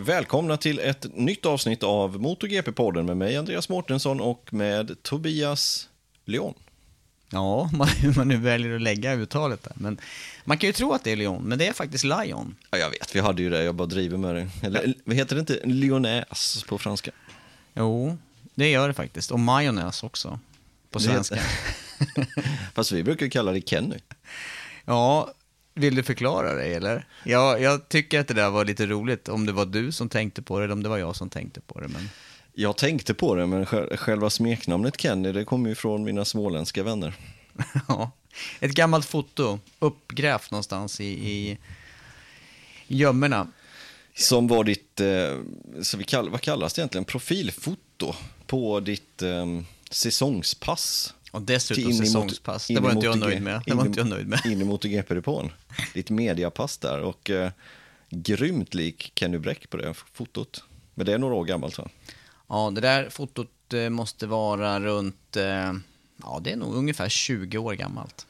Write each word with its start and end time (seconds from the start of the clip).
Välkomna 0.00 0.56
till 0.56 0.78
ett 0.78 1.06
nytt 1.14 1.46
avsnitt 1.46 1.82
av 1.82 2.20
MotoGP-podden 2.20 3.02
med 3.02 3.16
mig 3.16 3.36
Andreas 3.36 3.68
Mårtensson 3.68 4.20
och 4.20 4.52
med 4.52 5.02
Tobias 5.02 5.88
Leon. 6.24 6.54
Ja, 7.30 7.70
man, 7.72 7.88
hur 7.88 8.14
man 8.14 8.28
nu 8.28 8.36
väljer 8.36 8.74
att 8.74 8.82
lägga 8.82 9.14
uttalet 9.14 9.62
där. 9.62 9.72
Men 9.76 10.00
man 10.44 10.58
kan 10.58 10.66
ju 10.66 10.72
tro 10.72 10.92
att 10.92 11.04
det 11.04 11.12
är 11.12 11.16
Leon, 11.16 11.42
men 11.42 11.58
det 11.58 11.66
är 11.66 11.72
faktiskt 11.72 12.04
Lion. 12.04 12.56
Ja, 12.70 12.78
jag 12.78 12.90
vet, 12.90 13.16
vi 13.16 13.20
hade 13.20 13.42
ju 13.42 13.50
det, 13.50 13.62
jag 13.62 13.74
bara 13.74 13.86
driver 13.86 14.16
med 14.16 14.34
det. 14.34 14.48
Eller 14.62 14.94
vad 15.04 15.16
heter 15.16 15.36
det 15.36 15.40
inte 15.40 15.60
Lyonäs 15.64 16.64
på 16.68 16.78
franska? 16.78 17.10
Jo, 17.74 18.18
det 18.54 18.70
gör 18.70 18.88
det 18.88 18.94
faktiskt. 18.94 19.30
Och 19.30 19.40
majonnäs 19.40 20.02
också, 20.02 20.40
på 20.90 21.00
svenska. 21.00 21.38
Fast 22.74 22.92
vi 22.92 23.02
brukar 23.02 23.28
kalla 23.28 23.52
det 23.52 23.68
Kenny. 23.68 23.96
Ja, 24.84 25.32
vill 25.78 25.94
du 25.94 26.02
förklara 26.02 26.54
det 26.54 26.64
eller? 26.64 27.06
Ja, 27.24 27.58
jag 27.58 27.88
tycker 27.88 28.20
att 28.20 28.28
det 28.28 28.34
där 28.34 28.50
var 28.50 28.64
lite 28.64 28.86
roligt, 28.86 29.28
om 29.28 29.46
det 29.46 29.52
var 29.52 29.66
du 29.66 29.92
som 29.92 30.08
tänkte 30.08 30.42
på 30.42 30.58
det 30.58 30.64
eller 30.64 30.72
om 30.72 30.82
det 30.82 30.88
var 30.88 30.98
jag 30.98 31.16
som 31.16 31.30
tänkte 31.30 31.60
på 31.60 31.80
det. 31.80 31.88
Men... 31.88 32.08
Jag 32.54 32.76
tänkte 32.76 33.14
på 33.14 33.34
det, 33.34 33.46
men 33.46 33.64
sj- 33.66 33.96
själva 33.96 34.30
smeknamnet 34.30 35.00
Kenny, 35.00 35.32
det 35.32 35.44
kommer 35.44 35.68
ju 35.68 35.74
från 35.74 36.04
mina 36.04 36.24
småländska 36.24 36.82
vänner. 36.82 37.14
Ja. 37.88 38.10
Ett 38.60 38.70
gammalt 38.70 39.06
foto, 39.06 39.58
uppgrävt 39.78 40.50
någonstans 40.50 41.00
i, 41.00 41.04
i 41.04 41.58
gömmorna. 42.86 43.46
Som 44.14 44.48
var 44.48 44.64
ditt, 44.64 45.00
eh, 45.00 45.38
så 45.82 45.96
vi 45.96 46.04
kall, 46.04 46.30
vad 46.30 46.40
kallas 46.40 46.74
det 46.74 46.80
egentligen, 46.80 47.04
profilfoto 47.04 48.14
på 48.46 48.80
ditt 48.80 49.22
eh, 49.22 49.46
säsongspass. 49.90 51.14
Och 51.30 51.42
dessutom 51.42 51.82
Till 51.84 51.92
in 51.92 52.02
i 52.02 52.06
säsongspass. 52.06 52.66
Det 52.66 52.80
var 52.80 52.92
inte 52.92 53.06
jag 53.06 53.18
nöjd 53.18 53.42
med. 53.42 53.62
Det 53.66 53.74
var 53.74 53.86
inte 53.86 54.00
jag 54.00 54.08
nöjd 54.08 54.28
med. 54.28 54.46
In 54.46 54.60
i 54.60 54.64
MotoGP-depån. 54.64 55.50
Ditt 55.94 56.10
mediapass 56.10 56.78
där 56.78 57.00
och 57.00 57.30
eh, 57.30 57.50
grymt 58.10 58.74
lik 58.74 59.12
Kenny 59.14 59.38
Bräck 59.38 59.70
på 59.70 59.76
det 59.76 59.94
fotot. 60.12 60.64
Men 60.94 61.06
det 61.06 61.12
är 61.12 61.18
några 61.18 61.34
år 61.34 61.44
gammalt 61.44 61.78
va? 61.78 61.88
Ja, 62.48 62.70
det 62.74 62.80
där 62.80 63.10
fotot 63.10 63.72
eh, 63.72 63.88
måste 63.90 64.26
vara 64.26 64.80
runt, 64.80 65.36
eh, 65.36 65.72
ja 66.22 66.40
det 66.42 66.52
är 66.52 66.56
nog 66.56 66.74
ungefär 66.74 67.08
20 67.08 67.58
år 67.58 67.74
gammalt. 67.74 68.26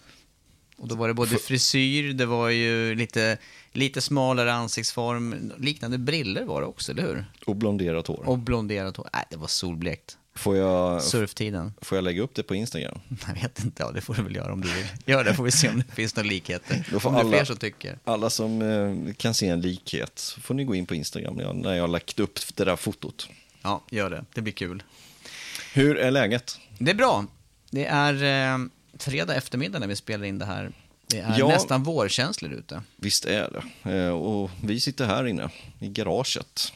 Och 0.76 0.88
då 0.88 0.94
var 0.94 1.09
det 1.09 1.15
både 1.15 1.38
frisyr, 1.38 2.12
det 2.12 2.26
var 2.26 2.48
ju 2.48 2.94
lite, 2.94 3.38
lite 3.72 4.00
smalare 4.00 4.53
ansiktsform, 4.53 5.53
liknande 5.59 5.98
briller 5.98 6.44
var 6.44 6.60
det 6.60 6.66
också, 6.66 6.92
eller 6.92 7.03
hur? 7.03 7.25
Och 7.47 7.56
blonderat 7.56 8.06
hår. 8.06 8.28
Och 8.28 8.38
blonderat 8.38 8.97
hår. 8.97 9.09
Nej, 9.12 9.25
det 9.30 9.36
var 9.36 9.47
solblekt. 9.47 10.17
Får 10.38 10.56
jag, 10.56 11.03
Surftiden. 11.03 11.72
får 11.81 11.97
jag 11.99 12.03
lägga 12.04 12.22
upp 12.22 12.34
det 12.34 12.43
på 12.43 12.54
Instagram? 12.54 13.00
Jag 13.26 13.34
vet 13.34 13.65
inte, 13.65 13.82
ja 13.82 13.91
det 13.91 14.00
får 14.00 14.15
du 14.15 14.22
väl 14.22 14.37
göra 14.37 14.53
om 14.53 14.60
du 14.60 14.69
vill. 14.75 14.87
Gör 15.04 15.25
det, 15.25 15.34
får 15.34 15.44
vi 15.44 15.50
se 15.50 15.69
om 15.69 15.76
det 15.88 15.94
finns 15.94 16.16
några 16.16 16.28
likheter. 16.28 16.84
Då 16.93 17.00
får 17.00 17.09
om 17.09 17.15
det 17.15 17.21
är 17.21 17.25
alla- 17.25 17.37
fler 17.37 17.44
som 17.44 17.56
tycker. 17.56 17.99
Alla 18.04 18.31
som 18.31 18.62
eh, 18.62 19.15
kan 19.15 19.34
se 19.34 19.48
en 19.48 19.60
likhet 19.60 20.19
så 20.19 20.41
får 20.41 20.54
ni 20.54 20.65
gå 20.65 20.75
in 20.75 20.87
på 20.87 20.94
Instagram 20.94 21.34
när 21.34 21.44
jag, 21.44 21.56
när 21.56 21.75
jag 21.75 21.82
har 21.82 21.88
lagt 21.88 22.21
upp 22.21 22.38
det 22.54 22.65
där 22.65 22.77
fotot. 22.77 23.28
Ja, 23.62 23.82
gör 23.91 24.10
det. 24.10 24.25
Det 24.34 24.41
blir 24.41 24.53
kul. 24.53 24.82
Hur 25.75 25.97
är 25.98 26.10
läget? 26.10 26.59
Det 26.78 26.91
är 26.91 26.94
bra. 26.94 27.25
Det 27.71 27.84
är 27.87 28.15
eh, 28.54 28.59
fredag 28.98 29.34
eftermiddag 29.34 29.78
när 29.78 29.87
vi 29.87 29.97
spelar 29.97 30.25
in 30.25 30.38
det 30.38 30.44
här. 30.44 30.72
Det 31.06 31.19
är 31.19 31.38
Ja. 31.38 31.48
nästan 31.48 31.82
vårkänslor 31.82 32.53
ute. 32.53 32.82
Visst 32.97 33.25
är 33.25 33.62
det. 33.82 33.93
Eh, 33.97 34.09
Och 34.10 34.50
vi 34.62 34.81
sitter 34.81 35.06
här 35.06 35.27
inne 35.27 35.48
i 35.78 35.88
garaget 35.88 36.72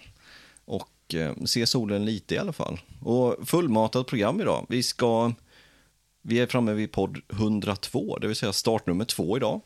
Eh, 1.15 1.31
och 1.31 1.69
solen 1.69 2.05
lite 2.05 2.34
i 2.34 2.39
alla 2.39 2.53
fall. 2.53 2.81
Och 3.00 3.49
fullmatat 3.49 4.06
program 4.06 4.41
idag. 4.41 4.67
Vi 4.69 4.83
ska... 4.83 5.33
Vi 6.25 6.41
är 6.41 6.47
framme 6.47 6.73
vid 6.73 6.93
podd 6.93 7.21
102, 7.33 8.19
det 8.19 8.27
vill 8.27 8.37
säga 8.37 8.53
startnummer 8.53 9.05
två 9.05 9.37
idag. 9.37 9.61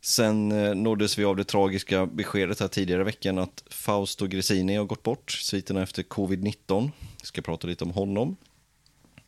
Sen 0.00 0.52
eh, 0.52 0.74
nåddes 0.74 1.18
vi 1.18 1.24
av 1.24 1.36
det 1.36 1.44
tragiska 1.44 2.06
beskedet 2.06 2.60
här 2.60 2.68
tidigare 2.68 3.00
i 3.00 3.04
veckan 3.04 3.38
att 3.38 3.64
Fausto 3.70 4.26
Gresini 4.26 4.76
har 4.76 4.84
gått 4.84 5.02
bort, 5.02 5.30
sviterna 5.30 5.82
efter 5.82 6.02
covid-19. 6.02 6.90
Vi 7.20 7.26
ska 7.26 7.42
prata 7.42 7.66
lite 7.66 7.84
om 7.84 7.90
honom. 7.90 8.36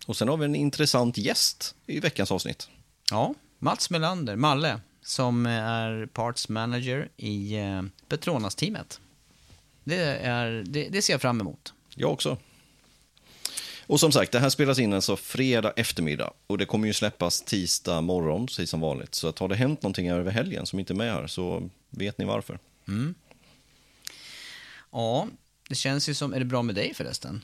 Och 0.07 0.17
sen 0.17 0.29
har 0.29 0.37
vi 0.37 0.45
en 0.45 0.55
intressant 0.55 1.19
gäst 1.19 1.75
i 1.87 2.01
veckans 2.01 2.33
avsnitt. 2.33 2.69
Ja, 3.11 3.35
Mats 3.59 3.91
Melander, 3.91 4.37
Malle, 4.37 4.81
som 5.03 5.47
eh, 5.47 5.53
är 5.53 6.07
parts 6.07 6.49
manager 6.49 7.09
i 7.17 7.57
Petronas-teamet. 8.09 9.01
Det, 9.85 9.97
är, 10.19 10.65
det, 10.67 10.89
det 10.89 11.03
ser 11.03 11.13
jag 11.13 11.21
fram 11.21 11.41
emot. 11.41 11.75
Jag 11.95 12.13
också. 12.13 12.37
Och 13.87 14.01
som 14.01 14.13
sagt, 14.13 14.33
det 14.33 14.39
här 14.39 14.51
spelas 14.51 14.79
in 14.79 14.93
alltså 14.93 15.17
fredag 15.17 15.73
eftermiddag 15.77 16.33
och 16.47 16.59
det 16.59 16.65
kommer 16.67 16.87
ju 16.87 16.93
släppas 16.93 17.43
tisdag 17.43 18.01
morgon, 18.01 18.47
precis 18.47 18.71
som 18.71 18.81
vanligt. 18.81 19.15
Så 19.15 19.29
att 19.29 19.39
har 19.39 19.49
det 19.49 19.55
hänt 19.55 19.83
någonting 19.83 20.09
över 20.09 20.31
helgen 20.31 20.67
som 20.67 20.79
inte 20.79 20.93
är 20.93 20.97
med 20.97 21.13
här 21.13 21.27
så 21.27 21.71
vet 21.91 22.19
ni 22.19 22.25
varför. 22.25 22.59
Ja, 24.93 25.29
det 25.69 25.75
känns 25.75 26.09
ju 26.09 26.15
som... 26.15 26.35
Är 26.35 26.39
det 26.39 26.45
bra 26.45 26.63
med 26.63 26.75
dig 26.75 26.95
förresten? 26.95 27.43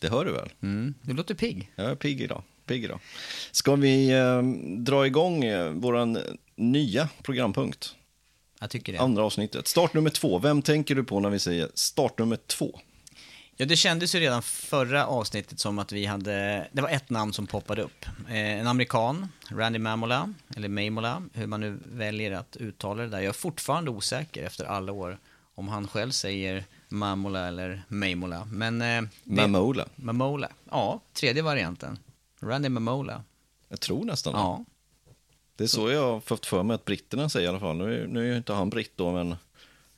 Det 0.00 0.08
hör 0.08 0.24
du 0.24 0.32
väl? 0.32 0.48
Mm, 0.62 0.94
du 1.02 1.12
låter 1.12 1.34
pigg. 1.34 1.72
Jag 1.76 1.90
är 1.90 1.94
pigg 1.94 2.20
idag. 2.20 2.42
Pigg 2.66 2.84
idag. 2.84 3.00
Ska 3.50 3.76
vi 3.76 4.10
eh, 4.10 4.42
dra 4.76 5.06
igång 5.06 5.44
eh, 5.44 5.70
våran 5.70 6.18
nya 6.56 7.08
programpunkt? 7.22 7.94
Jag 8.60 8.70
tycker 8.70 8.92
det. 8.92 8.98
Andra 8.98 9.22
avsnittet. 9.24 9.68
Start 9.68 9.94
nummer 9.94 10.10
två. 10.10 10.38
Vem 10.38 10.62
tänker 10.62 10.94
du 10.94 11.04
på 11.04 11.20
när 11.20 11.30
vi 11.30 11.38
säger 11.38 11.68
start 11.74 12.18
nummer 12.18 12.36
två? 12.46 12.80
Ja, 13.56 13.66
det 13.66 13.76
kändes 13.76 14.14
ju 14.14 14.20
redan 14.20 14.42
förra 14.42 15.06
avsnittet 15.06 15.60
som 15.60 15.78
att 15.78 15.92
vi 15.92 16.06
hade... 16.06 16.68
Det 16.72 16.82
var 16.82 16.88
ett 16.88 17.10
namn 17.10 17.32
som 17.32 17.46
poppade 17.46 17.82
upp. 17.82 18.06
Eh, 18.28 18.36
en 18.36 18.66
amerikan, 18.66 19.28
Randy 19.50 19.78
Mamola, 19.78 20.34
eller 20.56 20.68
Mamola, 20.68 21.22
hur 21.32 21.46
man 21.46 21.60
nu 21.60 21.78
väljer 21.86 22.32
att 22.32 22.56
uttala 22.56 23.02
det 23.02 23.08
där. 23.08 23.18
Jag 23.18 23.28
är 23.28 23.32
fortfarande 23.32 23.90
osäker 23.90 24.42
efter 24.46 24.64
alla 24.64 24.92
år 24.92 25.18
om 25.54 25.68
han 25.68 25.88
själv 25.88 26.10
säger 26.10 26.64
Mamola 26.88 27.48
eller 27.48 27.82
Mamola. 27.88 28.44
Men... 28.52 28.82
Eh, 28.82 29.02
det- 29.24 29.46
Mamola. 29.48 29.86
Mamola. 29.96 30.48
Ja, 30.70 31.00
tredje 31.12 31.42
varianten. 31.42 31.98
Randy 32.40 32.68
Mamola. 32.68 33.22
Jag 33.68 33.80
tror 33.80 34.04
nästan 34.04 34.32
det. 34.32 34.38
Ja. 34.38 34.64
Det 35.58 35.64
är 35.64 35.68
så 35.68 35.90
jag 35.90 36.12
har 36.12 36.20
fått 36.20 36.46
för 36.46 36.62
mig 36.62 36.74
att 36.74 36.84
britterna 36.84 37.28
säger 37.28 37.46
i 37.46 37.48
alla 37.48 37.60
fall. 37.60 37.76
Nu 37.76 38.02
är, 38.02 38.06
nu 38.06 38.20
är 38.20 38.30
ju 38.30 38.36
inte 38.36 38.52
han 38.52 38.70
britt 38.70 38.92
då, 38.96 39.12
men 39.12 39.28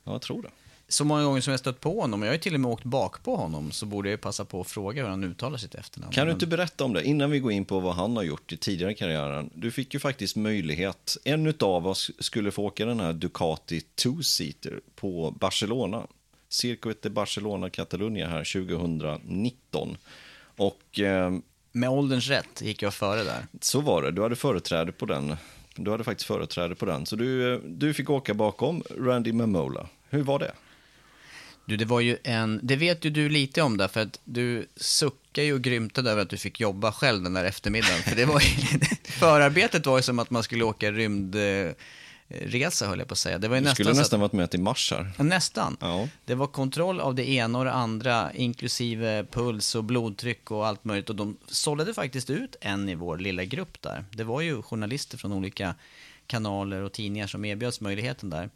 ja, 0.03 0.11
jag 0.11 0.21
tror 0.21 0.41
det. 0.41 0.49
så 0.87 1.05
många 1.05 1.23
gånger 1.23 1.41
som 1.41 1.51
jag 1.51 1.59
stött 1.59 1.79
på 1.79 2.01
honom, 2.01 2.21
och 2.21 2.25
jag 2.25 2.31
har 2.31 2.35
ju 2.35 2.41
till 2.41 2.53
och 2.53 2.59
med 2.59 2.71
åkt 2.71 2.83
bak 2.83 3.23
på 3.23 3.35
honom, 3.35 3.71
så 3.71 3.85
borde 3.85 4.09
jag 4.09 4.13
ju 4.13 4.17
passa 4.17 4.45
på 4.45 4.61
att 4.61 4.67
fråga 4.67 5.03
hur 5.03 5.09
han 5.09 5.23
uttalar 5.23 5.57
sitt 5.57 5.75
efternamn. 5.75 6.13
Kan 6.13 6.25
du 6.27 6.33
inte 6.33 6.47
berätta 6.47 6.83
om 6.83 6.93
det 6.93 7.03
innan 7.03 7.31
vi 7.31 7.39
går 7.39 7.51
in 7.51 7.65
på 7.65 7.79
vad 7.79 7.95
han 7.95 8.15
har 8.15 8.23
gjort 8.23 8.51
i 8.51 8.57
tidigare 8.57 8.93
karriären? 8.93 9.49
Du 9.53 9.71
fick 9.71 9.93
ju 9.93 9.99
faktiskt 9.99 10.35
möjlighet, 10.35 11.17
en 11.23 11.47
utav 11.47 11.87
oss 11.87 12.11
skulle 12.19 12.51
få 12.51 12.63
åka 12.65 12.85
den 12.85 12.99
här 12.99 13.13
Ducati 13.13 13.81
two-seater 13.95 14.79
på 14.95 15.31
Barcelona. 15.39 16.07
Circuit 16.49 17.01
de 17.01 17.09
Barcelona 17.09 17.69
Catalunya 17.69 18.27
här 18.27 18.43
2019. 18.43 19.97
Och 20.57 20.99
eh, 20.99 21.31
Med 21.71 21.89
ålderns 21.89 22.27
rätt 22.27 22.61
gick 22.61 22.81
jag 22.81 22.93
före 22.93 23.23
där. 23.23 23.47
så 23.61 23.81
var 23.81 24.01
det, 24.01 24.11
du 24.11 24.21
hade 24.21 24.35
företräde 24.35 24.91
på 24.91 25.05
den. 25.05 25.37
Du 25.75 25.91
hade 25.91 26.03
faktiskt 26.03 26.27
företräde 26.27 26.75
på 26.75 26.85
den. 26.85 27.05
Så 27.05 27.15
du, 27.15 27.53
eh, 27.53 27.59
du 27.59 27.93
fick 27.93 28.09
åka 28.09 28.33
bakom 28.33 28.83
Randy 28.97 29.33
Mamola. 29.33 29.87
Hur 30.09 30.23
var 30.23 30.39
det? 30.39 30.51
Du, 31.65 31.77
det 31.77 31.85
var 31.85 31.99
ju 31.99 32.17
en, 32.23 32.59
det 32.63 32.75
vet 32.75 33.05
ju 33.05 33.09
du 33.09 33.29
lite 33.29 33.61
om 33.61 33.77
där, 33.77 33.87
för 33.87 33.99
att 34.01 34.19
du 34.23 34.67
suckar 34.75 35.43
ju 35.43 35.53
och 35.53 35.61
grymtade 35.61 36.11
över 36.11 36.21
att 36.21 36.29
du 36.29 36.37
fick 36.37 36.59
jobba 36.59 36.91
själv 36.91 37.23
den 37.23 37.33
där 37.33 37.45
eftermiddagen. 37.45 38.03
För 38.03 38.15
det 38.15 38.25
var 38.25 38.39
ju, 38.39 38.79
förarbetet 39.03 39.85
var 39.85 39.97
ju 39.97 40.03
som 40.03 40.19
att 40.19 40.29
man 40.29 40.43
skulle 40.43 40.63
åka 40.63 40.91
rymdresa, 42.31 42.87
höll 42.87 42.99
jag 42.99 43.07
på 43.07 43.13
att 43.13 43.17
säga. 43.17 43.37
Det 43.37 43.47
var 43.47 43.55
ju 43.55 43.61
Du 43.61 43.63
nästan 43.63 43.85
skulle 43.85 43.99
nästan 43.99 44.19
varit 44.19 44.33
med 44.33 44.51
till 44.51 44.59
mars 44.59 44.91
här. 44.91 45.11
Att, 45.17 45.25
nästan. 45.25 45.77
Ja. 45.79 46.07
Det 46.25 46.35
var 46.35 46.47
kontroll 46.47 46.99
av 46.99 47.15
det 47.15 47.29
ena 47.29 47.59
och 47.59 47.65
det 47.65 47.71
andra, 47.71 48.33
inklusive 48.33 49.25
puls 49.31 49.75
och 49.75 49.83
blodtryck 49.83 50.51
och 50.51 50.67
allt 50.67 50.83
möjligt. 50.83 51.09
Och 51.09 51.15
de 51.15 51.37
sållade 51.47 51.93
faktiskt 51.93 52.29
ut 52.29 52.55
en 52.61 52.89
i 52.89 52.95
vår 52.95 53.17
lilla 53.17 53.43
grupp 53.43 53.81
där. 53.81 54.05
Det 54.11 54.23
var 54.23 54.41
ju 54.41 54.61
journalister 54.61 55.17
från 55.17 55.33
olika 55.33 55.75
kanaler 56.27 56.81
och 56.81 56.91
tidningar 56.91 57.27
som 57.27 57.45
erbjöds 57.45 57.81
möjligheten 57.81 58.29
där. 58.29 58.49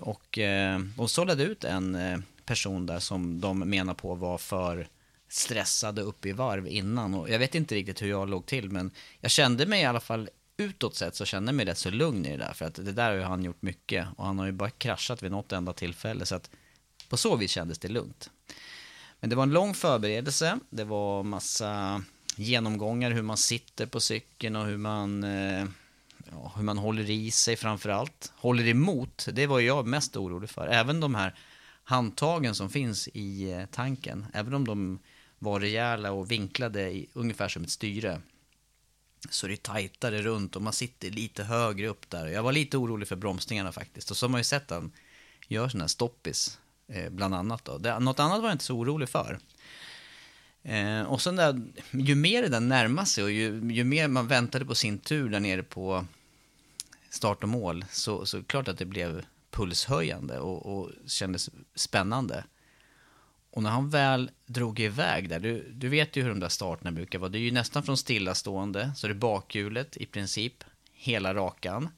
Och 0.00 0.38
eh, 0.38 0.80
de 0.96 1.08
sållade 1.08 1.42
ut 1.42 1.64
en 1.64 1.94
eh, 1.94 2.18
person 2.44 2.86
där 2.86 2.98
som 2.98 3.40
de 3.40 3.58
menar 3.58 3.94
på 3.94 4.14
var 4.14 4.38
för 4.38 4.88
stressade 5.28 6.02
upp 6.02 6.26
i 6.26 6.32
varv 6.32 6.68
innan. 6.68 7.14
Och 7.14 7.30
jag 7.30 7.38
vet 7.38 7.54
inte 7.54 7.74
riktigt 7.74 8.02
hur 8.02 8.08
jag 8.08 8.28
låg 8.28 8.46
till, 8.46 8.70
men 8.70 8.90
jag 9.20 9.30
kände 9.30 9.66
mig 9.66 9.82
i 9.82 9.84
alla 9.84 10.00
fall 10.00 10.28
utåt 10.56 10.94
sett 10.94 11.16
så 11.16 11.24
känner 11.24 11.48
jag 11.48 11.54
mig 11.54 11.66
rätt 11.66 11.78
så 11.78 11.90
lugn 11.90 12.26
i 12.26 12.30
det 12.30 12.36
där. 12.36 12.52
För 12.52 12.64
att 12.64 12.74
det 12.74 12.92
där 12.92 13.10
har 13.10 13.16
ju 13.16 13.22
han 13.22 13.44
gjort 13.44 13.62
mycket 13.62 14.08
och 14.16 14.26
han 14.26 14.38
har 14.38 14.46
ju 14.46 14.52
bara 14.52 14.70
kraschat 14.70 15.22
vid 15.22 15.30
något 15.30 15.52
enda 15.52 15.72
tillfälle. 15.72 16.26
Så 16.26 16.34
att 16.34 16.50
på 17.08 17.16
så 17.16 17.36
vis 17.36 17.50
kändes 17.50 17.78
det 17.78 17.88
lugnt. 17.88 18.30
Men 19.20 19.30
det 19.30 19.36
var 19.36 19.42
en 19.42 19.52
lång 19.52 19.74
förberedelse. 19.74 20.58
Det 20.70 20.84
var 20.84 21.22
massa 21.22 22.02
genomgångar 22.36 23.10
hur 23.10 23.22
man 23.22 23.36
sitter 23.36 23.86
på 23.86 24.00
cykeln 24.00 24.56
och 24.56 24.66
hur 24.66 24.76
man, 24.76 25.24
eh, 25.24 25.66
ja, 26.30 26.52
hur 26.56 26.62
man 26.62 26.78
håller 26.78 27.10
i 27.10 27.30
sig 27.30 27.56
framför 27.56 27.88
allt. 27.88 28.32
Håller 28.36 28.68
emot, 28.68 29.28
det 29.32 29.46
var 29.46 29.60
jag 29.60 29.86
mest 29.86 30.16
orolig 30.16 30.50
för. 30.50 30.66
Även 30.66 31.00
de 31.00 31.14
här 31.14 31.34
handtagen 31.84 32.54
som 32.54 32.70
finns 32.70 33.08
i 33.08 33.52
eh, 33.52 33.66
tanken, 33.66 34.26
även 34.32 34.54
om 34.54 34.66
de 34.66 34.98
var 35.38 35.60
rejäla 35.60 36.12
och 36.12 36.30
vinklade 36.30 36.90
i, 36.90 37.08
ungefär 37.12 37.48
som 37.48 37.64
ett 37.64 37.70
styre, 37.70 38.20
så 39.30 39.46
det 39.46 39.54
är 39.54 39.56
tajtare 39.56 40.22
runt 40.22 40.56
och 40.56 40.62
man 40.62 40.72
sitter 40.72 41.10
lite 41.10 41.44
högre 41.44 41.88
upp 41.88 42.10
där. 42.10 42.26
Jag 42.26 42.42
var 42.42 42.52
lite 42.52 42.76
orolig 42.76 43.08
för 43.08 43.16
bromsningarna 43.16 43.72
faktiskt. 43.72 44.10
Och 44.10 44.16
så 44.16 44.26
har 44.26 44.30
man 44.30 44.40
ju 44.40 44.44
sett 44.44 44.70
han 44.70 44.92
gör 45.48 45.68
sådana 45.68 45.84
här 45.84 45.88
stoppis, 45.88 46.58
eh, 46.88 47.10
bland 47.10 47.34
annat. 47.34 47.64
Då. 47.64 47.78
Det, 47.78 47.98
något 47.98 48.20
annat 48.20 48.40
var 48.40 48.48
jag 48.48 48.54
inte 48.54 48.64
så 48.64 48.76
orolig 48.76 49.08
för. 49.08 49.38
Eh, 50.62 51.02
och 51.02 51.22
sen 51.22 51.36
där, 51.36 51.62
ju 51.90 52.14
mer 52.14 52.42
det 52.42 52.48
där 52.48 52.60
närmade 52.60 53.06
sig 53.06 53.24
och 53.24 53.30
ju, 53.30 53.72
ju 53.72 53.84
mer 53.84 54.08
man 54.08 54.28
väntade 54.28 54.64
på 54.64 54.74
sin 54.74 54.98
tur 54.98 55.28
där 55.28 55.40
nere 55.40 55.62
på 55.62 56.06
start 57.10 57.42
och 57.42 57.48
mål, 57.48 57.84
så, 57.90 58.26
så 58.26 58.42
klart 58.42 58.68
att 58.68 58.78
det 58.78 58.84
blev 58.84 59.24
pulshöjande 59.50 60.38
och, 60.38 60.66
och 60.66 60.90
kändes 61.06 61.50
spännande. 61.74 62.44
Och 63.52 63.62
när 63.62 63.70
han 63.70 63.90
väl 63.90 64.30
drog 64.46 64.80
iväg 64.80 65.28
där, 65.28 65.40
du, 65.40 65.72
du 65.72 65.88
vet 65.88 66.16
ju 66.16 66.22
hur 66.22 66.28
de 66.28 66.40
där 66.40 66.48
starterna 66.48 66.92
brukar 66.92 67.18
vara. 67.18 67.28
Det 67.28 67.38
är 67.38 67.40
ju 67.40 67.50
nästan 67.50 67.82
från 67.82 67.96
stillastående, 67.96 68.92
så 68.96 69.06
det 69.06 69.12
är 69.12 69.14
bakhjulet 69.14 69.96
i 69.96 70.06
princip, 70.06 70.64
hela 70.92 71.34
rakan. 71.34 71.88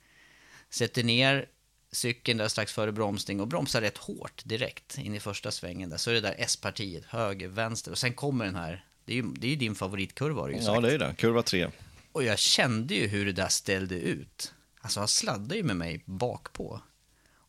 Sätter 0.71 1.05
ner 1.05 1.47
cykeln 1.93 2.39
där 2.39 2.49
strax 2.49 2.73
före 2.73 2.93
bromsning 2.93 3.41
och 3.41 3.49
bromsar 3.49 3.81
rätt 3.81 3.99
hårt 3.99 4.43
direkt 4.45 4.99
in 4.99 5.15
i 5.15 5.21
första 5.21 5.51
svängen 5.51 5.91
där. 5.91 5.97
Så 5.97 6.11
är 6.11 6.15
det 6.15 6.21
där 6.21 6.35
S-partiet, 6.39 7.05
höger, 7.05 7.49
vänster 7.49 7.91
och 7.91 7.99
sen 7.99 8.15
kommer 8.15 8.45
den 8.45 8.55
här, 8.55 8.85
det 9.05 9.13
är 9.13 9.17
ju, 9.17 9.23
det 9.23 9.47
är 9.47 9.51
ju 9.51 9.57
din 9.57 9.75
favoritkurva 9.75 10.41
har 10.41 10.49
du 10.49 10.55
ju 10.55 10.63
sagt. 10.63 10.75
Ja, 10.75 10.81
det 10.81 10.95
är 10.95 10.99
det. 10.99 11.15
Kurva 11.19 11.43
3. 11.43 11.71
Och 12.13 12.25
jag 12.25 12.39
kände 12.39 12.95
ju 12.95 13.07
hur 13.07 13.27
det 13.27 13.33
där 13.33 13.49
ställde 13.49 13.95
ut. 13.95 14.55
Alltså 14.81 15.01
han 15.01 15.09
sladdade 15.09 15.57
ju 15.57 15.63
med 15.63 15.77
mig 15.77 16.03
bakpå. 16.05 16.81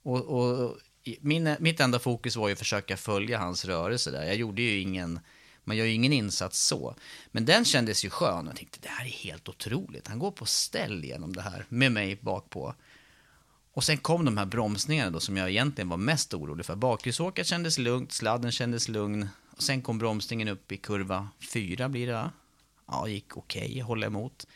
Och, 0.03 0.21
och 0.21 0.77
min, 1.21 1.55
mitt 1.59 1.79
enda 1.79 1.99
fokus 1.99 2.35
var 2.35 2.47
ju 2.47 2.53
att 2.53 2.59
försöka 2.59 2.97
följa 2.97 3.39
hans 3.39 3.65
rörelse 3.65 4.11
där. 4.11 4.23
Jag 4.23 4.35
gjorde 4.35 4.61
ju 4.61 4.79
ingen, 4.79 5.19
man 5.63 5.77
gör 5.77 5.85
ju 5.85 5.91
ingen 5.91 6.13
insats 6.13 6.59
så. 6.59 6.95
Men 7.31 7.45
den 7.45 7.65
kändes 7.65 8.05
ju 8.05 8.09
skön 8.09 8.47
och 8.47 8.51
jag 8.51 8.55
tänkte 8.55 8.79
det 8.81 8.89
här 8.89 9.05
är 9.05 9.09
helt 9.09 9.49
otroligt. 9.49 10.07
Han 10.07 10.19
går 10.19 10.31
på 10.31 10.45
ställ 10.45 11.03
genom 11.03 11.33
det 11.33 11.41
här 11.41 11.65
med 11.69 11.91
mig 11.91 12.19
bakpå. 12.21 12.75
Och 13.73 13.83
sen 13.83 13.97
kom 13.97 14.25
de 14.25 14.37
här 14.37 14.45
bromsningarna 14.45 15.11
då 15.11 15.19
som 15.19 15.37
jag 15.37 15.49
egentligen 15.49 15.89
var 15.89 15.97
mest 15.97 16.33
orolig 16.33 16.65
för. 16.65 16.75
Bakhjulsåkaren 16.75 17.45
kändes 17.45 17.77
lugnt, 17.77 18.11
sladden 18.11 18.51
kändes 18.51 18.87
lugn. 18.87 19.27
Och 19.51 19.63
sen 19.63 19.81
kom 19.81 19.97
bromsningen 19.97 20.47
upp 20.47 20.71
i 20.71 20.77
kurva 20.77 21.29
4 21.53 21.89
blir 21.89 22.07
det? 22.07 22.31
Ja, 22.87 23.07
gick 23.07 23.37
okej 23.37 23.81
att 23.81 23.87
hålla 23.87 24.05
emot. 24.05 24.47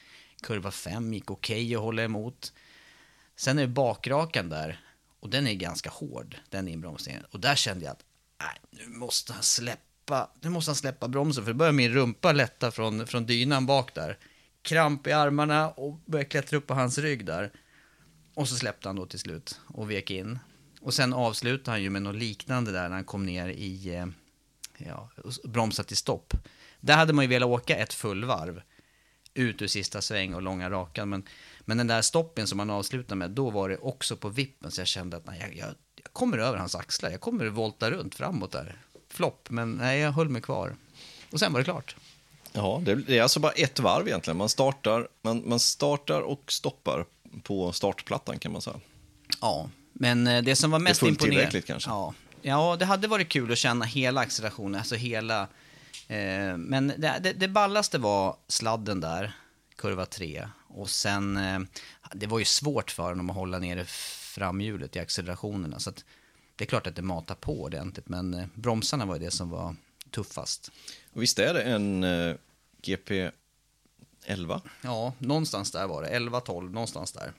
Kurva 0.41 0.71
5 0.71 1.13
gick 1.13 1.31
okej 1.31 1.75
att 1.75 1.81
hålla 1.81 2.03
emot. 2.03 2.53
Sen 3.35 3.57
är 3.57 3.61
det 3.61 3.67
bakrakan 3.67 4.49
där. 4.49 4.79
Och 5.19 5.29
den 5.29 5.47
är 5.47 5.53
ganska 5.53 5.89
hård, 5.89 6.35
den 6.49 6.67
inbromsningen. 6.67 7.23
Och 7.31 7.39
där 7.39 7.55
kände 7.55 7.85
jag 7.85 7.91
att 7.91 8.03
nej, 8.41 8.59
nu 8.71 8.97
måste 8.97 9.33
han 9.33 9.43
släppa, 9.43 10.29
nu 10.41 10.49
måste 10.49 10.71
han 10.71 10.75
släppa 10.75 11.07
bromsen. 11.07 11.45
För 11.45 11.51
då 11.53 11.57
börjar 11.57 11.73
min 11.73 11.93
rumpa 11.93 12.31
lätta 12.31 12.71
från, 12.71 13.07
från 13.07 13.25
dynan 13.25 13.65
bak 13.65 13.95
där. 13.95 14.17
Kramp 14.61 15.07
i 15.07 15.11
armarna 15.11 15.69
och 15.69 15.99
började 16.05 16.29
klättra 16.29 16.57
upp 16.57 16.67
på 16.67 16.73
hans 16.73 16.97
rygg 16.97 17.25
där. 17.25 17.51
Och 18.35 18.49
så 18.49 18.55
släppte 18.55 18.89
han 18.89 18.95
då 18.95 19.05
till 19.05 19.19
slut 19.19 19.59
och 19.67 19.91
vek 19.91 20.11
in. 20.11 20.39
Och 20.81 20.93
sen 20.93 21.13
avslutade 21.13 21.71
han 21.71 21.83
ju 21.83 21.89
med 21.89 22.01
något 22.01 22.15
liknande 22.15 22.71
där 22.71 22.89
när 22.89 22.95
han 22.95 23.03
kom 23.03 23.25
ner 23.25 23.47
i, 23.49 23.95
eh, 23.95 24.05
ja, 24.77 25.09
bromsade 25.43 25.87
till 25.87 25.97
stopp. 25.97 26.33
Där 26.79 26.95
hade 26.95 27.13
man 27.13 27.25
ju 27.25 27.29
velat 27.29 27.49
åka 27.49 27.75
ett 27.75 27.93
fullvarv 27.93 28.61
ut 29.33 29.61
ur 29.61 29.67
sista 29.67 30.01
sväng 30.01 30.33
och 30.33 30.41
långa 30.41 30.69
rakan. 30.69 31.09
Men, 31.09 31.23
men 31.69 31.77
den 31.77 31.87
där 31.87 32.01
stoppen 32.01 32.47
som 32.47 32.59
han 32.59 32.69
avslutade 32.69 33.15
med, 33.15 33.31
då 33.31 33.49
var 33.49 33.69
det 33.69 33.77
också 33.77 34.15
på 34.15 34.29
vippen. 34.29 34.71
Så 34.71 34.81
jag 34.81 34.87
kände 34.87 35.17
att 35.17 35.25
nej, 35.25 35.37
jag, 35.41 35.55
jag, 35.55 35.75
jag 36.03 36.13
kommer 36.13 36.37
över 36.37 36.57
hans 36.57 36.75
axlar. 36.75 37.09
Jag 37.09 37.21
kommer 37.21 37.45
volta 37.45 37.91
runt 37.91 38.15
framåt 38.15 38.51
där. 38.51 38.77
Flopp, 39.09 39.49
men 39.49 39.73
nej, 39.73 39.99
jag 39.99 40.11
höll 40.11 40.29
mig 40.29 40.41
kvar. 40.41 40.75
Och 41.31 41.39
sen 41.39 41.53
var 41.53 41.59
det 41.59 41.63
klart. 41.63 41.95
Ja, 42.51 42.81
det 42.85 43.17
är 43.17 43.21
alltså 43.21 43.39
bara 43.39 43.51
ett 43.51 43.79
varv 43.79 44.07
egentligen. 44.07 44.37
Man 44.37 44.49
startar, 44.49 45.07
man, 45.21 45.43
man 45.45 45.59
startar 45.59 46.21
och 46.21 46.51
stoppar 46.51 47.05
på 47.43 47.71
startplattan 47.71 48.39
kan 48.39 48.51
man 48.51 48.61
säga. 48.61 48.79
Ja, 49.41 49.69
men 49.93 50.27
eh, 50.27 50.43
det 50.43 50.55
som 50.55 50.71
var 50.71 50.79
mest 50.79 51.03
imponerande... 51.03 51.61
kanske? 51.61 51.89
Ja. 51.89 52.13
ja, 52.41 52.75
det 52.79 52.85
hade 52.85 53.07
varit 53.07 53.29
kul 53.29 53.51
att 53.51 53.57
känna 53.57 53.85
hela 53.85 54.21
accelerationen, 54.21 54.79
alltså 54.79 54.95
hela... 54.95 55.41
Eh, 56.07 56.57
men 56.57 56.87
det, 56.97 57.19
det, 57.21 57.33
det 57.33 57.47
ballaste 57.47 57.97
var 57.97 58.35
sladden 58.47 58.99
där, 58.99 59.31
kurva 59.75 60.05
3. 60.05 60.47
Och 60.71 60.89
sen, 60.89 61.37
eh, 61.37 61.59
det 62.13 62.27
var 62.27 62.39
ju 62.39 62.45
svårt 62.45 62.91
för 62.91 63.03
honom 63.03 63.29
att 63.29 63.35
hålla 63.35 63.59
nere 63.59 63.85
framhjulet 63.85 64.95
i 64.95 64.99
accelerationerna. 64.99 65.79
Så 65.79 65.91
det 66.55 66.63
är 66.63 66.65
klart 66.65 66.87
att 66.87 66.95
det 66.95 67.01
matar 67.01 67.35
på 67.35 67.61
ordentligt, 67.63 68.09
men 68.09 68.33
eh, 68.33 68.45
bromsarna 68.55 69.05
var 69.05 69.15
ju 69.15 69.25
det 69.25 69.31
som 69.31 69.49
var 69.49 69.75
tuffast. 70.11 70.71
Och 71.13 71.21
visst 71.21 71.39
är 71.39 71.53
det 71.53 71.61
en 71.61 72.03
eh, 72.03 72.35
GP 72.81 73.31
11? 74.25 74.61
Ja, 74.81 75.13
någonstans 75.19 75.71
där 75.71 75.87
var 75.87 76.03
det. 76.03 76.09
11-12, 76.19 76.71
någonstans 76.71 77.11
där. 77.11 77.33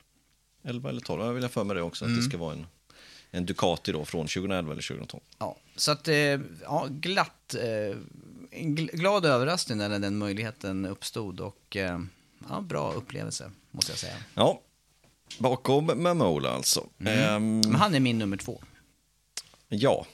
11 0.65 0.89
eller 0.89 1.01
12, 1.01 1.23
jag 1.23 1.33
vill 1.33 1.43
jag 1.43 1.53
för 1.53 1.65
mig 1.65 1.77
det 1.77 1.83
också, 1.83 2.05
att 2.05 2.17
det 2.17 2.23
ska 2.23 2.39
vara 2.39 2.53
en, 2.53 2.67
en 3.31 3.47
Ducati 3.47 3.93
då 3.93 4.05
från 4.05 4.27
2011 4.27 4.73
eller 4.73 4.83
2012. 4.83 5.23
Ja, 5.39 5.57
så 5.77 5.91
att, 5.93 6.09
eh, 6.09 6.15
ja, 6.63 6.87
glatt. 6.91 7.55
Eh, 7.55 7.97
en 8.53 8.77
gl- 8.79 8.97
glad 8.97 9.27
överraskning 9.27 9.79
när 9.79 9.99
den 9.99 10.19
möjligheten 10.19 10.87
uppstod 10.87 11.41
och 11.41 11.77
ja, 12.49 12.61
bra 12.61 12.93
upplevelse, 12.93 13.51
måste 13.71 13.93
jag 13.93 13.99
säga. 13.99 14.17
Ja, 14.35 14.61
bakom 15.39 16.03
Mamola 16.03 16.51
alltså. 16.51 16.87
Ehm, 17.07 17.61
Men 17.61 17.75
han 17.75 17.95
är 17.95 18.01
min 18.01 18.19
nummer 18.19 18.37
två. 18.37 18.61
ja, 19.69 20.07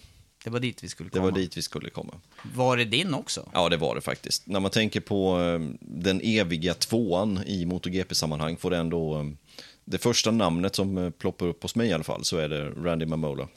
Det 0.44 0.50
var 0.50 0.60
dit 0.60 0.84
vi 0.84 0.88
skulle 0.88 1.08
det 1.08 1.18
komma. 1.18 1.30
var 1.30 1.38
dit 1.38 1.56
vi 1.56 1.62
skulle 1.62 1.90
komma. 1.90 2.14
Var 2.54 2.76
det 2.76 2.84
din 2.84 3.14
också? 3.14 3.48
Ja, 3.52 3.68
det 3.68 3.76
var 3.76 3.94
det 3.94 4.00
faktiskt. 4.00 4.46
När 4.46 4.60
man 4.60 4.70
tänker 4.70 5.00
på 5.00 5.40
eh, 5.42 5.58
den 5.80 6.20
eviga 6.24 6.74
tvåan 6.74 7.42
i 7.46 7.66
MotoGP-sammanhang 7.66 8.56
får 8.56 8.70
det 8.70 8.76
ändå... 8.76 9.18
Eh, 9.18 9.24
det 9.84 9.98
första 9.98 10.30
namnet 10.30 10.74
som 10.76 10.98
eh, 10.98 11.10
ploppar 11.10 11.46
upp 11.46 11.62
hos 11.62 11.74
mig 11.76 11.88
i 11.88 11.92
alla 11.92 12.04
fall 12.04 12.24
så 12.24 12.36
är 12.38 12.48
det 12.48 12.70
Randy 12.70 13.06
Mamola. 13.06 13.48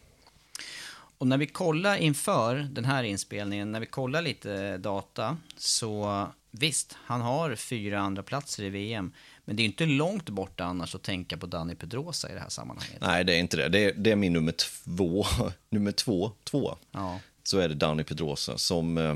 Och 1.17 1.27
när 1.27 1.37
vi 1.37 1.47
kollar 1.47 1.97
inför 1.97 2.55
den 2.55 2.85
här 2.85 3.03
inspelningen, 3.03 3.71
när 3.71 3.79
vi 3.79 3.85
kollar 3.85 4.21
lite 4.21 4.77
data, 4.77 5.37
så 5.57 6.27
visst, 6.51 6.97
han 7.01 7.21
har 7.21 7.55
fyra 7.55 7.99
andra 7.99 8.23
platser 8.23 8.63
i 8.63 8.69
VM. 8.69 9.11
Men 9.45 9.55
det 9.55 9.63
är 9.63 9.65
inte 9.65 9.85
långt 9.85 10.29
borta 10.29 10.63
annars 10.63 10.95
att 10.95 11.03
tänka 11.03 11.37
på 11.37 11.45
Danny 11.45 11.75
Pedrosa 11.75 12.29
i 12.29 12.33
det 12.33 12.39
här 12.39 12.49
sammanhanget. 12.49 13.01
Nej, 13.01 13.23
det 13.23 13.35
är 13.35 13.39
inte 13.39 13.57
det. 13.57 13.69
Det 13.69 13.85
är, 13.85 13.93
det 13.93 14.11
är 14.11 14.15
min 14.15 14.33
nummer 14.33 14.51
två. 14.51 15.25
nummer 15.69 15.91
två, 15.91 16.31
två. 16.43 16.77
Ja. 16.91 17.19
Så 17.43 17.59
är 17.59 17.69
det 17.69 17.75
Danny 17.75 18.03
Pedrosa 18.03 18.57
som 18.57 18.97
eh, 18.97 19.15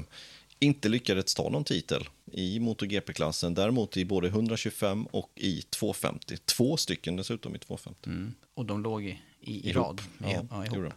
inte 0.60 0.90
lyckades 0.90 1.36
ta 1.36 1.50
någon 1.50 1.64
titel 1.64 2.10
i 2.32 2.60
MotoGP-klassen. 2.60 3.54
Däremot 3.54 3.98
i 3.98 4.06
både 4.06 4.28
125 4.28 5.06
och 5.06 5.32
i 5.36 5.62
250. 5.62 6.38
Två 6.38 6.78
stycken 6.78 7.16
dessutom 7.16 7.56
i 7.56 7.60
250. 7.60 8.10
Mm. 8.10 8.34
Och 8.54 8.66
de 8.66 8.84
låg 8.84 9.06
i, 9.06 9.20
i, 9.42 9.70
Ihop. 9.70 9.86
rad. 9.86 10.02
Ja, 10.18 10.46
ja, 10.50 10.66
ihop. 10.66 10.94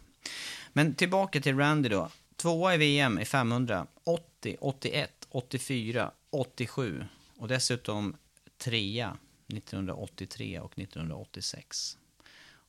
Men 0.73 0.95
tillbaka 0.95 1.41
till 1.41 1.57
Randy 1.57 1.89
då. 1.89 2.11
Tvåa 2.37 2.75
i 2.75 2.79
VM 2.79 3.19
i 3.19 3.25
500, 3.25 3.87
80, 4.05 4.57
81, 4.61 5.26
84, 5.37 6.11
87 6.31 7.05
och 7.37 7.49
dessutom 7.49 8.17
trea 8.59 9.17
1983 9.47 10.61
och 10.61 10.79
1986. 10.79 11.99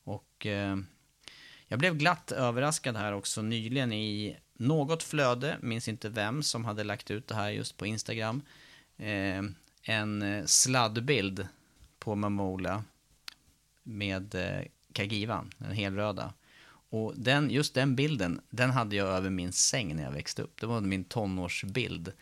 Och 0.04 0.46
eh, 0.46 0.76
jag 1.66 1.78
blev 1.78 1.96
glatt 1.96 2.32
överraskad 2.32 2.96
här 2.96 3.12
också 3.12 3.42
nyligen 3.42 3.92
i 3.92 4.36
något 4.52 5.02
flöde, 5.02 5.56
minns 5.60 5.88
inte 5.88 6.08
vem 6.08 6.42
som 6.42 6.64
hade 6.64 6.84
lagt 6.84 7.10
ut 7.10 7.26
det 7.26 7.34
här 7.34 7.50
just 7.50 7.76
på 7.76 7.86
Instagram. 7.86 8.42
Eh, 8.96 9.42
en 9.82 10.22
eh, 10.22 10.44
sladdbild 10.44 11.48
på 11.98 12.14
Mamola 12.14 12.84
med 13.82 14.34
eh, 14.34 14.60
Kagivan, 14.92 15.50
den 15.58 15.72
helröda. 15.72 16.34
Och 16.90 17.14
den, 17.16 17.50
just 17.50 17.74
den 17.74 17.96
bilden, 17.96 18.40
den 18.50 18.70
hade 18.70 18.96
jag 18.96 19.08
över 19.08 19.30
min 19.30 19.52
säng 19.52 19.96
när 19.96 20.02
jag 20.02 20.12
växte 20.12 20.42
upp. 20.42 20.60
Det 20.60 20.66
var 20.66 20.80
min 20.80 21.04
tonårsbild. 21.04 22.12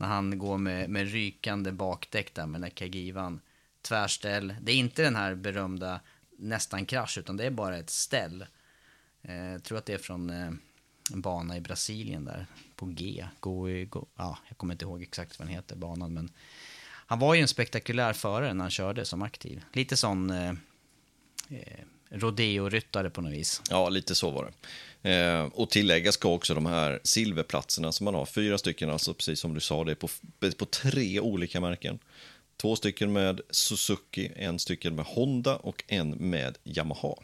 När 0.00 0.08
han 0.08 0.38
går 0.38 0.58
med, 0.58 0.90
med 0.90 1.12
rykande 1.12 1.72
bakdäck 1.72 2.34
där 2.34 2.46
med 2.46 2.60
den 2.60 2.60
där 2.60 2.76
Kagivan. 2.76 3.40
Tvärställ. 3.82 4.54
Det 4.60 4.72
är 4.72 4.76
inte 4.76 5.02
den 5.02 5.16
här 5.16 5.34
berömda 5.34 6.00
nästan 6.38 6.86
krasch, 6.86 7.18
utan 7.18 7.36
det 7.36 7.46
är 7.46 7.50
bara 7.50 7.76
ett 7.76 7.90
ställ. 7.90 8.46
Eh, 9.22 9.34
jag 9.34 9.62
tror 9.62 9.78
att 9.78 9.86
det 9.86 9.94
är 9.94 9.98
från 9.98 10.30
eh, 10.30 10.50
en 11.12 11.20
bana 11.20 11.56
i 11.56 11.60
Brasilien 11.60 12.24
där, 12.24 12.46
på 12.76 12.86
G. 12.86 13.26
Go, 13.40 13.84
go, 13.88 14.06
ja, 14.16 14.38
jag 14.48 14.58
kommer 14.58 14.74
inte 14.74 14.84
ihåg 14.84 15.02
exakt 15.02 15.38
vad 15.38 15.48
den 15.48 15.54
heter, 15.54 15.76
banan, 15.76 16.14
men 16.14 16.30
han 17.06 17.18
var 17.18 17.34
ju 17.34 17.40
en 17.40 17.48
spektakulär 17.48 18.12
förare 18.12 18.54
när 18.54 18.64
han 18.64 18.70
körde 18.70 19.04
som 19.04 19.22
aktiv. 19.22 19.64
Lite 19.72 19.96
sån 19.96 20.30
eh, 20.30 20.50
eh, 21.48 21.84
rodeo-ryttare 22.10 23.10
på 23.10 23.20
något 23.20 23.32
vis. 23.32 23.62
Ja, 23.70 23.88
lite 23.88 24.14
så 24.14 24.30
var 24.30 24.44
det. 24.44 24.52
Eh, 25.02 25.42
och 25.42 25.70
tillägga 25.70 26.12
ska 26.12 26.28
också 26.28 26.54
de 26.54 26.66
här 26.66 27.00
silverplatserna 27.02 27.92
som 27.92 28.04
man 28.04 28.14
har, 28.14 28.26
fyra 28.26 28.58
stycken, 28.58 28.90
alltså 28.90 29.14
precis 29.14 29.40
som 29.40 29.54
du 29.54 29.60
sa, 29.60 29.84
det 29.84 29.90
är 29.90 29.94
på, 29.94 30.08
på 30.58 30.64
tre 30.64 31.20
olika 31.20 31.60
märken. 31.60 31.98
Två 32.56 32.76
stycken 32.76 33.12
med 33.12 33.40
Suzuki, 33.50 34.32
en 34.36 34.58
stycken 34.58 34.94
med 34.94 35.04
Honda 35.04 35.56
och 35.56 35.84
en 35.88 36.10
med 36.10 36.58
Yamaha. 36.64 37.14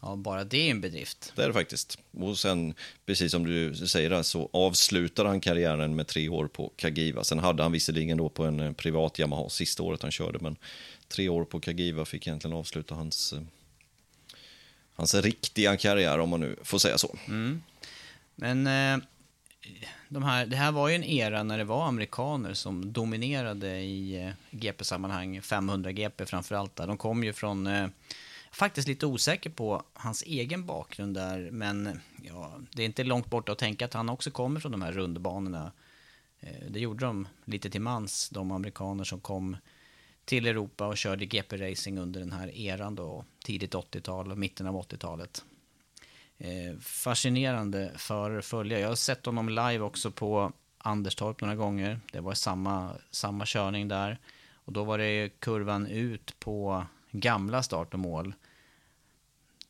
Ja, 0.00 0.16
bara 0.16 0.44
det 0.44 0.66
är 0.66 0.70
en 0.70 0.80
bedrift. 0.80 1.32
Det 1.36 1.42
är 1.42 1.46
det 1.46 1.52
faktiskt. 1.52 1.98
Och 2.10 2.38
sen, 2.38 2.74
precis 3.06 3.32
som 3.32 3.46
du 3.46 3.74
säger 3.74 4.10
där, 4.10 4.22
så 4.22 4.50
avslutade 4.52 5.28
han 5.28 5.40
karriären 5.40 5.96
med 5.96 6.06
tre 6.06 6.28
år 6.28 6.46
på 6.48 6.72
Kagiva. 6.76 7.24
Sen 7.24 7.38
hade 7.38 7.62
han 7.62 7.72
visserligen 7.72 8.18
då 8.18 8.28
på 8.28 8.44
en 8.44 8.74
privat 8.74 9.18
Yamaha 9.18 9.48
sista 9.48 9.82
året 9.82 10.02
han 10.02 10.10
körde, 10.10 10.38
men 10.38 10.56
tre 11.08 11.28
år 11.28 11.44
på 11.44 11.60
Kagiva 11.60 12.04
fick 12.04 12.26
egentligen 12.26 12.56
avsluta 12.56 12.94
hans, 12.94 13.32
eh, 13.32 13.40
hans 14.94 15.14
riktiga 15.14 15.76
karriär, 15.76 16.18
om 16.18 16.28
man 16.28 16.40
nu 16.40 16.56
får 16.62 16.78
säga 16.78 16.98
så. 16.98 17.16
Mm. 17.28 17.62
Men 18.34 18.66
eh, 18.66 19.04
de 20.08 20.22
här, 20.22 20.46
det 20.46 20.56
här 20.56 20.72
var 20.72 20.88
ju 20.88 20.94
en 20.94 21.04
era 21.04 21.42
när 21.42 21.58
det 21.58 21.64
var 21.64 21.88
amerikaner 21.88 22.54
som 22.54 22.92
dominerade 22.92 23.78
i 23.78 24.24
eh, 24.26 24.32
GP-sammanhang, 24.50 25.42
500 25.42 25.92
GP 25.92 26.26
framförallt. 26.26 26.76
De 26.76 26.96
kom 26.96 27.24
ju 27.24 27.32
från, 27.32 27.66
eh, 27.66 27.88
faktiskt 28.52 28.88
lite 28.88 29.06
osäker 29.06 29.50
på 29.50 29.82
hans 29.94 30.22
egen 30.22 30.66
bakgrund 30.66 31.14
där, 31.14 31.50
men 31.50 32.00
ja, 32.22 32.60
det 32.72 32.82
är 32.82 32.86
inte 32.86 33.04
långt 33.04 33.30
bort 33.30 33.48
att 33.48 33.58
tänka 33.58 33.84
att 33.84 33.94
han 33.94 34.08
också 34.08 34.30
kommer 34.30 34.60
från 34.60 34.72
de 34.72 34.82
här 34.82 34.92
rundbanorna. 34.92 35.72
Eh, 36.40 36.70
det 36.70 36.80
gjorde 36.80 37.06
de 37.06 37.28
lite 37.44 37.70
till 37.70 37.80
mans, 37.80 38.28
de 38.28 38.52
amerikaner 38.52 39.04
som 39.04 39.20
kom 39.20 39.56
till 40.24 40.46
Europa 40.46 40.86
och 40.86 40.96
körde 40.96 41.24
GP-racing 41.24 41.98
under 41.98 42.20
den 42.20 42.32
här 42.32 42.56
eran 42.56 42.94
då, 42.94 43.24
tidigt 43.42 43.74
80-tal 43.74 44.30
och 44.30 44.38
mitten 44.38 44.66
av 44.66 44.74
80-talet. 44.82 45.44
Eh, 46.38 46.78
fascinerande 46.80 47.92
för 47.96 48.38
att 48.38 48.44
följa. 48.44 48.78
Jag 48.80 48.88
har 48.88 48.94
sett 48.94 49.26
honom 49.26 49.48
live 49.48 49.80
också 49.80 50.10
på 50.10 50.52
Anderstorp 50.78 51.40
några 51.40 51.56
gånger. 51.56 52.00
Det 52.12 52.20
var 52.20 52.34
samma, 52.34 52.96
samma 53.10 53.44
körning 53.46 53.88
där. 53.88 54.18
Och 54.54 54.72
då 54.72 54.84
var 54.84 54.98
det 54.98 55.28
kurvan 55.40 55.86
ut 55.86 56.38
på 56.38 56.86
gamla 57.10 57.62
start 57.62 57.94
och 57.94 58.00
mål. 58.00 58.34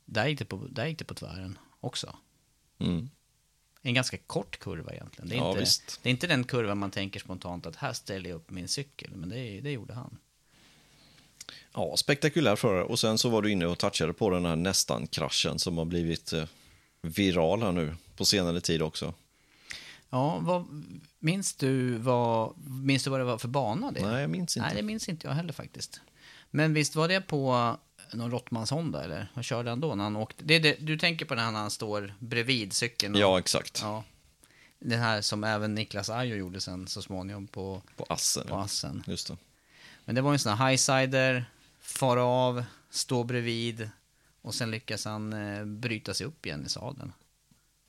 Där 0.04 0.26
gick 0.26 0.38
det 0.38 0.44
på, 0.44 0.56
där 0.56 0.86
gick 0.86 0.98
det 0.98 1.04
på 1.04 1.14
tvären 1.14 1.58
också. 1.80 2.16
Mm. 2.78 3.10
En 3.82 3.94
ganska 3.94 4.18
kort 4.18 4.58
kurva 4.58 4.92
egentligen. 4.92 5.28
Det 5.28 5.34
är, 5.34 5.38
Ja, 5.38 5.48
inte, 5.48 5.60
visst. 5.60 6.00
det 6.02 6.08
är 6.08 6.10
inte 6.10 6.26
den 6.26 6.44
kurvan 6.44 6.78
man 6.78 6.90
tänker 6.90 7.20
spontant 7.20 7.66
att 7.66 7.76
här 7.76 7.92
ställer 7.92 8.30
jag 8.30 8.36
upp 8.36 8.50
min 8.50 8.68
cykel. 8.68 9.16
Men 9.16 9.28
det, 9.28 9.60
det 9.60 9.70
gjorde 9.72 9.94
han. 9.94 10.18
Ja, 11.74 11.96
spektakulär 11.96 12.56
förare. 12.56 12.84
Och 12.84 12.98
sen 12.98 13.18
så 13.18 13.28
var 13.28 13.42
du 13.42 13.50
inne 13.50 13.66
och 13.66 13.78
touchade 13.78 14.12
på 14.12 14.30
den 14.30 14.44
här 14.44 14.56
nästan-kraschen 14.56 15.58
som 15.58 15.78
har 15.78 15.84
blivit 15.84 16.32
eh, 16.32 16.44
viral 17.02 17.62
här 17.62 17.72
nu 17.72 17.96
på 18.16 18.24
senare 18.24 18.60
tid 18.60 18.82
också. 18.82 19.14
Ja, 20.10 20.38
vad, 20.42 20.66
minns, 21.18 21.54
du 21.54 21.96
vad, 21.96 22.52
minns 22.66 23.04
du 23.04 23.10
vad 23.10 23.20
det 23.20 23.24
var 23.24 23.38
för 23.38 23.48
bana? 23.48 23.90
Det? 23.92 24.06
Nej, 24.10 24.20
jag 24.20 24.30
minns 24.30 24.56
inte. 24.56 24.66
Nej, 24.66 24.76
det 24.76 24.82
minns 24.82 25.08
inte 25.08 25.26
jag 25.26 25.34
heller 25.34 25.52
faktiskt. 25.52 26.00
Men 26.50 26.74
visst 26.74 26.96
var 26.96 27.08
det 27.08 27.20
på 27.20 27.76
någon 28.12 28.30
Rottmans 28.30 28.70
Honda 28.70 29.04
eller? 29.04 29.30
Vad 29.34 29.44
körde 29.44 29.70
han 29.70 29.80
då 29.80 29.94
när 29.94 30.04
han 30.04 30.16
åkte? 30.16 30.44
Det 30.44 30.58
det, 30.58 30.76
du 30.80 30.98
tänker 30.98 31.24
på 31.26 31.34
när 31.34 31.42
han 31.42 31.70
står 31.70 32.14
bredvid 32.18 32.72
cykeln? 32.72 33.14
och- 33.14 33.20
Ja, 33.20 33.38
exakt. 33.38 33.78
ja. 33.82 34.04
Den 34.78 34.98
här 35.00 35.20
som 35.20 35.44
även 35.44 35.74
Niklas 35.74 36.10
Ajo 36.10 36.36
gjorde 36.36 36.60
sen 36.60 36.88
så 36.88 37.02
småningom 37.02 37.46
på, 37.46 37.82
På 37.96 38.04
Assen. 38.08 38.46
på. 38.48 38.56
Assen. 38.56 39.02
Just 39.06 39.28
det. 39.28 39.36
Men 40.04 40.14
det 40.14 40.20
var 40.20 40.32
en 40.32 40.38
sån 40.38 40.52
här 40.58 40.68
highsider, 40.70 41.44
fara 41.80 42.24
av, 42.24 42.64
stå 42.90 43.24
bredvid 43.24 43.88
och 44.42 44.54
sen 44.54 44.70
lyckas 44.70 45.04
han 45.04 45.32
eh, 45.32 45.64
bryta 45.64 46.14
sig 46.14 46.26
upp 46.26 46.46
igen 46.46 46.64
i 46.66 46.68
sadeln. 46.68 47.12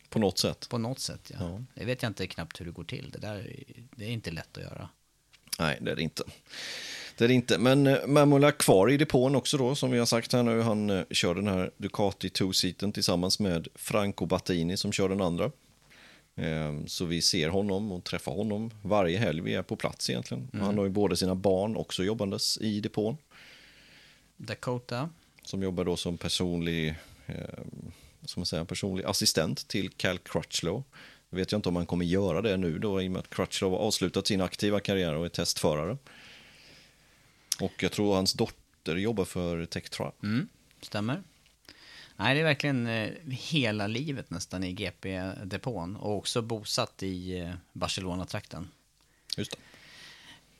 På 0.09 0.19
något 0.19 0.37
sätt. 0.39 0.69
På 0.69 0.77
något 0.77 0.99
sätt, 0.99 1.31
ja. 1.33 1.37
Ja. 1.41 1.61
Det 1.75 1.85
vet 1.85 2.03
jag 2.03 2.09
inte 2.09 2.27
knappt 2.27 2.59
hur 2.61 2.65
det 2.65 2.71
går 2.71 2.83
till. 2.83 3.09
Det 3.11 3.19
där 3.19 3.35
är- 3.35 3.83
det 3.95 4.05
är 4.05 4.09
inte 4.09 4.31
lätt 4.31 4.57
att 4.57 4.63
göra. 4.63 4.89
Nej, 5.59 5.77
det 5.81 5.91
är 5.91 5.95
det 5.95 6.01
inte. 6.01 6.23
Det 7.17 7.23
är 7.23 7.27
det 7.27 7.33
inte. 7.33 7.57
Men 7.57 7.87
eh, 7.87 8.07
Mamola 8.07 8.51
kvar 8.51 8.89
i 8.91 8.97
depån 8.97 9.35
också 9.35 9.57
då, 9.57 9.75
som 9.75 9.91
vi 9.91 9.99
har 9.99 10.05
sagt 10.05 10.33
här 10.33 10.43
nu. 10.43 10.61
Han 10.61 10.89
eh, 10.89 11.03
kör 11.11 11.35
den 11.35 11.47
här 11.47 11.71
Ducati 11.77 12.27
two-seaten 12.29 12.91
tillsammans 12.91 13.39
med 13.39 13.67
Franco 13.75 14.25
Battini 14.25 14.77
som 14.77 14.91
kör 14.91 15.09
den 15.09 15.21
andra. 15.21 15.51
Eh, 16.35 16.85
Så 16.85 17.05
vi 17.05 17.21
ser 17.21 17.49
honom 17.49 17.91
och 17.91 18.03
träffar 18.03 18.31
honom 18.31 18.71
varje 18.81 19.17
helg. 19.17 19.41
Vi 19.41 19.53
är 19.53 19.63
på 19.63 19.75
plats 19.75 20.09
egentligen. 20.09 20.49
Han 20.53 20.77
har 20.77 20.85
ju 20.85 20.91
både 20.91 21.17
sina 21.17 21.35
barn 21.35 21.75
också 21.75 22.03
jobbandes 22.03 22.57
i 22.57 22.79
depån. 22.79 23.17
Dakota. 24.37 25.09
Som 25.43 25.63
jobbar 25.63 25.85
då 25.85 25.97
som 25.97 26.17
personlig, 26.17 26.95
eh, 27.25 27.35
som 28.25 28.39
man 28.39 28.45
säger, 28.45 28.63
personlig 28.63 29.05
assistent 29.05 29.67
till 29.67 29.89
Cal 29.89 30.17
Crutchlow. 30.17 30.83
Jag 31.29 31.37
vet 31.37 31.51
jag 31.51 31.59
inte 31.59 31.69
om 31.69 31.75
han 31.75 31.85
kommer 31.85 32.05
göra 32.05 32.41
det 32.41 32.57
nu 32.57 32.79
då 32.79 33.01
i 33.01 33.07
och 33.07 33.11
med 33.11 33.19
att 33.19 33.29
Crutchlow 33.29 33.71
har 33.71 33.79
avslutat 33.79 34.27
sin 34.27 34.41
aktiva 34.41 34.79
karriär 34.79 35.13
och 35.15 35.25
är 35.25 35.29
testförare. 35.29 35.97
Och 37.61 37.83
jag 37.83 37.91
tror 37.91 38.15
hans 38.15 38.33
dotter 38.33 38.95
jobbar 38.95 39.25
för 39.25 39.65
Tektra. 39.65 40.11
Mm, 40.23 40.47
stämmer. 40.81 41.23
Nej, 42.23 42.35
det 42.35 42.41
är 42.41 42.45
verkligen 42.45 42.87
eh, 42.87 43.11
hela 43.25 43.87
livet 43.87 44.29
nästan 44.29 44.63
i 44.63 44.73
GP-depån 44.73 45.95
och 45.95 46.17
också 46.17 46.41
bosatt 46.41 47.03
i 47.03 47.39
eh, 47.39 47.53
Barcelona-trakten. 47.73 48.67
Just 49.37 49.51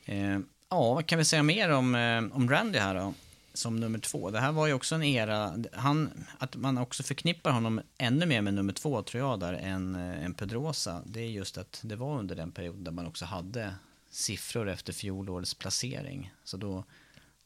det. 0.06 0.14
Eh, 0.14 0.40
ja, 0.70 0.94
vad 0.94 1.06
kan 1.06 1.18
vi 1.18 1.26
säga 1.26 1.44
mer 1.44 1.70
om, 1.70 1.96
om 2.34 2.50
Randy 2.50 2.80
här 2.80 2.96
då? 2.96 3.14
Som 3.54 3.80
nummer 3.80 4.00
två. 4.00 4.30
Det 4.30 4.40
här 4.40 4.52
var 4.52 4.68
ju 4.68 4.74
också 4.74 4.96
en 4.96 5.04
era, 5.04 5.56
han, 5.74 6.26
att 6.38 6.56
man 6.56 6.78
också 6.78 7.04
förknippar 7.04 7.52
honom 7.52 7.82
ännu 7.98 8.26
mer 8.26 8.42
med 8.42 8.54
nummer 8.54 8.74
två 8.74 9.02
tror 9.02 9.24
jag 9.24 9.40
där 9.40 9.54
än, 9.54 9.96
än 9.96 10.34
Pedrosa. 10.34 11.02
Det 11.06 11.20
är 11.20 11.30
just 11.30 11.58
att 11.58 11.80
det 11.84 11.96
var 11.96 12.20
under 12.20 12.36
den 12.36 12.52
perioden 12.52 12.84
där 12.84 12.92
man 12.92 13.08
också 13.08 13.26
hade 13.26 13.74
siffror 14.10 14.70
efter 14.70 14.94
fjolårets 14.94 15.54
placering. 15.54 16.34
Så 16.44 16.58
då, 16.58 16.84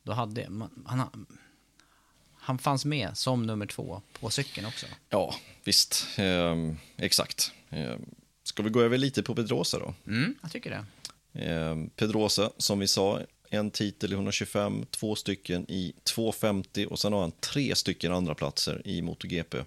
då 0.03 0.12
hade 0.12 0.50
man, 0.50 0.83
han, 0.86 1.25
han 2.48 2.58
fanns 2.58 2.86
med 2.86 3.18
som 3.18 3.46
nummer 3.46 3.66
två 3.66 4.01
på 4.20 4.30
cykeln 4.30 4.68
också. 4.68 4.86
Ja, 5.10 5.36
visst. 5.63 6.08
Ehm, 6.18 6.77
exakt. 6.98 7.51
Ehm, 7.70 8.06
ska 8.44 8.63
vi 8.63 8.70
gå 8.70 8.82
över 8.82 8.98
lite 8.98 9.24
på 9.24 9.36
Pedrosa 9.36 9.80
då? 9.80 9.94
Mm, 10.08 10.36
jag 10.42 10.51
tycker 10.51 10.70
det. 10.70 10.86
Ehm, 11.46 11.89
Pedrosa, 11.89 12.51
som 12.58 12.80
vi 12.80 12.88
sa, 12.88 13.22
en 13.50 13.72
titel 13.72 14.12
i 14.12 14.16
125, 14.16 14.86
två 14.89 15.16
stycken 15.16 15.72
i 15.72 15.94
250 16.04 16.86
och 16.89 17.00
sen 17.00 17.13
har 17.13 17.22
han 17.22 17.32
tre 17.32 17.75
stycken 17.75 18.13
andra 18.13 18.36
platser 18.36 18.82
i 18.86 19.01
MotoGP 19.01 19.58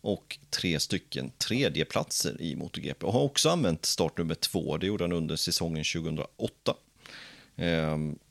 och 0.00 0.38
tre 0.50 0.80
stycken 0.80 1.30
tredjeplatser 1.38 2.42
i 2.42 2.56
MotoGP 2.56 3.06
och 3.06 3.12
har 3.12 3.22
också 3.22 3.48
använt 3.48 3.84
startnummer 3.84 4.34
två. 4.34 4.76
Det 4.76 4.86
gjorde 4.86 5.04
han 5.04 5.12
under 5.12 5.36
säsongen 5.36 5.84
2008. 5.84 6.74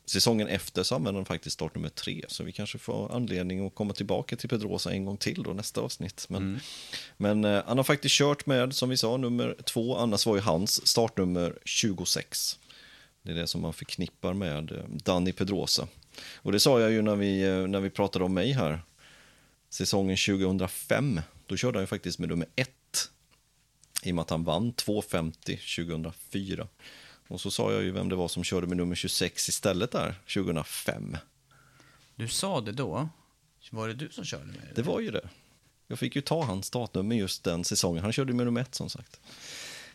Säsongen 0.05 0.47
efter 0.47 0.83
så 0.83 0.95
använde 0.95 1.17
han 1.17 1.25
faktiskt 1.25 1.53
startnummer 1.53 1.89
tre, 1.89 2.25
så 2.27 2.43
vi 2.43 2.51
kanske 2.51 2.77
får 2.77 3.15
anledning 3.15 3.67
att 3.67 3.75
komma 3.75 3.93
tillbaka 3.93 4.35
till 4.35 4.49
Pedrosa 4.49 4.91
en 4.91 5.05
gång 5.05 5.17
till 5.17 5.43
då 5.43 5.53
nästa 5.53 5.81
avsnitt. 5.81 6.25
Men, 6.29 6.41
Mm. 6.41 6.59
men 7.17 7.45
eh, 7.45 7.63
han 7.67 7.77
har 7.77 7.83
faktiskt 7.83 8.15
kört 8.15 8.45
med, 8.45 8.75
som 8.75 8.89
vi 8.89 8.97
sa, 8.97 9.17
nummer 9.17 9.55
två, 9.63 9.97
annars 9.97 10.25
var 10.25 10.35
ju 10.35 10.41
hans 10.41 10.87
startnummer 10.87 11.57
26. 11.65 12.59
Det 13.21 13.31
är 13.31 13.35
det 13.35 13.47
som 13.47 13.61
man 13.61 13.73
förknippar 13.73 14.33
med 14.33 14.71
eh, 14.71 14.83
Danny 14.89 15.31
Pedrosa. 15.31 15.87
Och 16.35 16.51
det 16.51 16.59
sa 16.59 16.79
jag 16.79 16.91
ju 16.91 17.01
när 17.01 17.15
vi, 17.15 17.41
eh, 17.43 17.67
när 17.67 17.79
vi 17.79 17.89
pratade 17.89 18.25
om 18.25 18.33
mig 18.33 18.51
här. 18.51 18.81
Säsongen 19.69 20.17
2005, 20.17 21.21
då 21.45 21.57
körde 21.57 21.77
han 21.77 21.83
ju 21.83 21.87
faktiskt 21.87 22.19
med 22.19 22.29
nummer 22.29 22.47
ett. 22.55 22.71
I 24.03 24.11
och 24.11 24.15
med 24.15 24.21
att 24.21 24.29
han 24.29 24.43
vann 24.43 24.73
2.50 24.73 25.57
2004. 25.75 26.67
Och 27.27 27.41
så 27.41 27.51
sa 27.51 27.71
jag 27.73 27.83
ju 27.83 27.91
vem 27.91 28.09
det 28.09 28.15
var 28.15 28.27
som 28.27 28.43
körde 28.43 28.67
med 28.67 28.77
nummer 28.77 28.95
26 28.95 29.49
istället 29.49 29.91
där, 29.91 30.15
2005. 30.33 31.17
Du 32.15 32.27
sa 32.27 32.61
det 32.61 32.71
då. 32.71 33.09
Var 33.71 33.87
det 33.87 33.93
du 33.93 34.09
som 34.09 34.23
körde 34.25 34.45
med 34.45 34.55
det? 34.55 34.73
Det 34.75 34.81
var 34.81 34.99
ju 34.99 35.11
det. 35.11 35.29
Jag 35.87 35.99
fick 35.99 36.15
ju 36.15 36.21
ta 36.21 36.43
hans 36.43 36.65
startnummer 36.65 37.15
just 37.15 37.43
den 37.43 37.63
säsongen. 37.63 38.03
Han 38.03 38.13
körde 38.13 38.33
med 38.33 38.45
nummer 38.45 38.61
ett 38.61 38.75
som 38.75 38.89
sagt. 38.89 39.19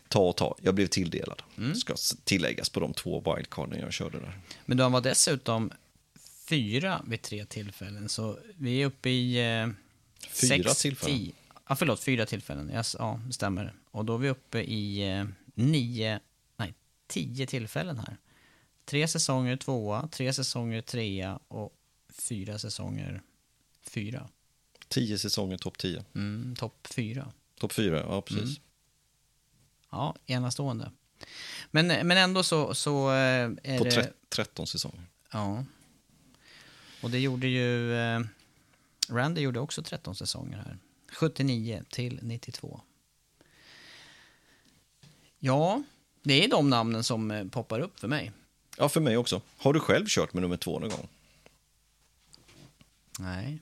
Ta 0.07 0.19
och 0.19 0.37
ta. 0.37 0.55
Jag 0.61 0.75
blev 0.75 0.87
tilldelad. 0.87 1.41
Ska 1.75 1.93
s- 1.93 2.17
tilläggas 2.23 2.69
på 2.69 2.79
de 2.79 2.93
två 2.93 3.35
wildcarden 3.35 3.79
jag 3.79 3.93
körde 3.93 4.19
där. 4.19 4.39
Men 4.65 4.79
han 4.79 4.91
var 4.91 5.01
dessutom 5.01 5.71
fyra 6.49 7.01
vid 7.07 7.21
tre 7.21 7.45
tillfällen, 7.45 8.09
så 8.09 8.39
vi 8.57 8.81
är 8.81 8.85
uppe 8.85 9.09
i... 9.09 9.37
Eh, 9.61 9.67
Fyra 10.29 10.63
sex, 10.69 10.81
tillfällen? 10.81 11.17
tio- 11.17 11.31
Ja, 11.69 11.75
förlåt, 11.75 11.99
fyra 12.03 12.25
tillfällen. 12.25 12.71
Yes, 12.71 12.95
ja, 12.99 13.19
det 13.27 13.33
stämmer. 13.33 13.73
Och 13.91 14.05
då 14.05 14.13
är 14.13 14.17
vi 14.17 14.29
uppe 14.29 14.61
i 14.61 15.09
eh, 15.11 15.25
nio, 15.55 16.19
tio 17.11 17.47
tillfällen 17.47 17.97
här. 17.97 18.17
Tre 18.85 19.07
säsonger 19.07 19.57
tvåa, 19.57 20.07
tre 20.07 20.33
säsonger 20.33 20.81
trea 20.81 21.39
och 21.47 21.73
fyra 22.09 22.59
säsonger 22.59 23.21
fyra. 23.83 24.29
Tio 24.87 25.17
säsonger 25.19 25.57
topp 25.57 25.77
10. 25.77 26.03
Mm, 26.15 26.55
Topp 26.55 26.87
fyra. 26.87 27.31
Topp 27.59 27.73
4, 27.73 27.99
ja 27.99 28.21
precis. 28.21 28.59
Ja, 29.91 30.15
enastående. 30.25 30.91
Men, 31.71 31.87
men 31.87 32.11
ändå 32.17 32.43
så, 32.43 32.73
så 32.73 33.09
eh, 33.11 33.49
är 33.63 33.77
På 33.77 33.83
det... 33.83 33.91
tre- 33.91 34.11
13 34.29 34.67
säsonger. 34.67 35.05
Ja. 35.31 35.65
Och 37.03 37.09
det 37.11 37.19
gjorde 37.19 37.47
ju... 37.47 37.95
Eh, 37.95 38.19
Randy 39.09 39.41
gjorde 39.41 39.59
också 39.59 39.83
13 39.83 40.15
säsonger 40.15 40.57
här. 40.57 40.77
79 41.11 41.83
till 41.89 42.19
92. 42.21 42.81
Ja, 45.39 45.83
det 46.23 46.43
är 46.43 46.47
de 46.47 46.69
namnen 46.69 47.03
som 47.03 47.31
eh, 47.31 47.47
poppar 47.47 47.79
upp 47.79 47.99
för 47.99 48.07
mig. 48.07 48.31
Ja, 48.77 48.89
för 48.89 49.01
mig 49.01 49.17
också. 49.17 49.41
Har 49.57 49.73
du 49.73 49.79
själv 49.79 50.05
kört 50.07 50.33
med 50.33 50.41
nummer 50.41 50.57
två 50.57 50.79
någon 50.79 50.89
gång? 50.89 51.07
Nej, 53.19 53.59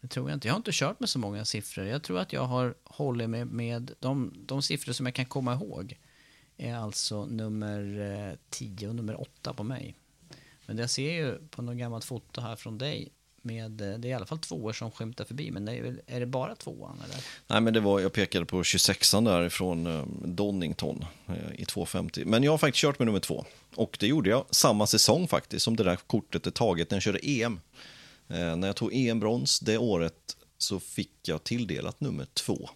det 0.00 0.08
tror 0.08 0.30
jag 0.30 0.36
inte. 0.36 0.48
Jag 0.48 0.54
har 0.54 0.58
inte 0.58 0.70
kört 0.72 1.00
med 1.00 1.08
så 1.08 1.18
många 1.18 1.44
siffror. 1.44 1.86
Jag 1.86 2.02
tror 2.02 2.18
att 2.18 2.32
jag 2.32 2.44
har 2.44 2.74
hållit 2.84 3.30
mig 3.30 3.44
med 3.44 3.94
de, 4.00 4.32
de 4.46 4.62
siffror 4.62 4.92
som 4.92 5.06
jag 5.06 5.14
kan 5.14 5.26
komma 5.26 5.54
ihåg. 5.54 5.98
Är 6.56 6.74
alltså 6.74 7.26
nummer 7.26 8.00
eh, 8.30 8.38
10 8.50 8.88
och 8.88 8.94
nummer 8.94 9.20
8 9.20 9.54
på 9.54 9.62
mig. 9.62 9.94
Men 10.66 10.78
jag 10.78 10.90
ser 10.90 11.12
ju 11.12 11.48
på 11.48 11.62
något 11.62 11.76
gammalt 11.76 12.04
foto 12.04 12.40
här 12.40 12.56
från 12.56 12.78
dig 12.78 13.12
med, 13.44 13.80
eh, 13.80 13.98
det 13.98 14.08
är 14.08 14.10
i 14.10 14.12
alla 14.12 14.26
fall 14.26 14.38
tvåor 14.38 14.72
som 14.72 14.90
skymtar 14.90 15.24
förbi, 15.24 15.50
men 15.50 15.64
det 15.64 15.72
är, 15.72 15.82
väl, 15.82 16.00
är 16.06 16.20
det 16.20 16.26
bara 16.26 16.54
tvåan 16.54 17.00
eller? 17.04 17.24
Nej, 17.46 17.60
men 17.60 17.74
det 17.74 17.80
var, 17.80 18.00
jag 18.00 18.12
pekade 18.12 18.46
på 18.46 18.62
26an 18.62 19.24
där 19.24 19.46
ifrån 19.46 19.86
eh, 19.86 20.06
Donington 20.24 21.04
eh, 21.26 21.34
i 21.60 21.64
250. 21.64 22.22
Men 22.24 22.42
jag 22.42 22.50
har 22.50 22.58
faktiskt 22.58 22.80
kört 22.80 22.98
med 22.98 23.06
nummer 23.06 23.20
två. 23.20 23.44
Och 23.74 23.96
det 24.00 24.06
gjorde 24.06 24.30
jag 24.30 24.44
samma 24.50 24.86
säsong 24.86 25.28
faktiskt 25.28 25.64
som 25.64 25.76
det 25.76 25.84
där 25.84 25.96
kortet 25.96 26.46
är 26.46 26.50
taget 26.50 26.90
när 26.90 26.96
jag 26.96 27.02
körde 27.02 27.18
EM. 27.22 27.60
Eh, 28.28 28.56
när 28.56 28.66
jag 28.66 28.76
tog 28.76 28.94
EM-brons 28.94 29.60
det 29.60 29.78
året 29.78 30.36
så 30.58 30.80
fick 30.80 31.12
jag 31.22 31.44
tilldelat 31.44 32.00
nummer 32.00 32.26
två. 32.34 32.68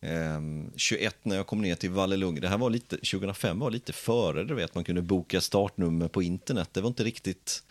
Eh, 0.00 0.40
21 0.76 1.16
när 1.22 1.36
jag 1.36 1.46
kom 1.46 1.62
ner 1.62 1.74
till 1.74 1.90
Vallelunga. 1.90 2.40
Det 2.40 2.48
här 2.48 2.58
var 2.58 2.70
lite, 2.70 2.96
2005 2.96 3.58
var 3.58 3.70
lite 3.70 3.92
före, 3.92 4.44
du 4.44 4.54
vet, 4.54 4.74
man 4.74 4.84
kunde 4.84 5.02
boka 5.02 5.40
startnummer 5.40 6.08
på 6.08 6.22
internet. 6.22 6.68
Det 6.72 6.80
var 6.80 6.88
inte 6.88 7.04
riktigt, 7.04 7.62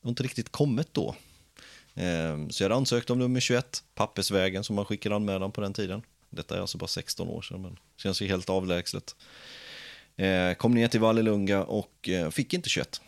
det 0.00 0.06
var 0.06 0.08
inte 0.10 0.22
riktigt 0.22 0.52
kommet 0.52 0.88
då. 0.92 1.14
Ehm, 1.94 2.50
så 2.50 2.62
jag 2.62 2.68
hade 2.68 2.76
ansökt 2.76 3.10
om 3.10 3.18
nummer 3.18 3.40
21, 3.40 3.84
pappersvägen 3.94 4.64
som 4.64 4.76
man 4.76 4.84
skickade 4.84 5.14
anmälan 5.14 5.52
på 5.52 5.60
den 5.60 5.72
tiden. 5.72 6.02
Detta 6.30 6.56
är 6.56 6.60
alltså 6.60 6.78
bara 6.78 6.86
16 6.86 7.28
år 7.28 7.42
sedan, 7.42 7.62
men 7.62 7.76
känns 7.96 8.22
ju 8.22 8.26
helt 8.26 8.50
avlägset. 8.50 9.16
Ehm, 10.16 10.54
kom 10.54 10.74
ner 10.74 10.88
till 10.88 11.00
Vallelunga 11.00 11.64
och 11.64 12.08
eh, 12.08 12.30
fick 12.30 12.54
inte 12.54 12.68
21. 12.68 13.00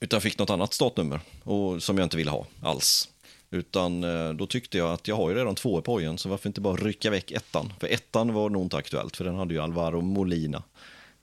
Utan 0.00 0.20
fick 0.20 0.38
något 0.38 0.50
annat 0.50 0.74
startnummer 0.74 1.20
och, 1.44 1.82
som 1.82 1.98
jag 1.98 2.06
inte 2.06 2.16
ville 2.16 2.30
ha 2.30 2.46
alls. 2.62 3.08
Utan 3.50 4.04
eh, 4.04 4.30
då 4.30 4.46
tyckte 4.46 4.78
jag 4.78 4.92
att 4.92 5.08
jag 5.08 5.16
har 5.16 5.30
ju 5.30 5.36
redan 5.36 5.54
två 5.54 5.82
på 5.82 5.92
hojen, 5.92 6.18
så 6.18 6.28
varför 6.28 6.48
inte 6.48 6.60
bara 6.60 6.76
rycka 6.76 7.10
väck 7.10 7.30
ettan? 7.30 7.72
För 7.80 7.86
ettan 7.86 8.34
var 8.34 8.50
nog 8.50 8.62
inte 8.62 8.76
aktuellt, 8.76 9.16
för 9.16 9.24
den 9.24 9.34
hade 9.34 9.54
ju 9.54 9.60
Alvaro 9.60 10.00
Molina. 10.00 10.62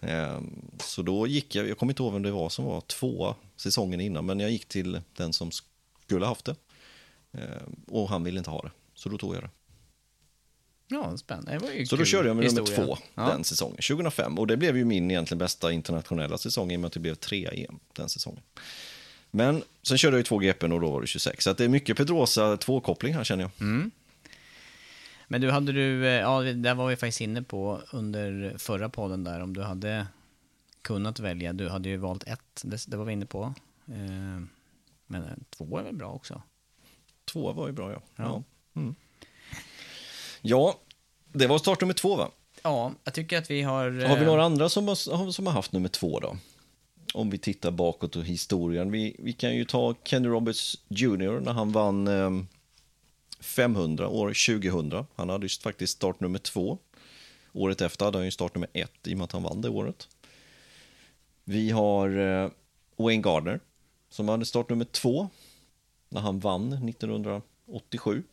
Ehm, 0.02 0.62
så 0.80 1.02
då 1.02 1.28
gick 1.28 1.56
jag, 1.56 1.70
jag 1.70 1.78
kommer 1.78 1.92
inte 1.92 2.04
ihåg 2.04 2.14
vem 2.14 2.24
det 2.24 2.32
var 2.32 2.50
som 2.50 2.66
var 2.66 2.82
tvåa 2.82 3.36
säsongen 3.58 4.02
innan, 4.02 4.26
men 4.26 4.40
jag 4.40 4.52
gick 4.52 4.66
till 4.66 5.02
den 5.16 5.34
som 5.34 5.52
skulle 6.06 6.26
haft 6.26 6.46
det. 6.46 6.56
Eh, 7.32 7.62
Och 7.88 8.10
han 8.10 8.24
ville 8.24 8.38
inte 8.38 8.50
ha 8.50 8.62
det, 8.62 8.72
så 8.94 9.10
då 9.10 9.18
tog 9.18 9.36
jag 9.36 9.44
det. 9.44 9.50
Ja, 10.88 11.18
spännande. 11.18 11.52
Det 11.52 11.58
var 11.60 11.70
ju 11.72 11.86
Så 11.86 11.96
då 11.96 12.06
körde 12.06 12.28
jag 12.28 12.38
med 12.38 12.46
nummer 12.46 12.62
historia. 12.62 12.86
två 12.86 12.98
Ja. 13.16 13.28
den 13.30 13.44
säsongen, 13.44 13.76
2005. 13.82 14.38
Och 14.40 14.48
det 14.48 14.58
blev 14.58 14.78
ju 14.78 14.86
min 14.86 15.12
egentligen 15.12 15.40
bästa 15.40 15.72
internationella 15.72 16.38
säsong 16.38 16.72
i 16.72 16.76
och 16.76 16.80
med 16.80 16.88
att 16.88 16.94
det 16.94 17.00
blev 17.00 17.16
tre 17.16 17.48
EM 17.66 17.80
den 17.94 18.10
säsongen. 18.10 18.42
Men 19.32 19.64
sen 19.84 19.98
körde 19.98 20.14
jag 20.16 20.20
ju 20.20 20.24
två 20.24 20.38
GPn 20.38 20.72
och 20.72 20.82
då 20.82 20.92
var 20.92 21.02
det 21.02 21.08
26. 21.08 21.44
Så 21.44 21.50
att 21.50 21.58
det 21.58 21.64
är 21.64 21.70
mycket 21.70 21.98
Pedrosa 21.98 22.58
tvåkoppling 22.58 23.14
här 23.14 23.24
känner 23.24 23.44
jag. 23.44 23.52
Mm. 23.62 23.92
Men 25.28 25.42
du, 25.42 25.52
hade 25.52 25.72
du, 25.72 26.06
eh, 26.08 26.14
ja, 26.14 26.42
det 26.42 26.54
där 26.54 26.76
var 26.76 26.88
vi 26.88 26.96
faktiskt 26.96 27.22
inne 27.22 27.42
på 27.44 27.82
under 27.92 28.56
förra 28.58 28.90
podden 28.90 29.24
där, 29.24 29.40
om 29.40 29.54
du 29.54 29.62
hade 29.64 30.08
kunnat 30.82 31.20
välja. 31.20 31.54
Du 31.54 31.70
hade 31.70 31.90
ju 31.90 31.98
valt 31.98 32.24
ett, 32.24 32.62
det, 32.64 32.86
det 32.88 32.98
var 32.98 33.06
vi 33.06 33.14
inne 33.14 33.26
på. 33.26 33.54
Eh, 33.88 34.44
Men 35.08 35.24
eh, 35.24 35.30
två 35.50 35.78
är 35.78 35.84
väl 35.84 35.96
bra 35.96 36.12
också? 36.12 36.42
Två 37.26 37.54
var 37.54 37.68
ju 37.68 37.74
bra 37.74 37.92
ja. 37.92 38.02
Ja. 38.16 38.44
Mm. 38.76 38.96
ja 40.42 40.80
det 41.34 41.48
var 41.48 41.58
start 41.58 41.82
nummer 41.82 41.94
två 41.94 42.16
va? 42.16 42.32
Ja, 42.64 42.94
jag 43.04 43.14
tycker 43.14 43.38
att 43.38 43.52
vi 43.52 43.62
har... 43.62 43.84
Har 43.84 44.16
vi 44.16 44.22
eh, 44.22 44.28
några 44.28 44.44
andra 44.44 44.70
som 44.70 44.88
har, 44.88 45.32
som 45.32 45.48
har 45.48 45.54
haft 45.54 45.72
nummer 45.72 45.90
två 45.90 46.20
då? 46.20 46.38
Om 47.14 47.30
vi 47.30 47.38
tittar 47.38 47.72
bakåt 47.72 48.16
och 48.16 48.24
historien. 48.24 48.92
Vi, 48.92 49.16
vi 49.20 49.34
kan 49.34 49.56
ju 49.56 49.66
ta 49.66 49.96
Kenny 50.04 50.28
Roberts 50.28 50.78
Jr. 50.88 51.40
när 51.40 51.54
han 51.54 51.72
vann 51.72 52.08
eh, 52.08 52.32
500 53.40 54.08
år 54.08 54.28
2000. 54.28 55.06
Han 55.16 55.30
hade 55.30 55.46
ju 55.46 55.50
faktiskt 55.50 55.94
start 55.94 56.20
nummer 56.20 56.40
två. 56.40 56.78
Året 57.54 57.82
efter 57.82 58.06
hade 58.06 58.18
han 58.18 58.26
ju 58.26 58.32
start 58.32 58.56
nummer 58.56 58.70
ett 58.74 59.08
i 59.08 59.14
och 59.14 59.18
med 59.18 59.26
att 59.26 59.32
han 59.32 59.44
vann 59.44 59.62
det 59.62 59.70
året. 59.70 60.08
Vi 61.44 61.72
har 61.72 62.18
eh, 62.18 62.50
Wayne 62.98 63.22
Gardner 63.22 63.60
som 64.16 64.30
hade 64.30 64.46
start 64.46 64.70
nummer 64.70 64.86
två 64.86 65.30
när 66.10 66.22
han 66.22 66.40
vann 66.40 66.74
1987. 66.90 68.24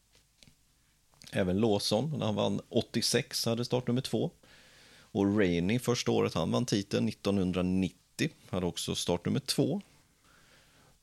Även 1.33 1.61
Lawson 1.61 2.15
när 2.19 2.27
han 2.27 2.35
vann 2.35 2.61
86 2.69 3.47
hade 3.47 3.65
start 3.65 3.87
nummer 3.87 4.01
två. 4.01 4.31
Och 5.01 5.39
Rainey 5.39 5.79
första 5.79 6.11
året 6.11 6.35
han 6.35 6.51
vann 6.51 6.67
titeln 6.67 7.09
1990 7.09 8.31
hade 8.51 8.67
också 8.67 8.95
start 8.95 9.25
nummer 9.25 9.41
två. 9.41 9.81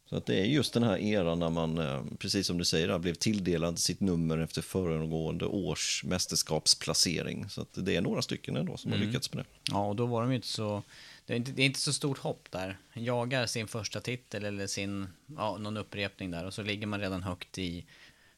Så 0.10 0.16
att 0.16 0.26
det 0.26 0.40
är 0.40 0.46
just 0.46 0.74
den 0.74 0.84
här 0.84 0.98
eran 0.98 1.40
när 1.40 1.50
man, 1.50 1.78
eh, 1.78 2.04
precis 2.20 2.48
som 2.48 2.58
du 2.58 2.66
säger, 2.66 3.00
blev 3.00 3.14
tilldelad 3.14 3.80
sitt 3.80 4.00
nummer 4.00 4.38
efter 4.38 4.62
föregående 4.62 5.46
års 5.46 6.04
mästerskapsplacering. 6.04 7.50
Så 7.50 7.62
att 7.62 7.86
det 7.86 7.96
är 7.96 8.02
några 8.02 8.22
stycken 8.22 8.56
ändå 8.58 8.78
som 8.78 8.92
har 8.92 9.00
lyckats 9.00 9.34
med 9.34 9.46
det. 9.46 9.50
Ja, 9.72 9.86
och 9.86 9.96
då 9.96 10.06
var 10.06 10.22
de 10.22 10.30
ju 10.30 10.36
inte 10.36 10.48
så... 10.48 10.84
Det 11.30 11.34
är 11.36 11.38
inte, 11.38 11.52
det 11.52 11.62
är 11.62 11.66
inte 11.66 11.80
så 11.80 11.94
stort 11.94 12.18
hopp 12.18 12.52
där. 12.52 12.78
Jagar 12.94 13.46
sin 13.46 13.68
första 13.68 14.02
titel 14.02 14.46
eller 14.46 14.68
sin, 14.68 15.08
ja, 15.38 15.58
någon 15.58 15.78
upprepning 15.78 16.32
där 16.32 16.46
och 16.46 16.54
så 16.54 16.64
ligger 16.64 16.88
man 16.88 17.00
redan 17.00 17.24
högt 17.24 17.58
i 17.58 17.86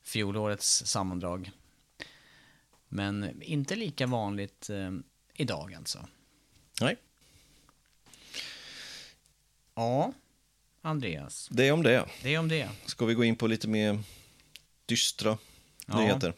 fjolårets 0.03 0.85
sammandrag. 0.85 1.51
Men 2.87 3.41
inte 3.41 3.75
lika 3.75 4.07
vanligt 4.07 4.69
eh, 4.69 4.91
idag 5.33 5.73
alltså. 5.73 6.07
Nej, 6.81 6.95
Ja, 9.75 10.13
Andreas. 10.81 11.47
det 11.51 11.67
är 11.67 11.71
om 11.71 11.83
det. 11.83 12.05
Det 12.23 12.33
är 12.35 12.39
om 12.39 12.47
det. 12.47 12.69
Ska 12.85 13.05
vi 13.05 13.13
gå 13.13 13.23
in 13.23 13.35
på 13.35 13.47
lite 13.47 13.67
mer 13.67 13.99
dystra 14.85 15.37
Ja. 15.85 15.99
nyheter? 15.99 16.33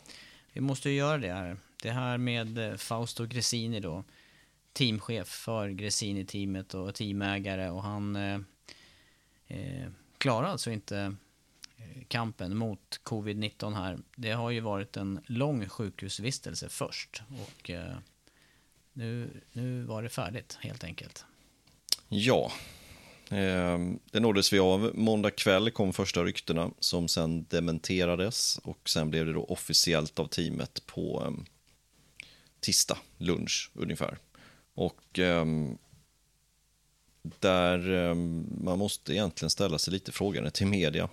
Vi 0.53 0.61
måste 0.61 0.89
ju 0.89 0.95
göra 0.95 1.17
det 1.17 1.33
här. 1.33 1.57
Det 1.81 1.91
här 1.91 2.17
med 2.17 2.57
eh, 2.57 2.75
Fausto 2.77 3.25
Gresini 3.25 3.79
då. 3.79 4.03
Teamchef 4.73 5.27
för 5.27 5.69
Gresini-teamet 5.69 6.73
och 6.73 6.95
teamägare 6.95 7.69
och 7.69 7.83
han 7.83 8.15
eh, 8.15 8.39
eh 9.47 9.89
klarar 10.17 10.47
alltså 10.47 10.71
inte 10.71 11.15
eh, 11.77 12.03
kampen 12.07 12.57
mot 12.57 12.99
covid-19 13.03 13.75
här. 13.75 13.99
Det 14.15 14.31
har 14.31 14.49
ju 14.49 14.59
varit 14.59 14.97
en 14.97 15.19
lång 15.25 15.69
sjukhusvistelse 15.69 16.69
först 16.69 17.21
och 17.29 17.69
eh, 17.69 17.97
nu, 18.93 19.29
nu 19.51 19.83
var 19.83 20.03
det 20.03 20.09
färdigt 20.09 20.57
helt 20.61 20.83
enkelt. 20.83 21.25
Ja, 22.09 22.51
Eh, 23.33 23.79
det 24.11 24.19
nåddes 24.19 24.53
vi 24.53 24.59
av. 24.59 24.91
Måndag 24.93 25.31
kväll 25.31 25.71
kom 25.71 25.93
första 25.93 26.23
ryktena 26.23 26.71
som 26.79 27.07
sen 27.07 27.45
dementerades 27.49 28.59
och 28.63 28.89
sen 28.89 29.09
blev 29.09 29.25
det 29.25 29.33
då 29.33 29.43
officiellt 29.43 30.19
av 30.19 30.27
teamet 30.27 30.85
på 30.85 31.23
eh, 31.25 31.43
tisdag 32.59 32.97
lunch 33.17 33.71
ungefär. 33.73 34.17
Och 34.73 35.19
eh, 35.19 35.45
där 37.39 37.93
eh, 37.93 38.15
man 38.63 38.79
måste 38.79 39.13
egentligen 39.13 39.49
ställa 39.49 39.77
sig 39.77 39.93
lite 39.93 40.11
frågande 40.11 40.51
till 40.51 40.67
media. 40.67 41.09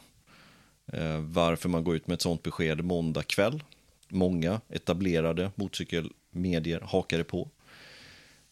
Eh, 0.93 1.19
varför 1.19 1.69
man 1.69 1.85
går 1.85 1.97
ut 1.97 2.07
med 2.07 2.15
ett 2.15 2.23
sånt 2.23 2.43
besked 2.43 2.85
måndag 2.85 3.23
kväll. 3.23 3.63
Många 4.09 4.61
etablerade 4.69 5.51
motorcykelmedier 5.55 6.81
hakade 6.81 7.25
på. 7.25 7.49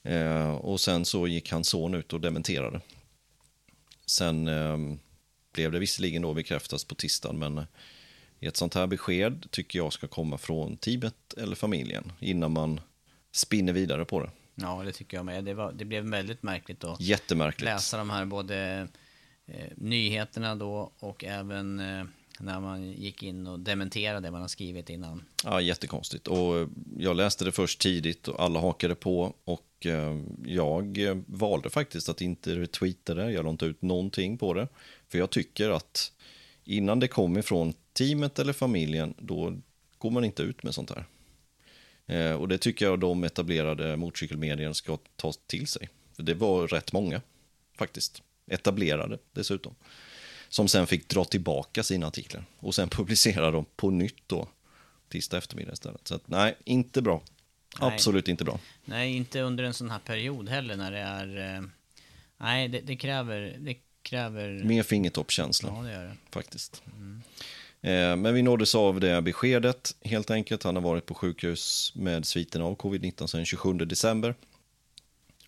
Eh, 0.03 0.51
och 0.51 0.81
sen 0.81 1.05
så 1.05 1.27
gick 1.27 1.53
hans 1.53 1.69
son 1.69 1.95
ut 1.95 2.13
och 2.13 2.21
dementerade. 2.21 2.81
Sen 4.07 4.49
eh, 4.49 4.77
blev 5.53 5.73
det 5.73 5.79
visserligen 5.79 6.23
då 6.23 6.35
bekräftas 6.35 6.85
på 6.85 6.95
tisdagen, 6.95 7.39
men 7.39 7.67
ett 8.41 8.57
sånt 8.57 8.75
här 8.75 8.87
besked 8.87 9.47
tycker 9.51 9.79
jag 9.79 9.93
ska 9.93 10.07
komma 10.09 10.39
från 10.39 10.77
teamet 10.77 11.35
eller 11.37 11.57
familjen 11.57 12.13
innan 12.21 12.53
man 12.53 12.81
spinner 13.33 13.73
vidare 13.73 14.05
på 14.05 14.21
det. 14.21 14.31
Ja, 14.61 14.83
det 14.85 14.93
tycker 14.93 15.17
jag 15.17 15.27
med. 15.27 15.45
Det, 15.45 15.55
var, 15.55 15.73
det 15.73 15.85
blev 15.85 16.05
väldigt 16.05 16.43
märkligt 16.43 16.85
att 16.85 17.01
Jättemärkligt. 17.01 17.65
läsa 17.65 17.99
de 17.99 18.11
här 18.11 18.25
både 18.25 18.89
eh, 19.47 19.69
nyheterna 19.77 20.55
då 20.55 20.93
och 20.99 21.25
även 21.25 21.81
eh, 21.81 22.05
när 22.41 22.61
man 22.61 22.93
gick 22.93 23.23
in 23.23 23.47
och 23.47 23.61
dementerade 23.61 24.21
det 24.27 24.31
man 24.31 24.41
har 24.41 24.49
skrivit 24.49 24.91
innan. 24.91 25.25
Ja, 25.45 25.61
jättekonstigt. 25.61 26.27
Och 26.27 26.69
jag 26.99 27.17
läste 27.17 27.45
det 27.45 27.53
först 27.53 27.81
tidigt 27.81 28.29
och 28.29 28.43
alla 28.43 28.61
hakade 28.61 28.95
på 28.95 29.35
och 29.45 29.87
eh, 29.87 30.19
jag 30.45 30.99
valde 31.27 31.71
faktiskt 31.71 32.09
att 32.09 32.21
inte 32.21 32.55
retweeta 32.57 33.15
det. 33.15 33.33
Jag 33.33 33.45
la 33.45 33.51
inte 33.51 33.67
ut 33.67 33.83
någonting 33.83 34.39
på 34.39 34.55
det. 34.55 34.69
För 35.09 35.19
jag 35.19 35.31
tycker 35.31 35.71
att 35.71 36.13
innan 36.65 37.01
det 37.01 37.09
kommer 37.09 37.43
från 37.43 37.75
teamet 37.93 38.39
eller 38.39 38.53
familjen, 38.53 39.15
då 39.19 39.57
går 39.99 40.11
man 40.11 40.25
inte 40.25 40.43
ut 40.43 40.63
med 40.63 40.75
sånt 40.75 40.91
här. 40.91 41.05
Eh, 42.09 42.33
och 42.33 42.49
det 42.49 42.59
tycker 42.59 42.85
jag 42.85 43.01
de 43.01 43.25
etablerade 43.25 43.97
motorcykelmedierna 43.97 44.75
ska 44.75 44.99
ta 45.17 45.33
till 45.47 45.67
sig. 45.67 45.89
För 46.17 46.23
det 46.23 46.35
var 46.35 46.69
rätt 46.69 46.93
många, 46.93 47.21
faktiskt. 47.79 48.23
Etablerade 48.51 49.19
dessutom. 49.33 49.75
Som 50.49 50.69
sen 50.69 50.87
fick 50.87 51.09
dra 51.09 51.25
tillbaka 51.25 51.83
sina 51.83 52.07
artiklar 52.07 52.45
och 52.59 52.75
sen 52.75 52.89
publicera 52.91 53.51
dem 53.51 53.67
på 53.77 53.91
nytt 53.91 54.23
då 54.27 54.49
tisdag 55.09 55.39
eftermiddag 55.39 55.73
istället. 55.73 56.09
Så 56.09 56.15
att, 56.15 56.29
nej, 56.29 56.57
inte 56.65 57.03
bra. 57.03 57.23
Nej. 57.81 57.93
Absolut 57.95 58.29
inte 58.29 58.45
bra. 58.45 58.59
Nej, 58.85 59.17
inte 59.17 59.41
under 59.41 59.65
en 59.65 59.75
sån 59.75 59.91
här 59.91 59.99
period 59.99 60.49
heller 60.49 60.77
när 60.77 60.93
det 60.93 60.99
är... 60.99 61.57
Eh, 61.57 61.63
nej, 62.39 62.69
det, 62.69 62.81
det 62.81 62.97
kräver... 62.97 63.57
Det 63.59 63.77
kräver... 64.03 64.65
Mer 64.65 64.83
fingertoppskänsla 64.83 65.73
Ja, 65.77 65.83
det 65.83 65.93
gör 65.93 66.05
det. 66.05 66.17
faktiskt. 66.31 66.83
Eh, 66.87 66.93
Men 67.81 68.35
vi 68.35 68.43
nåddes 68.43 68.75
av 68.75 69.01
det 69.01 69.23
beskedet 69.23 69.97
helt 70.05 70.31
enkelt. 70.31 70.63
Han 70.63 70.77
har 70.77 70.83
varit 70.83 71.07
på 71.07 71.15
sjukhus 71.15 71.93
med 71.95 72.27
sviterna 72.27 72.65
av 72.65 72.77
covid-19 72.77 73.27
sedan 73.27 73.45
27 73.45 73.73
december. 73.73 74.35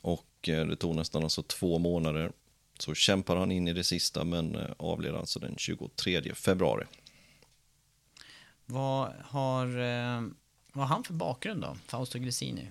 Och 0.02 0.48
eh, 0.48 0.66
det 0.66 0.76
tog 0.76 0.96
nästan 0.96 1.22
alltså 1.22 1.42
två 1.42 1.78
månader. 1.78 2.32
Så 2.78 2.94
kämpar 2.94 3.36
han 3.36 3.52
in 3.52 3.68
i 3.68 3.72
det 3.72 3.84
sista 3.84 4.24
men 4.24 4.54
eh, 4.54 4.70
avled 4.76 5.14
alltså 5.14 5.38
den 5.40 5.54
23 5.56 6.34
februari. 6.34 6.84
Vad 8.66 9.12
har, 9.24 9.66
eh, 9.66 10.22
vad 10.72 10.86
har 10.88 10.94
han 10.94 11.04
för 11.04 11.14
bakgrund 11.14 11.62
då? 11.62 11.76
Fausto 11.86 12.18
Gresini? 12.18 12.70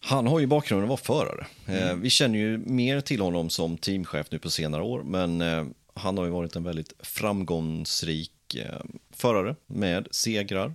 Han 0.00 0.26
har 0.26 0.40
ju 0.40 0.46
bakgrunden 0.46 0.84
att 0.84 1.08
vara 1.08 1.18
förare. 1.18 1.46
Eh, 1.66 1.96
vi 1.96 2.10
känner 2.10 2.38
ju 2.38 2.58
mer 2.58 3.00
till 3.00 3.20
honom 3.20 3.50
som 3.50 3.78
teamchef 3.78 4.30
nu 4.30 4.38
på 4.38 4.50
senare 4.50 4.82
år, 4.82 5.02
men 5.02 5.40
eh, 5.40 5.64
han 5.94 6.18
har 6.18 6.24
ju 6.24 6.30
varit 6.30 6.56
en 6.56 6.64
väldigt 6.64 6.92
framgångsrik 6.98 8.54
eh, 8.54 8.80
förare 9.10 9.56
med 9.66 10.08
segrar, 10.10 10.74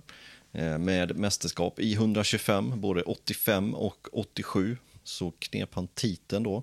eh, 0.52 0.78
med 0.78 1.16
mästerskap 1.16 1.80
i 1.80 1.94
125, 1.94 2.80
både 2.80 3.02
85 3.02 3.74
och 3.74 4.08
87, 4.12 4.76
så 5.04 5.32
knep 5.38 5.74
han 5.74 5.88
titeln 5.88 6.42
då. 6.42 6.62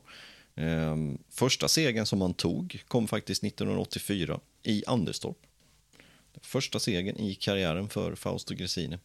Ehm, 0.55 1.17
första 1.29 1.67
segern 1.67 2.05
som 2.05 2.21
han 2.21 2.33
tog 2.33 2.83
kom 2.87 3.07
faktiskt 3.07 3.43
1984 3.43 4.39
i 4.63 4.83
Anderstorp. 4.87 5.37
Första 6.41 6.79
segern 6.79 7.17
i 7.17 7.35
karriären 7.35 7.89
för 7.89 8.15
Fausto 8.15 8.55
Gresini. 8.55 8.97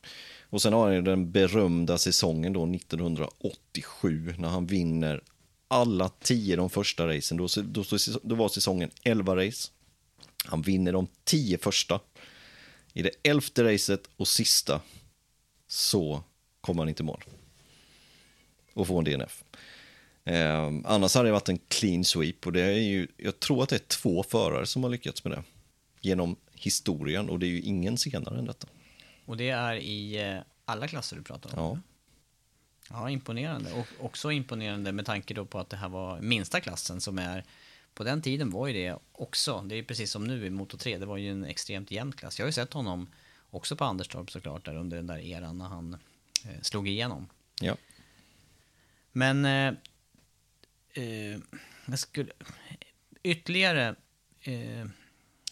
Och 0.50 0.62
sen 0.62 0.72
har 0.72 0.84
han 0.84 0.94
ju 0.94 1.02
den 1.02 1.30
berömda 1.30 1.98
säsongen 1.98 2.52
då 2.52 2.66
1987 2.66 4.34
när 4.38 4.48
han 4.48 4.66
vinner 4.66 5.22
alla 5.72 6.08
tio 6.08 6.56
de 6.56 6.70
första 6.70 7.08
racen. 7.08 7.36
Då, 7.36 7.46
då, 7.62 7.84
då 8.22 8.34
var 8.34 8.48
säsongen 8.48 8.90
11 9.02 9.36
race. 9.36 9.70
Han 10.44 10.62
vinner 10.62 10.92
de 10.92 11.06
tio 11.24 11.58
första. 11.58 12.00
I 12.92 13.02
det 13.02 13.10
elfte 13.22 13.64
racet 13.64 14.08
och 14.16 14.28
sista 14.28 14.80
så 15.66 16.22
kommer 16.60 16.80
han 16.80 16.88
inte 16.88 17.02
i 17.02 17.06
mål. 17.06 17.24
Och 18.74 18.86
får 18.86 18.98
en 18.98 19.04
DNF. 19.04 19.44
Eh, 20.24 20.70
annars 20.84 21.14
hade 21.14 21.28
det 21.28 21.32
varit 21.32 21.48
en 21.48 21.60
clean 21.68 22.04
sweep 22.04 22.46
och 22.46 22.52
det 22.52 22.62
är 22.62 22.78
ju, 22.78 23.08
jag 23.16 23.40
tror 23.40 23.62
att 23.62 23.68
det 23.68 23.76
är 23.76 23.86
två 23.88 24.22
förare 24.22 24.66
som 24.66 24.82
har 24.82 24.90
lyckats 24.90 25.24
med 25.24 25.32
det. 25.32 25.42
Genom 26.00 26.36
historien 26.54 27.28
och 27.28 27.38
det 27.38 27.46
är 27.46 27.50
ju 27.50 27.60
ingen 27.60 27.98
senare 27.98 28.38
än 28.38 28.44
detta. 28.44 28.66
Och 29.24 29.36
det 29.36 29.48
är 29.48 29.74
i 29.74 30.30
eh, 30.30 30.38
alla 30.64 30.88
klasser 30.88 31.16
du 31.16 31.22
pratar 31.22 31.58
om? 31.58 31.64
Ja. 31.64 31.91
Ja, 32.92 33.10
imponerande. 33.10 33.72
Och 33.72 33.86
också 34.00 34.32
imponerande 34.32 34.92
med 34.92 35.06
tanke 35.06 35.34
då 35.34 35.44
på 35.44 35.58
att 35.58 35.70
det 35.70 35.76
här 35.76 35.88
var 35.88 36.20
minsta 36.20 36.60
klassen 36.60 37.00
som 37.00 37.18
är 37.18 37.44
på 37.94 38.04
den 38.04 38.22
tiden 38.22 38.50
var 38.50 38.66
ju 38.66 38.72
det 38.72 38.98
också, 39.12 39.60
det 39.60 39.74
är 39.74 39.82
precis 39.82 40.10
som 40.10 40.26
nu 40.26 40.46
i 40.46 40.50
Moto 40.50 40.76
3, 40.76 40.98
det 40.98 41.06
var 41.06 41.16
ju 41.16 41.30
en 41.30 41.44
extremt 41.44 41.90
jämn 41.90 42.12
klass. 42.12 42.38
Jag 42.38 42.44
har 42.44 42.48
ju 42.48 42.52
sett 42.52 42.72
honom 42.72 43.08
också 43.50 43.76
på 43.76 43.84
Anderstorp 43.84 44.30
såklart, 44.30 44.64
där 44.64 44.76
under 44.76 44.96
den 44.96 45.06
där 45.06 45.18
eran 45.18 45.58
när 45.58 45.64
han 45.64 45.96
eh, 46.44 46.60
slog 46.62 46.88
igenom. 46.88 47.28
Ja. 47.60 47.76
Men 49.12 49.44
eh, 49.44 49.74
eh, 50.94 51.38
jag 51.86 51.98
skulle, 51.98 52.32
ytterligare, 53.22 53.94
eh, 54.40 54.86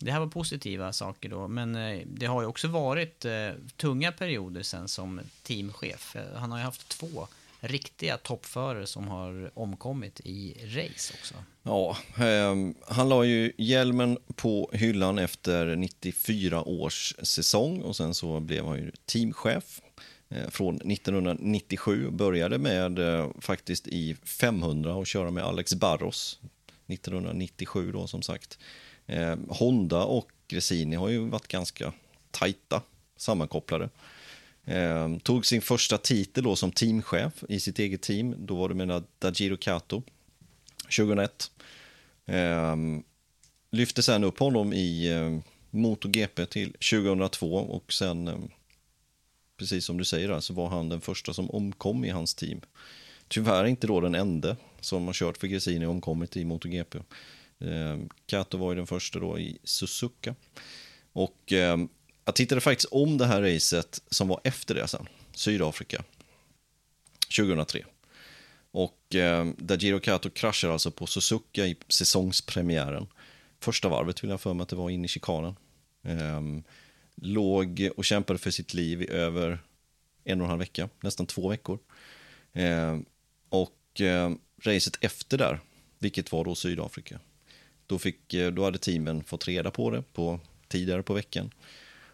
det 0.00 0.12
här 0.12 0.20
var 0.20 0.26
positiva 0.26 0.92
saker 0.92 1.28
då, 1.28 1.48
men 1.48 1.76
eh, 1.76 2.00
det 2.06 2.26
har 2.26 2.40
ju 2.40 2.46
också 2.46 2.68
varit 2.68 3.24
eh, 3.24 3.50
tunga 3.76 4.12
perioder 4.12 4.62
sen 4.62 4.88
som 4.88 5.20
teamchef. 5.42 6.16
Eh, 6.16 6.38
han 6.38 6.50
har 6.50 6.58
ju 6.58 6.64
haft 6.64 6.88
två 6.88 7.28
riktiga 7.60 8.16
toppförare 8.16 8.86
som 8.86 9.08
har 9.08 9.50
omkommit 9.54 10.20
i 10.24 10.54
race 10.64 11.14
också. 11.18 11.34
Ja, 11.62 11.96
eh, 12.24 12.56
han 12.88 13.08
la 13.08 13.24
ju 13.24 13.52
hjälmen 13.58 14.18
på 14.34 14.70
hyllan 14.72 15.18
efter 15.18 15.76
94 15.76 16.62
års 16.62 17.14
säsong 17.22 17.82
och 17.82 17.96
sen 17.96 18.14
så 18.14 18.40
blev 18.40 18.66
han 18.66 18.76
ju 18.76 18.92
teamchef 19.06 19.80
eh, 20.28 20.50
från 20.50 20.76
1997. 20.76 22.10
Började 22.10 22.58
med 22.58 22.98
eh, 22.98 23.28
faktiskt 23.40 23.86
i 23.88 24.16
500 24.24 24.94
och 24.94 25.06
köra 25.06 25.30
med 25.30 25.44
Alex 25.44 25.74
Barros 25.74 26.38
1997 26.86 27.92
då 27.92 28.06
som 28.06 28.22
sagt. 28.22 28.58
Eh, 29.10 29.36
Honda 29.48 30.04
och 30.04 30.30
Gresini 30.48 30.96
har 30.96 31.08
ju 31.08 31.18
varit 31.18 31.48
ganska 31.48 31.92
tajta 32.30 32.82
sammankopplade. 33.16 33.88
Eh, 34.64 35.16
tog 35.22 35.46
sin 35.46 35.62
första 35.62 35.98
titel 35.98 36.44
då 36.44 36.56
som 36.56 36.72
teamchef 36.72 37.44
i 37.48 37.60
sitt 37.60 37.78
eget 37.78 38.02
team. 38.02 38.34
Då 38.38 38.54
var 38.54 38.68
det 38.68 38.74
med 38.74 39.04
Dajiro 39.18 39.56
Kato 39.56 40.02
2001. 40.96 41.50
Eh, 42.26 42.76
lyfte 43.70 44.02
sen 44.02 44.24
upp 44.24 44.38
honom 44.38 44.72
i 44.72 45.12
eh, 45.12 45.38
MotoGP 45.70 46.46
till 46.46 46.72
2002 46.72 47.54
och 47.54 47.92
sen, 47.92 48.28
eh, 48.28 48.34
precis 49.56 49.84
som 49.84 49.96
du 49.96 50.04
säger, 50.04 50.28
där, 50.28 50.40
så 50.40 50.54
var 50.54 50.68
han 50.68 50.88
den 50.88 51.00
första 51.00 51.32
som 51.32 51.50
omkom 51.50 52.04
i 52.04 52.10
hans 52.10 52.34
team. 52.34 52.60
Tyvärr 53.28 53.64
inte 53.64 53.86
då 53.86 54.00
den 54.00 54.14
enda 54.14 54.56
som 54.80 55.06
har 55.06 55.12
kört 55.12 55.38
för 55.38 55.46
Gresini 55.46 55.86
och 55.86 55.90
omkommit 55.90 56.36
i 56.36 56.44
MotoGP. 56.44 56.98
Eh, 57.60 57.98
Kato 58.26 58.58
var 58.58 58.72
ju 58.72 58.76
den 58.76 58.86
första 58.86 59.18
då 59.18 59.38
i 59.38 59.58
Suzuka. 59.64 60.34
Och 61.12 61.52
eh, 61.52 61.78
jag 62.24 62.34
tittade 62.34 62.60
faktiskt 62.60 62.92
om 62.92 63.18
det 63.18 63.26
här 63.26 63.42
racet 63.42 64.02
som 64.10 64.28
var 64.28 64.40
efter 64.44 64.74
det 64.74 64.88
sen, 64.88 65.08
Sydafrika, 65.32 66.04
2003. 67.36 67.84
Och 68.70 69.14
eh, 69.14 69.46
där 69.58 69.78
Giro 69.78 70.00
Kato 70.00 70.30
kraschar 70.30 70.68
alltså 70.68 70.90
på 70.90 71.06
Suzuka 71.06 71.66
i 71.66 71.76
säsongspremiären. 71.88 73.06
Första 73.60 73.88
varvet 73.88 74.24
vill 74.24 74.30
jag 74.30 74.40
för 74.40 74.54
mig 74.54 74.62
att 74.62 74.68
det 74.68 74.76
var 74.76 74.90
in 74.90 75.04
i 75.04 75.08
chikanen. 75.08 75.56
Eh, 76.02 76.40
låg 77.14 77.90
och 77.96 78.04
kämpade 78.04 78.38
för 78.38 78.50
sitt 78.50 78.74
liv 78.74 79.02
i 79.02 79.10
över 79.10 79.58
en 80.24 80.40
och 80.40 80.44
en 80.44 80.50
halv 80.50 80.60
vecka, 80.60 80.88
nästan 81.00 81.26
två 81.26 81.48
veckor. 81.48 81.78
Eh, 82.52 82.98
och 83.48 84.00
eh, 84.00 84.30
racet 84.62 84.98
efter 85.00 85.38
där, 85.38 85.60
vilket 85.98 86.32
var 86.32 86.44
då 86.44 86.54
Sydafrika, 86.54 87.20
då, 87.90 87.98
fick, 87.98 88.34
eh, 88.34 88.52
då 88.52 88.64
hade 88.64 88.78
teamen 88.78 89.24
fått 89.24 89.48
reda 89.48 89.70
på 89.70 89.90
det 89.90 90.02
på, 90.02 90.40
tidigare 90.68 91.02
på 91.02 91.14
veckan. 91.14 91.50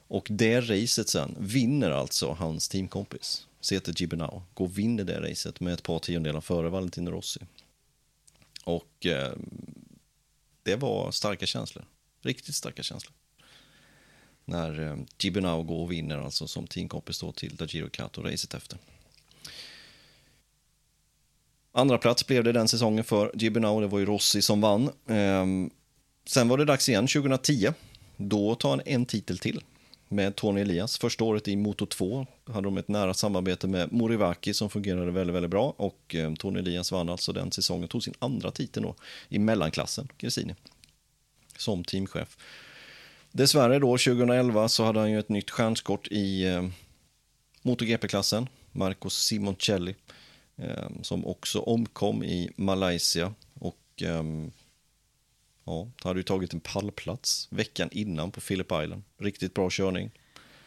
Och 0.09 0.27
det 0.31 0.61
racet 0.61 1.09
sen 1.09 1.37
vinner 1.39 1.91
alltså 1.91 2.33
hans 2.33 2.69
teamkompis, 2.69 3.47
Seter 3.61 3.95
Gibernau. 3.97 4.43
Går 4.55 4.65
och 4.65 4.79
vinner 4.79 5.05
det 5.05 5.21
racet 5.21 5.61
med 5.61 5.75
ett 5.75 5.83
par 5.83 5.99
tiondelar 5.99 6.41
före 6.41 6.69
Valentino 6.69 7.11
Rossi. 7.11 7.41
Och 8.65 9.07
eh, 9.07 9.33
det 10.63 10.77
var 10.77 11.11
starka 11.11 11.47
känslor. 11.47 11.85
Riktigt 12.23 12.55
starka 12.55 12.83
känslor. 12.83 13.13
När 14.45 14.81
eh, 14.81 14.97
Gibernau 15.19 15.63
går 15.63 15.83
och 15.83 15.93
vinner 15.93 16.19
alltså 16.19 16.47
som 16.47 16.67
teamkompis 16.67 17.21
då 17.21 17.33
till 17.33 17.57
Dajiro 17.57 17.89
Kato 17.91 18.23
racet 18.23 18.55
efter. 18.55 18.79
Andra 21.79 21.99
plats 21.99 22.27
blev 22.27 22.45
det 22.45 22.53
den 22.53 22.69
säsongen 22.69 23.05
för 23.05 23.31
Gibbenau, 23.35 23.81
det 23.81 23.87
var 23.87 23.99
ju 23.99 24.07
Rossi 24.07 24.43
som 24.43 24.61
vann. 24.61 24.91
Ehm, 25.09 25.71
sen 26.27 26.49
var 26.49 26.59
det 26.59 26.65
dags 26.65 26.89
igen 26.89 27.07
2010. 27.07 27.69
Då 28.17 28.55
tar 28.55 28.71
han 28.71 28.81
en 28.87 29.07
titel 29.07 29.39
till 29.39 29.61
med 30.09 30.37
Tony 30.37 30.61
Elias. 30.61 30.99
Första 30.99 31.25
året 31.25 31.49
i 31.49 31.57
Moto 31.57 31.87
2 31.87 32.27
hade 32.47 32.67
de 32.67 32.79
ett 32.79 32.89
nära 32.89 33.15
samarbete 33.15 33.67
med 33.67 33.93
Morivaki 33.93 34.55
som 34.55 34.71
fungerade 34.71 35.11
väldigt, 35.11 35.37
väldigt 35.37 35.51
bra 35.51 35.75
och 35.77 36.15
eh, 36.15 36.35
Tony 36.35 36.59
Elias 36.59 36.93
vann 36.93 37.09
alltså 37.09 37.33
den 37.33 37.53
säsongen, 37.53 37.89
tog 37.89 38.03
sin 38.03 38.15
andra 38.19 38.51
titel 38.51 38.83
då 38.83 38.95
i 39.29 39.39
mellanklassen, 39.39 40.09
Gresini, 40.19 40.55
som 41.57 41.85
teamchef. 41.85 42.37
Dessvärre 43.33 43.79
då 43.79 43.99
2011 43.99 44.69
så 44.69 44.85
hade 44.85 45.01
han 45.01 45.11
ju 45.11 45.19
ett 45.19 45.29
nytt 45.29 45.51
stjärnskott 45.51 46.09
i 46.11 46.45
eh, 46.45 46.69
MotoGP-klassen, 47.63 48.49
Marco 48.73 49.11
Simoncelli, 49.11 49.91
eh, 49.91 49.97
Ehm, 50.59 51.05
som 51.05 51.27
också 51.27 51.61
omkom 51.61 52.25
i 52.25 52.51
Malaysia 52.57 53.35
och 53.55 54.03
ehm, 54.03 54.53
Ja, 55.69 55.89
hade 56.03 56.19
ju 56.19 56.23
tagit 56.23 56.53
en 56.53 56.61
pallplats 56.61 57.49
veckan 57.51 57.89
innan 57.93 58.31
på 58.31 58.41
Phillip 58.41 58.73
Island. 58.73 59.03
Riktigt 59.19 59.55
bra 59.55 59.69
körning. 59.71 60.11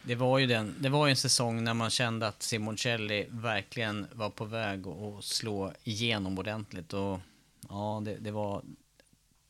Det 0.02 0.14
var 0.14 0.38
ju, 0.38 0.46
den, 0.46 0.74
det 0.80 0.88
var 0.88 1.06
ju 1.06 1.10
en 1.10 1.16
säsong 1.16 1.64
när 1.64 1.74
man 1.74 1.90
kände 1.90 2.26
att 2.26 2.42
Simoncelli 2.42 3.26
verkligen 3.30 4.06
var 4.12 4.30
på 4.30 4.44
väg 4.44 4.86
att 4.86 5.24
slå 5.24 5.72
igenom 5.84 6.38
ordentligt. 6.38 6.92
Och 6.92 7.20
ja, 7.68 8.02
det, 8.04 8.16
det 8.16 8.30
var 8.30 8.62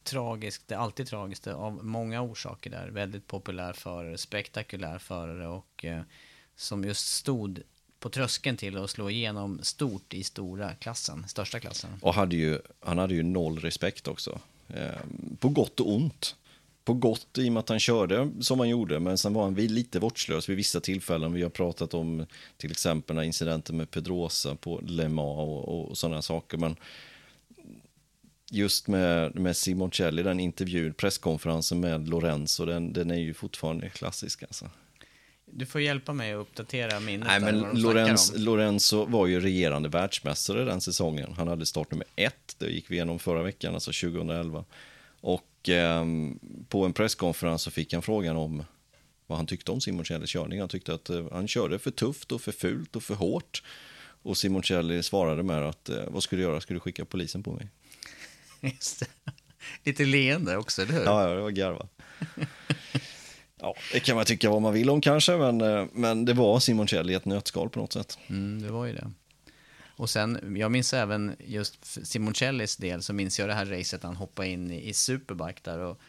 tragiskt, 0.02 0.68
det 0.68 0.74
är 0.74 0.78
alltid 0.78 1.06
tragiskt 1.06 1.46
av 1.46 1.84
många 1.84 2.22
orsaker 2.22 2.70
där. 2.70 2.88
Väldigt 2.88 3.26
populär 3.26 3.72
förare, 3.72 4.18
spektakulär 4.18 4.98
förare 4.98 5.48
och 5.48 5.84
eh, 5.84 6.02
som 6.56 6.84
just 6.84 7.06
stod 7.06 7.62
på 8.00 8.08
tröskeln 8.10 8.56
till 8.56 8.76
att 8.76 8.90
slå 8.90 9.10
igenom 9.10 9.58
stort 9.62 10.14
i 10.14 10.24
stora 10.24 10.74
klassen, 10.74 11.24
största 11.28 11.60
klassen. 11.60 11.90
Och 12.00 12.14
hade 12.14 12.36
ju, 12.36 12.58
han 12.80 12.98
hade 12.98 13.14
ju 13.14 13.22
noll 13.22 13.58
respekt 13.58 14.08
också. 14.08 14.40
Eh, 14.68 15.00
på 15.38 15.48
gott 15.48 15.80
och 15.80 15.92
ont. 15.92 16.36
På 16.84 16.94
gott 16.94 17.38
i 17.38 17.48
och 17.48 17.52
med 17.52 17.60
att 17.60 17.68
han 17.68 17.80
körde 17.80 18.30
som 18.40 18.58
han 18.58 18.68
gjorde, 18.68 19.00
men 19.00 19.18
sen 19.18 19.34
var 19.34 19.42
han 19.42 19.54
lite 19.54 19.98
vårdslös 19.98 20.48
vid 20.48 20.56
vissa 20.56 20.80
tillfällen. 20.80 21.32
Vi 21.32 21.42
har 21.42 21.50
pratat 21.50 21.94
om 21.94 22.26
till 22.56 22.70
exempel 22.70 23.16
den 23.16 23.24
incidenten 23.24 23.76
med 23.76 23.90
Pedrosa 23.90 24.54
på 24.54 24.80
Le 24.86 25.08
Mans 25.08 25.38
och, 25.38 25.90
och 25.90 25.98
sådana 25.98 26.22
saker. 26.22 26.58
Men 26.58 26.76
just 28.50 28.88
med, 28.88 29.34
med 29.34 29.56
Simoncelli, 29.56 30.22
den 30.22 30.40
intervjun, 30.40 30.94
presskonferensen 30.94 31.80
med 31.80 32.08
Lorenzo, 32.08 32.64
den, 32.64 32.92
den 32.92 33.10
är 33.10 33.18
ju 33.18 33.34
fortfarande 33.34 33.88
klassisk. 33.88 34.42
Alltså. 34.42 34.70
Du 35.52 35.66
får 35.66 35.80
hjälpa 35.80 36.12
mig 36.12 36.32
att 36.32 36.40
uppdatera 36.40 37.00
minnet. 37.00 37.28
Nej, 37.28 37.40
men 37.40 37.80
Lorenz, 37.80 38.32
Lorenzo 38.36 39.04
var 39.04 39.26
ju 39.26 39.40
regerande 39.40 39.88
världsmästare 39.88 40.64
den 40.64 40.80
säsongen. 40.80 41.32
Han 41.36 41.48
hade 41.48 41.66
startnummer 41.66 42.06
ett, 42.16 42.56
det 42.58 42.66
gick 42.66 42.90
vi 42.90 42.94
igenom 42.94 43.18
förra 43.18 43.42
veckan, 43.42 43.74
alltså 43.74 43.92
2011. 43.92 44.64
Och 45.20 45.68
eh, 45.68 46.04
på 46.68 46.84
en 46.84 46.92
presskonferens 46.92 47.62
så 47.62 47.70
fick 47.70 47.92
han 47.92 48.02
frågan 48.02 48.36
om 48.36 48.64
vad 49.26 49.38
han 49.38 49.46
tyckte 49.46 49.72
om 49.72 49.80
Simoncellis 49.80 50.30
körning. 50.30 50.60
Han 50.60 50.68
tyckte 50.68 50.94
att 50.94 51.10
eh, 51.10 51.26
han 51.32 51.48
körde 51.48 51.78
för 51.78 51.90
tufft 51.90 52.32
och 52.32 52.40
för 52.40 52.52
fult 52.52 52.96
och 52.96 53.02
för 53.02 53.14
hårt. 53.14 53.62
Och 54.22 54.36
Simoncelli 54.36 55.02
svarade 55.02 55.42
med 55.42 55.62
att 55.62 55.88
eh, 55.88 56.04
vad 56.08 56.22
skulle 56.22 56.42
du 56.42 56.48
göra? 56.48 56.60
Skulle 56.60 56.76
du 56.76 56.80
skicka 56.80 57.04
polisen 57.04 57.42
på 57.42 57.52
mig? 57.52 57.68
Just 58.60 59.00
det. 59.00 59.06
Lite 59.84 60.04
leende 60.04 60.56
också, 60.56 60.82
eller 60.82 60.92
hur? 60.92 61.04
Ja, 61.04 61.28
ja 61.28 61.34
det 61.34 61.40
var 61.40 61.50
garva. 61.50 61.88
Ja, 63.60 63.74
det 63.92 64.00
kan 64.00 64.16
man 64.16 64.24
tycka 64.24 64.50
vad 64.50 64.62
man 64.62 64.72
vill 64.72 64.90
om 64.90 65.00
kanske, 65.00 65.36
men, 65.36 65.60
eh, 65.60 65.86
men 65.92 66.24
det 66.24 66.32
var 66.32 66.60
Simoncelli 66.60 67.12
i 67.12 67.16
ett 67.16 67.24
nötskal 67.24 67.70
på 67.70 67.80
något 67.80 67.92
sätt. 67.92 68.18
Mm, 68.26 68.62
det 68.62 68.72
var 68.72 68.86
ju 68.86 68.92
det. 68.92 69.10
Och 70.00 70.10
sen, 70.10 70.56
jag 70.56 70.70
minns 70.70 70.94
även 70.94 71.36
just 71.38 72.06
Simoncellis 72.06 72.76
del, 72.76 73.02
så 73.02 73.12
minns 73.12 73.38
jag 73.38 73.48
det 73.48 73.54
här 73.54 73.66
racet 73.66 74.02
han 74.02 74.16
hoppade 74.16 74.48
in 74.48 74.70
i, 74.70 74.88
i 74.88 74.92
Superbike 74.92 75.60
där 75.62 75.78
och 75.78 76.00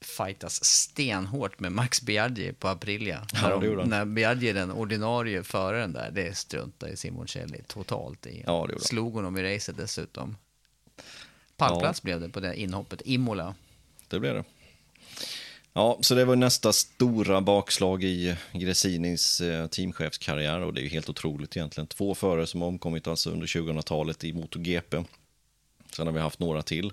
fightas 0.00 0.64
stenhårt 0.64 1.60
med 1.60 1.72
Max 1.72 2.02
Biaggi 2.02 2.52
på 2.52 2.68
Aprilia. 2.68 3.26
Ja, 3.32 3.60
när, 3.60 3.76
de, 3.76 3.88
när 3.88 4.04
Biaggi, 4.04 4.52
den 4.52 4.70
ordinarie 4.70 5.42
föraren 5.42 5.92
där, 5.92 6.10
det 6.10 6.36
struntade 6.36 6.96
Simoncelli 6.96 7.62
totalt 7.66 8.26
i. 8.26 8.42
Ja, 8.46 8.68
Slog 8.78 9.14
honom 9.14 9.36
i 9.36 9.54
racet 9.54 9.76
dessutom. 9.76 10.36
Pallplats 11.56 12.00
ja. 12.02 12.04
blev 12.04 12.20
det 12.20 12.28
på 12.28 12.40
det 12.40 12.60
inhoppet, 12.60 13.02
Imola. 13.04 13.54
Det 14.08 14.20
blev 14.20 14.34
det. 14.34 14.44
Ja, 15.72 15.98
så 16.00 16.14
det 16.14 16.24
var 16.24 16.36
nästa 16.36 16.72
stora 16.72 17.40
bakslag 17.40 18.04
i 18.04 18.36
Gresinis 18.52 19.40
eh, 19.40 19.66
teamchefskarriär 19.66 20.60
och 20.60 20.74
det 20.74 20.80
är 20.80 20.82
ju 20.82 20.88
helt 20.88 21.08
otroligt 21.08 21.56
egentligen. 21.56 21.86
Två 21.86 22.14
förare 22.14 22.46
som 22.46 22.60
har 22.60 22.68
omkommit 22.68 23.06
alltså 23.06 23.30
under 23.30 23.46
2000-talet 23.46 24.24
i 24.24 24.32
MotoGP. 24.32 25.04
Sen 25.96 26.06
har 26.06 26.14
vi 26.14 26.20
haft 26.20 26.38
några 26.38 26.62
till 26.62 26.92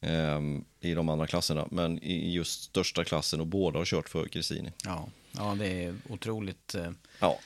eh, 0.00 0.40
i 0.80 0.94
de 0.94 1.08
andra 1.08 1.26
klasserna, 1.26 1.68
men 1.70 2.02
i 2.02 2.32
just 2.32 2.62
största 2.62 3.04
klassen 3.04 3.40
och 3.40 3.46
båda 3.46 3.78
har 3.78 3.84
kört 3.84 4.08
för 4.08 4.26
Gresini. 4.26 4.72
Ja, 4.84 5.08
ja 5.32 5.56
det 5.58 5.84
är 5.84 5.94
otroligt 6.08 6.74
eh, 6.74 6.90
ja. 7.18 7.38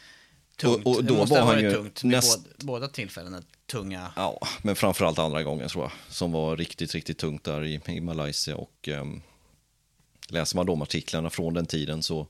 tungt. 0.56 0.86
Och, 0.86 0.96
och 0.96 1.04
då 1.04 1.14
det 1.14 1.20
måste 1.20 1.34
var 1.34 1.46
han 1.46 1.62
ju 1.62 1.72
tungt 1.72 2.04
näst... 2.04 2.44
båda, 2.44 2.54
båda 2.58 2.88
tillfällena 2.88 3.42
tunga. 3.66 4.12
Ja, 4.16 4.40
men 4.62 4.76
framförallt 4.76 5.18
andra 5.18 5.42
gången 5.42 5.68
tror 5.68 5.84
jag, 5.84 6.14
som 6.14 6.32
var 6.32 6.56
riktigt, 6.56 6.94
riktigt 6.94 7.18
tungt 7.18 7.44
där 7.44 7.64
i, 7.64 7.80
i 7.86 8.00
Malaysia 8.00 8.56
och 8.56 8.88
eh, 8.88 9.04
läser 10.28 10.56
man 10.56 10.66
de 10.66 10.82
artiklarna 10.82 11.30
från 11.30 11.54
den 11.54 11.66
tiden 11.66 12.02
så, 12.02 12.26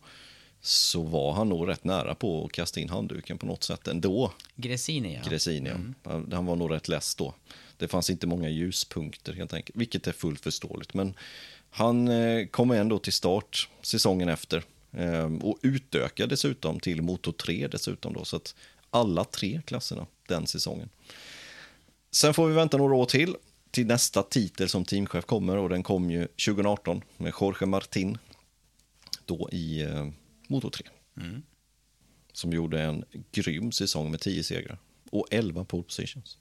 så 0.60 1.02
var 1.02 1.32
han 1.32 1.48
nog 1.48 1.68
rätt 1.68 1.84
nära 1.84 2.14
på 2.14 2.44
att 2.44 2.52
kasta 2.52 2.80
in 2.80 2.88
handduken 2.88 3.38
på 3.38 3.46
något 3.46 3.64
sätt 3.64 3.88
ändå. 3.88 4.32
Gresini, 4.56 5.14
ja. 5.14 5.30
Gresini, 5.30 5.70
mm. 5.70 5.94
Han 6.32 6.46
var 6.46 6.56
nog 6.56 6.72
rätt 6.72 6.88
less 6.88 7.14
då. 7.14 7.34
Det 7.76 7.88
fanns 7.88 8.10
inte 8.10 8.26
många 8.26 8.48
ljuspunkter 8.48 9.32
helt 9.32 9.54
enkelt, 9.54 9.76
vilket 9.76 10.06
är 10.06 10.12
fullt 10.12 10.40
förståeligt. 10.40 10.94
Men 10.94 11.14
han 11.70 12.08
eh, 12.08 12.46
kom 12.46 12.70
ändå 12.70 12.98
till 12.98 13.12
start 13.12 13.68
säsongen 13.82 14.28
efter 14.28 14.64
eh, 14.92 15.32
och 15.42 15.58
utökade 15.62 16.28
dessutom 16.28 16.80
till 16.80 17.02
Moto 17.02 17.32
3 17.32 17.68
dessutom 17.68 18.12
då, 18.12 18.24
så 18.24 18.36
att 18.36 18.54
alla 18.90 19.24
tre 19.24 19.60
klasserna 19.66 20.06
den 20.28 20.46
säsongen. 20.46 20.88
Sen 22.10 22.34
får 22.34 22.48
vi 22.48 22.54
vänta 22.54 22.76
några 22.76 22.94
år 22.94 23.06
till 23.06 23.36
till 23.70 23.86
nästa 23.86 24.22
titel 24.22 24.68
som 24.68 24.84
teamchef 24.84 25.24
kommer 25.24 25.56
och 25.56 25.68
den 25.68 25.82
kom 25.82 26.10
ju 26.10 26.26
2018 26.26 27.02
med 27.16 27.32
Jorge 27.40 27.66
Martin. 27.66 28.18
Då 29.24 29.48
i 29.52 29.82
eh, 29.82 30.08
Moto 30.48 30.70
3. 30.70 30.86
Mm. 31.16 31.42
Som 32.32 32.52
gjorde 32.52 32.82
en 32.82 33.04
grym 33.32 33.72
säsong 33.72 34.10
med 34.10 34.20
10 34.20 34.44
segrar 34.44 34.78
och 35.10 35.26
11 35.30 35.64
pole 35.64 35.82
positions. 35.82 36.38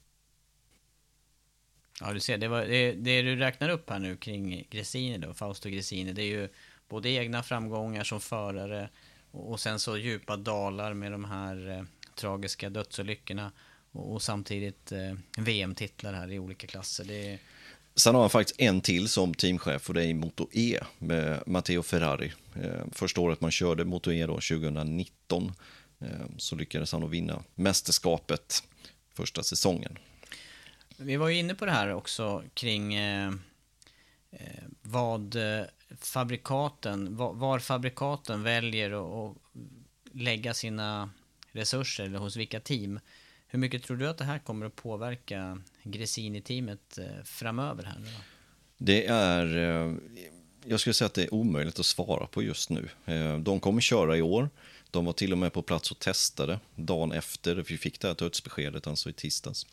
Ja, 2.00 2.12
du 2.12 2.20
ser, 2.20 2.38
det, 2.38 2.48
var, 2.48 2.64
det, 2.64 2.92
det, 2.92 3.22
du 3.22 3.36
räknar 3.36 3.68
upp 3.68 3.90
här 3.90 3.98
nu 3.98 4.16
kring 4.16 4.66
Gresini 4.70 5.18
då, 5.18 5.34
Fausto 5.34 5.68
Gresini, 5.68 6.12
det 6.12 6.22
är 6.22 6.26
ju 6.26 6.48
både 6.88 7.10
egna 7.10 7.42
framgångar 7.42 8.04
som 8.04 8.20
förare 8.20 8.88
och, 9.30 9.50
och 9.50 9.60
sen 9.60 9.78
så 9.78 9.96
djupa 9.96 10.36
dalar 10.36 10.94
med 10.94 11.12
de 11.12 11.24
här 11.24 11.68
eh, 11.68 11.84
tragiska 12.14 12.70
dödsolyckorna 12.70 13.52
och, 13.92 14.22
samtidigt 14.22 14.92
eh, 14.92 15.14
VM-titlar 15.38 16.12
här 16.12 16.32
i 16.32 16.38
olika 16.38 16.66
klasser. 16.66 17.04
Det 17.04 17.32
är... 17.32 17.38
Sen 17.94 18.14
har 18.14 18.20
han 18.22 18.30
faktiskt 18.30 18.60
en 18.60 18.80
till 18.80 19.08
som 19.08 19.34
teamchef 19.34 19.88
och 19.88 19.94
det 19.94 20.04
är 20.04 20.06
i 20.06 20.14
Moto 20.14 20.48
E 20.52 20.80
med 20.98 21.42
Matteo 21.46 21.82
Ferrari. 21.82 22.32
Eh, 22.62 22.84
första 22.92 23.20
året 23.20 23.40
man 23.40 23.50
körde 23.50 23.84
Moto 23.84 24.12
E 24.12 24.26
då, 24.26 24.34
2019, 24.34 25.52
eh, 26.00 26.08
så 26.36 26.56
lyckades 26.56 26.92
han 26.92 27.04
att 27.04 27.10
vinna 27.10 27.42
mästerskapet 27.54 28.62
första 29.14 29.42
säsongen. 29.42 29.98
Vi 30.96 31.16
var 31.16 31.28
ju 31.28 31.38
inne 31.38 31.54
på 31.54 31.64
det 31.64 31.72
här 31.72 31.94
också 31.94 32.42
kring 32.54 32.96
vad 34.82 35.36
fabrikaten, 36.00 37.16
var, 37.16 37.34
var 37.34 37.58
fabrikaten 37.58 38.42
väljer 38.42 38.90
att 39.28 39.36
lägga 40.12 40.54
sina 40.54 41.10
resurser 41.52 42.04
eller 42.04 42.18
hos 42.18 42.36
vilka 42.36 42.60
team. 42.60 43.00
Hur 43.50 43.58
mycket 43.58 43.82
tror 43.82 43.96
du 43.96 44.08
att 44.08 44.18
det 44.18 44.24
här 44.24 44.38
kommer 44.38 44.66
att 44.66 44.76
påverka 44.76 45.62
Gresini-teamet 45.82 46.98
eh, 46.98 47.24
framöver? 47.24 47.84
Här 47.84 47.98
nu 47.98 48.10
Det 48.78 49.06
är, 49.06 49.56
eh, 49.56 49.94
jag 50.64 50.80
skulle 50.80 50.94
säga 50.94 51.06
att 51.06 51.14
det 51.14 51.22
är 51.22 51.34
omöjligt 51.34 51.78
att 51.78 51.86
svara 51.86 52.26
på 52.26 52.42
just 52.42 52.70
nu. 52.70 52.88
Eh, 53.04 53.38
de 53.38 53.60
kommer 53.60 53.80
köra 53.80 54.16
i 54.16 54.22
år. 54.22 54.50
De 54.90 55.04
var 55.04 55.12
till 55.12 55.32
och 55.32 55.38
med 55.38 55.52
på 55.52 55.62
plats 55.62 55.90
och 55.90 55.98
testade 55.98 56.60
dagen 56.74 57.12
efter 57.12 57.56
vi 57.56 57.78
fick 57.78 58.00
det 58.00 58.08
här 58.08 58.14
dödsbeskedet, 58.14 58.86
alltså 58.86 59.10
i 59.10 59.12
tisdags. 59.12 59.66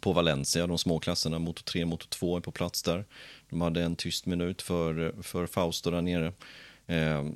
På 0.00 0.12
Valencia, 0.12 0.66
de 0.66 0.78
små 0.78 0.98
klasserna, 0.98 1.38
motor 1.38 1.62
3, 1.62 1.84
motor 1.84 2.08
2 2.08 2.36
är 2.36 2.40
på 2.40 2.52
plats 2.52 2.82
där. 2.82 3.04
De 3.50 3.60
hade 3.60 3.82
en 3.82 3.96
tyst 3.96 4.26
minut 4.26 4.62
för, 4.62 5.22
för 5.22 5.46
Fausto 5.46 5.90
där 5.90 6.02
nere. 6.02 6.32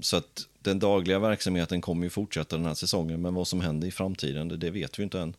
Så 0.00 0.16
att 0.16 0.48
den 0.64 0.78
dagliga 0.78 1.18
verksamheten 1.18 1.80
kommer 1.80 2.04
ju 2.04 2.10
fortsätta 2.10 2.56
den 2.56 2.66
här 2.66 2.74
säsongen, 2.74 3.22
men 3.22 3.34
vad 3.34 3.48
som 3.48 3.60
händer 3.60 3.88
i 3.88 3.90
framtiden, 3.90 4.48
det, 4.48 4.56
det 4.56 4.70
vet 4.70 4.98
vi 4.98 5.02
inte 5.02 5.20
än. 5.20 5.34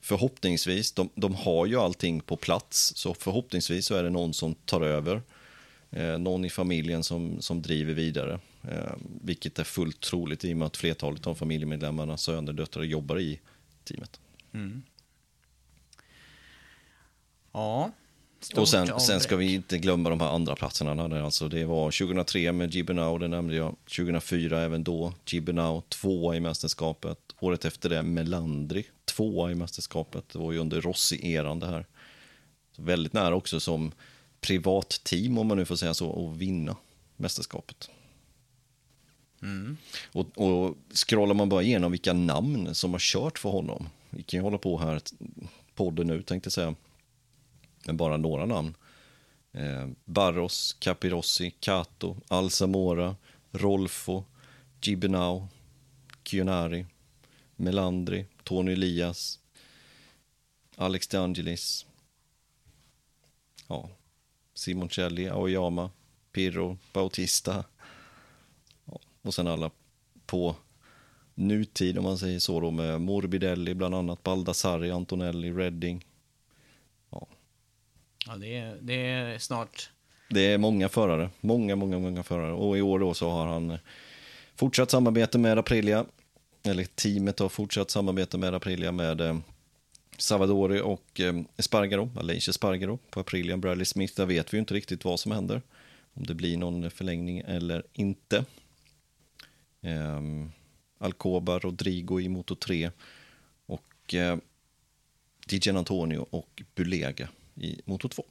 förhoppningsvis, 0.00 0.92
de, 0.92 1.08
de 1.14 1.34
har 1.34 1.66
ju 1.66 1.76
allting 1.76 2.20
på 2.20 2.36
plats, 2.36 2.92
så 2.96 3.14
förhoppningsvis 3.14 3.86
så 3.86 3.94
är 3.94 4.02
det 4.02 4.10
någon 4.10 4.34
som 4.34 4.54
tar 4.54 4.80
över. 4.80 5.22
Eh, 5.90 6.18
någon 6.18 6.44
i 6.44 6.50
familjen 6.50 7.02
som, 7.02 7.42
som 7.42 7.62
driver 7.62 7.94
vidare. 7.94 8.40
Eh, 8.62 8.92
vilket 9.22 9.58
är 9.58 9.64
fullt 9.64 10.00
troligt 10.00 10.44
i 10.44 10.52
och 10.52 10.56
med 10.56 10.66
att 10.66 10.76
flertalet 10.76 11.26
av 11.26 11.34
familjemedlemmarna, 11.34 12.16
söner 12.16 12.52
döttrar, 12.52 12.82
jobbar 12.82 13.20
i 13.20 13.40
teamet. 13.84 14.20
Mm. 14.52 14.82
Ja. 17.52 17.92
Stort 18.40 18.58
och 18.58 18.68
sen, 18.68 19.00
sen 19.00 19.20
ska 19.20 19.36
vi 19.36 19.54
inte 19.54 19.78
glömma 19.78 20.10
de 20.10 20.20
här 20.20 20.28
andra 20.28 20.56
platserna. 20.56 21.08
Där 21.08 21.22
alltså 21.22 21.48
det 21.48 21.64
var 21.64 21.84
2003 21.84 22.52
med 22.52 22.74
Gibernau, 22.74 23.18
det 23.18 23.28
nämnde 23.28 23.54
jag. 23.54 23.76
2004 23.96 24.62
även 24.62 24.84
då. 24.84 25.14
Gibernau 25.26 25.82
tvåa 25.88 26.36
i 26.36 26.40
mästerskapet. 26.40 27.18
Året 27.40 27.64
efter 27.64 27.88
det 27.88 28.02
Melandri 28.02 28.84
tvåa 29.04 29.50
i 29.50 29.54
mästerskapet. 29.54 30.28
Det 30.32 30.38
var 30.38 30.52
ju 30.52 30.58
under 30.58 30.80
Rossi-eran 30.80 31.60
det 31.60 31.66
här. 31.66 31.86
Så 32.76 32.82
väldigt 32.82 33.12
nära 33.12 33.34
också 33.34 33.60
som 33.60 33.92
privatteam, 34.40 35.38
om 35.38 35.46
man 35.46 35.56
nu 35.56 35.64
får 35.64 35.76
säga 35.76 35.94
så, 35.94 36.30
att 36.30 36.36
vinna 36.36 36.76
mästerskapet. 37.16 37.90
Och, 40.12 40.38
och 40.38 40.76
scrollar 40.94 41.34
man 41.34 41.48
bara 41.48 41.62
igenom 41.62 41.92
vilka 41.92 42.12
namn 42.12 42.74
som 42.74 42.92
har 42.92 43.00
kört 43.00 43.38
för 43.38 43.48
honom. 43.50 43.88
Vi 44.10 44.22
kan 44.22 44.38
ju 44.38 44.44
hålla 44.44 44.58
på 44.58 44.78
här, 44.78 45.00
podden 45.74 46.06
nu 46.06 46.22
tänkte 46.22 46.46
jag 46.46 46.52
säga. 46.52 46.74
Men 47.84 47.96
bara 47.96 48.16
några 48.16 48.46
namn. 48.46 48.76
Eh, 49.52 49.88
Barros, 50.04 50.76
Capirossi, 50.78 51.50
Cato, 51.60 52.16
Alzamora, 52.28 53.16
Rolfo, 53.52 54.24
Gibinau, 54.80 55.48
Kionari, 56.24 56.86
Melandri, 57.56 58.26
Tony 58.44 58.72
Elias, 58.72 59.38
Alex 60.76 61.08
De 61.08 61.16
Angelis. 61.16 61.86
Ja, 63.66 63.88
Simoncelli, 64.54 65.28
Aoyama, 65.28 65.90
Pirro, 66.32 66.78
Bautista. 66.92 67.64
Ja, 68.84 69.00
och 69.22 69.34
sen 69.34 69.46
alla 69.46 69.70
på 70.26 70.56
nutid 71.34 71.98
om 71.98 72.04
man 72.04 72.18
säger 72.18 72.38
så 72.38 72.60
då 72.60 72.70
med 72.70 73.00
Morbidelli 73.00 73.74
bland 73.74 73.94
annat, 73.94 74.22
Baldassari, 74.22 74.90
Antonelli, 74.90 75.52
Redding. 75.52 76.04
Ja, 78.28 78.36
det 78.36 78.56
är, 78.56 78.78
det 78.80 78.94
är 78.94 79.38
snart... 79.38 79.90
Det 80.30 80.40
är 80.40 80.58
många 80.58 80.88
förare, 80.88 81.30
många, 81.40 81.76
många, 81.76 81.98
många 81.98 82.22
förare. 82.22 82.52
Och 82.52 82.78
i 82.78 82.82
år 82.82 82.98
då 82.98 83.14
så 83.14 83.30
har 83.30 83.46
han 83.46 83.78
fortsatt 84.56 84.90
samarbete 84.90 85.38
med 85.38 85.58
Aprilia. 85.58 86.06
Eller 86.62 86.84
teamet 86.84 87.38
har 87.38 87.48
fortsatt 87.48 87.90
samarbete 87.90 88.38
med 88.38 88.54
Aprilia 88.54 88.92
med 88.92 89.20
eh, 89.20 89.38
Savadori 90.18 90.80
och 90.80 91.20
eh, 91.20 91.34
Espargaro, 91.56 92.10
Alicia 92.16 92.50
Espargaro 92.50 92.98
på 93.10 93.20
Aprilia. 93.20 93.56
Bradley 93.56 93.84
Smith, 93.84 94.14
där 94.16 94.26
vet 94.26 94.52
vi 94.52 94.56
ju 94.56 94.60
inte 94.60 94.74
riktigt 94.74 95.04
vad 95.04 95.20
som 95.20 95.32
händer. 95.32 95.62
Om 96.14 96.26
det 96.26 96.34
blir 96.34 96.56
någon 96.56 96.90
förlängning 96.90 97.38
eller 97.38 97.82
inte. 97.92 98.44
Ehm, 99.82 100.52
Alcoba, 100.98 101.58
Rodrigo 101.58 102.20
i 102.20 102.28
Moto 102.28 102.54
3 102.54 102.90
och 103.66 104.14
eh, 104.14 104.38
Antonio 105.76 106.26
och 106.30 106.62
Bulega 106.74 107.28
i 107.60 107.80
Moto 107.84 108.08
2. 108.08 108.24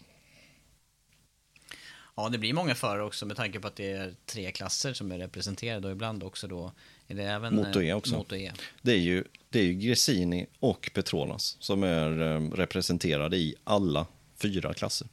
Ja, 2.15 2.29
det 2.29 2.37
blir 2.37 2.53
många 2.53 2.75
förare 2.75 3.03
också 3.03 3.25
med 3.25 3.37
tanke 3.37 3.59
på 3.59 3.67
att 3.67 3.75
det 3.75 3.91
är 3.91 4.15
tre 4.25 4.51
klasser 4.51 4.93
som 4.93 5.11
är 5.11 5.17
representerade 5.17 5.87
och 5.87 5.91
ibland 5.91 6.23
också 6.23 6.47
då 6.47 6.71
är 7.07 7.15
det 7.15 7.23
även 7.23 7.55
Moto 7.55 7.81
E 7.81 7.89
eh, 7.89 7.97
också. 7.97 8.15
Moto 8.15 8.35
E. 8.35 8.51
Det 8.81 8.91
är 8.91 8.99
ju, 8.99 9.23
det 9.49 9.59
är 9.59 9.63
ju 9.63 9.73
Gresini 9.73 10.47
och 10.59 10.91
Petronas 10.93 11.57
som 11.59 11.83
är 11.83 12.21
eh, 12.21 12.51
representerade 12.51 13.37
i 13.37 13.55
alla 13.63 14.07
fyra 14.35 14.73
klasser. 14.73 15.07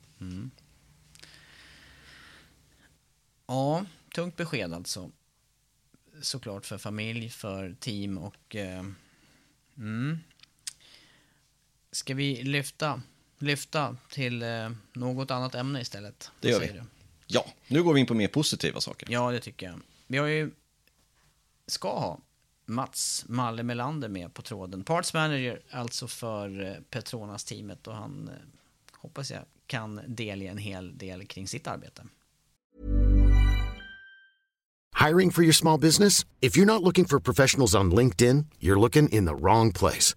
Ja, 3.47 3.87
tungt 4.15 4.37
besked 4.37 4.73
alltså. 4.73 5.11
Såklart 6.23 6.67
för 6.67 6.79
familj, 6.79 7.29
för 7.29 7.77
team 7.81 8.19
och... 8.19 8.57
Eh, 8.57 8.85
mm. 9.77 10.19
Ska 11.91 12.15
vi 12.15 12.43
lyfta, 12.43 13.03
lyfta 13.39 13.97
till 14.11 14.43
eh, 14.43 14.71
något 14.93 15.31
annat 15.31 15.55
ämne 15.55 15.81
istället? 15.81 16.31
Det 16.41 16.49
gör 16.49 16.61
vi. 16.61 16.67
du? 16.67 16.83
Ja, 17.27 17.47
nu 17.69 17.83
går 17.83 17.95
vi 17.95 18.01
in 18.01 18.07
på 18.07 18.15
mer 18.15 18.29
positiva 18.29 18.81
saker. 18.81 19.09
Ja, 19.11 19.31
det 19.31 19.41
tycker 19.41 19.67
jag. 19.67 19.81
Vi 20.07 20.19
har 20.19 20.27
ju, 20.27 20.51
ska 21.67 21.99
ha 21.99 22.19
Mats 22.67 23.25
Malle 23.29 23.63
Melander 23.63 24.09
med 24.09 24.35
på 24.35 24.43
tråden. 24.43 24.85
Parts 24.85 25.15
manager 25.15 25.61
alltså 25.71 26.09
för 26.09 26.65
eh, 26.65 26.73
Petronas-teamet 26.91 27.87
och 27.87 27.95
han 27.95 28.29
eh, 28.29 28.35
hoppas 28.93 29.31
jag 29.31 29.41
kan 29.67 30.01
delge 30.07 30.49
en 30.49 30.59
hel 30.59 30.99
del 30.99 31.27
kring 31.27 31.49
sitt 31.49 31.67
arbete. 31.67 32.03
Hiring 35.07 35.31
for 35.31 35.43
your 35.43 35.53
small 35.53 35.81
business? 35.81 36.25
If 36.41 36.57
you're 36.57 36.65
not 36.65 36.83
looking 36.83 37.05
for 37.05 37.21
professionals 37.21 37.75
on 37.75 37.91
LinkedIn, 37.91 38.47
you're 38.61 38.81
looking 38.81 39.09
in 39.09 39.27
the 39.27 39.35
wrong 39.35 39.73
place. 39.73 40.17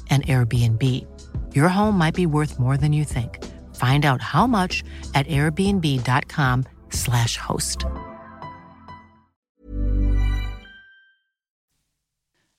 an 0.11 0.21
Airbnb. 0.21 0.83
Your 1.55 1.67
home 1.69 1.97
might 1.97 2.15
be 2.15 2.25
worth 2.25 2.59
more 2.59 2.77
than 2.77 2.93
you 2.93 3.05
think. 3.05 3.37
Find 3.75 4.05
out 4.05 4.21
how 4.21 4.47
much 4.47 4.83
at 5.13 5.27
airbnb.com/slash 5.27 7.37
host. 7.37 7.77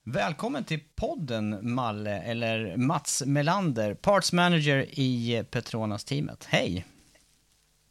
Välkommen 0.05 0.65
till 0.65 0.81
podden 0.95 1.75
Malle, 1.75 2.23
eller 2.23 2.77
Mats 2.77 3.23
Melander, 3.27 3.95
Parts 3.95 4.33
Manager 4.33 4.87
i 4.99 5.45
Petronas-teamet. 5.51 6.45
Hej! 6.49 6.85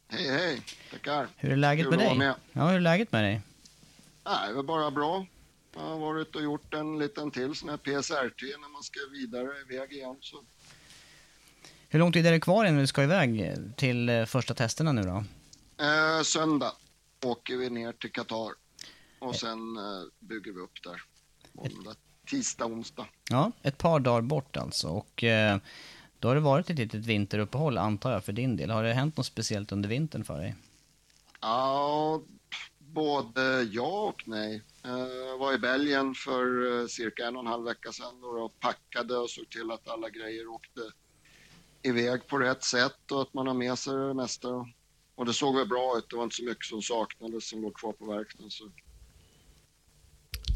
Hej, 0.08 0.30
hej. 0.30 0.62
Tackar. 0.90 1.26
Hur 1.36 1.52
är 1.52 1.56
läget 1.56 1.84
Kul 1.84 1.90
med 1.96 2.06
dig? 2.06 2.18
med. 2.18 2.34
Ja, 2.52 2.68
hur 2.68 2.76
är 2.76 2.80
läget 2.80 3.12
med 3.12 3.24
dig? 3.24 3.40
Nej, 4.24 4.48
det 4.48 4.54
var 4.54 4.62
bara 4.62 4.90
bra. 4.90 5.26
Jag 5.74 5.82
har 5.82 5.98
varit 5.98 6.36
och 6.36 6.42
gjort 6.42 6.74
en 6.74 6.98
liten 6.98 7.30
till 7.30 7.54
sån 7.54 7.68
här 7.68 7.76
PSRT 7.76 8.42
när 8.42 8.72
man 8.72 8.82
ska 8.82 9.00
vidare 9.12 9.48
iväg 9.70 9.92
igen. 9.92 10.16
Så. 10.20 10.44
Hur 11.88 11.98
lång 11.98 12.12
tid 12.12 12.26
är 12.26 12.32
det 12.32 12.40
kvar 12.40 12.64
innan 12.64 12.80
du 12.80 12.86
ska 12.86 13.02
iväg 13.02 13.56
till 13.76 14.08
eh, 14.08 14.24
första 14.24 14.54
testerna 14.54 14.92
nu 14.92 15.02
då? 15.02 15.24
Eh, 15.84 16.22
söndag 16.22 16.72
åker 17.24 17.56
vi 17.56 17.70
ner 17.70 17.92
till 17.92 18.12
Qatar 18.12 18.52
och 19.18 19.36
sen 19.36 19.76
eh, 19.76 20.02
bygger 20.18 20.52
vi 20.52 20.60
upp 20.60 20.82
där. 20.84 21.02
Måndag, 21.52 21.94
tisdag, 22.26 22.64
onsdag. 22.66 23.06
Ja, 23.30 23.52
ett 23.62 23.78
par 23.78 24.00
dagar 24.00 24.20
bort 24.20 24.56
alltså. 24.56 24.88
Och 24.88 25.24
eh, 25.24 25.58
Då 26.18 26.28
har 26.28 26.34
det 26.34 26.40
varit 26.40 26.70
ett 26.70 26.78
litet 26.78 27.06
vinteruppehåll 27.06 27.78
antar 27.78 28.12
jag 28.12 28.24
för 28.24 28.32
din 28.32 28.56
del. 28.56 28.70
Har 28.70 28.82
det 28.82 28.92
hänt 28.92 29.16
något 29.16 29.26
speciellt 29.26 29.72
under 29.72 29.88
vintern 29.88 30.24
för 30.24 30.38
dig? 30.38 30.54
Ja, 31.40 32.22
både 32.92 33.62
ja 33.62 34.00
och 34.08 34.22
nej. 34.28 34.62
Eh, 34.84 34.98
Jag 35.28 35.38
var 35.38 35.52
i 35.54 35.58
Belgien 35.58 36.14
för 36.14 36.80
eh, 36.80 36.86
cirka 36.86 37.26
en 37.26 37.36
och 37.36 37.42
en 37.42 37.46
halv 37.46 37.64
vecka 37.64 37.92
sedan 37.92 38.24
och 38.24 38.60
packade 38.60 39.16
och 39.16 39.30
såg 39.30 39.50
till 39.50 39.70
att 39.70 39.88
alla 39.88 40.08
grejer 40.08 40.48
åkte 40.48 40.80
iväg 41.82 42.26
på 42.26 42.38
rätt 42.38 42.64
sätt 42.64 43.10
och 43.12 43.22
att 43.22 43.34
man 43.34 43.46
har 43.46 43.54
med 43.54 43.78
sig 43.78 43.94
det 43.94 44.14
mesta. 44.14 44.48
Och 45.14 45.26
det 45.26 45.32
såg 45.32 45.56
väl 45.56 45.68
bra 45.68 45.98
ut. 45.98 46.06
Det 46.10 46.16
var 46.16 46.24
inte 46.24 46.36
så 46.36 46.44
mycket 46.44 46.64
som 46.66 46.82
saknades 46.82 47.48
som 47.48 47.62
låg 47.62 47.74
kvar 47.74 47.92
på 47.92 48.06
verkstaden. 48.06 48.50
Så. 48.50 48.64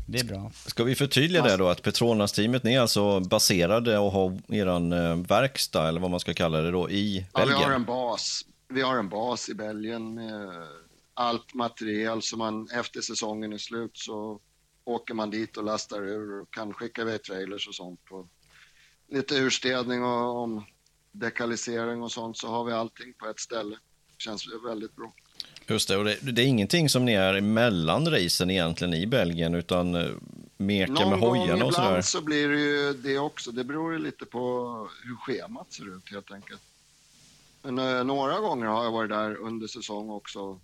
Det 0.09 0.18
är 0.20 0.24
bra. 0.24 0.51
Ska 0.66 0.84
vi 0.84 0.95
förtydliga 0.95 1.43
det 1.43 1.57
då, 1.57 1.68
att 1.68 1.82
Petronas-teamet, 1.82 2.62
ni 2.64 2.74
är 2.74 2.80
alltså 2.80 3.20
baserade 3.20 3.99
och 3.99 4.12
har 4.12 4.39
eran 4.49 4.93
eh, 4.93 5.16
verkstad, 5.16 5.89
eller 5.89 6.01
vad 6.01 6.11
man 6.11 6.20
ska 6.20 6.34
kalla 6.34 6.61
det 6.61 6.70
då, 6.70 6.91
i 6.91 7.26
Ja, 7.32 7.41
vi 7.41 7.47
Belgien? 7.47 7.68
har 7.68 7.74
en 7.74 7.84
bas. 7.84 8.45
Vi 8.68 8.80
har 8.82 8.97
en 8.99 9.09
bas 9.09 9.49
i 9.49 9.55
Belgien 9.55 10.14
med 10.14 10.66
allt 11.16 11.54
material 11.54 12.22
som 12.22 12.38
man 12.38 12.68
efter 12.70 13.00
säsongen 13.00 13.52
är 13.52 13.58
slut 13.58 13.90
så 13.94 14.40
åker 14.84 15.14
man 15.14 15.30
dit 15.30 15.56
och 15.56 15.64
lastar 15.64 16.02
ur 16.02 16.40
och 16.40 16.50
kan 16.50 16.72
skicka 16.72 17.02
iväg 17.02 17.22
trailers 17.22 17.68
och 17.68 17.74
sånt. 17.74 18.00
Och 18.10 18.28
lite 19.08 19.34
urstädning 19.34 20.04
och 20.04 20.42
om 20.42 20.64
dekalisering 21.12 22.02
och 22.02 22.12
sånt 22.12 22.36
så 22.38 22.48
har 22.48 22.64
vi 22.64 22.72
allting 22.72 23.14
på 23.18 23.26
ett 23.26 23.40
ställe. 23.40 23.78
Känns 24.18 24.44
väldigt 24.66 24.96
bra. 24.96 25.14
Just 25.66 25.88
det, 25.88 25.96
och 25.96 26.04
det, 26.04 26.32
det 26.32 26.42
är 26.42 26.46
ingenting 26.46 26.88
som 26.88 27.04
ni 27.04 27.12
är 27.12 27.34
emellan 27.34 28.10
racen 28.10 28.50
egentligen 28.50 28.94
i 28.94 29.06
Belgien, 29.06 29.54
utan 29.54 29.94
eh, 29.94 30.10
meka 30.56 30.92
med 30.92 31.00
Någon 31.00 31.20
gång 31.20 31.38
hojarna 31.38 31.64
och 31.64 31.74
sådär. 31.74 31.88
ibland 31.88 32.04
så 32.04 32.20
blir 32.20 32.48
det 32.48 32.60
ju 32.60 32.92
det 32.92 33.18
också. 33.18 33.50
Det 33.50 33.64
beror 33.64 33.92
ju 33.92 33.98
lite 33.98 34.24
på 34.24 34.40
hur 35.04 35.16
schemat 35.16 35.72
ser 35.72 35.96
ut 35.96 36.10
helt 36.12 36.32
enkelt. 36.32 36.62
Men, 37.62 37.78
eh, 37.78 38.04
några 38.04 38.40
gånger 38.40 38.66
har 38.66 38.84
jag 38.84 38.92
varit 38.92 39.10
där 39.10 39.36
under 39.36 39.66
säsong 39.66 40.10
också 40.10 40.60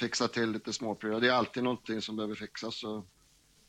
och 0.00 0.04
fixat 0.06 0.32
till 0.32 0.50
lite 0.50 0.72
småprylar. 0.72 1.20
Det 1.20 1.28
är 1.28 1.32
alltid 1.32 1.62
någonting 1.62 2.02
som 2.02 2.16
behöver 2.16 2.34
fixas 2.34 2.74
så 2.80 3.04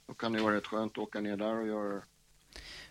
då 0.08 0.14
kan 0.14 0.34
det 0.34 0.42
vara 0.42 0.56
rätt 0.56 0.68
skönt 0.68 0.92
att 0.92 0.98
åka 0.98 1.20
ner 1.20 1.38
där 1.38 1.56
och 1.56 1.68
göra 1.68 1.96
det. 1.96 2.04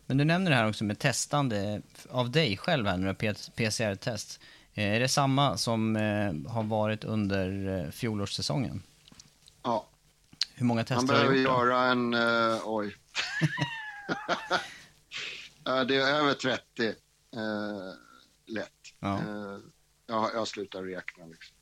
Men 0.06 0.16
du 0.16 0.24
nämner 0.24 0.50
det 0.50 0.56
här 0.56 0.68
också 0.68 0.84
med 0.84 0.98
testande 0.98 1.82
av 2.10 2.30
dig 2.30 2.56
själv 2.56 2.86
här, 2.86 2.96
några 2.96 3.14
PCR-test. 3.14 4.40
Eh, 4.74 4.94
Är 4.94 5.00
det 5.00 5.08
samma 5.08 5.56
som 5.56 5.96
eh, 5.96 6.52
har 6.52 6.62
varit 6.62 7.04
under 7.04 7.78
eh, 7.84 7.90
fjolårssäsongen? 7.90 8.82
Ja, 9.62 9.88
Hur 10.54 10.66
många 10.66 10.78
man 10.78 10.84
tester 10.84 11.06
har 11.06 11.06
behöver 11.06 11.32
du 11.34 11.42
gjort? 11.42 11.52
då? 11.52 11.66
göra 11.66 11.84
en... 11.84 12.14
eh, 12.14 12.60
oj. 12.64 12.96
Det 15.88 15.96
är 15.96 16.14
över 16.14 16.34
30 16.34 16.86
eh, 16.86 16.92
lätt. 18.46 18.72
Ja. 19.00 19.18
Eh, 19.18 19.58
jag, 20.06 20.30
jag 20.34 20.48
slutar 20.48 20.82
räkna. 20.82 21.26
Liksom. 21.26 21.56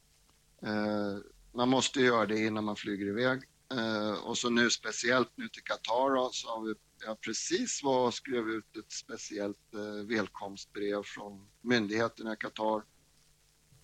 Man 1.52 1.68
måste 1.68 2.00
göra 2.00 2.26
det 2.26 2.38
innan 2.46 2.64
man 2.64 2.76
flyger 2.76 3.06
iväg. 3.06 3.42
Eh, 3.72 4.24
och 4.24 4.38
så 4.38 4.50
nu 4.50 4.70
speciellt 4.70 5.32
nu 5.34 5.48
till 5.48 5.62
Qatar 5.62 6.28
så 6.32 6.48
har 6.48 6.64
vi 6.64 6.74
jag 7.06 7.20
precis 7.20 7.82
var 7.82 8.06
och 8.06 8.14
skrev 8.14 8.48
ut 8.48 8.76
ett 8.76 8.92
speciellt 8.92 9.74
eh, 9.74 10.06
välkomstbrev 10.06 11.02
från 11.04 11.48
myndigheterna 11.60 12.32
i 12.32 12.36
Qatar 12.36 12.82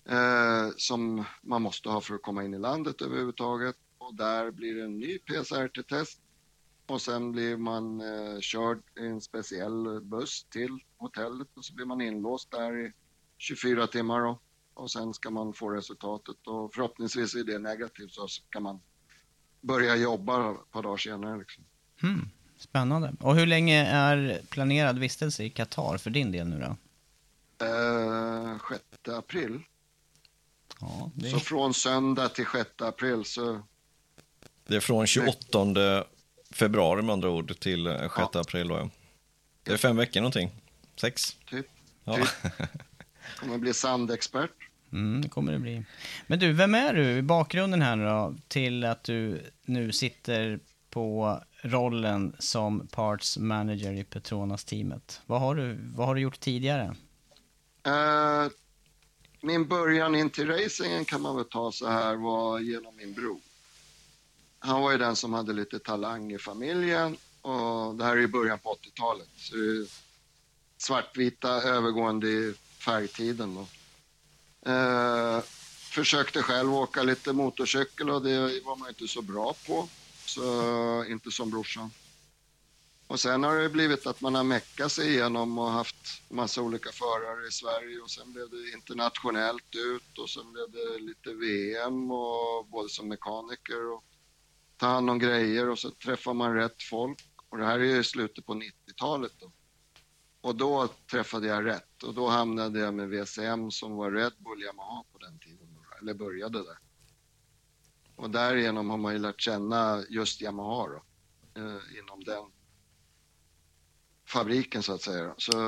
eh, 0.09 0.73
som 0.77 1.23
man 1.41 1.61
måste 1.61 1.89
ha 1.89 2.01
för 2.01 2.15
att 2.15 2.21
komma 2.21 2.43
in 2.43 2.53
i 2.53 2.59
landet 2.59 3.01
överhuvudtaget. 3.01 3.75
Och 3.97 4.15
där 4.15 4.51
blir 4.51 4.75
det 4.75 4.83
en 4.83 4.99
ny 4.99 5.19
PCR-test 5.19 6.21
och 6.85 7.01
sen 7.01 7.31
blir 7.31 7.57
man 7.57 8.01
eh, 8.01 8.39
körd 8.39 8.81
i 8.99 9.05
en 9.05 9.21
speciell 9.21 10.01
buss 10.01 10.43
till 10.43 10.79
hotellet 10.97 11.47
och 11.53 11.65
så 11.65 11.73
blir 11.73 11.85
man 11.85 12.01
inlåst 12.01 12.51
där 12.51 12.85
i 12.85 12.93
24 13.37 13.87
timmar 13.87 14.21
då. 14.21 14.39
Och 14.75 14.91
sen 14.91 15.13
ska 15.13 15.29
man 15.29 15.53
få 15.53 15.69
resultatet 15.69 16.47
och 16.47 16.73
förhoppningsvis 16.73 17.35
är 17.35 17.43
det 17.43 17.59
negativt 17.59 18.11
så 18.11 18.27
ska 18.27 18.59
man 18.59 18.79
börja 19.61 19.95
jobba 19.95 20.51
ett 20.51 20.71
par 20.71 20.83
dagar 20.83 20.97
senare. 20.97 21.39
Liksom. 21.39 21.63
Hmm, 22.01 22.29
spännande. 22.57 23.13
Och 23.19 23.35
hur 23.35 23.45
länge 23.45 23.85
är 23.85 24.41
planerad 24.49 24.99
vistelse 24.99 25.43
i 25.43 25.49
Qatar 25.49 25.97
för 25.97 26.09
din 26.09 26.31
del 26.31 26.47
nu 26.47 26.59
då? 26.59 26.77
Eh, 27.65 28.57
6 28.69 28.83
april. 29.07 29.61
Ja, 30.81 31.11
det 31.15 31.29
Så 31.29 31.39
från 31.39 31.73
söndag 31.73 32.29
till 32.29 32.45
6 32.51 32.69
april 32.81 33.25
så 33.25 33.61
Det 34.67 34.75
är 34.75 34.79
från 34.79 35.07
28 35.07 36.05
februari 36.51 37.01
med 37.01 37.13
andra 37.13 37.29
ord 37.29 37.59
till 37.59 37.87
eh, 37.87 37.99
6 37.99 38.13
Ja. 38.17 38.29
april. 38.33 38.67
Då, 38.67 38.75
ja. 38.75 38.89
Det 39.63 39.73
är 39.73 39.77
fem 39.77 39.97
veckor 39.97 40.21
någonting. 40.21 40.51
Sex. 40.95 41.21
typ 41.49 41.67
Ja. 42.03 42.27
kommer 43.39 43.57
bli 43.57 43.73
sandexpert. 43.73 44.64
Mm, 44.95 45.21
det 45.21 45.29
kommer 45.29 45.51
det 45.51 45.59
bli. 45.59 45.83
Men 46.27 46.39
du, 46.39 46.53
vem 46.53 46.75
är 46.75 46.93
du 46.93 47.11
i 47.11 47.21
bakgrunden 47.21 47.81
här 47.81 47.95
nu 47.95 48.05
då, 48.05 48.35
till 48.47 48.85
att 48.85 49.03
du 49.03 49.41
nu 49.65 49.91
sitter 49.91 50.59
på 50.89 51.39
rollen 51.61 52.35
som 52.39 52.87
parts 52.87 53.37
manager 53.37 53.93
i 53.93 54.03
Petronas-teamet? 54.03 55.21
Vad 55.25 55.41
har 55.41 55.55
du, 55.55 55.77
vad 55.95 56.07
har 56.07 56.15
du 56.15 56.21
gjort 56.21 56.39
tidigare? 56.39 56.95
Uh, 57.87 58.51
min 59.41 59.67
början 59.67 60.15
in 60.15 60.29
till 60.29 60.47
racingen 60.47 61.05
kan 61.05 61.21
man 61.21 61.35
väl 61.35 61.45
ta 61.45 61.71
så 61.71 61.89
här 61.89 62.15
var 62.15 62.59
genom 62.59 62.95
min 62.95 63.13
bror. 63.13 63.39
Han 64.59 64.81
var 64.81 64.91
ju 64.91 64.97
den 64.97 65.15
som 65.15 65.33
hade 65.33 65.53
lite 65.53 65.79
talang 65.79 66.33
i 66.33 66.37
familjen 66.37 67.17
och 67.41 67.95
det 67.95 68.03
här 68.03 68.17
är 68.17 68.21
i 68.21 68.27
början 68.27 68.59
på 68.59 68.77
80-talet. 68.83 69.27
Svartvita 70.77 71.49
övergående 71.49 72.27
i 72.27 72.53
färgtiden 72.79 73.55
då. 73.55 73.67
Eh, 74.65 75.41
försökte 75.91 76.41
själv 76.41 76.73
åka 76.73 77.03
lite 77.03 77.33
motorcykel 77.33 78.09
och 78.09 78.23
det 78.23 78.61
var 78.65 78.75
man 78.75 78.89
inte 78.89 79.07
så 79.07 79.21
bra 79.21 79.55
på. 79.67 79.89
Så 80.25 81.05
inte 81.05 81.31
som 81.31 81.49
brorsan. 81.51 81.91
Och 83.07 83.19
sen 83.19 83.43
har 83.43 83.55
det 83.55 83.69
blivit 83.69 84.07
att 84.07 84.21
man 84.21 84.35
har 84.35 84.43
meckat 84.43 84.91
sig 84.91 85.09
igenom 85.09 85.57
och 85.57 85.71
haft 85.71 86.21
massa 86.29 86.61
olika 86.61 86.91
förare 86.91 87.47
i 87.47 87.51
Sverige 87.51 87.99
och 87.99 88.11
sen 88.11 88.33
blev 88.33 88.49
det 88.49 88.71
internationellt 88.73 89.75
ut 89.75 90.17
och 90.17 90.29
sen 90.29 90.51
blev 90.53 90.71
det 90.71 90.99
lite 90.99 91.33
VM 91.33 92.11
och 92.11 92.65
både 92.65 92.89
som 92.89 93.07
mekaniker 93.07 93.91
och 93.93 94.03
ta 94.77 94.87
hand 94.87 95.09
om 95.09 95.19
grejer 95.19 95.69
och 95.69 95.79
så 95.79 95.91
träffar 95.91 96.33
man 96.33 96.53
rätt 96.53 96.83
folk. 96.83 97.19
Och 97.49 97.57
det 97.57 97.65
här 97.65 97.79
är 97.79 97.83
ju 97.83 97.99
i 97.99 98.03
slutet 98.03 98.45
på 98.45 98.53
90-talet 98.53 99.33
då. 99.39 99.51
Och 100.45 100.55
då 100.55 100.87
träffade 101.11 101.47
jag 101.47 101.65
rätt 101.65 102.03
och 102.03 102.13
då 102.13 102.27
hamnade 102.27 102.79
jag 102.79 102.93
med 102.93 103.09
VCM 103.09 103.71
som 103.71 103.95
var 103.95 104.11
Red 104.11 104.33
Bull 104.37 104.61
Yamaha 104.61 105.03
på 105.11 105.17
den 105.17 105.39
tiden, 105.39 105.77
eller 106.01 106.13
började 106.13 106.63
där. 106.63 106.77
Och 108.15 108.29
därigenom 108.29 108.89
har 108.89 108.97
man 108.97 109.13
ju 109.13 109.19
lärt 109.19 109.41
känna 109.41 110.03
just 110.09 110.41
Yamaha 110.41 110.87
då, 110.87 111.03
eh, 111.61 111.99
inom 111.99 112.23
den 112.23 112.51
fabriken 114.27 114.83
så 114.83 114.93
att 114.93 115.01
säga. 115.01 115.35
Så, 115.37 115.59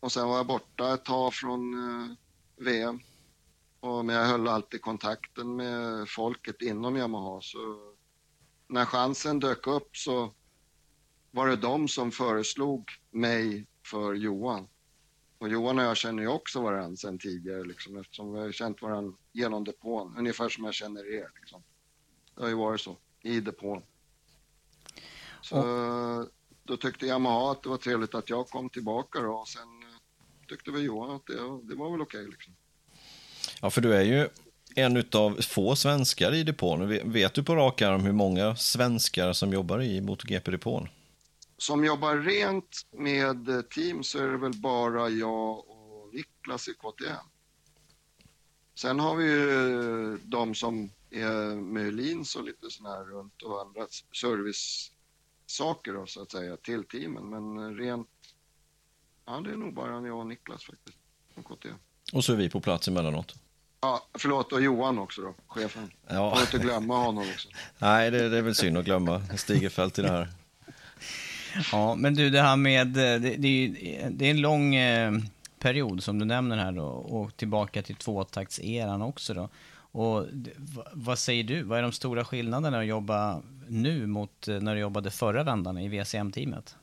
och 0.00 0.12
sen 0.12 0.28
var 0.28 0.36
jag 0.36 0.46
borta 0.46 0.94
ett 0.94 1.04
tag 1.04 1.34
från 1.34 1.74
eh, 1.74 2.16
VM. 2.56 3.00
Och, 3.80 4.04
men 4.04 4.16
jag 4.16 4.26
höll 4.26 4.48
alltid 4.48 4.82
kontakten 4.82 5.56
med 5.56 6.08
folket 6.08 6.62
inom 6.62 6.96
Yamaha. 6.96 7.40
Så 7.40 7.94
när 8.66 8.84
chansen 8.84 9.40
dök 9.40 9.66
upp 9.66 9.96
så 9.96 10.34
var 11.30 11.48
det 11.48 11.56
de 11.56 11.88
som 11.88 12.12
föreslog 12.12 12.90
mig 13.10 13.66
för 13.86 14.14
Johan. 14.14 14.68
Och 15.38 15.48
Johan 15.48 15.78
och 15.78 15.84
jag 15.84 15.96
känner 15.96 16.22
ju 16.22 16.28
också 16.28 16.62
varandra 16.62 16.96
sedan 16.96 17.18
tidigare 17.18 17.64
liksom, 17.64 17.96
eftersom 17.96 18.32
vi 18.32 18.40
har 18.40 18.52
känt 18.52 18.82
varandra 18.82 19.16
genom 19.32 19.64
depån. 19.64 20.14
Ungefär 20.18 20.48
som 20.48 20.64
jag 20.64 20.74
känner 20.74 21.14
er. 21.14 21.28
Liksom. 21.40 21.62
Det 22.34 22.42
har 22.42 22.48
ju 22.48 22.54
varit 22.54 22.80
så 22.80 22.96
i 23.22 23.40
depån. 23.40 23.82
Så 25.42 25.56
då 26.64 26.76
tyckte 26.76 27.06
Yamaha 27.06 27.52
att 27.52 27.62
det 27.62 27.68
var 27.68 27.76
trevligt 27.76 28.14
att 28.14 28.30
jag 28.30 28.48
kom 28.48 28.70
tillbaka 28.70 29.20
då, 29.20 29.32
och 29.32 29.48
sen 29.48 29.62
eh, 29.62 30.46
tyckte 30.48 30.70
väl 30.70 30.84
Johan 30.84 31.16
att 31.16 31.26
det, 31.26 31.34
det 31.62 31.74
var 31.74 31.90
väl 31.90 32.00
okej. 32.00 32.26
liksom. 32.30 32.54
Ja, 33.62 33.70
för 33.70 33.80
du 33.80 33.94
är 33.94 34.02
ju 34.02 34.28
en 34.74 35.04
av 35.12 35.40
få 35.40 35.76
svenskar 35.76 36.34
i 36.34 36.42
depån. 36.42 37.12
Vet 37.12 37.34
du 37.34 37.42
på 37.42 37.56
rak 37.56 37.82
arm 37.82 38.00
hur 38.00 38.12
många 38.12 38.56
svenskar 38.56 39.32
som 39.32 39.52
jobbar 39.52 39.82
i 39.82 40.00
MotoGP-depån? 40.00 40.88
Som 41.60 41.84
jobbar 41.84 42.16
rent 42.16 42.86
med 42.90 43.48
eh, 43.48 43.60
team 43.60 44.02
så 44.02 44.18
är 44.18 44.28
det 44.28 44.36
väl 44.36 44.54
bara 44.54 45.08
jag 45.08 45.58
och 45.58 46.14
Niklas 46.14 46.68
i 46.68 46.74
KTM. 46.74 47.26
Sen 48.74 49.00
har 49.00 49.16
vi 49.16 49.24
ju 49.24 50.18
de 50.24 50.54
som 50.54 50.90
är 51.10 51.54
med 51.54 51.86
Öhlins 51.86 52.36
och 52.36 52.44
lite 52.44 52.70
sådana 52.70 52.96
här 52.96 53.04
runt 53.04 53.42
och 53.42 53.60
andra 53.60 53.86
service-saker 54.12 55.92
då, 55.92 56.06
så 56.06 56.22
att 56.22 56.30
säga 56.30 56.56
till 56.56 56.84
teamen. 56.84 57.30
Men 57.30 57.64
eh, 57.64 57.76
rent, 57.76 58.08
ja 59.26 59.40
det 59.44 59.50
är 59.50 59.56
nog 59.56 59.74
bara 59.74 60.06
jag 60.06 60.18
och 60.18 60.26
Niklas 60.26 60.64
faktiskt 60.64 60.98
från 61.34 61.44
KTM. 61.44 61.76
Och 62.12 62.24
så 62.24 62.32
är 62.32 62.36
vi 62.36 62.50
på 62.50 62.60
plats 62.60 62.88
emellanåt. 62.88 63.34
Ja, 63.80 64.08
förlåt, 64.14 64.52
och 64.52 64.60
Johan 64.60 64.98
också 64.98 65.22
då, 65.22 65.34
chefen. 65.46 65.90
Ja. 66.06 66.34
Får 66.34 66.40
inte 66.42 66.58
glömma 66.58 66.96
honom 66.96 67.24
också. 67.34 67.48
Nej, 67.78 68.10
det, 68.10 68.28
det 68.28 68.38
är 68.38 68.42
väl 68.42 68.54
synd 68.54 68.78
att 68.78 68.84
glömma 68.84 69.22
Stigefält 69.36 69.98
i 69.98 70.02
det 70.02 70.08
här. 70.08 70.28
Ja, 71.72 71.94
men 71.94 72.14
du, 72.14 72.30
det 72.30 72.40
här 72.42 72.56
med... 72.56 72.86
Eh, 72.96 73.20
det, 73.20 73.36
det, 73.36 73.48
är, 73.48 74.10
det 74.10 74.26
är 74.26 74.30
en 74.30 74.40
lång 74.40 74.74
eh, 74.74 75.12
period 75.58 76.02
som 76.02 76.18
du 76.18 76.24
nämner 76.24 76.56
här 76.56 76.72
då, 76.72 76.86
och 76.86 77.36
tillbaka 77.36 77.82
till 77.82 77.96
tvåtaktseran 77.96 79.02
också 79.02 79.34
då. 79.34 79.48
Och 79.92 80.26
vad 80.92 81.18
säger 81.18 81.44
du? 81.44 81.62
Vad 81.62 81.78
är 81.78 81.82
de 81.82 81.92
stora 81.92 82.24
skillnaderna 82.24 82.78
att 82.78 82.86
jobba 82.86 83.42
nu 83.68 84.06
mot 84.06 84.48
eh, 84.48 84.60
när 84.60 84.74
du 84.74 84.80
jobbade 84.80 85.10
förra 85.10 85.42
vändan 85.42 85.78
i 85.78 85.88
VCM-teamet? 85.88 86.76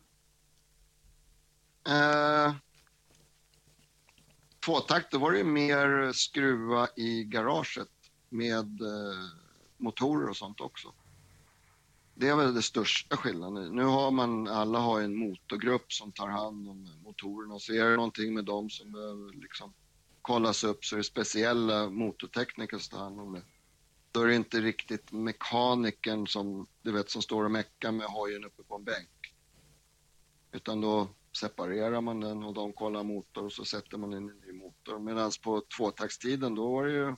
Eh, 1.88 2.54
tvåtakt, 4.66 5.12
då 5.12 5.18
var 5.18 5.32
det 5.32 5.38
ju 5.38 5.44
mer 5.44 6.12
skruva 6.14 6.88
i 6.96 7.24
garaget 7.24 7.88
med 8.30 8.82
eh, 8.82 9.30
motorer 9.78 10.30
och 10.30 10.38
sånt 10.38 10.62
också. 10.62 10.94
Det 12.20 12.28
är 12.28 12.36
väl 12.36 12.54
det 12.54 12.62
största 12.62 13.18
skillnaden. 13.18 13.76
Nu 13.76 13.84
har 13.84 14.12
man, 14.12 14.48
alla 14.48 14.80
har 14.80 15.02
en 15.02 15.16
motorgrupp 15.16 15.94
som 15.94 16.12
tar 16.12 16.28
hand 16.28 16.70
om 16.70 16.90
motorerna. 17.04 17.60
Så 17.60 17.74
är 17.74 17.90
det 17.90 17.96
någonting 17.96 18.34
med 18.34 18.46
dem 18.46 18.70
som 18.70 18.92
behöver 18.92 19.34
liksom 19.34 19.74
kollas 20.22 20.64
upp 20.64 20.86
så 20.86 20.96
är 20.96 20.98
det 20.98 21.04
speciella 21.04 21.90
motortekniker 21.90 22.78
som 22.78 22.98
tar 22.98 23.04
hand 23.04 23.20
om 23.20 23.34
det. 23.34 23.42
Då 24.12 24.22
är 24.22 24.28
det 24.28 24.36
inte 24.36 24.62
riktigt 24.62 25.12
mekanikern 25.12 26.28
som, 26.28 26.68
du 26.82 26.92
vet, 26.92 27.10
som 27.10 27.22
står 27.22 27.44
och 27.44 27.52
meckar 27.52 27.92
med 27.92 28.08
hojen 28.08 28.44
uppe 28.44 28.64
på 28.64 28.76
en 28.76 28.84
bänk. 28.84 29.34
Utan 30.52 30.82
då 30.82 31.08
separerar 31.40 32.02
man 32.02 32.20
den 32.20 32.44
och 32.44 32.54
de 32.54 32.74
kollar 32.74 33.04
motor 33.04 33.46
och 33.46 33.54
så 33.54 33.66
sätter 33.66 33.98
man 33.98 34.14
in 34.14 34.30
en 34.30 34.40
ny 34.40 34.54
motor. 34.54 35.00
Medan 35.00 35.32
på 35.44 35.64
tvåtaktstiden 35.78 36.56
då 36.56 36.72
var 36.72 36.86
det 36.86 36.94
ju 36.94 37.16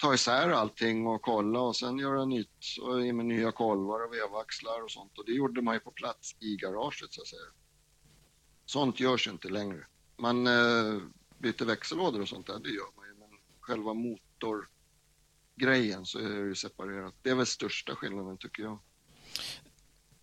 ta 0.00 0.14
isär 0.14 0.50
allting 0.50 1.06
och 1.06 1.22
kolla 1.22 1.60
och 1.60 1.76
sen 1.76 1.98
göra 1.98 2.24
nytt 2.24 2.64
och 2.82 3.06
in 3.06 3.16
med 3.16 3.26
nya 3.26 3.52
kolvar 3.52 4.06
och 4.06 4.14
vevaxlar 4.14 4.84
och 4.84 4.90
sånt. 4.90 5.18
Och 5.18 5.24
det 5.26 5.32
gjorde 5.32 5.62
man 5.62 5.74
ju 5.74 5.80
på 5.80 5.90
plats 5.90 6.36
i 6.40 6.56
garaget 6.56 7.12
så 7.12 7.20
att 7.20 7.28
säga. 7.28 7.40
Sånt 8.66 9.00
görs 9.00 9.26
ju 9.26 9.30
inte 9.30 9.48
längre. 9.48 9.86
Man 10.18 10.46
eh, 10.46 10.98
byter 11.38 11.64
växellådor 11.64 12.20
och 12.20 12.28
sånt 12.28 12.46
där, 12.46 12.58
det 12.58 12.68
gör 12.68 12.96
man 12.96 13.06
ju. 13.06 13.14
Men 13.18 13.28
själva 13.60 13.94
motorgrejen 13.94 16.06
så 16.06 16.18
är 16.18 16.28
det 16.28 16.48
ju 16.48 16.54
separerat. 16.54 17.14
Det 17.22 17.30
är 17.30 17.34
väl 17.34 17.46
största 17.46 17.94
skillnaden 17.94 18.38
tycker 18.38 18.62
jag. 18.62 18.78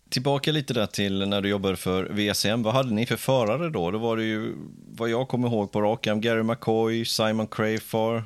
Tillbaka 0.08 0.52
lite 0.52 0.74
där 0.74 0.86
till 0.86 1.28
när 1.28 1.42
du 1.42 1.48
jobbade 1.48 1.76
för 1.76 2.04
VSM. 2.04 2.62
Vad 2.62 2.74
hade 2.74 2.90
ni 2.90 3.06
för 3.06 3.16
förare 3.16 3.70
då? 3.70 3.90
Då 3.90 3.98
var 3.98 4.16
det 4.16 4.24
ju, 4.24 4.54
vad 4.86 5.08
jag 5.08 5.28
kommer 5.28 5.48
ihåg 5.48 5.72
på 5.72 5.82
rak 5.82 6.06
arm, 6.06 6.20
Gary 6.20 6.42
McCoy, 6.42 7.04
Simon 7.04 7.46
Crafar. 7.46 8.24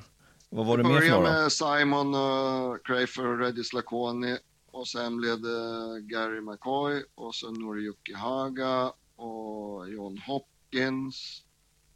Vad 0.54 0.66
var 0.66 0.76
det 0.78 0.84
mer 0.84 1.00
för 1.00 1.10
några? 1.10 1.32
med 1.32 1.52
Simon 1.52 2.14
uh, 2.14 2.76
Crafer 2.84 3.26
och 3.26 3.38
Redis 3.38 3.72
Laconi 3.72 4.36
och 4.70 4.88
sen 4.88 5.16
blev 5.16 5.40
det 5.40 6.00
Gary 6.00 6.40
McCoy 6.40 7.02
och 7.14 7.34
så 7.34 7.50
Noriyuki 7.50 8.12
Haga 8.14 8.92
och 9.16 9.90
John 9.90 10.18
Hopkins. 10.18 11.42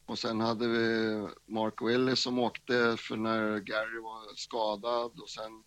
Och 0.07 0.19
sen 0.19 0.41
hade 0.41 0.69
vi 0.69 1.29
Mark 1.47 1.83
Willis 1.83 2.21
som 2.21 2.39
åkte 2.39 2.97
för 2.99 3.17
när 3.17 3.59
Gary 3.59 4.01
var 4.03 4.37
skadad 4.37 5.21
och 5.21 5.29
sen 5.29 5.63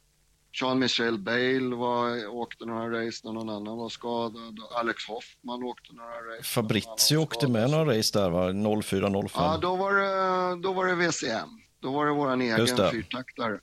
Jean-Michel 0.52 1.18
Bale 1.18 1.76
var, 1.76 2.28
åkte 2.28 2.66
några 2.66 3.06
race 3.06 3.22
när 3.24 3.34
någon 3.34 3.50
annan 3.50 3.78
var 3.78 3.90
skadad 3.90 4.60
och 4.60 4.80
Alex 4.80 5.08
Hoffman 5.08 5.64
åkte 5.64 5.94
några 5.94 6.10
race. 6.10 6.44
Fabrizio 6.44 7.18
åkte 7.18 7.48
med 7.48 7.70
några 7.70 7.98
race 7.98 8.20
där 8.20 8.30
va? 8.30 8.82
04, 8.82 9.10
05. 9.10 9.44
Ja, 9.44 9.58
då 9.58 9.76
var 9.76 9.94
det, 9.94 10.62
då 10.62 10.74
var 10.74 10.86
det 10.86 10.96
VCM. 10.96 11.59
Då 11.80 11.92
var 11.92 12.06
det 12.06 12.12
våran 12.12 12.42
egen 12.42 12.68
fyrtaktare. 12.92 13.60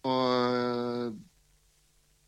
Och 0.00 0.32
eh, 0.32 1.12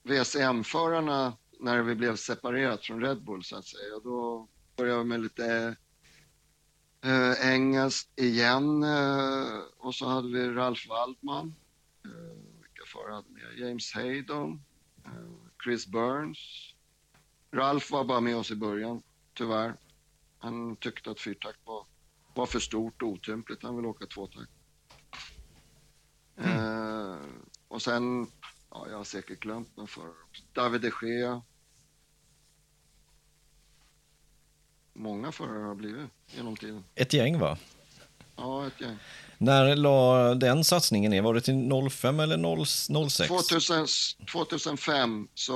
VCM-förarna, 0.03 1.37
när 1.61 1.83
vi 1.83 1.95
blev 1.95 2.17
separerat 2.17 2.85
från 2.85 3.01
Red 3.01 3.23
Bull 3.23 3.45
så 3.45 3.57
att 3.57 3.65
säga, 3.65 3.99
då 4.05 4.49
började 4.77 4.99
vi 4.99 5.05
med 5.05 5.21
lite 5.21 5.77
eh, 7.05 7.53
engelskt 7.53 8.21
igen. 8.21 8.83
Eh, 8.83 9.59
och 9.79 9.95
så 9.95 10.07
hade 10.09 10.29
vi 10.29 10.49
Ralf 10.49 10.89
Waldman. 10.89 11.55
Eh, 12.05 12.37
vilka 12.61 12.85
förare 12.87 13.15
hade 13.15 13.29
vi? 13.29 13.61
James 13.63 13.95
Haydon. 13.95 14.63
Eh, 15.05 15.11
Chris 15.65 15.87
Burns. 15.87 16.39
Ralf 17.53 17.91
var 17.91 18.05
bara 18.05 18.21
med 18.21 18.37
oss 18.37 18.51
i 18.51 18.57
början, 18.57 19.03
tyvärr. 19.35 19.77
Han 20.39 20.77
tyckte 20.77 21.11
att 21.11 21.21
fyrtakt 21.21 21.59
var, 21.65 21.87
var 22.35 22.47
för 22.47 22.61
stort 22.61 23.03
och 23.03 23.09
otympligt. 23.09 23.63
Han 23.63 23.77
ville 23.77 23.89
åka 23.89 24.07
tvåtakt. 24.07 24.51
Eh, 26.45 27.17
och 27.69 27.83
sen, 27.83 28.27
ja, 28.71 28.87
jag 28.91 28.97
har 28.97 29.05
säkert 29.05 29.41
glömt 29.41 29.77
någon 29.77 29.89
förare 29.89 30.11
också. 30.31 30.43
David 30.53 30.81
de 30.81 30.93
Gea. 31.03 31.43
Många 34.93 35.33
förare 35.33 35.63
har 35.63 35.75
blivit 35.75 36.11
genom 36.27 36.57
tiden. 36.57 36.85
Ett 36.95 37.13
gäng 37.13 37.39
va? 37.39 37.59
Ja, 38.37 38.67
ett 38.67 38.81
gäng. 38.81 38.97
När 39.39 39.77
la 39.77 40.35
den 40.35 40.65
satsningen 40.65 41.11
ner? 41.11 41.23
Var 41.23 41.35
det 41.35 41.41
till 41.41 41.91
05 41.91 42.21
eller 42.21 42.37
0, 42.37 42.67
06? 43.11 43.29
2000, 43.29 43.87
2005 44.33 45.29
så 45.35 45.55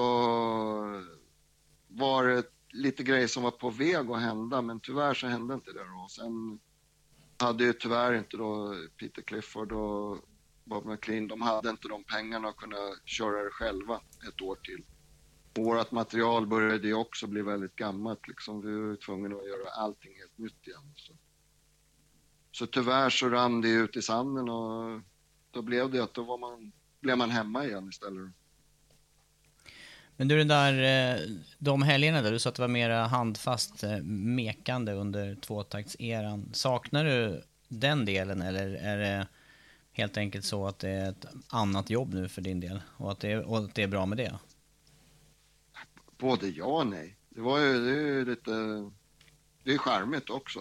var 1.89 2.27
det 2.27 2.45
lite 2.73 3.03
grejer 3.03 3.27
som 3.27 3.43
var 3.43 3.51
på 3.51 3.71
väg 3.71 4.11
att 4.11 4.21
hända, 4.21 4.63
men 4.63 4.81
tyvärr 4.81 5.15
så 5.15 5.27
hände 5.27 5.55
inte 5.55 5.73
det 5.73 5.85
då. 5.85 6.07
Sen 6.09 6.59
hade 7.39 7.65
ju 7.65 7.73
tyvärr 7.73 8.15
inte 8.15 8.37
då 8.37 8.75
Peter 8.97 9.23
Clifford 9.23 9.73
och 9.73 10.19
Bob 10.65 10.87
McLean, 10.87 11.29
de 11.29 11.43
hade 11.43 11.71
inte 11.71 11.89
de 11.89 12.05
pengarna 12.05 12.49
att 12.49 12.57
kunna 12.57 12.77
köra 13.05 13.45
det 13.45 13.51
själva 13.51 14.01
ett 14.29 14.43
år 14.43 14.57
till. 14.57 14.85
Vårt 15.55 15.91
material 15.91 16.47
började 16.47 16.87
ju 16.87 16.95
också 16.95 17.27
bli 17.27 17.43
väldigt 17.43 17.77
gammalt 17.77 18.29
liksom. 18.29 18.61
Vi 18.61 18.89
var 18.89 18.97
tvungna 18.97 19.37
att 19.37 19.49
göra 19.49 19.71
allting 19.71 20.13
helt 20.19 20.39
nytt 20.39 20.67
igen. 20.67 20.93
Så, 20.97 21.13
så 22.53 22.67
tyvärr 22.67 23.11
så 23.11 23.29
rann 23.29 23.61
det 23.61 23.69
ut 23.69 23.97
i 23.97 24.03
sanden 24.03 24.49
och 24.49 25.01
då 25.51 25.63
blev 25.63 25.91
det 25.91 26.03
att 26.03 26.15
då 26.15 26.23
var 26.23 26.39
man, 26.39 26.73
blev 27.01 27.19
man 27.19 27.31
hemma 27.31 27.65
igen 27.65 27.89
istället. 27.89 28.33
Men 30.17 30.29
du, 30.29 30.39
den 30.39 30.49
där, 30.49 30.73
eh, 31.15 31.21
de 31.59 31.83
helgerna 31.83 32.23
där 32.23 32.33
du 32.33 32.39
sa 32.39 32.49
att 32.49 32.55
det 32.55 32.63
var 32.63 32.69
mera 32.69 33.07
handfast 33.07 33.85
eh, 33.85 34.03
mekande 34.03 34.93
under 34.93 35.35
tvåtaktseran. 35.35 36.51
Saknar 36.53 37.05
du 37.05 37.43
den 37.69 38.05
delen 38.05 38.43
eller 38.43 38.75
är 38.75 38.99
det 38.99 39.27
helt 39.93 40.17
enkelt 40.17 40.45
så 40.45 40.67
att 40.67 40.79
det 40.79 40.89
är 40.89 41.11
ett 41.11 41.27
annat 41.49 41.91
jobb 41.91 42.15
nu 42.15 42.29
för 42.29 42.43
din 42.43 42.61
del 42.61 42.83
och 42.97 43.13
att 43.13 43.21
det 43.21 43.33
är, 43.33 43.43
och 43.43 43.59
att 43.59 43.75
det 43.75 43.83
är 43.83 43.89
bra 43.89 44.07
med 44.07 44.19
det? 44.19 44.39
Både 46.19 46.49
ja 46.49 46.65
och 46.65 46.87
nej. 46.87 47.17
Det 47.29 47.41
var 47.41 47.59
ju, 47.59 47.85
det 47.85 47.91
är 47.91 48.07
ju 48.07 48.25
lite, 48.25 48.51
det 49.65 49.75
är 49.75 49.79
charmigt 49.79 50.31
också. 50.31 50.61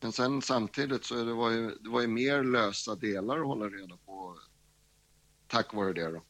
Men 0.00 0.12
sen 0.12 0.42
samtidigt 0.42 1.04
så 1.04 1.24
det 1.24 1.34
var 1.34 1.50
ju, 1.50 1.74
det 1.80 1.88
var 1.88 2.00
ju 2.00 2.06
mer 2.06 2.44
lösa 2.44 2.94
delar 2.94 3.38
att 3.38 3.46
hålla 3.46 3.66
reda 3.66 3.96
på 3.96 4.38
tack 5.46 5.74
vare 5.74 5.92
det 5.92 6.10
då. 6.10 6.22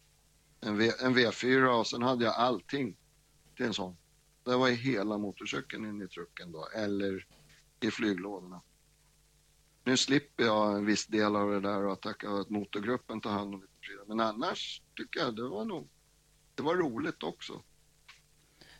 En, 0.61 0.79
v, 0.79 0.91
en 1.01 1.17
V4 1.17 1.67
och 1.67 1.87
sen 1.87 2.03
hade 2.03 2.25
jag 2.25 2.35
allting 2.35 2.97
till 3.57 3.67
en 3.67 3.75
sån. 3.75 3.97
Det 4.45 4.57
var 4.57 4.69
ju 4.69 4.75
hela 4.75 5.19
motorcykeln 5.19 5.85
in 5.85 6.03
i 6.03 6.09
trucken 6.09 6.53
då, 6.53 6.69
eller 6.75 7.27
i 7.81 7.91
flyglådorna. 7.91 8.63
Nu 9.87 9.97
slipper 9.97 10.45
jag 10.45 10.77
en 10.77 10.87
viss 10.87 11.07
del 11.07 11.37
av 11.37 11.51
det 11.51 11.61
där 11.61 11.85
och 11.85 11.93
att 11.93 12.03
tacka 12.03 12.31
att 12.31 12.51
motorgruppen 12.51 13.21
tar 13.21 13.31
hand 13.31 13.55
om 13.55 13.61
det. 13.61 13.67
Men 14.09 14.21
annars 14.21 14.83
tycker 14.97 15.21
jag 15.21 15.37
det 15.37 15.49
var 15.49 15.65
nog, 15.65 15.89
det 16.55 16.63
var 16.63 16.75
roligt 16.75 17.23
också. 17.23 17.63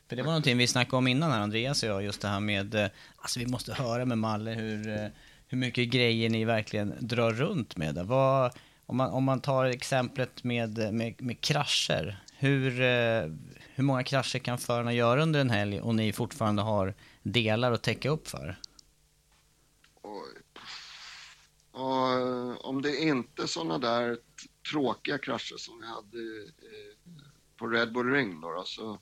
För 0.09 0.17
det 0.17 0.23
var 0.23 0.31
någonting 0.31 0.59
vi 0.59 0.67
snackade 0.67 0.97
om 0.97 1.07
innan 1.07 1.31
här, 1.31 1.41
Andreas 1.41 1.83
och 1.83 1.89
jag, 1.89 2.03
just 2.03 2.21
det 2.21 2.29
här 2.29 2.41
med, 2.41 2.75
eh, 2.75 2.89
alltså 3.17 3.39
vi 3.39 3.47
måste 3.47 3.75
höra 3.75 4.05
med 4.05 4.19
Malle 4.19 4.51
hur, 4.51 4.89
eh, 4.89 5.09
hur 5.49 5.59
mycket 5.59 5.89
grejer 5.89 6.31
ni 6.31 6.45
verkligen 6.45 6.95
drar 7.01 7.33
runt 7.33 7.77
med 7.77 7.95
det. 7.95 8.03
Vad, 8.03 8.53
om, 8.87 8.97
man, 8.97 9.11
om 9.11 9.25
man 9.25 9.41
tar 9.41 9.65
exemplet 9.65 10.45
med, 10.45 10.95
med, 10.95 11.23
med 11.23 11.41
krascher, 11.41 12.23
hur, 12.39 12.81
eh, 12.81 13.31
hur 13.75 13.83
många 13.83 14.03
krascher 14.03 14.39
kan 14.39 14.59
förarna 14.59 14.93
göra 14.93 15.23
under 15.23 15.41
en 15.41 15.51
helg 15.51 15.81
och 15.81 15.95
ni 15.95 16.13
fortfarande 16.13 16.63
har 16.63 16.95
delar 17.23 17.73
att 17.73 17.83
täcka 17.83 18.09
upp 18.09 18.29
för? 18.29 18.57
Och, 20.01 20.25
och 21.77 22.13
eh, 22.13 22.57
om 22.57 22.83
det 22.83 22.91
är 23.05 23.09
inte 23.09 23.49
sådana 23.49 23.79
där 23.79 24.19
tråkiga 24.71 25.19
krascher 25.19 25.57
som 25.57 25.81
vi 25.81 25.87
hade 25.87 26.19
eh, 26.47 27.23
på 27.57 27.67
Red 27.67 27.93
Bull 27.93 28.11
Ring 28.13 28.41
då, 28.41 28.53
då 28.53 28.65
så 28.65 28.99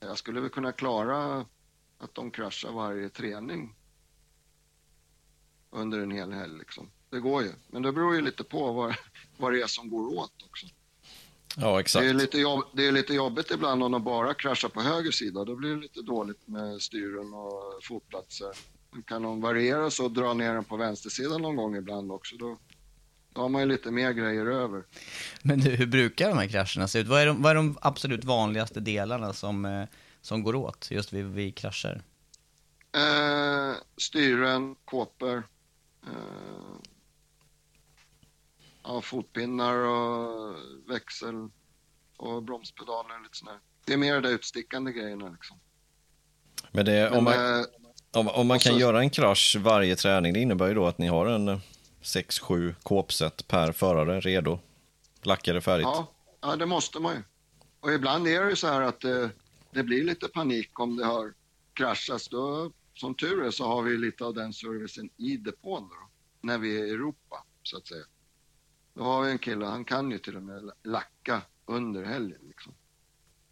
jag 0.00 0.18
skulle 0.18 0.40
väl 0.40 0.50
kunna 0.50 0.72
klara 0.72 1.46
att 1.98 2.14
de 2.14 2.30
kraschar 2.30 2.72
varje 2.72 3.08
träning 3.08 3.76
under 5.70 5.98
en 6.00 6.10
hel 6.10 6.32
helg 6.32 6.58
liksom. 6.58 6.90
Det 7.10 7.20
går 7.20 7.42
ju, 7.42 7.52
men 7.66 7.82
det 7.82 7.92
beror 7.92 8.14
ju 8.14 8.20
lite 8.20 8.44
på 8.44 8.72
vad, 8.72 8.94
vad 9.36 9.52
det 9.52 9.62
är 9.62 9.66
som 9.66 9.90
går 9.90 10.18
åt 10.18 10.42
också. 10.46 10.66
Ja, 11.56 11.74
Det 11.74 11.80
exakt. 11.80 12.04
är, 12.04 12.14
lite 12.14 12.38
jobb, 12.38 12.64
det 12.72 12.86
är 12.86 12.92
lite 12.92 13.14
jobbigt 13.14 13.50
ibland 13.50 13.82
om 13.82 13.92
de 13.92 14.04
bara 14.04 14.34
kraschar 14.34 14.68
på 14.68 14.80
höger 14.80 15.10
sida. 15.10 15.44
Då 15.44 15.56
blir 15.56 15.70
det 15.70 15.80
lite 15.80 16.02
dåligt 16.02 16.48
med 16.48 16.82
styren 16.82 17.34
och 17.34 17.84
fotplatser. 17.84 18.52
Kan 19.06 19.22
de 19.22 19.40
variera 19.40 19.90
så 19.90 20.04
och 20.04 20.10
dra 20.10 20.34
ner 20.34 20.54
den 20.54 20.64
på 20.64 20.76
vänstersidan 20.76 21.42
någon 21.42 21.56
gång 21.56 21.76
ibland 21.76 22.12
också, 22.12 22.36
då, 22.36 22.58
Då 23.32 23.40
har 23.40 23.48
man 23.48 23.62
ju 23.62 23.68
lite 23.68 23.90
mer 23.90 24.12
grejer 24.12 24.46
över. 24.46 24.84
Men 25.42 25.60
du, 25.60 25.70
hur 25.70 25.86
brukar 25.86 26.28
de 26.28 26.38
här 26.38 26.48
krascherna 26.48 26.88
se 26.88 26.98
ut? 26.98 27.06
Vad 27.06 27.20
är 27.20 27.26
de, 27.26 27.42
vad 27.42 27.50
är 27.50 27.54
de 27.54 27.78
absolut 27.80 28.24
vanligaste 28.24 28.80
delarna 28.80 29.32
som, 29.32 29.64
eh, 29.64 29.84
som 30.20 30.42
går 30.42 30.54
åt 30.54 30.90
just 30.90 31.12
vid, 31.12 31.24
vid 31.24 31.56
krascher? 31.56 32.02
Eh, 32.92 33.74
styren, 33.96 34.76
kåpor, 34.84 35.48
eh, 36.06 36.12
ja, 38.82 39.00
fotpinnar 39.00 39.74
och 39.74 40.56
växel 40.88 41.34
och 42.16 42.42
bromspedaler. 42.42 43.22
Lite 43.22 43.36
sådär. 43.36 43.58
Det 43.84 43.92
är 43.92 43.96
mer 43.96 44.20
de 44.20 44.28
utstickande 44.28 44.92
grejerna. 44.92 45.28
Liksom. 45.28 45.58
Men 46.72 46.84
det, 46.84 47.10
om, 47.10 47.24
man, 47.24 47.36
Men, 47.36 47.60
eh, 47.60 47.66
om, 48.12 48.28
om 48.28 48.46
man 48.46 48.58
kan 48.58 48.72
så- 48.72 48.78
göra 48.80 49.00
en 49.00 49.10
krasch 49.10 49.56
varje 49.60 49.96
träning, 49.96 50.32
det 50.32 50.40
innebär 50.40 50.68
ju 50.68 50.74
då 50.74 50.86
att 50.86 50.98
ni 50.98 51.06
har 51.08 51.26
en 51.26 51.60
6-7 52.02 52.74
kåpset 52.82 53.48
per 53.48 53.72
förare 53.72 54.20
redo. 54.20 54.58
Lackade 55.22 55.60
färdigt. 55.60 55.84
ja, 55.84 56.12
ja, 56.40 56.56
det 56.56 56.66
måste 56.66 57.00
man 57.00 57.14
ju. 57.14 57.22
Och 57.80 57.92
ibland 57.92 58.28
är 58.28 58.42
det 58.44 58.50
ju 58.50 58.56
så 58.56 58.66
här 58.66 58.80
att 58.80 59.00
det, 59.00 59.30
det 59.72 59.82
blir 59.82 60.04
lite 60.04 60.28
panik 60.28 60.80
om 60.80 60.96
det 60.96 61.04
har 61.04 61.34
kraschats. 61.72 62.28
Då, 62.28 62.72
som 62.94 63.14
tur 63.14 63.44
är 63.44 63.50
så 63.50 63.66
har 63.66 63.82
vi 63.82 63.96
lite 63.96 64.24
av 64.24 64.34
den 64.34 64.52
servicen 64.52 65.10
i 65.16 65.36
depån 65.36 65.82
då, 65.88 66.08
när 66.40 66.58
vi 66.58 66.80
är 66.80 66.84
i 66.84 66.90
Europa, 66.90 67.44
så 67.62 67.76
att 67.76 67.86
säga. 67.86 68.04
Då 68.94 69.02
har 69.02 69.22
vi 69.22 69.30
en 69.30 69.38
kille, 69.38 69.64
han 69.66 69.84
kan 69.84 70.10
ju 70.10 70.18
till 70.18 70.36
och 70.36 70.42
med 70.42 70.70
lacka 70.84 71.42
under 71.66 72.04
helgen. 72.04 72.40
Liksom. 72.48 72.74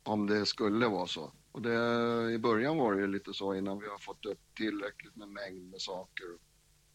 Om 0.03 0.27
det 0.27 0.47
skulle 0.47 0.87
vara 0.89 1.07
så. 1.07 1.33
Och 1.57 1.63
det, 1.63 2.33
I 2.33 2.39
början 2.39 2.77
var 2.77 2.95
det 2.95 3.01
ju 3.01 3.07
lite 3.07 3.35
så 3.35 3.55
innan 3.55 3.79
vi 3.79 3.87
har 3.89 3.99
fått 3.99 4.27
upp 4.27 4.41
tillräckligt 4.55 5.17
med 5.17 5.29
mängd 5.29 5.71
med 5.71 5.81
saker. 5.81 6.27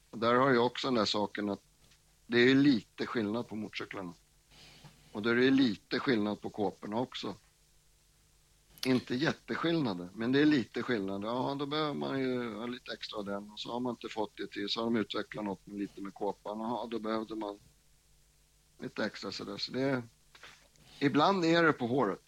Och 0.10 0.18
där 0.18 0.36
har 0.36 0.52
jag 0.52 0.66
också 0.66 0.88
den 0.88 0.96
där 0.96 1.06
saken 1.06 1.50
att 1.50 1.62
det 2.28 2.38
är 2.38 2.56
lite 2.56 3.06
skillnad 3.06 3.48
på 3.48 3.56
motorcyklarna. 3.56 4.14
Och 5.12 5.22
då 5.22 5.30
är 5.30 5.36
det 5.36 5.50
lite 5.50 6.00
skillnad 6.00 6.42
på 6.42 6.50
kåporna 6.50 7.00
också. 7.00 7.36
Inte 8.86 9.16
jätteskillnader, 9.16 10.10
men 10.14 10.32
det 10.32 10.40
är 10.42 10.46
lite 10.46 10.84
skillnad. 10.84 11.24
Ja, 11.24 11.56
då 11.60 11.66
behöver 11.66 11.94
man 11.94 12.20
ju 12.20 12.56
ha 12.56 12.66
lite 12.66 12.94
extra 12.94 13.20
av 13.20 13.26
den. 13.26 13.52
Och 13.52 13.60
så 13.60 13.72
har 13.72 13.80
man 13.80 13.92
inte 13.92 14.10
fått 14.10 14.38
det 14.38 14.48
till, 14.52 14.70
så 14.70 14.80
har 14.80 14.86
de 14.86 14.96
utvecklat 14.96 15.46
något 15.46 15.68
med 15.68 15.80
lite 15.80 16.02
med 16.02 16.14
kåpan. 16.14 16.60
Ja, 16.60 16.88
då 16.92 17.00
behövde 17.00 17.36
man 17.36 17.60
lite 18.80 19.06
extra 19.06 19.32
sådär. 19.32 19.58
Så 19.58 19.72
det 19.72 19.82
är, 19.82 20.04
ibland 21.00 21.46
är 21.46 21.64
det 21.64 21.74
på 21.74 21.88
håret. 21.88 22.24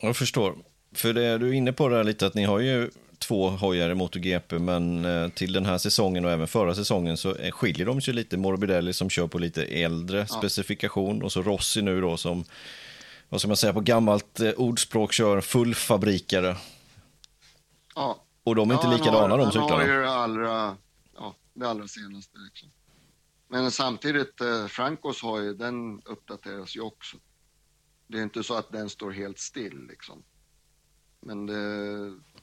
Jag 0.00 0.16
förstår. 0.16 0.64
För 0.92 1.12
det, 1.12 1.38
du 1.38 1.48
är 1.48 1.52
inne 1.52 1.72
på 1.72 1.88
det 1.88 1.96
här 1.96 2.04
lite 2.04 2.26
att 2.26 2.34
ni 2.34 2.44
har 2.44 2.58
ju 2.58 2.90
två 3.18 3.50
hojar 3.50 3.90
i 3.90 3.94
MotoGP, 3.94 4.58
men 4.58 5.04
eh, 5.04 5.28
till 5.28 5.52
den 5.52 5.66
här 5.66 5.78
säsongen 5.78 6.24
och 6.24 6.30
även 6.30 6.48
förra 6.48 6.74
säsongen 6.74 7.16
så 7.16 7.34
eh, 7.34 7.50
skiljer 7.50 7.86
de 7.86 8.00
sig 8.00 8.14
lite. 8.14 8.36
Morbidelli 8.36 8.92
som 8.92 9.10
kör 9.10 9.26
på 9.26 9.38
lite 9.38 9.64
äldre 9.64 10.26
specifikation 10.26 11.22
och 11.22 11.32
så 11.32 11.42
Rossi 11.42 11.82
nu 11.82 12.00
då 12.00 12.16
som, 12.16 12.44
vad 13.28 13.40
ska 13.40 13.48
man 13.48 13.56
säga 13.56 13.72
på 13.72 13.80
gammalt 13.80 14.40
eh, 14.40 14.50
ordspråk, 14.50 15.12
kör 15.12 15.40
fullfabrikare. 15.40 16.56
Ja. 17.94 18.24
Och 18.44 18.54
de 18.54 18.70
är 18.70 18.74
inte 18.74 18.86
Ja, 18.86 18.92
likadana 18.96 19.20
har, 19.20 19.28
de 19.28 19.44
Han 19.44 19.44
har 19.44 19.52
cyklarna. 19.52 19.86
ju 19.86 20.00
det 20.00 20.10
allra, 20.10 20.76
ja, 21.14 21.34
det 21.54 21.68
allra 21.68 21.88
senaste. 21.88 22.38
Liksom. 22.38 22.68
Men 23.50 23.70
samtidigt, 23.70 24.40
eh, 24.40 24.66
Francos 24.66 25.22
har 25.22 25.40
ju, 25.40 25.54
den 25.54 26.00
uppdateras 26.04 26.76
ju 26.76 26.80
också. 26.80 27.16
Det 28.06 28.18
är 28.18 28.22
inte 28.22 28.42
så 28.42 28.54
att 28.54 28.72
den 28.72 28.90
står 28.90 29.10
helt 29.10 29.38
still 29.38 29.86
liksom. 29.88 30.22
Men 31.20 31.46
det, 31.46 31.54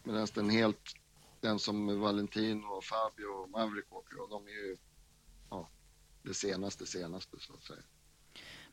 medan 0.04 0.28
den 0.34 0.50
helt, 0.50 0.96
den 1.42 1.60
som 1.60 2.00
Valentin 2.00 2.64
och 2.64 2.84
Fabio 2.84 3.26
och 3.26 3.50
Maverick 3.50 3.94
åker 3.94 4.22
och 4.22 4.30
de 4.30 4.48
är 4.48 4.52
ju, 4.52 4.78
ja, 5.50 5.70
det 6.24 6.34
senaste 6.34 6.86
senaste 6.86 7.38
så 7.40 7.54
att 7.54 7.64
säga. 7.64 7.84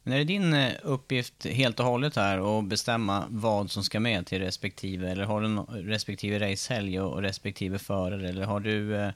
Men 0.02 0.14
är 0.14 0.18
det 0.18 0.24
din 0.24 0.54
eh, 0.54 0.72
uppgift 0.82 1.44
helt 1.44 1.80
och 1.80 1.86
hållet 1.86 2.16
här 2.16 2.58
att 2.58 2.64
bestämma 2.64 3.26
vad 3.30 3.70
som 3.70 3.84
ska 3.84 4.00
med 4.00 4.26
till 4.26 4.38
respektive, 4.38 5.10
eller 5.10 5.24
har 5.24 5.40
du 5.40 5.48
respektive 5.88 6.50
racehelg 6.50 7.00
och 7.00 7.22
respektive 7.22 7.78
förare, 7.78 8.28
eller 8.28 8.44
har 8.44 8.60
du 8.60 8.96
eh, 8.96 9.12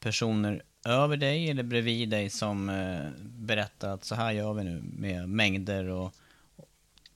personer 0.00 0.62
över 0.84 1.16
dig 1.16 1.50
eller 1.50 1.62
bredvid 1.62 2.10
dig 2.10 2.30
som 2.30 2.68
eh, 2.68 3.10
berättar 3.20 3.90
att 3.90 4.04
så 4.04 4.14
här 4.14 4.32
gör 4.32 4.54
vi 4.54 4.64
nu 4.64 4.82
med 4.82 5.28
mängder 5.28 5.88
och... 5.88 6.14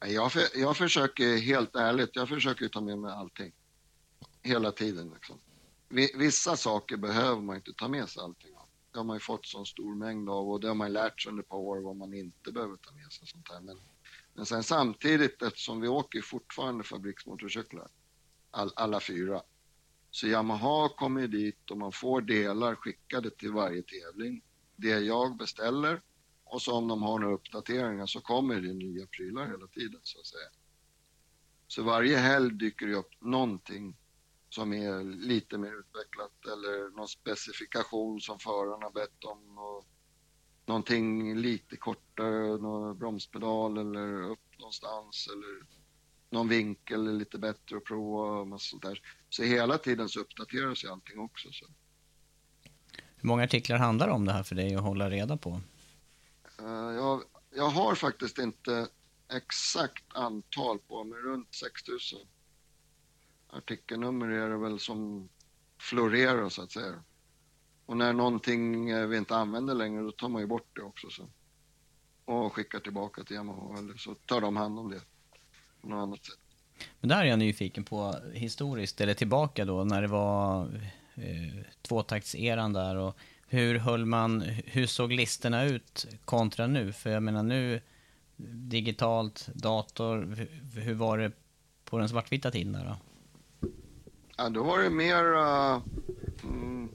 Jag, 0.06 0.32
för, 0.32 0.42
jag 0.54 0.76
försöker, 0.76 1.36
helt 1.36 1.76
ärligt, 1.76 2.16
jag 2.16 2.28
försöker 2.28 2.68
ta 2.68 2.80
med 2.80 2.98
mig 2.98 3.12
allting. 3.12 3.52
Hela 4.42 4.72
tiden 4.72 5.10
liksom. 5.14 5.38
Vissa 6.14 6.56
saker 6.56 6.96
behöver 6.96 7.40
man 7.40 7.56
inte 7.56 7.72
ta 7.72 7.88
med 7.88 8.08
sig 8.08 8.22
allting 8.22 8.54
av. 8.56 8.66
Det 8.92 8.98
har 8.98 9.04
man 9.04 9.16
ju 9.16 9.20
fått 9.20 9.46
så 9.46 9.64
stor 9.64 9.94
mängd 9.94 10.30
av 10.30 10.50
och 10.50 10.60
det 10.60 10.68
har 10.68 10.74
man 10.74 10.92
lärt 10.92 11.20
sig 11.20 11.30
under 11.30 11.42
ett 11.42 11.48
par 11.48 11.56
år 11.56 11.80
vad 11.80 11.96
man 11.96 12.14
inte 12.14 12.52
behöver 12.52 12.76
ta 12.76 12.92
med 12.92 13.12
sig. 13.12 13.28
Sånt 13.28 13.48
här. 13.50 13.60
Men, 13.60 13.78
men 14.34 14.46
sen 14.46 14.62
samtidigt, 14.62 15.42
eftersom 15.42 15.80
vi 15.80 15.88
åker 15.88 16.22
fortfarande 16.22 16.84
fabriksmotorcyklar, 16.84 17.88
all, 18.50 18.72
alla 18.76 19.00
fyra. 19.00 19.42
Så 20.10 20.26
Yamaha 20.26 20.88
kommer 20.88 21.28
dit 21.28 21.70
och 21.70 21.78
man 21.78 21.92
får 21.92 22.20
delar 22.20 22.74
skickade 22.74 23.30
till 23.30 23.52
varje 23.52 23.82
tävling. 23.82 24.42
Det 24.76 24.98
jag 25.00 25.36
beställer 25.36 26.00
och 26.52 26.62
så 26.62 26.72
om 26.72 26.88
de 26.88 27.02
har 27.02 27.18
några 27.18 27.34
uppdateringar 27.34 28.06
så 28.06 28.20
kommer 28.20 28.60
det 28.60 28.72
nya 28.72 29.06
prylar 29.06 29.46
hela 29.46 29.66
tiden 29.66 30.00
så 30.02 30.20
att 30.20 30.26
säga. 30.26 30.48
Så 31.66 31.82
varje 31.82 32.16
helg 32.16 32.54
dyker 32.54 32.86
det 32.86 32.94
upp 32.94 33.10
någonting 33.20 33.96
som 34.48 34.72
är 34.72 35.04
lite 35.04 35.58
mer 35.58 35.78
utvecklat 35.80 36.46
eller 36.52 36.96
någon 36.96 37.08
specifikation 37.08 38.20
som 38.20 38.38
förarna 38.38 38.90
bett 38.90 39.24
om. 39.24 39.58
Och 39.58 39.86
någonting 40.66 41.36
lite 41.36 41.76
kortare, 41.76 42.58
någon 42.58 42.98
bromspedal 42.98 43.78
eller 43.78 44.22
upp 44.22 44.58
någonstans 44.58 45.28
eller 45.32 45.66
någon 46.30 46.48
vinkel 46.48 47.06
är 47.06 47.12
lite 47.12 47.38
bättre 47.38 47.76
att 47.76 47.84
prova 47.84 48.40
och 48.40 48.46
massa 48.46 48.70
sånt 48.70 48.82
där. 48.82 49.00
Så 49.28 49.42
hela 49.42 49.78
tiden 49.78 50.08
så 50.08 50.20
uppdateras 50.20 50.84
ju 50.84 50.88
allting 50.88 51.18
också. 51.18 51.48
Så. 51.52 51.66
Hur 53.16 53.26
många 53.28 53.44
artiklar 53.44 53.78
handlar 53.78 54.06
det 54.06 54.12
om 54.12 54.24
det 54.24 54.32
här 54.32 54.42
för 54.42 54.54
dig 54.54 54.74
att 54.74 54.82
hålla 54.82 55.10
reda 55.10 55.36
på? 55.36 55.60
Eh, 56.62 56.94
jag, 56.94 57.22
jag 57.54 57.68
har 57.68 57.94
faktiskt 57.94 58.38
inte 58.38 58.88
exakt 59.32 60.04
antal 60.08 60.78
på, 60.78 61.04
mig, 61.04 61.18
runt 61.18 61.54
6000. 61.54 62.18
Artikelnummer 63.48 64.28
är 64.28 64.50
det 64.50 64.56
väl 64.56 64.78
som 64.78 65.28
florerar 65.78 66.48
så 66.48 66.62
att 66.62 66.72
säga. 66.72 67.02
Och 67.86 67.96
när 67.96 68.12
någonting 68.12 68.90
eh, 68.90 69.06
vi 69.06 69.16
inte 69.16 69.36
använder 69.36 69.74
längre, 69.74 70.02
då 70.02 70.12
tar 70.12 70.28
man 70.28 70.40
ju 70.40 70.46
bort 70.46 70.76
det 70.76 70.82
också. 70.82 71.10
Så. 71.10 71.28
Och 72.24 72.52
skickar 72.52 72.80
tillbaka 72.80 73.24
till 73.24 73.36
Yamaha, 73.36 73.78
eller 73.78 73.96
så 73.96 74.14
tar 74.14 74.40
de 74.40 74.56
hand 74.56 74.78
om 74.78 74.90
det 74.90 75.00
på 75.80 75.88
något 75.88 76.02
annat 76.02 76.24
sätt. 76.24 76.38
Men 77.00 77.08
där 77.08 77.18
är 77.18 77.24
jag 77.24 77.38
nyfiken 77.38 77.84
på 77.84 78.14
historiskt, 78.32 79.00
eller 79.00 79.14
tillbaka 79.14 79.64
då, 79.64 79.84
när 79.84 80.02
det 80.02 80.08
var 80.08 80.64
eh, 81.14 81.64
tvåtaktseran 81.82 82.72
där 82.72 82.96
och 82.96 83.16
hur 83.52 83.78
höll 83.78 84.06
man, 84.06 84.40
hur 84.66 84.86
såg 84.86 85.12
listorna 85.12 85.64
ut 85.64 86.06
kontra 86.24 86.66
nu? 86.66 86.92
För 86.92 87.10
jag 87.10 87.22
menar 87.22 87.42
nu, 87.42 87.80
digitalt, 88.46 89.46
dator, 89.54 90.34
hur, 90.36 90.80
hur 90.80 90.94
var 90.94 91.18
det 91.18 91.32
på 91.84 91.98
den 91.98 92.08
svartvita 92.08 92.50
tiden 92.50 92.72
där 92.72 92.84
då? 92.84 92.96
Ja, 94.36 94.48
då 94.48 94.62
var 94.62 94.78
det 94.78 94.90
mer... 94.90 95.24
Uh, 95.24 95.82
mm, 96.42 96.88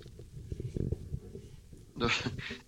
då, 1.95 2.09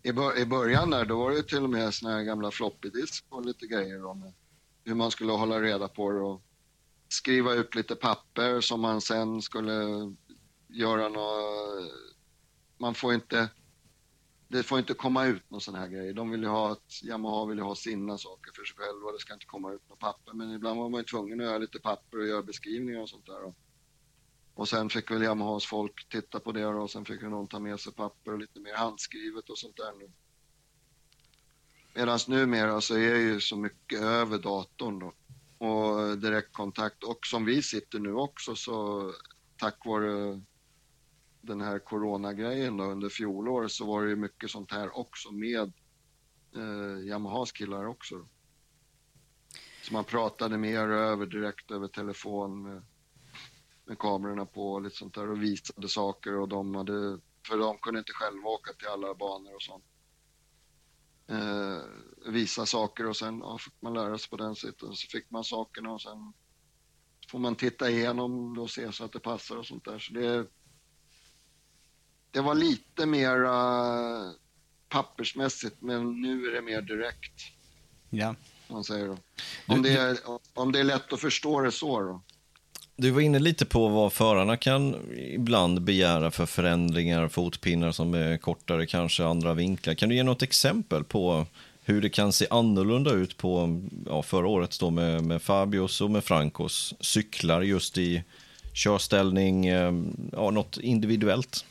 i, 0.04 0.12
bör, 0.12 0.38
I 0.38 0.46
början 0.46 0.90
där, 0.90 1.06
då 1.06 1.20
var 1.20 1.32
det 1.32 1.44
till 1.44 1.64
och 1.64 1.70
med 1.70 1.94
såna 1.94 2.14
här 2.14 2.24
gamla 2.24 2.52
floppy 2.52 2.90
disk 2.90 3.26
och 3.30 3.46
lite 3.46 3.68
grejer 3.68 4.06
om 4.06 4.34
hur 4.84 4.96
man 4.96 5.12
skulle 5.12 5.32
hålla 5.32 5.62
reda 5.62 5.88
på 5.88 6.12
det 6.12 6.20
och 6.20 6.42
skriva 7.08 7.54
ut 7.54 7.76
lite 7.76 7.96
papper 7.96 8.62
som 8.62 8.82
man 8.82 9.02
sen 9.02 9.42
skulle 9.42 9.74
göra 10.68 11.10
något... 11.10 11.92
Man 12.78 12.94
får 12.96 13.14
inte... 13.14 13.50
Det 14.52 14.64
får 14.64 14.80
inte 14.80 14.94
komma 14.94 15.26
ut 15.26 15.50
någon 15.50 15.62
sån 15.62 15.76
här 15.76 15.88
grej. 15.88 16.14
De 16.14 16.30
vill 16.30 16.42
ju 16.42 16.48
ha 16.48 16.72
att 16.72 17.04
Yamaha 17.04 17.46
vill 17.46 17.58
ju 17.58 17.64
ha 17.64 17.76
sina 17.76 18.18
saker 18.18 18.52
för 18.56 18.64
sig 18.66 18.78
själva. 18.78 19.12
Det 19.12 19.20
ska 19.20 19.34
inte 19.34 19.46
komma 19.46 19.74
ut 19.74 19.90
något 19.90 20.00
papper. 20.00 20.34
Men 20.34 20.52
ibland 20.52 20.80
var 20.80 20.90
man 20.90 21.00
ju 21.00 21.06
tvungen 21.06 21.40
att 21.40 21.46
göra 21.46 21.58
lite 21.58 21.80
papper 21.80 22.18
och 22.18 22.28
göra 22.28 22.44
beskrivningar 22.44 23.02
och 23.02 23.10
sånt 23.10 23.26
där. 23.26 23.44
Och, 23.44 23.56
och 24.54 24.70
sen 24.70 24.90
fick 24.90 25.12
väl 25.12 25.24
Yamahas 25.24 25.66
folk 25.66 26.10
titta 26.10 26.40
på 26.40 26.52
det 26.52 26.66
och 26.66 26.92
sen 26.92 27.06
fick 27.06 27.22
någon 27.22 27.48
ta 27.48 27.60
med 27.60 27.80
sig 27.80 27.94
papper 27.94 28.34
och 28.34 28.40
lite 28.40 28.60
mer 28.60 28.74
handskrivet 28.74 29.50
och 29.50 29.58
sånt 29.58 29.78
där 29.78 29.94
nu. 30.00 30.12
Medan 31.94 32.20
numera 32.28 32.82
så 32.82 32.96
är 32.96 33.16
ju 33.16 33.42
så 33.42 33.58
mycket 33.58 34.02
över 34.02 34.38
datorn 34.38 35.00
då 35.00 35.14
och 35.68 36.18
direktkontakt 36.18 37.04
och 37.04 37.26
som 37.26 37.46
vi 37.46 37.62
sitter 37.62 38.00
nu 38.00 38.14
också 38.14 38.56
så 38.56 39.12
tack 39.58 39.86
vare 39.86 40.42
den 41.42 41.62
här 41.62 41.80
coronagrejen 41.80 42.78
då 42.78 42.84
under 42.84 43.10
fjolåret 43.10 43.72
så 43.72 43.86
var 43.86 44.04
det 44.04 44.10
ju 44.10 44.16
mycket 44.16 44.52
sånt 44.52 44.72
här 44.72 44.98
också 44.98 45.32
med 45.32 45.74
eh, 46.56 47.08
Yamahas 47.08 47.52
killar 47.52 47.86
också. 47.86 48.16
Då. 48.18 48.28
Så 49.84 49.94
man 49.94 50.04
pratade 50.04 50.58
mer 50.58 50.90
över 50.90 51.26
direkt 51.26 51.72
över 51.72 51.88
telefon 51.88 52.64
med, 52.64 52.86
med 53.86 54.00
kamerorna 54.00 54.46
på 54.46 54.74
och 54.74 54.82
lite 54.82 54.96
sånt 54.96 55.14
där 55.16 55.30
och 55.32 55.44
visade 55.44 55.90
saker 55.90 56.36
och 56.40 56.50
de 56.50 56.76
hade, 56.76 57.20
för 57.48 57.58
de 57.58 57.78
kunde 57.78 58.00
inte 58.00 58.14
själva 58.14 58.50
åka 58.50 58.74
till 58.74 58.88
alla 58.88 59.16
banor 59.16 59.56
och 59.56 59.62
sånt. 59.62 59.86
eh, 61.28 61.84
visa 62.32 62.66
saker 62.66 63.08
och 63.08 63.18
sen 63.18 63.40
ja, 63.40 63.58
fick 63.58 63.82
man 63.82 63.94
lära 63.94 64.18
sig 64.18 64.30
på 64.30 64.38
den 64.38 64.56
sidan. 64.56 64.96
Så 64.96 65.08
fick 65.08 65.32
man 65.32 65.44
sakerna 65.44 65.92
och 65.92 66.02
sen 66.02 66.34
får 67.32 67.40
man 67.40 67.56
titta 67.56 67.90
igenom 67.90 68.60
och 68.60 68.70
se 68.70 68.92
så 68.92 69.06
att 69.06 69.12
det 69.12 69.20
passar 69.20 69.58
och 69.58 69.66
sånt 69.66 69.86
där. 69.86 70.00
Så 70.00 70.14
det, 70.14 70.48
det 72.32 72.42
var 72.42 72.56
lite 72.56 73.06
mera 73.06 74.34
pappersmässigt, 74.90 75.76
men 75.80 76.22
nu 76.22 76.46
är 76.46 76.52
det 76.56 76.62
mer 76.62 76.82
direkt. 76.82 77.34
Ja. 78.10 78.36
Man 78.68 78.84
säger 78.84 79.08
då. 79.08 79.18
Om, 79.68 79.82
det 79.82 79.90
är, 79.90 80.18
om 80.54 80.72
det 80.72 80.80
är 80.80 80.84
lätt 80.84 81.14
att 81.14 81.22
förstå 81.22 81.62
det 81.62 81.72
så 81.72 82.02
då. 82.02 82.22
Du 82.96 83.12
var 83.12 83.22
inne 83.22 83.40
lite 83.40 83.66
på 83.66 83.88
vad 83.88 84.14
förarna 84.14 84.58
kan 84.58 84.96
ibland 85.18 85.82
begära 85.82 86.32
för 86.32 86.46
förändringar, 86.46 87.28
fotpinnar 87.28 87.92
som 87.92 88.14
är 88.14 88.38
kortare, 88.38 88.86
kanske 88.86 89.26
andra 89.26 89.54
vinklar. 89.54 89.94
Kan 89.94 90.10
du 90.10 90.16
ge 90.16 90.24
något 90.24 90.42
exempel 90.42 91.04
på 91.04 91.46
hur 91.84 92.02
det 92.02 92.10
kan 92.10 92.34
se 92.34 92.48
annorlunda 92.50 93.12
ut 93.12 93.38
på 93.38 93.82
ja, 94.06 94.24
förra 94.24 94.48
året 94.48 94.80
då 94.80 94.90
med, 94.90 95.24
med 95.24 95.42
Fabios 95.42 96.02
och 96.02 96.12
med 96.12 96.24
Francos 96.24 96.94
cyklar 97.00 97.62
just 97.62 97.98
i 97.98 98.24
körställning, 98.74 99.68
eh, 99.68 99.94
ja, 100.32 100.52
något 100.52 100.78
individuellt? 100.78 101.66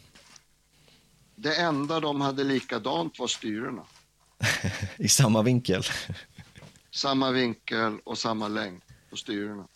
Det 1.41 1.55
enda 1.55 2.01
de 2.01 2.21
hade 2.21 2.45
likadant 2.45 3.19
var 3.19 3.27
styrena. 3.27 3.85
I 4.97 5.09
samma 5.09 5.43
vinkel? 5.43 5.83
samma 6.91 7.31
vinkel 7.31 8.01
och 8.05 8.19
samma 8.19 8.49
längd 8.49 8.83
på 9.11 9.17
styrena. 9.17 9.69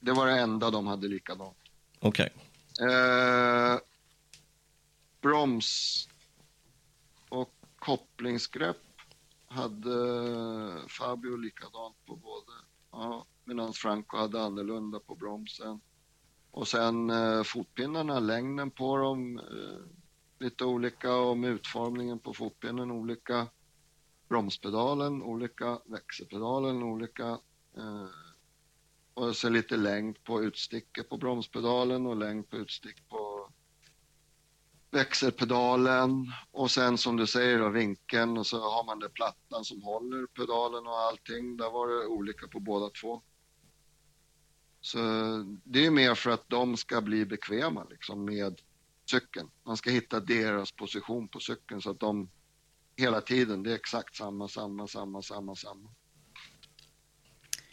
Det 0.00 0.12
var 0.12 0.26
det 0.26 0.40
enda 0.40 0.70
de 0.70 0.86
hade 0.86 1.08
likadant. 1.08 1.56
Okej. 1.98 2.30
Okay. 2.74 2.94
Eh, 2.94 3.78
broms 5.20 6.08
och 7.28 7.54
kopplingsgrepp 7.78 8.82
hade 9.48 9.90
Fabio 10.88 11.36
likadant 11.36 11.96
på 12.06 12.16
både. 12.16 12.52
Ja, 12.92 13.26
medan 13.44 13.72
Franco 13.72 14.16
hade 14.16 14.42
annorlunda 14.42 15.00
på 15.00 15.14
bromsen. 15.14 15.80
Och 16.50 16.68
sen 16.68 17.10
eh, 17.10 17.42
fotpinnarna, 17.42 18.18
längden 18.18 18.70
på 18.70 18.96
dem 18.96 19.38
eh, 19.38 20.05
lite 20.38 20.64
olika 20.64 21.14
om 21.14 21.44
utformningen 21.44 22.18
på 22.18 22.34
fotbenen, 22.34 22.90
olika. 22.90 23.48
Bromspedalen 24.28 25.22
olika, 25.22 25.78
växelpedalen 25.84 26.82
olika. 26.82 27.28
Eh, 27.76 28.08
och 29.14 29.36
så 29.36 29.48
lite 29.48 29.76
längd 29.76 30.24
på 30.24 30.42
utsticket 30.42 31.08
på 31.08 31.16
bromspedalen 31.16 32.06
och 32.06 32.16
längd 32.16 32.50
på 32.50 32.56
utstick 32.56 33.08
på 33.08 33.50
växelpedalen 34.90 36.32
och 36.50 36.70
sen 36.70 36.98
som 36.98 37.16
du 37.16 37.26
säger 37.26 37.58
då 37.58 37.68
vinkeln 37.68 38.38
och 38.38 38.46
så 38.46 38.60
har 38.60 38.84
man 38.84 38.98
den 38.98 39.10
plattan 39.10 39.64
som 39.64 39.82
håller 39.82 40.26
pedalen 40.26 40.86
och 40.86 40.98
allting. 40.98 41.56
Där 41.56 41.70
var 41.70 41.88
det 41.88 42.06
olika 42.06 42.48
på 42.48 42.60
båda 42.60 42.90
två. 42.90 43.22
Så 44.80 44.98
det 45.64 45.86
är 45.86 45.90
mer 45.90 46.14
för 46.14 46.30
att 46.30 46.48
de 46.48 46.76
ska 46.76 47.00
bli 47.00 47.26
bekväma 47.26 47.84
liksom 47.90 48.24
med 48.24 48.60
cykeln. 49.10 49.50
Man 49.64 49.76
ska 49.76 49.90
hitta 49.90 50.20
deras 50.20 50.72
position 50.72 51.28
på 51.28 51.40
cykeln 51.40 51.82
så 51.82 51.90
att 51.90 52.00
de 52.00 52.30
hela 52.96 53.20
tiden, 53.20 53.62
det 53.62 53.70
är 53.70 53.74
exakt 53.74 54.16
samma, 54.16 54.48
samma, 54.48 54.86
samma, 54.86 55.22
samma, 55.22 55.54
samma. 55.54 55.90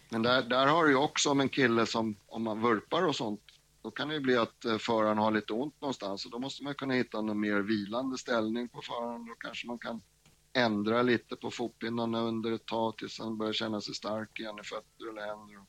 Men 0.09 0.21
där, 0.21 0.41
där 0.41 0.67
har 0.67 0.83
du 0.83 0.89
ju 0.89 0.97
också 0.97 1.29
om 1.29 1.39
en 1.39 1.49
kille 1.49 1.85
som, 1.85 2.15
om 2.25 2.43
man 2.43 2.61
vurpar 2.61 3.07
och 3.07 3.15
sånt, 3.15 3.41
då 3.81 3.91
kan 3.91 4.07
det 4.07 4.13
ju 4.13 4.19
bli 4.19 4.37
att 4.37 4.65
eh, 4.65 4.77
föraren 4.77 5.17
har 5.17 5.31
lite 5.31 5.53
ont 5.53 5.81
någonstans 5.81 6.25
och 6.25 6.31
då 6.31 6.39
måste 6.39 6.63
man 6.63 6.75
kunna 6.75 6.93
hitta 6.93 7.17
en 7.17 7.39
mer 7.39 7.59
vilande 7.59 8.17
ställning 8.17 8.69
på 8.69 8.81
föraren. 8.81 9.25
Då 9.25 9.33
kanske 9.35 9.67
man 9.67 9.79
kan 9.79 10.01
ändra 10.53 11.01
lite 11.01 11.35
på 11.35 11.51
fotpinnarna 11.51 12.21
under 12.21 12.51
ett 12.51 12.65
tag 12.65 12.97
tills 12.97 13.19
han 13.19 13.37
börjar 13.37 13.53
känna 13.53 13.81
sig 13.81 13.95
stark 13.95 14.39
igen 14.39 14.59
i 14.59 14.63
fötter 14.63 15.09
eller 15.09 15.21
händer. 15.21 15.65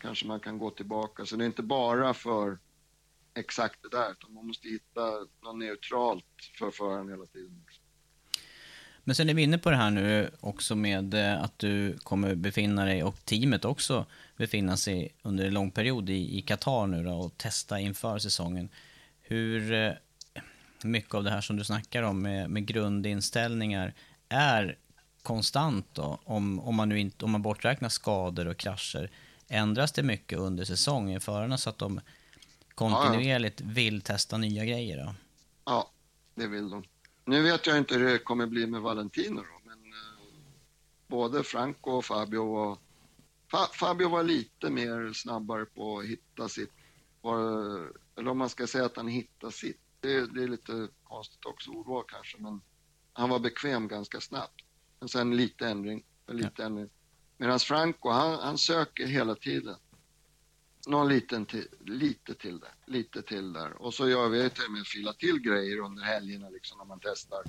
Kanske 0.00 0.26
man 0.26 0.40
kan 0.40 0.58
gå 0.58 0.70
tillbaka. 0.70 1.26
Så 1.26 1.36
det 1.36 1.44
är 1.44 1.46
inte 1.46 1.62
bara 1.62 2.14
för 2.14 2.58
exakt 3.34 3.82
det 3.82 3.88
där, 3.88 4.12
utan 4.12 4.32
man 4.34 4.46
måste 4.46 4.68
hitta 4.68 5.10
något 5.42 5.58
neutralt 5.58 6.24
för 6.58 6.70
föraren 6.70 7.08
hela 7.08 7.26
tiden. 7.26 7.64
Men 9.04 9.14
sen 9.14 9.28
är 9.28 9.34
vi 9.34 9.42
inne 9.42 9.58
på 9.58 9.70
det 9.70 9.76
här 9.76 9.90
nu 9.90 10.30
också 10.40 10.76
med 10.76 11.14
eh, 11.14 11.42
att 11.42 11.58
du 11.58 11.98
kommer 11.98 12.34
befinna 12.34 12.84
dig 12.84 13.02
och 13.02 13.24
teamet 13.24 13.64
också 13.64 14.06
befinna 14.36 14.76
sig 14.76 15.14
under 15.22 15.44
en 15.44 15.54
lång 15.54 15.70
period 15.70 16.10
i 16.10 16.42
Qatar 16.42 16.86
nu 16.86 17.04
då 17.04 17.12
och 17.12 17.38
testa 17.38 17.80
inför 17.80 18.18
säsongen. 18.18 18.68
Hur 19.20 19.72
eh, 19.72 19.92
mycket 20.84 21.14
av 21.14 21.24
det 21.24 21.30
här 21.30 21.40
som 21.40 21.56
du 21.56 21.64
snackar 21.64 22.02
om 22.02 22.22
med, 22.22 22.50
med 22.50 22.66
grundinställningar 22.66 23.94
är 24.28 24.78
konstant 25.22 25.86
då? 25.92 26.20
Om, 26.24 26.60
om, 26.60 26.74
man 26.74 26.88
nu 26.88 26.98
inte, 26.98 27.24
om 27.24 27.30
man 27.30 27.42
borträknar 27.42 27.88
skador 27.88 28.46
och 28.46 28.56
krascher, 28.56 29.10
ändras 29.48 29.92
det 29.92 30.02
mycket 30.02 30.38
under 30.38 30.64
säsongen 30.64 31.20
förarna 31.20 31.58
så 31.58 31.70
att 31.70 31.78
de 31.78 32.00
kontinuerligt 32.74 33.60
vill 33.60 34.02
testa 34.02 34.36
nya 34.36 34.64
grejer 34.64 35.04
då? 35.06 35.14
Ja, 35.64 35.90
det 36.34 36.46
vill 36.46 36.70
de. 36.70 36.84
Nu 37.24 37.42
vet 37.42 37.66
jag 37.66 37.78
inte 37.78 37.94
hur 37.94 38.12
det 38.12 38.18
kommer 38.18 38.46
bli 38.46 38.66
med 38.66 38.80
Valentino 38.80 39.36
då, 39.36 39.60
men 39.64 39.78
eh, 39.78 40.20
både 41.06 41.44
Franco 41.44 41.90
och 41.90 42.04
Fabio 42.04 42.52
var... 42.52 42.78
Fa, 43.50 43.66
Fabio 43.72 44.08
var 44.08 44.22
lite 44.22 44.70
mer 44.70 45.12
snabbare 45.12 45.64
på 45.64 45.98
att 45.98 46.04
hitta 46.04 46.48
sitt, 46.48 46.72
var, 47.20 47.38
eller 48.16 48.30
om 48.30 48.38
man 48.38 48.48
ska 48.48 48.66
säga 48.66 48.84
att 48.84 48.96
han 48.96 49.08
hittade 49.08 49.52
sitt. 49.52 49.80
Det, 50.00 50.34
det 50.34 50.42
är 50.42 50.48
lite 50.48 50.88
konstigt 51.04 51.44
också 51.46 51.70
ordval 51.70 52.04
kanske, 52.08 52.38
men 52.38 52.60
han 53.12 53.28
var 53.28 53.38
bekväm 53.38 53.88
ganska 53.88 54.20
snabbt. 54.20 54.60
Men 55.00 55.08
sen 55.08 55.36
lite 55.36 55.68
ändring, 55.68 56.04
lite 56.28 56.52
ja. 56.56 56.64
ändring. 56.64 56.88
Medan 57.36 57.58
Franco, 57.58 58.10
han, 58.10 58.38
han 58.38 58.58
söker 58.58 59.06
hela 59.06 59.34
tiden 59.34 59.76
någon 60.86 61.08
liten 61.08 61.46
till, 61.46 61.68
lite 61.80 62.34
till 62.34 62.60
där, 62.60 62.74
lite 62.86 63.22
till 63.22 63.52
där. 63.52 63.82
Och 63.82 63.94
så 63.94 64.08
gör 64.08 64.28
vi 64.28 64.50
till 64.50 64.64
och 64.64 64.72
med 64.72 64.86
fila 64.86 65.12
till 65.12 65.38
grejer 65.38 65.78
under 65.78 66.02
helgerna 66.02 66.48
liksom 66.48 66.78
när 66.78 66.84
man 66.84 67.00
testar. 67.02 67.42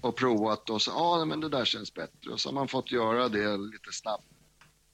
Och 0.00 0.16
provat 0.16 0.70
och 0.70 0.82
så, 0.82 0.90
ja 0.90 1.24
men 1.24 1.40
det 1.40 1.48
där 1.48 1.64
känns 1.64 1.94
bättre. 1.94 2.30
Och 2.30 2.40
så 2.40 2.48
har 2.48 2.54
man 2.54 2.68
fått 2.68 2.92
göra 2.92 3.28
det 3.28 3.56
lite 3.56 3.92
snabbt. 3.92 4.24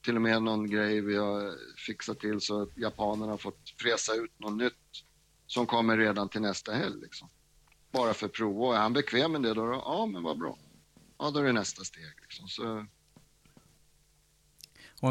Till 0.05 0.16
och 0.16 0.22
med 0.22 0.42
någon 0.42 0.70
grej 0.70 1.01
vi 1.01 1.16
har 1.16 1.55
fixat 1.86 2.20
till 2.20 2.40
så 2.40 2.62
att 2.62 2.78
japanerna 2.78 3.32
har 3.32 3.38
fått 3.38 3.74
fräsa 3.78 4.14
ut 4.14 4.38
något 4.38 4.57
nytt 4.57 5.05
som 5.47 5.66
kommer 5.66 5.99
redan 5.99 6.28
till 6.28 6.40
nästa 6.40 6.72
helg 6.72 7.01
liksom. 7.01 7.28
Bara 7.90 8.14
för 8.14 8.26
att 8.26 8.32
prova. 8.32 8.76
Är 8.76 8.80
han 8.80 8.92
bekväm 8.92 9.32
med 9.32 9.42
det 9.42 9.55
då? 9.55 9.82
Ja, 9.84 10.07
men 10.07 10.22
vad 10.22 10.38
bra. 10.38 10.59
Ja, 11.18 11.30
då 11.30 11.40
är 11.40 11.45
det 11.45 11.53
nästa 11.53 11.84
steg 11.84 12.12
liksom. 12.22 12.49
Så 12.49 12.86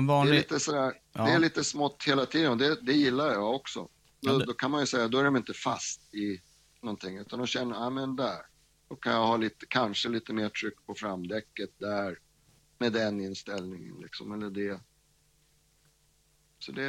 vanlig... 0.01 0.33
det, 0.33 0.37
är 0.37 0.41
lite 0.41 0.59
sådär, 0.59 0.93
ja. 1.13 1.25
det 1.25 1.31
är 1.31 1.39
lite 1.39 1.63
smått 1.63 2.03
hela 2.07 2.25
tiden 2.25 2.51
och 2.51 2.57
det, 2.57 2.81
det 2.81 2.93
gillar 2.93 3.31
jag 3.31 3.55
också. 3.55 3.87
Då, 4.21 4.39
då, 4.39 4.53
kan 4.53 4.71
man 4.71 4.79
ju 4.79 4.85
säga, 4.87 5.07
då 5.07 5.19
är 5.19 5.23
de 5.23 5.35
inte 5.35 5.53
fast 5.53 6.13
i 6.13 6.41
någonting 6.81 7.17
utan 7.17 7.39
de 7.39 7.47
känner, 7.47 7.75
ja 7.75 7.89
men 7.89 8.15
där. 8.15 8.39
Då 8.89 8.95
kan 8.95 9.13
jag 9.13 9.27
ha 9.27 9.37
lite, 9.37 9.65
kanske 9.65 10.09
lite 10.09 10.33
mer 10.33 10.49
tryck 10.49 10.85
på 10.85 10.95
framdäcket 10.95 11.69
där 11.77 12.17
med 12.77 12.93
den 12.93 13.21
inställningen 13.21 13.95
liksom, 14.01 14.31
eller 14.31 14.49
det. 14.49 14.79
Så 16.59 16.71
det... 16.71 16.87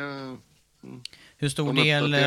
Mm. 0.82 1.02
Hur 1.36 1.48
stor, 1.48 1.72
de 1.72 1.82
del, 1.82 2.14
eh, 2.14 2.20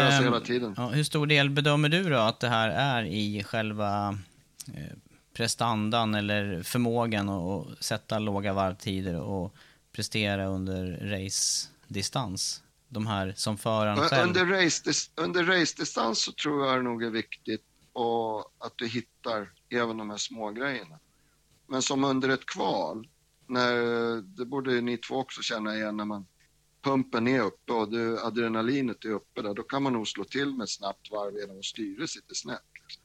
ja, 0.78 0.88
hur 0.88 1.04
stor 1.04 1.28
del 1.28 1.50
bedömer 1.50 1.90
du 1.90 2.10
då 2.10 2.18
att 2.18 2.40
det 2.40 2.50
här 2.50 2.70
är 2.70 3.04
i 3.04 3.44
själva 3.44 4.18
eh, 4.74 4.98
prestandan 5.34 6.16
eller 6.16 6.64
förmågan 6.64 7.30
att 7.30 7.84
sätta 7.84 8.20
låga 8.20 8.54
varvtider 8.54 9.20
och 9.20 9.56
prestera 9.92 10.46
under 10.46 11.00
race-distans? 11.02 12.64
De 12.90 13.08
här 13.08 13.34
som 13.36 13.58
föraren 13.58 13.98
själv? 13.98 14.28
Under 14.28 14.46
race-distans 14.46 15.12
under 15.16 15.44
race 15.44 16.16
så 16.16 16.32
tror 16.32 16.68
jag 16.68 16.78
det 16.78 16.82
nog 16.82 17.04
är 17.04 17.10
viktigt 17.10 17.64
och 17.94 18.40
att 18.58 18.74
du 18.76 18.88
hittar 18.88 19.52
även 19.70 19.98
de 19.98 20.10
här 20.10 20.18
små 20.18 20.52
grejerna. 20.52 21.00
Men 21.68 21.82
som 21.82 22.04
under 22.04 22.30
ett 22.30 22.46
kval, 22.46 23.08
när, 23.48 23.76
det 24.22 24.46
borde 24.46 24.82
ni 24.82 24.98
två 24.98 25.16
också 25.16 25.42
känna 25.42 25.76
igen 25.76 25.98
när 25.98 26.06
man 26.06 26.28
pumpen 26.82 27.28
är 27.28 27.40
uppe 27.40 27.74
och 27.74 27.92
det, 27.92 28.24
adrenalinet 28.24 29.06
är 29.06 29.10
uppe 29.10 29.42
där, 29.42 29.54
då 29.54 29.64
kan 29.64 29.84
man 29.84 29.94
nog 29.94 30.08
slå 30.08 30.24
till 30.24 30.54
med 30.54 30.64
ett 30.64 30.70
snabbt 30.70 31.12
varv 31.12 31.38
genom 31.38 31.60
att 31.60 31.66
styret 31.66 32.10
sitter 32.10 32.36
snett. 32.36 32.62
Liksom. 32.82 33.04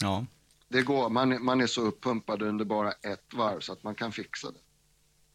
Ja. 0.00 0.26
Det 0.68 0.82
går, 0.82 1.10
man, 1.10 1.44
man 1.44 1.60
är 1.60 1.66
så 1.66 1.80
uppumpad 1.80 2.42
under 2.42 2.64
bara 2.64 2.92
ett 2.92 3.34
varv 3.34 3.60
så 3.60 3.72
att 3.72 3.82
man 3.82 3.94
kan 3.94 4.12
fixa 4.12 4.50
det. 4.50 4.58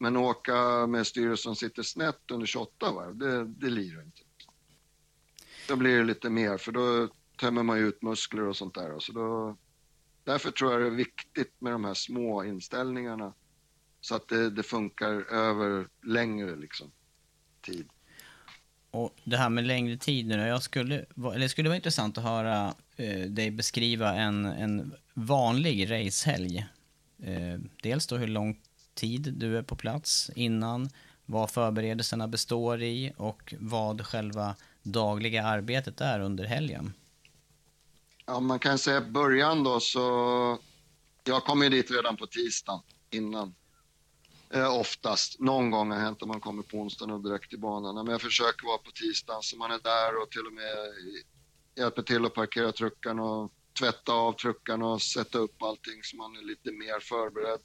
Men 0.01 0.17
åka 0.17 0.87
med 0.87 1.07
styret 1.07 1.39
som 1.39 1.55
sitter 1.55 1.83
snett 1.83 2.31
under 2.31 2.45
28 2.45 2.91
varv, 2.91 3.17
det, 3.17 3.45
det 3.45 3.69
lirar 3.69 4.01
inte. 4.01 4.21
Då 5.67 5.75
blir 5.75 5.97
det 5.97 6.03
lite 6.03 6.29
mer, 6.29 6.57
för 6.57 6.71
då 6.71 7.07
tömmer 7.39 7.63
man 7.63 7.77
ut 7.77 8.01
muskler 8.01 8.47
och 8.47 8.57
sånt 8.57 8.75
där. 8.75 8.99
Så 8.99 9.11
då, 9.11 9.57
därför 10.23 10.51
tror 10.51 10.71
jag 10.71 10.81
det 10.81 10.87
är 10.87 10.91
viktigt 10.91 11.53
med 11.59 11.71
de 11.73 11.85
här 11.85 11.93
små 11.93 12.43
inställningarna 12.43 13.33
så 14.01 14.15
att 14.15 14.27
det, 14.27 14.49
det 14.49 14.63
funkar 14.63 15.33
över 15.33 15.87
längre 16.05 16.55
liksom, 16.55 16.91
tid. 17.61 17.89
Och 18.91 19.15
det 19.23 19.37
här 19.37 19.49
med 19.49 19.63
längre 19.63 19.97
tid 19.97 20.27
nu 20.27 20.35
jag 20.35 20.63
skulle, 20.63 21.05
eller 21.15 21.39
det 21.39 21.49
skulle 21.49 21.69
vara 21.69 21.75
intressant 21.75 22.17
att 22.17 22.23
höra 22.23 22.73
eh, 22.95 23.21
dig 23.21 23.51
beskriva 23.51 24.15
en, 24.15 24.45
en 24.45 24.93
vanlig 25.13 25.91
racehelg 25.91 26.57
eh, 27.23 27.59
dels 27.83 28.07
då 28.07 28.17
hur 28.17 28.27
långt 28.27 28.57
tid 29.01 29.33
du 29.33 29.57
är 29.57 29.63
på 29.63 29.75
plats 29.75 30.31
innan, 30.35 30.89
vad 31.25 31.51
förberedelserna 31.51 32.27
består 32.27 32.81
i 32.81 33.13
och 33.17 33.53
vad 33.59 34.05
själva 34.05 34.55
dagliga 34.83 35.43
arbetet 35.43 36.01
är 36.01 36.19
under 36.19 36.45
helgen. 36.45 36.93
Ja, 38.25 38.39
man 38.39 38.59
kan 38.59 38.77
säga 38.77 39.01
början 39.01 39.63
då 39.63 39.79
så... 39.79 40.01
Jag 41.23 41.43
kom 41.43 41.63
ju 41.63 41.69
dit 41.69 41.91
redan 41.91 42.17
på 42.17 42.27
tisdagen 42.27 42.81
innan. 43.09 43.55
Eh, 44.53 44.79
oftast. 44.79 45.39
Någon 45.39 45.71
gång 45.71 45.91
har 45.91 45.99
hänt 45.99 46.21
att 46.21 46.27
man 46.27 46.39
kommer 46.39 46.63
på 46.63 46.77
onsdagen 46.77 47.11
och 47.15 47.23
direkt 47.23 47.49
till 47.49 47.59
banan. 47.59 47.95
Men 47.95 48.11
jag 48.11 48.21
försöker 48.21 48.67
vara 48.67 48.77
på 48.77 48.91
tisdagen 48.91 49.41
så 49.41 49.57
man 49.57 49.71
är 49.71 49.79
där 49.83 50.21
och 50.21 50.31
till 50.31 50.45
och 50.47 50.53
med 50.53 50.71
hjälper 51.75 52.01
till 52.01 52.25
att 52.25 52.33
parkera 52.33 52.71
truckarna 52.71 53.23
och 53.23 53.51
tvätta 53.79 54.13
av 54.13 54.33
truckarna 54.33 54.85
och 54.85 55.01
sätta 55.01 55.37
upp 55.37 55.63
allting 55.63 55.99
så 56.03 56.17
man 56.17 56.35
är 56.35 56.41
lite 56.41 56.71
mer 56.71 56.99
förberedd. 56.99 57.61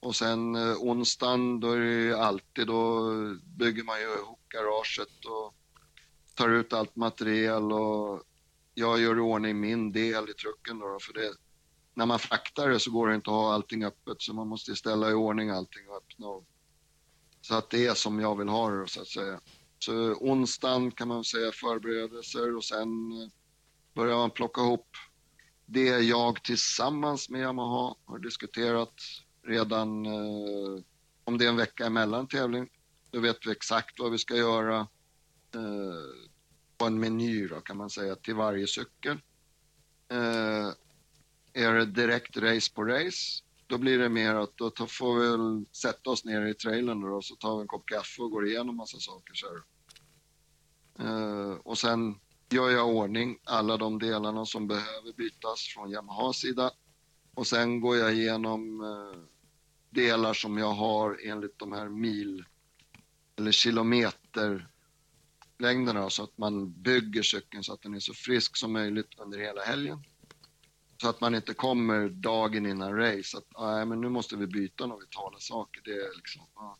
Och 0.00 0.16
sen 0.16 0.54
eh, 0.54 0.76
onsdagen, 0.78 1.60
då 1.60 1.72
är 1.72 1.78
det 1.78 1.92
ju 1.92 2.14
alltid, 2.14 2.66
då 2.66 3.10
bygger 3.56 3.84
man 3.84 4.00
ju 4.00 4.06
ihop 4.06 4.48
garaget 4.48 5.24
och 5.24 5.54
tar 6.34 6.48
ut 6.48 6.72
allt 6.72 6.96
material 6.96 7.72
och 7.72 8.22
jag 8.74 9.00
gör 9.00 9.16
i 9.16 9.20
ordning 9.20 9.60
min 9.60 9.92
del 9.92 10.30
i 10.30 10.32
trucken 10.32 10.78
då, 10.78 10.98
för 11.00 11.12
det, 11.12 11.32
när 11.94 12.06
man 12.06 12.18
fraktar 12.18 12.68
det 12.68 12.80
så 12.80 12.90
går 12.90 13.08
det 13.08 13.14
inte 13.14 13.30
att 13.30 13.36
ha 13.36 13.54
allting 13.54 13.84
öppet 13.84 14.22
så 14.22 14.34
man 14.34 14.48
måste 14.48 14.76
ställa 14.76 15.10
i 15.10 15.14
ordning 15.14 15.50
allting 15.50 15.88
och 15.88 15.96
öppna. 15.96 16.26
Och, 16.26 16.44
så 17.40 17.54
att 17.54 17.70
det 17.70 17.86
är 17.86 17.94
som 17.94 18.20
jag 18.20 18.38
vill 18.38 18.48
ha 18.48 18.70
det 18.70 18.88
så 18.88 19.00
att 19.00 19.08
säga. 19.08 19.40
Så 19.78 19.92
onsdagen 20.12 20.90
kan 20.90 21.08
man 21.08 21.24
säga 21.24 21.52
förberedelser 21.52 22.56
och 22.56 22.64
sen 22.64 23.12
eh, 23.12 23.28
börjar 23.94 24.16
man 24.16 24.30
plocka 24.30 24.60
ihop 24.60 24.88
det 25.66 25.98
jag 25.98 26.42
tillsammans 26.42 27.28
med 27.28 27.40
Yamaha 27.40 27.94
har 28.04 28.18
diskuterat 28.18 28.94
redan 29.48 30.06
eh, 30.06 30.82
om 31.24 31.38
det 31.38 31.44
är 31.44 31.48
en 31.48 31.56
vecka 31.56 31.86
emellan 31.86 32.28
tävling. 32.28 32.68
Då 33.10 33.20
vet 33.20 33.46
vi 33.46 33.50
exakt 33.50 34.00
vad 34.00 34.12
vi 34.12 34.18
ska 34.18 34.36
göra 34.36 34.80
eh, 35.54 36.28
på 36.78 36.84
en 36.84 37.00
meny 37.00 37.46
då, 37.46 37.60
kan 37.60 37.76
man 37.76 37.90
säga 37.90 38.16
till 38.16 38.34
varje 38.34 38.66
cykel. 38.66 39.18
Eh, 40.08 40.68
är 41.52 41.74
det 41.74 41.86
direkt 41.86 42.36
race 42.36 42.74
på 42.74 42.84
race, 42.84 43.42
då 43.66 43.78
blir 43.78 43.98
det 43.98 44.08
mer 44.08 44.34
att 44.34 44.56
då 44.56 44.70
får 44.86 45.20
vi 45.20 45.28
väl 45.28 45.64
sätta 45.72 46.10
oss 46.10 46.24
ner 46.24 46.46
i 46.46 46.54
trailern 46.54 47.04
och 47.04 47.24
så 47.24 47.36
tar 47.36 47.56
vi 47.56 47.62
en 47.62 47.68
kopp 47.68 47.86
kaffe 47.86 48.22
och 48.22 48.30
går 48.30 48.46
igenom 48.46 48.76
massa 48.76 48.98
saker. 48.98 49.34
Så 49.34 49.46
eh, 51.04 51.56
och 51.62 51.78
sen 51.78 52.20
gör 52.50 52.70
jag 52.70 52.88
ordning 52.88 53.38
alla 53.44 53.76
de 53.76 53.98
delarna 53.98 54.46
som 54.46 54.68
behöver 54.68 55.12
bytas 55.16 55.60
från 55.74 55.90
Yamahas 55.90 56.36
sida. 56.36 56.70
Och 57.34 57.46
sen 57.46 57.80
går 57.80 57.96
jag 57.96 58.14
igenom 58.14 58.80
eh, 58.80 59.20
delar 59.90 60.34
som 60.34 60.58
jag 60.58 60.72
har 60.72 61.18
enligt 61.24 61.58
de 61.58 61.72
här 61.72 61.88
mil 61.88 62.44
eller 63.36 63.52
kilometerlängderna 63.52 66.10
så 66.10 66.22
att 66.22 66.38
man 66.38 66.82
bygger 66.82 67.22
cykeln 67.22 67.64
så 67.64 67.72
att 67.72 67.82
den 67.82 67.94
är 67.94 68.00
så 68.00 68.14
frisk 68.14 68.56
som 68.56 68.72
möjligt 68.72 69.14
under 69.18 69.38
hela 69.38 69.62
helgen. 69.62 70.04
Så 71.00 71.08
att 71.08 71.20
man 71.20 71.34
inte 71.34 71.54
kommer 71.54 72.08
dagen 72.08 72.66
innan 72.66 72.96
race 72.96 73.38
att 73.38 73.44
nej, 73.58 73.86
men 73.86 74.00
nu 74.00 74.08
måste 74.08 74.36
vi 74.36 74.46
byta 74.46 74.86
några 74.86 75.00
vitala 75.00 75.38
saker. 75.38 75.82
Det 75.84 75.90
är 75.90 76.16
liksom, 76.16 76.42
ja. 76.54 76.76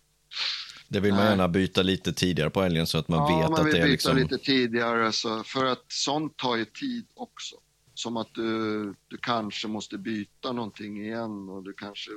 Det 0.88 1.00
vill 1.00 1.12
man 1.12 1.20
nej. 1.20 1.30
gärna 1.30 1.48
byta 1.48 1.82
lite 1.82 2.12
tidigare 2.12 2.50
på 2.50 2.62
helgen 2.62 2.86
så 2.86 2.98
att 2.98 3.08
man 3.08 3.18
ja, 3.18 3.38
vet 3.38 3.50
man 3.50 3.66
att 3.66 3.72
det 3.72 3.78
är 3.78 3.88
liksom... 3.88 4.16
byta 4.16 4.34
lite 4.34 4.44
tidigare 4.44 5.12
så, 5.12 5.44
för 5.44 5.64
att 5.64 5.84
sånt 5.88 6.36
tar 6.36 6.56
ju 6.56 6.64
tid 6.64 7.06
också. 7.14 7.56
Som 7.94 8.16
att 8.16 8.34
du, 8.34 8.94
du 9.08 9.16
kanske 9.16 9.68
måste 9.68 9.98
byta 9.98 10.52
någonting 10.52 11.00
igen 11.00 11.48
och 11.48 11.62
du 11.62 11.72
kanske... 11.72 12.10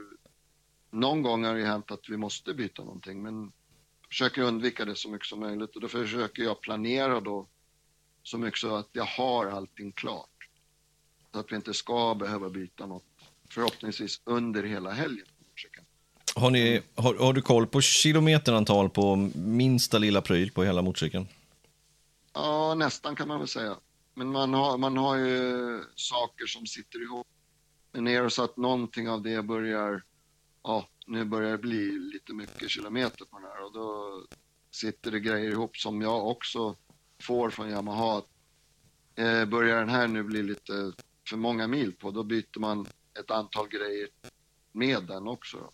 Någon 0.91 1.21
gång 1.21 1.43
har 1.43 1.55
det 1.55 1.65
hänt 1.65 1.91
att 1.91 2.09
vi 2.09 2.17
måste 2.17 2.53
byta 2.53 2.83
någonting 2.83 3.21
men 3.23 3.51
försöker 4.09 4.41
undvika 4.41 4.85
det 4.85 4.95
så 4.95 5.09
mycket 5.09 5.27
som 5.27 5.39
möjligt 5.39 5.75
och 5.75 5.81
då 5.81 5.87
försöker 5.87 6.43
jag 6.43 6.61
planera 6.61 7.19
då 7.19 7.47
så 8.23 8.37
mycket 8.37 8.59
så 8.59 8.75
att 8.75 8.89
jag 8.91 9.05
har 9.05 9.45
allting 9.45 9.91
klart. 9.91 10.27
Så 11.33 11.39
att 11.39 11.51
vi 11.51 11.55
inte 11.55 11.73
ska 11.73 12.15
behöva 12.15 12.49
byta 12.49 12.85
något, 12.85 13.03
förhoppningsvis 13.49 14.21
under 14.23 14.63
hela 14.63 14.91
helgen. 14.91 15.25
Har, 16.35 16.51
ni, 16.51 16.81
har, 16.95 17.15
har, 17.15 17.33
du 17.33 17.41
koll 17.41 17.67
på 17.67 17.81
kilometerantal 17.81 18.89
på 18.89 19.15
minsta 19.35 19.97
lilla 19.97 20.21
pryl 20.21 20.51
på 20.51 20.63
hela 20.63 20.81
motorcykeln? 20.81 21.27
Ja, 22.33 22.75
nästan 22.75 23.15
kan 23.15 23.27
man 23.27 23.39
väl 23.39 23.47
säga. 23.47 23.75
Men 24.13 24.31
man 24.31 24.53
har, 24.53 24.77
man 24.77 24.97
har 24.97 25.15
ju 25.15 25.83
saker 25.95 26.45
som 26.45 26.67
sitter 26.67 27.03
ihop. 27.03 27.27
Men 27.91 28.07
är 28.07 28.23
det 28.23 28.29
så 28.29 28.43
att 28.43 28.57
någonting 28.57 29.09
av 29.09 29.21
det 29.21 29.43
börjar, 29.43 30.03
ja, 30.63 30.87
nu 31.05 31.25
börjar 31.25 31.51
det 31.51 31.57
bli 31.57 31.91
lite 31.91 32.33
mycket 32.33 32.69
kilometer 32.69 33.25
på 33.25 33.39
den 33.39 33.45
här 33.45 33.65
och 33.65 33.73
då 33.73 34.23
sitter 34.71 35.11
det 35.11 35.19
grejer 35.19 35.51
ihop 35.51 35.77
som 35.77 36.01
jag 36.01 36.27
också 36.27 36.75
får 37.21 37.49
från 37.49 37.69
Yamaha. 37.69 38.21
Eh, 39.15 39.45
börjar 39.45 39.79
den 39.79 39.89
här 39.89 40.07
nu 40.07 40.23
bli 40.23 40.43
lite 40.43 40.93
för 41.29 41.37
många 41.37 41.67
mil 41.67 41.93
på, 41.93 42.11
då 42.11 42.23
byter 42.23 42.59
man 42.59 42.85
ett 43.19 43.31
antal 43.31 43.67
grejer 43.67 44.07
med 44.71 45.03
den 45.03 45.27
också. 45.27 45.57
Då. 45.57 45.73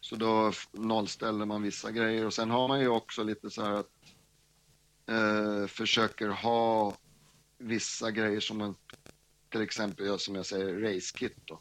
Så 0.00 0.16
då 0.16 0.52
nollställer 0.72 1.44
man 1.44 1.62
vissa 1.62 1.90
grejer 1.90 2.26
och 2.26 2.34
sen 2.34 2.50
har 2.50 2.68
man 2.68 2.80
ju 2.80 2.88
också 2.88 3.22
lite 3.22 3.50
så 3.50 3.62
här 3.62 3.72
att 3.72 3.90
eh, 5.06 5.66
försöker 5.66 6.28
ha 6.28 6.96
vissa 7.58 8.10
grejer 8.10 8.40
som 8.40 8.58
man, 8.58 8.74
till 9.48 9.60
exempel 9.60 10.06
gör 10.06 10.18
som 10.18 10.34
jag 10.34 10.46
säger, 10.46 10.80
racekit 10.80 11.36
då. 11.44 11.60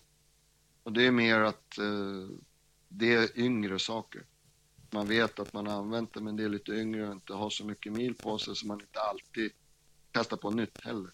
Och 0.84 0.94
det 0.94 1.08
är 1.08 1.12
mer 1.12 1.40
att 1.40 1.78
eh, 1.78 2.38
det 2.90 3.14
är 3.14 3.40
yngre 3.40 3.80
saker. 3.80 4.22
Man 4.92 5.08
vet 5.08 5.40
att 5.40 5.54
man 5.54 5.68
har 5.68 5.74
använt 5.74 6.14
det 6.14 6.22
men 6.22 6.36
det 6.36 6.44
är 6.44 6.50
lite 6.50 6.72
yngre 6.72 7.08
och 7.08 7.14
inte 7.14 7.34
har 7.34 7.50
så 7.50 7.66
mycket 7.66 7.92
mil 7.92 8.14
på 8.14 8.38
sig 8.38 8.56
så 8.56 8.68
man 8.68 8.82
inte 8.82 9.00
alltid 9.00 9.52
kastar 10.12 10.38
på 10.38 10.52
nytt 10.52 10.86
heller. 10.86 11.12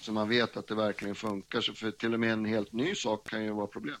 Så 0.00 0.12
man 0.12 0.28
vet 0.28 0.56
att 0.56 0.66
det 0.66 0.74
verkligen 0.74 1.14
funkar. 1.14 1.60
Så 1.60 1.72
för 1.72 1.90
till 1.90 2.14
och 2.14 2.20
med 2.20 2.32
en 2.32 2.44
helt 2.44 2.72
ny 2.72 2.94
sak 2.94 3.30
kan 3.30 3.44
ju 3.44 3.52
vara 3.52 3.66
problem. 3.66 3.96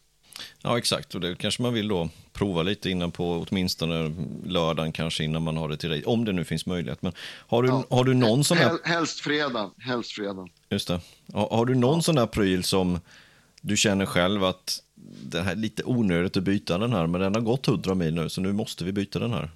Ja, 0.62 0.78
exakt. 0.78 1.14
Och 1.14 1.20
det 1.20 1.34
kanske 1.34 1.62
man 1.62 1.74
vill 1.74 1.88
då 1.88 2.08
prova 2.32 2.62
lite 2.62 2.90
innan 2.90 3.10
på 3.10 3.46
åtminstone 3.50 4.14
lördagen 4.46 4.92
kanske 4.92 5.24
innan 5.24 5.42
man 5.42 5.56
har 5.56 5.68
det 5.68 5.76
till 5.76 5.90
dig. 5.90 6.04
Om 6.04 6.24
det 6.24 6.32
nu 6.32 6.44
finns 6.44 6.66
möjlighet. 6.66 7.02
Men 7.02 7.12
har 7.46 7.62
du, 7.62 7.68
ja. 7.68 7.84
har 7.90 8.04
du 8.04 8.14
någon 8.14 8.44
sån 8.44 8.56
här... 8.56 8.78
Helst 8.84 9.20
fredag. 9.20 9.70
Helst 9.78 10.12
fredag. 10.12 10.48
Just 10.68 10.88
det. 10.88 11.00
Har, 11.32 11.48
har 11.48 11.66
du 11.66 11.74
någon 11.74 11.94
ja. 11.94 12.02
sån 12.02 12.14
där 12.14 12.26
pryl 12.26 12.64
som 12.64 13.00
du 13.60 13.76
känner 13.76 14.06
själv 14.06 14.44
att 14.44 14.82
det 15.22 15.42
här 15.42 15.52
är 15.52 15.56
lite 15.56 15.84
onödigt 15.84 16.36
att 16.36 16.42
byta 16.42 16.78
den 16.78 16.92
här, 16.92 17.06
men 17.06 17.20
den 17.20 17.34
har 17.34 17.42
gått 17.42 17.68
100 17.68 17.94
mil 17.94 18.14
nu, 18.14 18.28
så 18.28 18.40
nu 18.40 18.52
måste 18.52 18.84
vi 18.84 18.92
byta 18.92 19.18
den 19.18 19.32
här. 19.32 19.50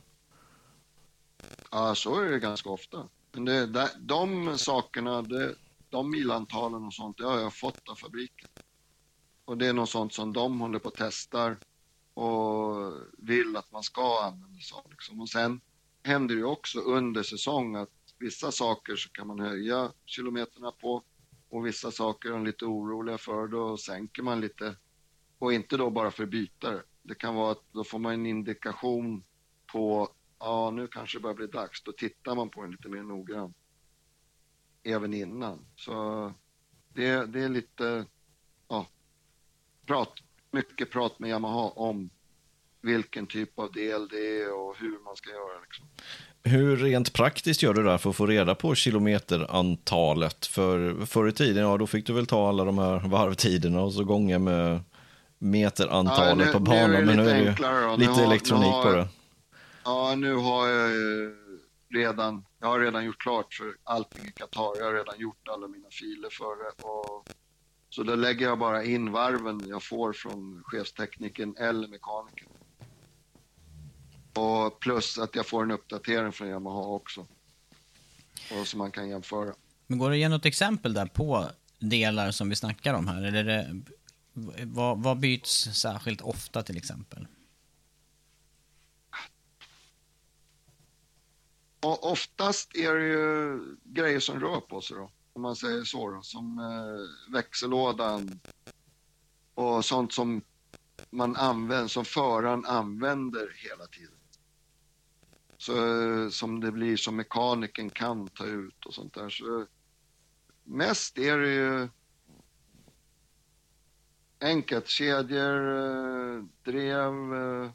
Ja, 1.70 1.94
så 1.94 2.20
är 2.20 2.30
det 2.30 2.38
ganska 2.38 2.70
ofta. 2.70 3.09
Men 3.32 3.44
det, 3.44 3.90
de 4.00 4.59
sakerna, 4.59 5.22
det, 5.22 5.55
de 5.90 6.11
milantalen 6.11 6.84
och 6.84 6.94
sånt, 6.94 7.18
det 7.18 7.24
har 7.24 7.40
jag 7.40 7.55
fått 7.55 7.88
av 7.88 7.94
fabriken. 7.94 8.48
Och 9.44 9.59
det 9.59 9.66
är 9.66 9.72
något 9.72 9.90
sånt 9.90 10.14
som 10.14 10.32
de 10.32 10.61
håller 10.61 10.78
på 10.78 10.88
och 10.88 10.94
testar 10.96 11.57
och 12.14 12.92
vill 13.18 13.57
att 13.57 13.72
man 13.72 13.82
ska 13.82 14.22
använda 14.22 14.61
sig 14.61 14.76
av. 14.76 14.90
Liksom. 14.90 15.20
Och 15.20 15.28
sen 15.28 15.61
händer 16.03 16.36
det 16.36 16.44
också 16.44 16.80
under 16.80 17.22
säsong 17.22 17.76
att 17.76 17.90
vissa 18.18 18.53
saker 18.53 18.96
så 18.96 19.09
kan 19.09 19.26
man 19.26 19.40
höja 19.40 19.92
kilometerna 20.07 20.72
på 20.72 21.03
och 21.53 21.66
vissa 21.66 21.90
saker 21.90 22.28
är 22.28 22.32
de 22.32 22.44
lite 22.44 22.64
oroliga 22.64 23.18
för, 23.18 23.46
då 23.46 23.76
sänker 23.76 24.22
man 24.22 24.40
lite. 24.40 24.76
Och 25.38 25.53
inte 25.53 25.76
då 25.76 25.90
bara 25.90 26.11
för 26.11 26.26
bytare. 26.26 26.82
Det 27.03 27.14
kan 27.14 27.34
vara 27.34 27.53
att 27.53 27.62
då 27.72 27.84
får 27.84 27.98
man 27.98 28.12
en 28.12 28.26
indikation 28.26 29.24
på, 29.72 30.09
ja 30.38 30.70
nu 30.70 30.86
kanske 30.86 31.18
det 31.18 31.22
börjar 31.22 31.36
bli 31.36 31.46
dags. 31.46 31.82
Då 31.82 31.92
tittar 31.92 32.34
man 32.34 32.50
på 32.50 32.62
den 32.62 32.70
lite 32.70 32.88
mer 32.88 33.03
noggrant 33.03 33.57
även 34.82 35.14
innan. 35.14 35.66
Så 35.76 36.32
det, 36.88 37.26
det 37.26 37.40
är 37.40 37.48
lite 37.48 38.07
ja, 38.68 38.86
prat, 39.86 40.12
mycket 40.50 40.90
prat 40.90 41.18
med 41.18 41.30
Yamaha 41.30 41.70
om 41.70 42.11
vilken 42.80 43.26
typ 43.26 43.59
av 43.59 43.72
del 43.72 44.09
det 44.09 44.42
är 44.42 44.55
och 44.55 44.76
hur 44.78 44.98
man 44.98 45.16
ska 45.16 45.30
göra. 45.30 45.61
Liksom. 45.61 45.86
Hur 46.45 46.76
rent 46.76 47.12
praktiskt 47.12 47.62
gör 47.62 47.74
du 47.74 47.82
där 47.82 47.99
för 47.99 48.11
att 48.11 48.16
få 48.16 48.26
reda 48.26 48.55
på 48.55 48.74
kilometerantalet? 48.74 50.47
För 50.47 51.07
förr 51.07 51.28
i 51.28 51.32
tiden, 51.32 51.62
ja 51.62 51.76
då 51.76 51.86
fick 51.86 52.07
du 52.07 52.12
väl 52.12 52.26
ta 52.26 52.49
alla 52.49 52.64
de 52.64 52.78
här 52.78 53.09
varvtiderna 53.09 53.80
och 53.80 53.93
så 53.93 54.05
gånger 54.05 54.38
med 54.38 54.80
meterantalet 55.38 56.38
ja, 56.38 56.45
nu, 56.47 56.53
på 56.53 56.59
banan. 56.59 57.05
Men 57.05 57.16
nu 57.16 57.30
är 57.30 57.34
det 57.34 57.40
ju 57.40 57.97
lite 57.97 58.12
har, 58.12 58.24
elektronik 58.24 58.72
har, 58.72 58.82
på 58.82 58.93
det. 58.93 59.09
Ja, 59.84 60.14
nu 60.14 60.34
har 60.34 60.68
jag 60.68 60.90
redan, 61.95 62.45
jag 62.61 62.68
har 62.68 62.80
redan 62.80 63.05
gjort 63.05 63.22
klart 63.22 63.55
för 63.55 63.74
allting 63.84 64.24
i 64.24 64.32
Qatar. 64.32 64.72
Jag 64.78 64.84
har 64.84 64.95
redan 64.95 65.18
gjort 65.18 65.49
alla 65.49 65.68
mina 65.68 65.88
filer 65.90 66.28
för 66.30 66.64
det. 66.64 66.82
Och, 66.82 67.28
så 67.88 68.03
då 68.03 68.14
lägger 68.14 68.47
jag 68.47 68.59
bara 68.59 68.84
in 68.84 69.12
varven 69.12 69.62
jag 69.68 69.82
får 69.82 70.12
från 70.12 70.62
chefstekniken 70.64 71.57
eller 71.57 71.88
mekanikern. 71.88 72.51
Och 74.35 74.80
plus 74.80 75.18
att 75.18 75.35
jag 75.35 75.47
får 75.47 75.62
en 75.62 75.70
uppdatering 75.70 76.33
från 76.33 76.49
Yamaha 76.49 76.80
också. 76.80 77.26
Och 78.61 78.66
som 78.66 78.78
man 78.78 78.91
kan 78.91 79.09
jämföra. 79.09 79.55
Men 79.87 79.99
går 79.99 80.11
det 80.11 80.14
att 80.16 80.20
ge 80.20 80.28
något 80.28 80.47
exempel 80.47 80.95
där 80.95 81.07
på 81.07 81.51
delar 81.78 82.30
som 82.30 82.49
vi 82.49 82.57
snackar 82.57 82.95
om 82.95 83.09
här? 83.09 83.22
Eller 83.22 83.45
det 83.45 83.83
Vad, 84.64 85.03
vad 85.03 85.18
byts 85.18 85.68
särskilt 85.74 86.20
ofta 86.20 86.62
till 86.62 86.76
exempel? 86.76 87.26
Och 91.80 92.12
oftast 92.12 92.76
är 92.76 92.95
det 92.95 93.07
ju 93.07 93.59
grejer 93.85 94.20
som 94.20 94.41
rör 94.41 94.61
på 94.61 94.80
sig 94.80 94.97
då, 94.97 95.11
om 95.33 95.43
man 95.43 95.57
säger 95.57 95.85
så 95.85 96.11
då, 96.11 96.22
som 96.22 96.59
eh, 96.59 97.33
växellådan 97.33 98.41
och 99.55 99.85
sånt 99.85 100.12
som 100.12 100.43
man 101.11 101.37
använder, 101.37 101.89
som 101.89 102.05
föraren 102.05 102.64
använder 102.64 103.53
hela 103.57 103.87
tiden. 103.87 104.11
Så 105.62 106.30
som 106.30 106.60
det 106.60 106.72
blir 106.72 106.96
som 106.96 107.16
mekanikern 107.16 107.90
kan 107.90 108.28
ta 108.28 108.44
ut 108.46 108.86
och 108.86 108.94
sånt 108.94 109.14
där. 109.14 109.30
Så 109.30 109.66
mest 110.64 111.18
är 111.18 111.38
det 111.38 111.54
ju 111.54 111.88
enkelt, 114.40 114.88
kedjor, 114.88 115.76
eh, 115.76 116.44
drev, 116.64 117.34
eh, 117.34 117.70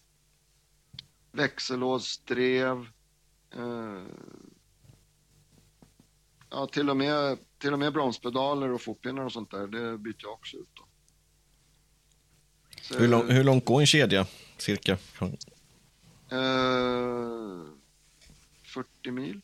växellådsdrev, 1.31 2.87
Eh, 3.55 4.03
ja, 6.49 6.67
till 6.67 6.89
och, 6.89 6.97
med, 6.97 7.37
till 7.57 7.73
och 7.73 7.79
med 7.79 7.93
bromspedaler 7.93 8.71
och 8.71 8.81
fotpinnar 8.81 9.23
och 9.23 9.31
sånt 9.31 9.51
där, 9.51 9.67
det 9.67 9.97
byter 9.97 10.15
jag 10.17 10.33
också 10.33 10.57
ut. 10.57 10.69
Så, 12.81 12.97
Hur, 12.99 13.07
lång, 13.07 13.29
hur 13.31 13.43
långt 13.43 13.65
går 13.65 13.79
en 13.79 13.87
kedja, 13.87 14.27
cirka? 14.57 14.97
eh, 16.31 16.37
40 18.77 19.11
mil. 19.11 19.41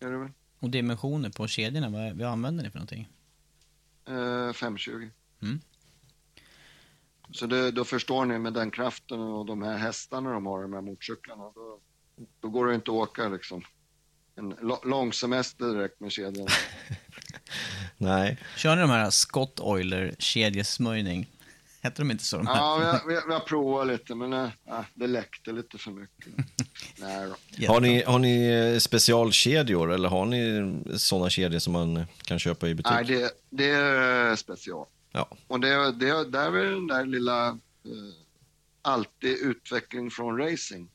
Är 0.00 0.10
det 0.10 0.18
väl? 0.18 0.30
Och 0.58 0.70
dimensioner 0.70 1.30
på 1.30 1.46
kedjorna, 1.46 1.88
vad, 1.88 2.12
vad 2.12 2.28
använder 2.28 2.64
ni 2.64 2.70
för 2.70 2.78
någonting? 2.78 3.08
Eh, 4.08 4.52
520. 4.52 5.10
Mm. 5.42 5.60
Så 7.30 7.46
det, 7.46 7.70
då 7.70 7.84
förstår 7.84 8.24
ni 8.24 8.38
med 8.38 8.52
den 8.52 8.70
kraften 8.70 9.20
och 9.20 9.46
de 9.46 9.62
här 9.62 9.76
hästarna 9.76 10.32
de 10.32 10.46
har, 10.46 10.62
de 10.62 10.72
här 10.72 10.80
motorcyklarna, 10.80 11.42
då, 11.54 11.80
då 12.40 12.48
går 12.48 12.66
det 12.66 12.74
inte 12.74 12.90
att 12.90 12.96
åka 12.96 13.28
liksom. 13.28 13.62
En 14.34 14.56
lång 14.84 15.12
semester 15.12 15.74
direkt 15.74 16.00
med 16.00 16.12
kedjan. 16.12 16.48
Nej. 17.96 18.38
Kör 18.56 18.76
ni 18.76 18.82
de 18.82 18.90
här 18.90 19.10
Scott 19.10 19.60
Oiler 19.60 20.14
kedjesmörjning? 20.18 21.30
Hette 21.80 22.02
de 22.02 22.10
inte 22.10 22.24
så? 22.24 22.36
De? 22.36 22.46
Ja, 22.46 22.76
vi 22.80 22.84
har, 22.84 23.08
vi, 23.08 23.14
har, 23.14 23.26
vi 23.26 23.32
har 23.32 23.40
provat 23.40 23.86
lite, 23.86 24.14
men 24.14 24.32
äh, 24.32 24.50
det 24.94 25.06
läckte 25.06 25.52
lite 25.52 25.78
för 25.78 25.90
mycket. 25.90 26.26
Nej 26.98 27.28
då. 27.58 27.72
Har 27.72 27.80
ni, 27.80 28.02
har 28.02 28.18
ni 28.18 28.48
eh, 28.48 28.78
specialkedjor 28.78 29.92
eller 29.92 30.08
har 30.08 30.26
ni 30.26 30.98
sådana 30.98 31.30
kedjor 31.30 31.58
som 31.58 31.72
man 31.72 32.06
kan 32.22 32.38
köpa 32.38 32.68
i 32.68 32.74
butik? 32.74 32.92
Nej, 32.92 33.04
det, 33.04 33.32
det 33.50 33.70
är 33.70 34.36
special. 34.36 34.86
Ja. 35.12 35.28
Och 35.46 35.60
det, 35.60 35.92
det, 35.92 36.30
där 36.30 36.56
är 36.56 36.70
den 36.70 36.86
där 36.86 37.06
lilla, 37.06 37.48
eh, 37.48 38.14
alltid 38.82 39.38
utveckling 39.38 40.10
från 40.10 40.38
racing. 40.38 40.90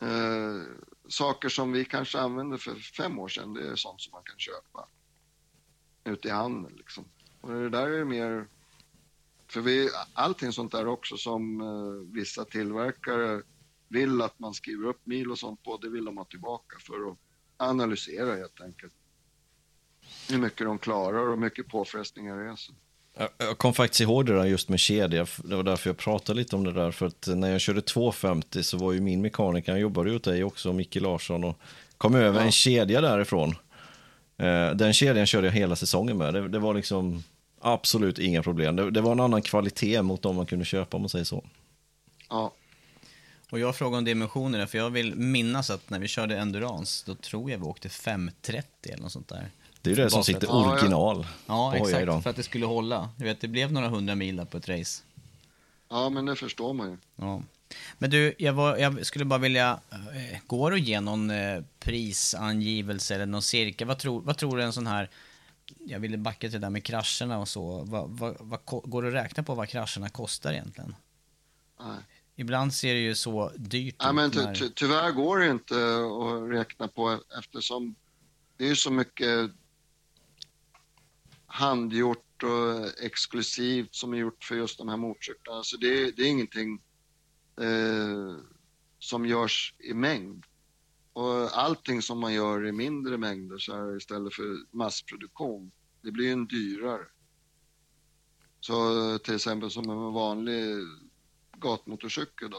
Eh, 0.00 0.62
saker 1.08 1.48
som 1.48 1.72
vi 1.72 1.84
kanske 1.84 2.18
använde 2.18 2.58
för 2.58 2.74
fem 2.74 3.18
år 3.18 3.28
sedan, 3.28 3.54
det 3.54 3.68
är 3.68 3.76
sånt 3.76 4.00
som 4.00 4.10
man 4.12 4.22
kan 4.24 4.38
köpa 4.38 4.88
ute 6.04 6.28
i 6.28 6.30
handeln. 6.30 6.76
Liksom. 6.76 7.04
Och 7.40 7.50
det 7.50 7.70
där 7.70 7.88
är 7.88 8.04
mer, 8.04 8.46
för 9.52 9.60
vi, 9.60 9.88
allting 10.12 10.52
sånt 10.52 10.72
där 10.72 10.86
också 10.86 11.16
som 11.16 11.60
eh, 11.60 12.14
vissa 12.14 12.44
tillverkare 12.44 13.42
vill 13.88 14.22
att 14.22 14.38
man 14.38 14.54
skriver 14.54 14.86
upp 14.88 15.00
mil 15.06 15.30
och 15.30 15.38
sånt 15.38 15.62
på, 15.62 15.76
det 15.76 15.88
vill 15.88 16.04
de 16.04 16.16
ha 16.16 16.24
tillbaka 16.24 16.76
för 16.86 17.10
att 17.10 17.18
analysera 17.56 18.36
helt 18.36 18.60
enkelt. 18.60 18.92
Hur 20.30 20.38
mycket 20.38 20.66
de 20.66 20.78
klarar 20.78 21.18
och 21.18 21.30
hur 21.30 21.36
mycket 21.36 21.68
påfrestningar 21.68 22.36
det 22.36 22.50
är. 22.50 22.56
Så. 22.56 22.72
Jag- 23.38 23.58
kom 23.58 23.74
faktiskt 23.74 24.00
ihåg 24.00 24.26
det 24.26 24.32
där 24.36 24.44
just 24.44 24.68
med 24.68 24.80
kedja. 24.80 25.26
Det 25.44 25.56
var 25.56 25.62
därför 25.62 25.90
jag 25.90 25.96
pratade 25.96 26.38
lite 26.38 26.56
om 26.56 26.64
det 26.64 26.72
där. 26.72 26.90
För 26.90 27.06
att 27.06 27.26
när 27.36 27.50
jag 27.50 27.60
körde 27.60 27.82
250 27.82 28.62
så 28.62 28.76
var 28.78 28.92
ju 28.92 29.00
min 29.00 29.20
mekaniker, 29.22 29.72
han 29.72 29.80
jobbade 29.80 30.10
ju 30.10 30.16
åt 30.16 30.24
dig 30.24 30.44
också, 30.44 30.72
Micke 30.72 30.94
Larsson, 30.96 31.44
och 31.44 31.58
kom 31.98 32.14
över 32.14 32.40
en 32.40 32.52
kedja 32.52 33.00
därifrån. 33.00 33.50
Eh, 34.36 34.70
Den 34.74 34.92
kedjan 34.92 35.26
körde 35.26 35.46
jag 35.46 35.54
hela 35.54 35.76
säsongen 35.76 36.18
med. 36.18 36.34
Det, 36.34 36.48
det 36.48 36.58
var 36.58 36.74
liksom 36.74 37.22
absolut 37.60 38.18
inga 38.18 38.42
problem. 38.42 38.76
Det, 38.76 38.90
det 38.90 39.00
var 39.00 39.12
en 39.12 39.20
annan 39.20 39.42
kvalitet 39.42 40.02
mot 40.02 40.22
de 40.22 40.36
man 40.36 40.46
kunde 40.46 40.64
köpa 40.64 40.96
om 40.96 41.02
man 41.02 41.08
säger 41.08 41.24
så. 41.24 41.44
Ja, 42.28 42.52
Och 43.50 43.58
jag 43.58 43.76
frågar 43.76 43.98
om 43.98 44.04
dimensionerna, 44.04 44.66
för 44.66 44.78
jag 44.78 44.90
vill 44.90 45.14
minnas 45.14 45.70
att 45.70 45.90
när 45.90 45.98
vi 45.98 46.08
körde 46.08 46.36
Endurance, 46.38 47.04
då 47.06 47.14
tror 47.14 47.50
jag 47.50 47.58
vi 47.58 47.64
åkte 47.64 47.88
530 47.88 48.66
eller 48.92 49.02
något 49.02 49.12
sånt 49.12 49.28
där. 49.28 49.50
Det 49.82 49.90
är 49.90 49.96
ju 49.96 50.02
det 50.02 50.10
som 50.10 50.24
sitter 50.24 50.46
Ja, 50.46 50.64
ja. 50.66 50.72
original 50.72 51.26
Ja, 51.46 51.72
på 51.72 51.78
hojar 51.78 52.00
exakt. 52.02 52.22
För 52.22 52.30
att 52.30 52.36
det 52.36 52.42
skulle 52.42 52.66
hålla. 52.66 53.10
Du 53.16 53.24
vet, 53.24 53.40
det 53.40 53.48
blev 53.48 53.72
några 53.72 53.88
hundra 53.88 54.14
mil 54.14 54.46
på 54.50 54.56
ett 54.56 54.68
race. 54.68 55.02
ja 55.90 56.08
men 56.10 56.26
det 56.26 56.36
förstår 56.36 56.72
man 56.74 56.90
ju. 56.90 56.96
Ja. 57.16 57.42
Men 57.98 58.10
du, 58.10 58.34
jag, 58.38 58.52
var, 58.52 58.76
jag 58.76 59.06
skulle 59.06 59.24
bara 59.24 59.38
vilja... 59.38 59.80
Eh, 59.90 60.38
går 60.46 60.70
det 60.70 60.76
att 60.76 60.82
ge 60.82 61.00
någon 61.00 61.30
eh, 61.30 61.62
prisangivelse 61.80 63.14
eller 63.14 63.26
någon 63.26 63.42
cirka? 63.42 63.84
Vad 63.84 63.98
tror, 63.98 64.20
vad 64.20 64.36
tror 64.36 64.56
du 64.56 64.62
en 64.62 64.72
sån 64.72 64.86
här... 64.86 65.10
Jag 65.78 66.00
ville 66.00 66.16
backa 66.18 66.38
till 66.40 66.50
det 66.52 66.58
där 66.58 66.70
med 66.70 66.84
krascherna 66.84 67.38
och 67.38 67.48
så. 67.48 67.84
Vad, 67.84 68.10
vad, 68.10 68.36
vad, 68.40 68.64
ko- 68.64 68.80
går 68.80 69.02
det 69.02 69.08
att 69.08 69.14
räkna 69.14 69.42
på 69.42 69.54
vad 69.54 69.68
krascherna 69.68 70.08
kostar 70.08 70.52
egentligen? 70.52 70.96
Nej. 71.80 71.98
Ibland 72.36 72.74
ser 72.74 72.94
det 72.94 73.00
ju 73.00 73.14
så 73.14 73.52
dyrt 73.56 73.96
Ja, 73.98 74.12
men 74.12 74.26
ut 74.26 74.32
ty, 74.32 74.54
ty, 74.54 74.68
tyvärr 74.74 75.10
går 75.10 75.38
det 75.38 75.50
inte 75.50 75.74
att 75.74 76.50
räkna 76.58 76.88
på 76.88 77.20
eftersom 77.38 77.94
det 78.56 78.68
är 78.68 78.74
så 78.74 78.90
mycket 78.90 79.50
handgjort 81.46 82.42
och 82.42 83.02
exklusivt 83.04 83.94
som 83.94 84.12
är 84.14 84.18
gjort 84.18 84.44
för 84.44 84.54
just 84.54 84.78
de 84.78 84.88
här 84.88 84.96
motorcyklarna. 84.96 85.64
Så 85.64 85.76
det, 85.76 86.10
det 86.16 86.22
är 86.22 86.26
ingenting 86.26 86.82
eh, 87.60 88.36
som 88.98 89.26
görs 89.26 89.74
i 89.78 89.94
mängd. 89.94 90.44
Och 91.18 91.58
allting 91.58 92.02
som 92.02 92.18
man 92.18 92.34
gör 92.34 92.66
i 92.66 92.72
mindre 92.72 93.18
mängder 93.18 93.58
så 93.58 93.74
här, 93.74 93.96
istället 93.96 94.34
för 94.34 94.76
massproduktion, 94.76 95.70
det 96.02 96.12
blir 96.12 96.24
ju 96.24 96.32
en 96.32 96.46
dyrare. 96.46 97.06
Så 98.60 99.18
till 99.18 99.34
exempel 99.34 99.70
som 99.70 99.90
en 99.90 100.12
vanlig 100.12 100.76
gatmotorcykel 101.56 102.50
då, 102.50 102.58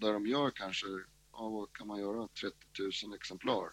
där 0.00 0.12
de 0.12 0.26
gör 0.26 0.50
kanske, 0.50 0.86
ja, 1.32 1.48
vad 1.48 1.72
kan 1.72 1.86
man 1.86 2.00
göra, 2.00 2.28
30 2.28 2.56
000 3.06 3.14
exemplar. 3.14 3.72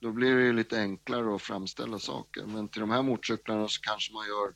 Då 0.00 0.12
blir 0.12 0.36
det 0.36 0.42
ju 0.42 0.52
lite 0.52 0.80
enklare 0.80 1.34
att 1.34 1.42
framställa 1.42 1.98
saker. 1.98 2.46
Men 2.46 2.68
till 2.68 2.80
de 2.80 2.90
här 2.90 3.02
motorcyklarna 3.02 3.68
så 3.68 3.80
kanske 3.80 4.12
man 4.12 4.26
gör, 4.26 4.54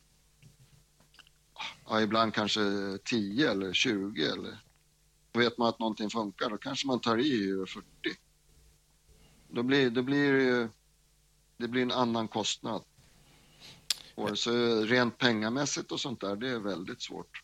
ja, 1.86 2.02
ibland 2.02 2.34
kanske 2.34 2.60
10 3.04 3.50
eller 3.50 3.72
20 3.72 4.24
eller 4.24 4.64
då 5.32 5.40
vet 5.40 5.58
man 5.58 5.68
att 5.68 5.78
någonting 5.78 6.10
funkar, 6.10 6.50
då 6.50 6.58
kanske 6.58 6.86
man 6.86 7.00
tar 7.00 7.18
i 7.18 7.66
40. 7.68 7.86
Då 9.48 9.62
blir, 9.62 9.90
då 9.90 10.02
blir 10.02 10.32
det 10.32 10.42
ju, 10.42 10.68
det 11.56 11.68
blir 11.68 11.82
en 11.82 11.92
annan 11.92 12.28
kostnad. 12.28 12.82
Och 14.14 14.38
så 14.38 14.50
rent 14.84 15.18
pengamässigt 15.18 15.92
och 15.92 16.00
sånt 16.00 16.20
där, 16.20 16.36
det 16.36 16.48
är 16.48 16.58
väldigt 16.58 17.02
svårt. 17.02 17.42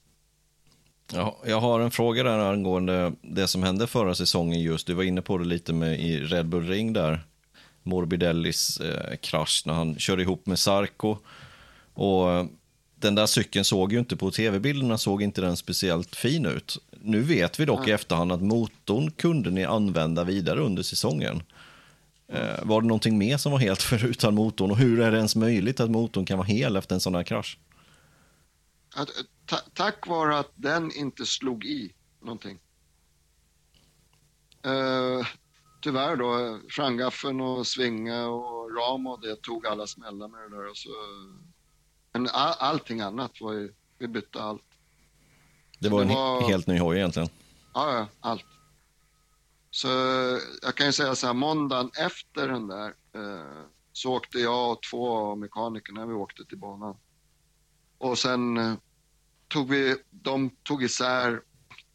Ja, 1.12 1.38
jag 1.46 1.60
har 1.60 1.80
en 1.80 1.90
fråga 1.90 2.22
där 2.22 2.38
angående 2.38 3.12
det 3.22 3.48
som 3.48 3.62
hände 3.62 3.86
förra 3.86 4.14
säsongen 4.14 4.60
just. 4.60 4.86
Du 4.86 4.94
var 4.94 5.02
inne 5.02 5.22
på 5.22 5.38
det 5.38 5.44
lite 5.44 5.72
med 5.72 6.00
i 6.00 6.20
Red 6.20 6.46
Bull 6.46 6.66
Ring 6.66 6.92
där. 6.92 7.26
Morbidellis 7.82 8.80
eh, 8.80 9.16
krasch 9.16 9.62
när 9.66 9.74
han 9.74 9.98
körde 9.98 10.22
ihop 10.22 10.46
med 10.46 10.58
Sarko. 10.58 11.16
Och 11.94 12.30
eh, 12.30 12.46
den 12.94 13.14
där 13.14 13.26
cykeln 13.26 13.64
såg 13.64 13.92
ju 13.92 13.98
inte 13.98 14.16
på 14.16 14.30
tv-bilderna 14.30 14.98
såg 14.98 15.22
inte 15.22 15.40
den 15.40 15.56
speciellt 15.56 16.16
fin 16.16 16.46
ut. 16.46 16.78
Nu 17.00 17.20
vet 17.20 17.60
vi 17.60 17.64
dock 17.64 17.88
i 17.88 17.90
efterhand 17.90 18.32
att 18.32 18.42
motorn 18.42 19.10
kunde 19.10 19.50
ni 19.50 19.64
använda 19.64 20.24
vidare 20.24 20.60
under 20.60 20.82
säsongen. 20.82 21.42
Eh, 22.32 22.64
var 22.64 22.80
det 22.80 22.86
någonting 22.86 23.18
mer 23.18 23.36
som 23.36 23.52
var 23.52 23.58
helt 23.58 23.82
förutan 23.92 24.34
motorn 24.34 24.70
och 24.70 24.76
hur 24.76 25.00
är 25.00 25.10
det 25.10 25.16
ens 25.16 25.36
möjligt 25.36 25.80
att 25.80 25.90
motorn 25.90 26.26
kan 26.26 26.38
vara 26.38 26.46
hel 26.46 26.76
efter 26.76 26.94
en 26.94 27.00
sån 27.00 27.14
här 27.14 27.22
krasch? 27.22 27.58
Att, 28.94 29.08
ta, 29.46 29.56
tack 29.74 30.06
vare 30.06 30.38
att 30.38 30.50
den 30.54 30.92
inte 30.92 31.26
slog 31.26 31.64
i 31.64 31.94
någonting. 32.22 32.58
Uh, 34.66 35.26
tyvärr 35.80 36.16
då, 36.16 36.60
frangaffeln 36.70 37.40
och 37.40 37.66
svinga 37.66 38.26
och 38.26 38.76
ram 38.76 39.06
och 39.06 39.20
det 39.20 39.42
tog 39.42 39.66
alla 39.66 39.86
smällar 39.86 40.28
med 40.28 40.40
det 40.50 40.56
där. 40.56 40.70
Och 40.70 40.76
så, 40.76 40.88
men 42.12 42.28
all, 42.32 42.54
allting 42.58 43.00
annat 43.00 43.40
var 43.40 43.52
ju, 43.52 43.72
vi 43.98 44.08
bytte 44.08 44.42
allt. 44.42 44.62
Det 45.78 45.88
var 45.88 46.02
en 46.02 46.08
det 46.08 46.14
var- 46.14 46.48
helt 46.48 46.66
ny 46.66 46.78
hoj 46.78 46.96
egentligen. 46.96 47.28
Ja, 47.74 47.92
ja, 47.94 48.06
allt. 48.20 48.44
Så 49.74 49.88
jag 50.62 50.74
kan 50.74 50.86
ju 50.86 50.92
säga 50.92 51.14
så 51.14 51.26
här, 51.26 51.34
måndagen 51.34 51.90
efter 51.98 52.48
den 52.48 52.66
där 52.66 52.94
eh, 53.12 53.64
så 53.92 54.12
åkte 54.12 54.38
jag 54.38 54.72
och 54.72 54.82
två 54.90 55.08
av 55.08 55.38
mekanikerna, 55.38 56.06
vi 56.06 56.12
åkte 56.12 56.44
till 56.44 56.58
banan. 56.58 56.96
Och 57.98 58.18
sen 58.18 58.56
eh, 58.56 58.74
tog 59.48 59.68
vi, 59.68 59.96
de 60.10 60.50
tog 60.50 60.82
isär 60.82 61.42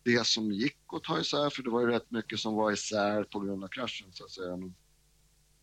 det 0.03 0.27
som 0.27 0.51
gick 0.51 0.77
att 0.87 1.03
ta 1.03 1.19
isär, 1.19 1.49
för 1.49 1.63
det 1.63 1.69
var 1.69 1.81
ju 1.81 1.87
rätt 1.87 2.11
mycket 2.11 2.39
som 2.39 2.55
var 2.55 2.71
isär 2.71 3.23
på 3.23 3.39
grund 3.39 3.63
av 3.63 3.67
kraschen 3.67 4.07
så 4.11 4.23
att 4.23 4.31
säga. 4.31 4.57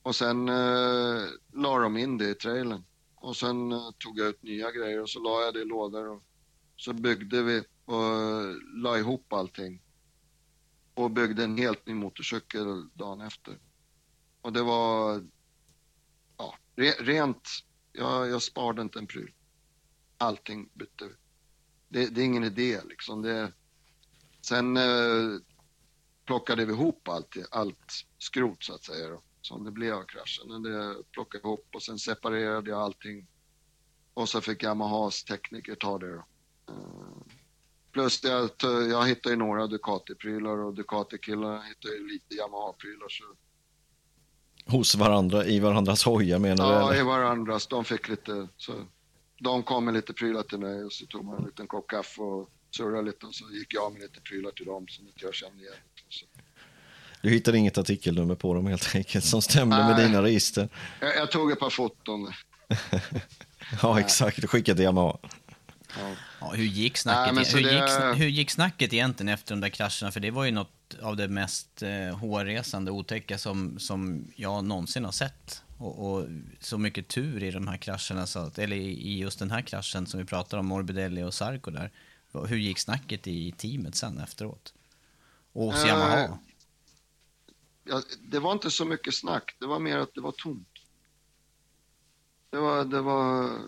Och 0.02 0.16
sen 0.16 0.48
eh, 0.48 1.22
la 1.52 1.78
de 1.78 1.96
in 1.96 2.18
det 2.18 2.30
i 2.30 2.34
trailern 2.34 2.84
och 3.14 3.36
sen 3.36 3.72
eh, 3.72 3.90
tog 3.98 4.18
jag 4.18 4.28
ut 4.28 4.42
nya 4.42 4.70
grejer 4.70 5.02
och 5.02 5.10
så 5.10 5.20
la 5.20 5.42
jag 5.42 5.54
det 5.54 5.60
i 5.60 5.64
lådor 5.64 6.08
och 6.08 6.22
så 6.76 6.92
byggde 6.92 7.42
vi 7.42 7.62
och 7.84 8.04
eh, 8.04 8.54
la 8.82 8.98
ihop 8.98 9.32
allting. 9.32 9.83
Och 10.94 11.10
byggde 11.10 11.44
en 11.44 11.58
helt 11.58 11.86
ny 11.86 11.94
motorcykel 11.94 12.88
dagen 12.94 13.20
efter. 13.20 13.58
Och 14.40 14.52
det 14.52 14.62
var, 14.62 15.24
ja, 16.36 16.54
re, 16.76 16.90
rent, 16.90 17.48
jag, 17.92 18.28
jag 18.28 18.42
sparade 18.42 18.82
inte 18.82 18.98
en 18.98 19.06
pryl. 19.06 19.32
Allting 20.18 20.68
bytte 20.74 21.04
vi. 21.04 21.14
Det, 21.88 22.06
det 22.06 22.20
är 22.20 22.24
ingen 22.24 22.44
idé 22.44 22.80
liksom. 22.88 23.22
Det, 23.22 23.52
sen 24.40 24.76
eh, 24.76 25.40
plockade 26.24 26.64
vi 26.64 26.72
ihop 26.72 27.08
allt, 27.08 27.36
allt 27.50 27.92
skrot 28.18 28.64
så 28.64 28.74
att 28.74 28.84
säga 28.84 29.08
då, 29.08 29.22
som 29.40 29.64
det 29.64 29.70
blev 29.70 29.94
av 29.94 30.04
kraschen. 30.04 30.48
Men 30.48 30.62
det 30.62 30.96
plockade 31.10 31.40
jag 31.42 31.48
ihop 31.48 31.68
och 31.74 31.82
sen 31.82 31.98
separerade 31.98 32.70
jag 32.70 32.80
allting. 32.80 33.26
Och 34.14 34.28
så 34.28 34.40
fick 34.40 34.62
Yamahas 34.62 35.24
tekniker 35.24 35.74
ta 35.74 35.98
det 35.98 36.12
då. 36.12 36.24
Eh, 36.68 37.33
plus 37.94 38.24
jag, 38.24 38.50
jag 38.90 39.06
hittade 39.06 39.32
ju 39.34 39.36
några 39.36 39.66
Ducati-prylar 39.66 40.64
och 40.64 40.74
Ducati-killarna 40.74 41.62
hittade 41.62 41.94
ju 41.94 42.08
lite 42.08 42.34
Yamaha-prylar. 42.34 43.08
Så... 43.08 43.24
Hos 44.66 44.94
varandra, 44.94 45.44
i 45.44 45.60
varandras 45.60 46.04
hojar 46.04 46.38
menar 46.38 46.66
du? 46.66 46.72
Ja, 46.72 46.94
i 46.94 47.02
varandras. 47.02 47.66
De 47.66 47.84
fick 47.84 48.08
lite, 48.08 48.48
så 48.56 48.72
de 49.40 49.62
kom 49.62 49.84
med 49.84 49.94
lite 49.94 50.12
prylar 50.12 50.42
till 50.42 50.58
mig 50.58 50.84
och 50.84 50.92
så 50.92 51.06
tog 51.06 51.24
man 51.24 51.38
en 51.38 51.44
liten 51.44 51.66
kopp 51.66 51.86
kaffe 51.86 52.20
och 52.20 52.50
surrade 52.76 53.02
lite 53.02 53.26
och 53.26 53.34
så 53.34 53.44
gick 53.50 53.74
jag 53.74 53.92
med 53.92 54.02
lite 54.02 54.20
prylar 54.20 54.50
till 54.50 54.66
dem 54.66 54.86
som 54.88 55.06
inte 55.06 55.24
jag 55.24 55.34
kände 55.34 55.62
igen. 55.62 55.74
Så. 56.08 56.26
Du 57.22 57.30
hittade 57.30 57.58
inget 57.58 57.78
artikelnummer 57.78 58.34
på 58.34 58.54
dem 58.54 58.66
helt 58.66 58.94
enkelt 58.94 59.24
som 59.24 59.42
stämde 59.42 59.76
Nej. 59.76 59.86
med 59.86 60.06
dina 60.06 60.22
register? 60.22 60.68
Jag, 61.00 61.16
jag 61.16 61.30
tog 61.30 61.52
ett 61.52 61.58
par 61.58 61.70
foton. 61.70 62.32
ja, 63.82 64.00
exakt. 64.00 64.40
Du 64.40 64.46
skickade 64.46 64.76
till 64.76 64.84
Yamaha. 64.84 65.18
Ja. 65.98 66.16
ja. 66.40 66.52
hur, 66.52 66.64
gick 66.64 66.96
snacket, 66.96 67.34
Nej, 67.34 67.44
hur, 67.52 67.62
det... 67.62 67.74
gick, 67.74 68.20
hur 68.20 68.28
gick 68.28 68.50
snacket 68.50 68.92
egentligen 68.92 69.34
efter 69.34 69.54
de 69.54 69.60
där 69.60 69.68
krascherna? 69.68 70.12
För 70.12 70.20
det 70.20 70.30
var 70.30 70.44
ju 70.44 70.50
något 70.50 70.94
av 71.02 71.16
det 71.16 71.28
mest 71.28 71.82
eh, 71.82 72.16
hårresande 72.16 72.90
otäcka 72.90 73.38
som, 73.38 73.78
som 73.78 74.28
jag 74.36 74.64
någonsin 74.64 75.04
har 75.04 75.12
sett. 75.12 75.62
Och, 75.78 76.12
och, 76.12 76.26
så 76.60 76.78
mycket 76.78 77.08
tur 77.08 77.42
i 77.42 77.50
de 77.50 77.68
här 77.68 77.76
krascherna, 77.76 78.26
så 78.26 78.38
att, 78.38 78.58
eller 78.58 78.76
i 78.76 79.18
just 79.18 79.38
den 79.38 79.50
här 79.50 79.62
kraschen 79.62 80.06
som 80.06 80.20
vi 80.20 80.26
pratar 80.26 80.58
om, 80.58 80.66
Morbidelli 80.66 81.22
och 81.22 81.34
Sarko 81.34 81.70
där. 81.70 81.90
Hur 82.32 82.56
gick 82.56 82.78
snacket 82.78 83.26
i 83.26 83.52
teamet 83.52 83.94
sen 83.94 84.18
efteråt? 84.18 84.74
Och 85.52 85.72
hos 85.72 85.86
Yamaha? 85.86 86.38
Ja, 87.84 88.02
det 88.20 88.38
var 88.38 88.52
inte 88.52 88.70
så 88.70 88.84
mycket 88.84 89.14
snack, 89.14 89.56
det 89.58 89.66
var 89.66 89.78
mer 89.78 89.98
att 89.98 90.14
det 90.14 90.20
var 90.20 90.32
tomt. 90.32 90.68
Det 92.50 92.58
var, 92.58 92.84
det 92.84 93.00
var 93.00 93.58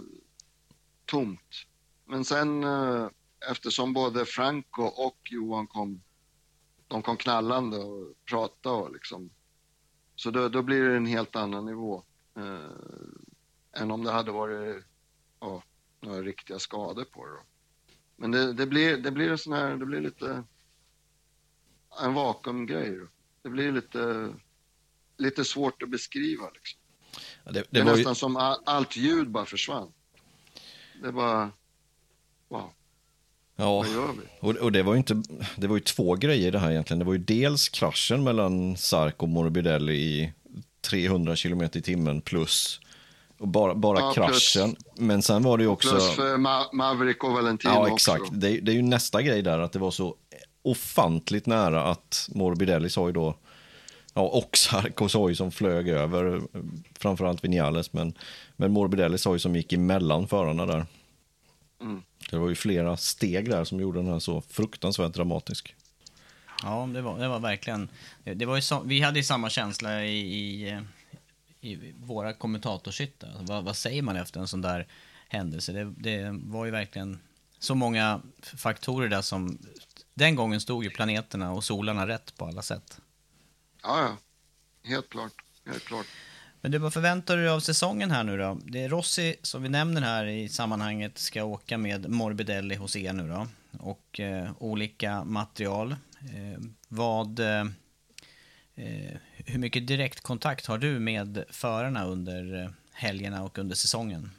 tomt. 1.04 1.66
Men 2.06 2.24
sen 2.24 2.64
uh, 2.64 3.08
eftersom 3.50 3.92
både 3.92 4.24
Franco 4.24 4.82
och 4.82 5.18
Johan 5.30 5.66
kom, 5.66 6.02
de 6.88 7.02
kom 7.02 7.16
knallande 7.16 7.78
och 7.78 8.14
pratade 8.24 8.76
och 8.76 8.92
liksom 8.92 9.30
så 10.16 10.30
då, 10.30 10.48
då 10.48 10.62
blir 10.62 10.82
det 10.82 10.96
en 10.96 11.06
helt 11.06 11.36
annan 11.36 11.66
nivå 11.66 12.02
eh, 12.36 13.80
än 13.82 13.90
om 13.90 14.04
det 14.04 14.10
hade 14.10 14.32
varit 14.32 14.84
ja, 15.40 15.62
några 16.00 16.22
riktiga 16.22 16.58
skador 16.58 17.04
på 17.04 17.26
det. 17.26 17.40
Men 18.16 18.30
det, 18.30 18.52
det, 18.52 18.66
blir, 18.66 18.96
det 18.96 19.10
blir 19.10 19.30
en 19.30 19.38
sån 19.38 19.52
här, 19.52 19.76
det 19.76 19.86
blir 19.86 20.00
lite 20.00 20.44
en 22.02 22.14
vakuumgrej. 22.14 23.00
Det 23.42 23.48
blir 23.48 23.72
lite, 23.72 24.34
lite 25.16 25.44
svårt 25.44 25.82
att 25.82 25.90
beskriva 25.90 26.50
liksom. 26.50 26.80
Ja, 27.44 27.52
det, 27.52 27.60
det, 27.60 27.66
det, 27.70 27.80
är 27.80 27.84
nästan 27.84 28.12
ju... 28.12 28.14
som 28.14 28.36
all, 28.36 28.62
allt 28.66 28.96
ljud 28.96 29.30
bara 29.30 29.46
försvann. 29.46 29.92
Det 31.02 31.10
var, 31.10 31.50
wow. 32.48 32.70
Ja, 33.56 33.84
och, 34.40 34.56
och, 34.56 34.72
det 34.72 34.82
var 34.82 34.92
ju 34.92 34.98
inte, 34.98 35.22
det 35.56 35.66
var 35.66 35.76
ju 35.76 35.80
två 35.80 36.14
grejer 36.14 36.52
det 36.52 36.58
här 36.58 36.70
egentligen. 36.70 36.98
Det 36.98 37.04
var 37.04 37.12
ju 37.12 37.18
dels 37.18 37.68
kraschen 37.68 38.24
mellan 38.24 38.76
Sark 38.76 39.22
och 39.22 39.28
Morbidelli 39.28 39.94
i 39.94 40.32
300 40.80 41.36
km 41.36 41.62
i 41.62 41.68
timmen 41.68 42.20
plus 42.20 42.80
och 43.38 43.48
bara, 43.48 43.74
bara 43.74 44.00
ja, 44.00 44.12
kraschen. 44.12 44.74
Plus, 44.74 44.98
Men 44.98 45.22
sen 45.22 45.42
var 45.42 45.58
det 45.58 45.64
ju 45.64 45.70
också... 45.70 45.90
Plus 45.90 46.10
för 46.10 46.36
Ma 46.36 46.66
Maverick 46.72 47.24
och 47.24 47.32
Valentino 47.32 47.70
Ja, 47.70 47.88
exakt. 47.94 48.24
Det, 48.30 48.60
det, 48.60 48.72
är 48.72 48.76
ju 48.76 48.82
nästa 48.82 49.22
grej 49.22 49.42
där, 49.42 49.58
att 49.58 49.72
det 49.72 49.78
var 49.78 49.90
så 49.90 50.16
ofantligt 50.62 51.46
nära 51.46 51.82
att 51.82 52.28
Morbidelli 52.34 52.90
sa 52.90 53.06
ju 53.06 53.12
då, 53.12 53.34
ja, 54.14 54.22
och 54.22 54.56
Sarko 54.56 55.08
sa 55.08 55.28
ju 55.28 55.34
som 55.34 55.50
flög 55.50 55.88
över, 55.88 56.40
framförallt 56.98 57.44
Vinales, 57.44 57.92
men, 57.92 58.14
men 58.56 58.72
Morbidelli 58.72 59.18
sa 59.18 59.32
ju 59.32 59.38
som 59.38 59.56
gick 59.56 59.72
emellan 59.72 60.28
förarna 60.28 60.66
där. 60.66 60.86
Mm. 61.80 62.02
Det 62.30 62.36
var 62.38 62.48
ju 62.48 62.54
flera 62.54 62.96
steg 62.96 63.50
där 63.50 63.64
som 63.64 63.80
gjorde 63.80 63.98
den 63.98 64.08
här 64.08 64.18
så 64.18 64.40
fruktansvärt 64.40 65.12
dramatisk. 65.12 65.74
Ja, 66.62 66.88
det 66.94 67.02
var, 67.02 67.18
det 67.18 67.28
var 67.28 67.40
verkligen... 67.40 67.88
Det 68.24 68.46
var 68.46 68.60
så, 68.60 68.80
vi 68.80 69.00
hade 69.00 69.18
ju 69.18 69.22
samma 69.22 69.50
känsla 69.50 70.04
i, 70.04 70.70
i, 70.70 70.80
i 71.60 71.94
våra 71.98 72.32
kommentatorshyttar. 72.32 73.28
Alltså, 73.28 73.44
vad, 73.44 73.64
vad, 73.64 73.76
säger 73.76 74.02
man 74.02 74.16
efter 74.16 74.40
en 74.40 74.48
sån 74.48 74.62
där 74.62 74.86
händelse? 75.28 75.72
Det, 75.72 75.84
det, 75.84 76.38
var 76.42 76.64
ju 76.64 76.70
verkligen 76.70 77.18
så 77.58 77.74
många 77.74 78.20
faktorer 78.42 79.08
där 79.08 79.22
som... 79.22 79.58
Den 80.14 80.34
gången 80.34 80.60
stod 80.60 80.84
ju 80.84 80.90
planeterna 80.90 81.52
och 81.52 81.64
solarna 81.64 82.08
rätt 82.08 82.36
på 82.36 82.44
alla 82.44 82.62
sätt. 82.62 83.00
Ja, 83.82 84.00
ja. 84.00 84.16
Helt 84.82 85.08
klart. 85.08 85.32
Helt 85.66 85.84
klart. 85.84 86.06
Men 86.66 86.70
du, 86.72 86.78
vad 86.78 86.92
förväntar 86.92 87.36
du 87.36 87.42
dig 87.42 87.52
av 87.52 87.60
säsongen 87.60 88.10
här 88.10 88.24
nu 88.24 88.38
då? 88.38 88.58
Det 88.64 88.82
är 88.82 88.88
Rossi, 88.88 89.36
som 89.42 89.62
vi 89.62 89.68
nämner 89.68 90.00
här 90.00 90.26
i 90.26 90.48
sammanhanget, 90.48 91.18
ska 91.18 91.44
åka 91.44 91.78
med 91.78 92.10
Morbidelli 92.10 92.74
hos 92.74 92.96
er 92.96 93.12
nu 93.12 93.28
då. 93.28 93.46
Och 93.78 94.20
eh, 94.20 94.50
olika 94.58 95.24
material. 95.24 95.92
Eh, 96.20 96.62
vad... 96.88 97.40
Eh, 97.40 97.60
eh 98.74 99.16
hur 99.36 99.58
mycket 99.58 99.86
direktkontakt 99.86 100.66
har 100.66 100.78
du 100.78 100.98
med 100.98 101.44
förarna 101.50 102.04
under 102.06 102.62
eh, 102.62 102.70
helgerna 102.92 103.44
och 103.44 103.58
under 103.58 103.74
säsongen? 103.74 104.30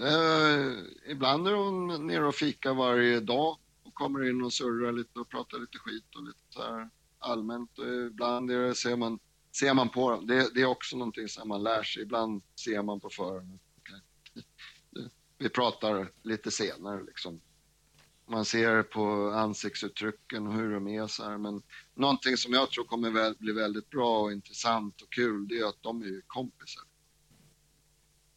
Eh, 0.00 1.10
ibland 1.10 1.48
är 1.48 1.52
hon 1.52 2.06
nere 2.06 2.26
och 2.26 2.34
fika 2.34 2.72
varje 2.72 3.20
dag 3.20 3.56
och 3.82 3.94
kommer 3.94 4.30
in 4.30 4.42
och 4.42 4.52
surrar 4.52 4.92
lite 4.92 5.18
och 5.18 5.28
pratar 5.28 5.58
lite 5.58 5.78
skit 5.78 6.16
och 6.16 6.22
lite 6.22 6.38
så 6.48 6.62
här 6.62 6.90
allmänt. 7.18 7.78
Och 7.78 8.06
ibland 8.06 8.50
är 8.50 8.58
det, 8.58 8.74
ser 8.74 8.96
man 8.96 9.18
ser 9.52 9.74
man 9.74 9.88
på 9.88 10.10
dem. 10.10 10.26
Det, 10.26 10.54
det, 10.54 10.60
är 10.60 10.66
också 10.66 10.96
någonting 10.96 11.28
som 11.28 11.48
man 11.48 11.62
lär 11.62 11.82
sig. 11.82 12.02
Ibland 12.02 12.42
ser 12.60 12.82
man 12.82 13.00
på 13.00 13.10
föraren. 13.10 13.58
Vi 15.38 15.48
pratar 15.48 16.12
lite 16.22 16.50
senare 16.50 17.02
liksom. 17.02 17.40
Man 18.28 18.44
ser 18.44 18.82
på 18.82 19.30
ansiktsuttrycken 19.30 20.46
och 20.46 20.52
hur 20.54 20.72
de 20.72 20.88
är 20.88 21.06
så 21.06 21.24
här. 21.24 21.38
Men 21.38 21.62
någonting 21.94 22.36
som 22.36 22.52
jag 22.52 22.70
tror 22.70 22.84
kommer 22.84 23.10
väl, 23.10 23.36
bli 23.38 23.52
väldigt 23.52 23.90
bra 23.90 24.20
och 24.20 24.32
intressant 24.32 25.02
och 25.02 25.12
kul, 25.12 25.48
det 25.48 25.58
är 25.58 25.68
att 25.68 25.82
de 25.82 26.02
är 26.02 26.22
kompisar. 26.26 26.84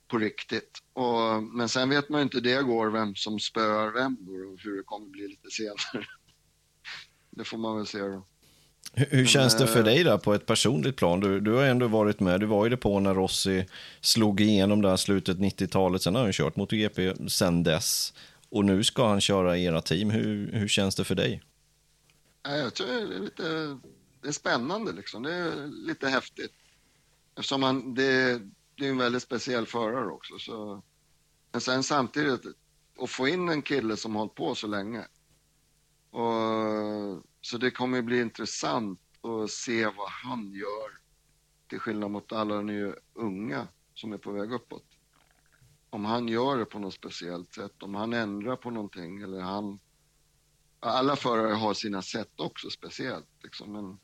På 0.07 0.17
riktigt. 0.17 0.83
Och, 0.93 1.43
men 1.43 1.69
sen 1.69 1.89
vet 1.89 2.09
man 2.09 2.19
ju 2.19 2.23
inte 2.23 2.39
det 2.39 2.63
går, 2.63 2.89
vem 2.89 3.15
som 3.15 3.39
spöar 3.39 3.91
vem 3.91 4.17
och 4.17 4.59
hur 4.59 4.77
det 4.77 4.83
kommer 4.83 5.07
bli 5.07 5.27
lite 5.27 5.51
senare. 5.51 6.07
Det 7.35 7.43
får 7.43 7.57
man 7.57 7.77
väl 7.77 7.87
se 7.87 7.99
då. 7.99 8.27
Hur, 8.95 9.25
känns 9.25 9.57
det 9.57 9.67
för 9.67 9.79
eh, 9.79 9.85
dig 9.85 10.03
där 10.03 10.17
på 10.17 10.33
ett 10.33 10.45
personligt 10.45 10.95
plan? 10.95 11.19
Du, 11.19 11.39
du 11.39 11.51
har 11.51 11.63
ändå 11.63 11.87
varit 11.87 12.19
med, 12.19 12.39
du 12.39 12.45
var 12.45 12.63
ju 12.63 12.69
det 12.69 12.77
på 12.77 12.99
när 12.99 13.13
Rossi 13.13 13.65
slog 14.01 14.41
igenom 14.41 14.81
där 14.81 14.95
slutet 14.97 15.37
90-talet. 15.37 16.01
Sen 16.01 16.15
har 16.15 16.23
han 16.23 16.31
kört 16.33 16.55
MotoGP 16.55 17.13
sen 17.29 17.63
dess. 17.63 18.13
Och 18.49 18.65
nu 18.65 18.83
ska 18.83 19.07
han 19.07 19.21
köra 19.21 19.57
i 19.57 19.65
era 19.65 19.81
team. 19.81 20.09
Hur, 20.09 20.51
hur 20.51 20.67
känns 20.67 20.95
det 20.95 21.03
för 21.03 21.15
dig? 21.15 21.41
Jag 22.43 22.73
tror 22.73 22.87
det 22.87 23.15
är 23.15 23.19
lite 23.19 23.77
det 24.23 24.29
är 24.29 24.33
spännande 24.33 24.91
liksom. 24.91 25.23
Det 25.23 25.33
är 25.33 25.67
lite 25.67 26.09
häftigt. 26.09 26.51
Eftersom 27.35 27.63
han, 27.63 27.93
det, 27.95 28.41
det 28.75 28.85
är 28.85 28.89
en 28.89 28.97
väldigt 28.97 29.23
speciell 29.23 29.65
förare 29.65 30.07
också. 30.07 30.39
Så. 30.39 30.83
Men 31.51 31.61
sen 31.61 31.83
samtidigt, 31.83 32.41
att 32.99 33.09
få 33.09 33.27
in 33.27 33.49
en 33.49 33.61
kille 33.61 33.97
som 33.97 34.15
hållit 34.15 34.35
på 34.35 34.55
så 34.55 34.67
länge. 34.67 35.07
Och 36.13 37.23
så 37.41 37.57
det 37.57 37.71
kommer 37.71 38.01
bli 38.01 38.21
intressant 38.21 38.99
att 39.21 39.49
se 39.51 39.85
vad 39.85 40.09
han 40.09 40.53
gör 40.53 40.99
till 41.67 41.79
skillnad 41.79 42.11
mot 42.11 42.31
alla 42.31 42.55
de 42.55 42.95
unga 43.13 43.67
som 43.93 44.13
är 44.13 44.17
på 44.17 44.31
väg 44.31 44.51
uppåt. 44.53 44.85
Om 45.89 46.05
han 46.05 46.27
gör 46.27 46.57
det 46.57 46.65
på 46.65 46.79
något 46.79 46.93
speciellt 46.93 47.53
sätt, 47.53 47.83
om 47.83 47.95
han 47.95 48.13
ändrar 48.13 48.55
på 48.55 48.69
någonting 48.69 49.21
eller 49.21 49.41
han... 49.41 49.79
Alla 50.79 51.15
förare 51.15 51.53
har 51.53 51.73
sina 51.73 52.01
sätt 52.01 52.39
också 52.39 52.69
speciellt 52.69 53.29
liksom, 53.43 53.71
men 53.71 53.99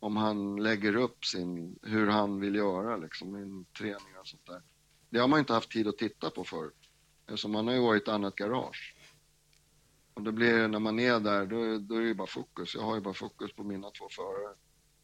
om 0.00 0.16
han 0.16 0.56
lägger 0.56 0.96
upp 0.96 1.24
sin, 1.24 1.78
hur 1.82 2.06
han 2.06 2.40
vill 2.40 2.54
göra 2.54 2.96
liksom, 2.96 3.36
i 3.36 3.64
träning 3.78 4.18
och 4.20 4.26
sånt 4.26 4.46
där. 4.46 4.62
Det 5.10 5.18
har 5.18 5.28
man 5.28 5.38
inte 5.38 5.52
haft 5.52 5.70
tid 5.70 5.88
att 5.88 5.98
titta 5.98 6.30
på 6.30 6.44
förut, 6.44 6.90
eftersom 7.26 7.52
man 7.52 7.66
har 7.66 7.74
ju 7.74 7.80
varit 7.80 8.00
i 8.00 8.02
ett 8.02 8.08
annat 8.08 8.36
garage. 8.36 8.95
Och 10.16 10.22
det 10.22 10.32
blir, 10.32 10.68
när 10.68 10.78
man 10.78 10.98
är 10.98 11.20
där, 11.20 11.46
då, 11.46 11.78
då 11.78 11.94
är 11.94 12.00
det 12.00 12.06
ju 12.06 12.14
bara 12.14 12.26
fokus. 12.26 12.74
Jag 12.74 12.82
har 12.82 12.94
ju 12.94 13.00
bara 13.00 13.14
fokus 13.14 13.52
på 13.52 13.64
mina 13.64 13.90
två 13.90 14.08
förare. 14.10 14.54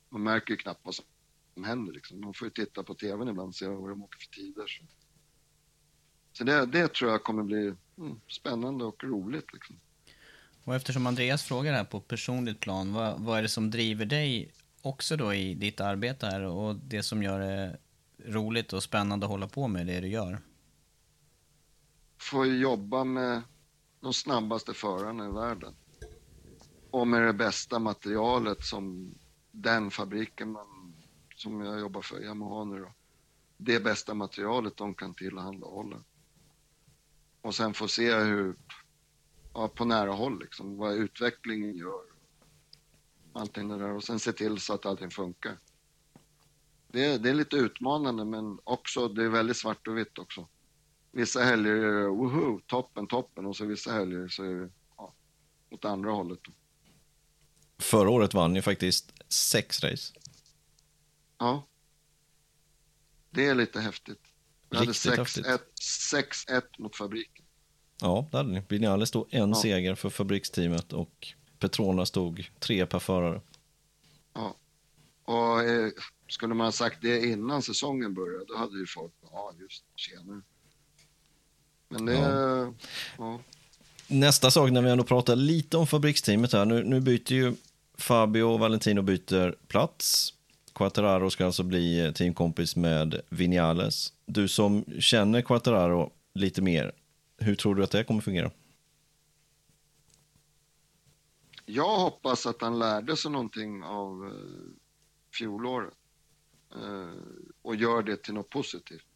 Man 0.08 0.22
märker 0.22 0.50
ju 0.50 0.56
knappt 0.56 0.80
vad 0.82 0.94
som 0.94 1.64
händer 1.64 1.92
liksom. 1.92 2.20
Man 2.20 2.34
får 2.34 2.46
ju 2.46 2.50
titta 2.50 2.82
på 2.82 2.94
tvn 2.94 3.28
ibland 3.28 3.48
och 3.48 3.54
se 3.54 3.66
vad 3.66 3.90
de 3.90 4.02
åker 4.02 4.18
för 4.18 4.26
tider. 4.26 4.66
Så. 4.66 4.84
Så 6.32 6.44
det, 6.44 6.66
det 6.66 6.88
tror 6.88 7.10
jag 7.10 7.24
kommer 7.24 7.42
bli 7.42 7.74
mm, 7.98 8.20
spännande 8.28 8.84
och 8.84 9.04
roligt. 9.04 9.52
Liksom. 9.52 9.80
Och 10.64 10.74
eftersom 10.74 11.06
Andreas 11.06 11.42
frågar 11.42 11.72
här 11.72 11.84
på 11.84 12.00
personligt 12.00 12.60
plan, 12.60 12.92
vad, 12.92 13.20
vad 13.20 13.38
är 13.38 13.42
det 13.42 13.48
som 13.48 13.70
driver 13.70 14.06
dig 14.06 14.52
också 14.82 15.16
då 15.16 15.34
i 15.34 15.54
ditt 15.54 15.80
arbete 15.80 16.26
här 16.26 16.42
och 16.42 16.76
det 16.76 17.02
som 17.02 17.22
gör 17.22 17.40
det 17.40 17.78
roligt 18.24 18.72
och 18.72 18.82
spännande 18.82 19.26
att 19.26 19.30
hålla 19.30 19.48
på 19.48 19.68
med 19.68 19.86
det 19.86 20.00
du 20.00 20.08
gör? 20.08 20.38
Få 22.18 22.46
jobba 22.46 23.04
med 23.04 23.42
de 24.02 24.12
snabbaste 24.12 24.74
förarna 24.74 25.26
i 25.26 25.30
världen. 25.30 25.74
Och 26.90 27.06
med 27.06 27.22
det 27.22 27.32
bästa 27.32 27.78
materialet 27.78 28.64
som 28.64 29.14
den 29.50 29.90
fabriken 29.90 30.52
man, 30.52 30.94
som 31.36 31.60
jag 31.60 31.80
jobbar 31.80 32.02
för, 32.02 32.20
Yamaha 32.20 32.64
nu 32.64 32.80
då. 32.80 32.92
Det 33.56 33.80
bästa 33.80 34.14
materialet 34.14 34.76
de 34.76 34.94
kan 34.94 35.14
tillhandahålla. 35.14 35.96
Och 37.40 37.54
sen 37.54 37.74
få 37.74 37.88
se 37.88 38.14
hur, 38.14 38.56
ja, 39.54 39.68
på 39.68 39.84
nära 39.84 40.12
håll 40.12 40.38
liksom, 40.40 40.76
vad 40.76 40.94
utvecklingen 40.94 41.76
gör. 41.76 42.02
Allting 43.32 43.68
det 43.68 43.78
där 43.78 43.90
och 43.90 44.04
sen 44.04 44.18
se 44.18 44.32
till 44.32 44.58
så 44.58 44.74
att 44.74 44.86
allting 44.86 45.10
funkar. 45.10 45.58
Det 46.88 47.04
är, 47.04 47.18
det 47.18 47.30
är 47.30 47.34
lite 47.34 47.56
utmanande 47.56 48.24
men 48.24 48.58
också, 48.64 49.08
det 49.08 49.24
är 49.24 49.28
väldigt 49.28 49.56
svart 49.56 49.86
och 49.86 49.98
vitt 49.98 50.18
också. 50.18 50.48
Vissa 51.12 51.42
helger 51.44 51.70
är 51.72 52.02
det 52.02 52.08
woho, 52.08 52.60
toppen, 52.66 53.06
toppen 53.06 53.46
och 53.46 53.56
så 53.56 53.64
vissa 53.66 53.92
helger 53.92 54.28
så 54.28 54.44
är 54.44 54.54
det 54.54 54.70
ja, 54.96 55.14
åt 55.70 55.84
andra 55.84 56.10
hållet. 56.10 56.40
Förra 57.78 58.10
året 58.10 58.34
vann 58.34 58.52
ni 58.52 58.62
faktiskt 58.62 59.12
sex 59.28 59.84
race. 59.84 60.14
Ja. 61.38 61.66
Det 63.30 63.46
är 63.46 63.54
lite 63.54 63.80
häftigt. 63.80 64.20
Vi 64.70 64.76
hade 64.76 64.90
Riktigt 64.90 65.12
6-1 65.12 65.58
6-1 66.48 66.62
mot 66.78 66.96
fabriken. 66.96 67.44
Ja, 68.00 68.28
det 68.30 68.36
hade 68.36 68.52
ni. 68.52 68.62
Vinales 68.68 69.08
stod 69.08 69.34
en 69.34 69.48
Ja. 69.48 69.54
seger 69.54 69.94
för 69.94 70.10
fabriksteamet 70.10 70.92
och 70.92 71.28
Petrona 71.58 72.06
stod 72.06 72.50
tre 72.60 72.86
per 72.86 72.98
förare. 72.98 73.40
Ja. 74.32 74.56
Och 75.24 75.60
eh, 75.62 75.90
skulle 76.28 76.54
man 76.54 76.66
ha 76.66 76.72
sagt 76.72 77.02
det 77.02 77.26
innan 77.26 77.62
säsongen 77.62 78.14
började, 78.14 78.44
då 78.44 78.56
hade 78.56 78.78
ju 78.78 78.86
folk, 78.86 79.12
ja 79.22 79.54
just 79.58 79.84
tjena. 79.96 80.42
Men 81.92 82.06
det, 82.06 82.14
Ja. 82.14 82.72
ja. 83.18 83.40
Nästa 84.06 84.50
sak 84.50 84.70
när 84.70 84.82
vi 84.82 84.90
ändå 84.90 85.04
pratar 85.04 85.36
lite 85.36 85.76
om 85.76 85.86
fabriksteamet 85.86 86.52
här. 86.52 86.64
Nu, 86.64 86.84
nu 86.84 87.00
byter 87.00 87.32
ju 87.32 87.54
Fabio 87.98 88.42
och 88.42 88.60
Valentino 88.60 89.02
byter 89.02 89.54
plats. 89.68 90.34
Quattararo 90.74 91.30
ska 91.30 91.46
alltså 91.46 91.62
bli 91.62 92.12
teamkompis 92.14 92.76
med 92.76 93.20
Vinales. 93.28 94.12
Du 94.26 94.48
som 94.48 94.84
känner 94.98 95.42
Quattararo 95.42 96.10
lite 96.34 96.62
mer, 96.62 96.92
hur 97.38 97.54
tror 97.54 97.74
du 97.74 97.84
att 97.84 97.90
det 97.90 98.04
kommer 98.04 98.20
fungera? 98.20 98.50
Jag 101.64 101.98
hoppas 101.98 102.46
att 102.46 102.60
han 102.60 102.78
lärde 102.78 103.16
sig 103.16 103.30
någonting 103.30 103.82
av 103.82 104.26
eh, 104.26 104.32
fjolåret 105.38 105.94
eh, 106.74 107.08
och 107.62 107.76
gör 107.76 108.02
det 108.02 108.16
till 108.16 108.34
något 108.34 108.50
positivt. 108.50 109.06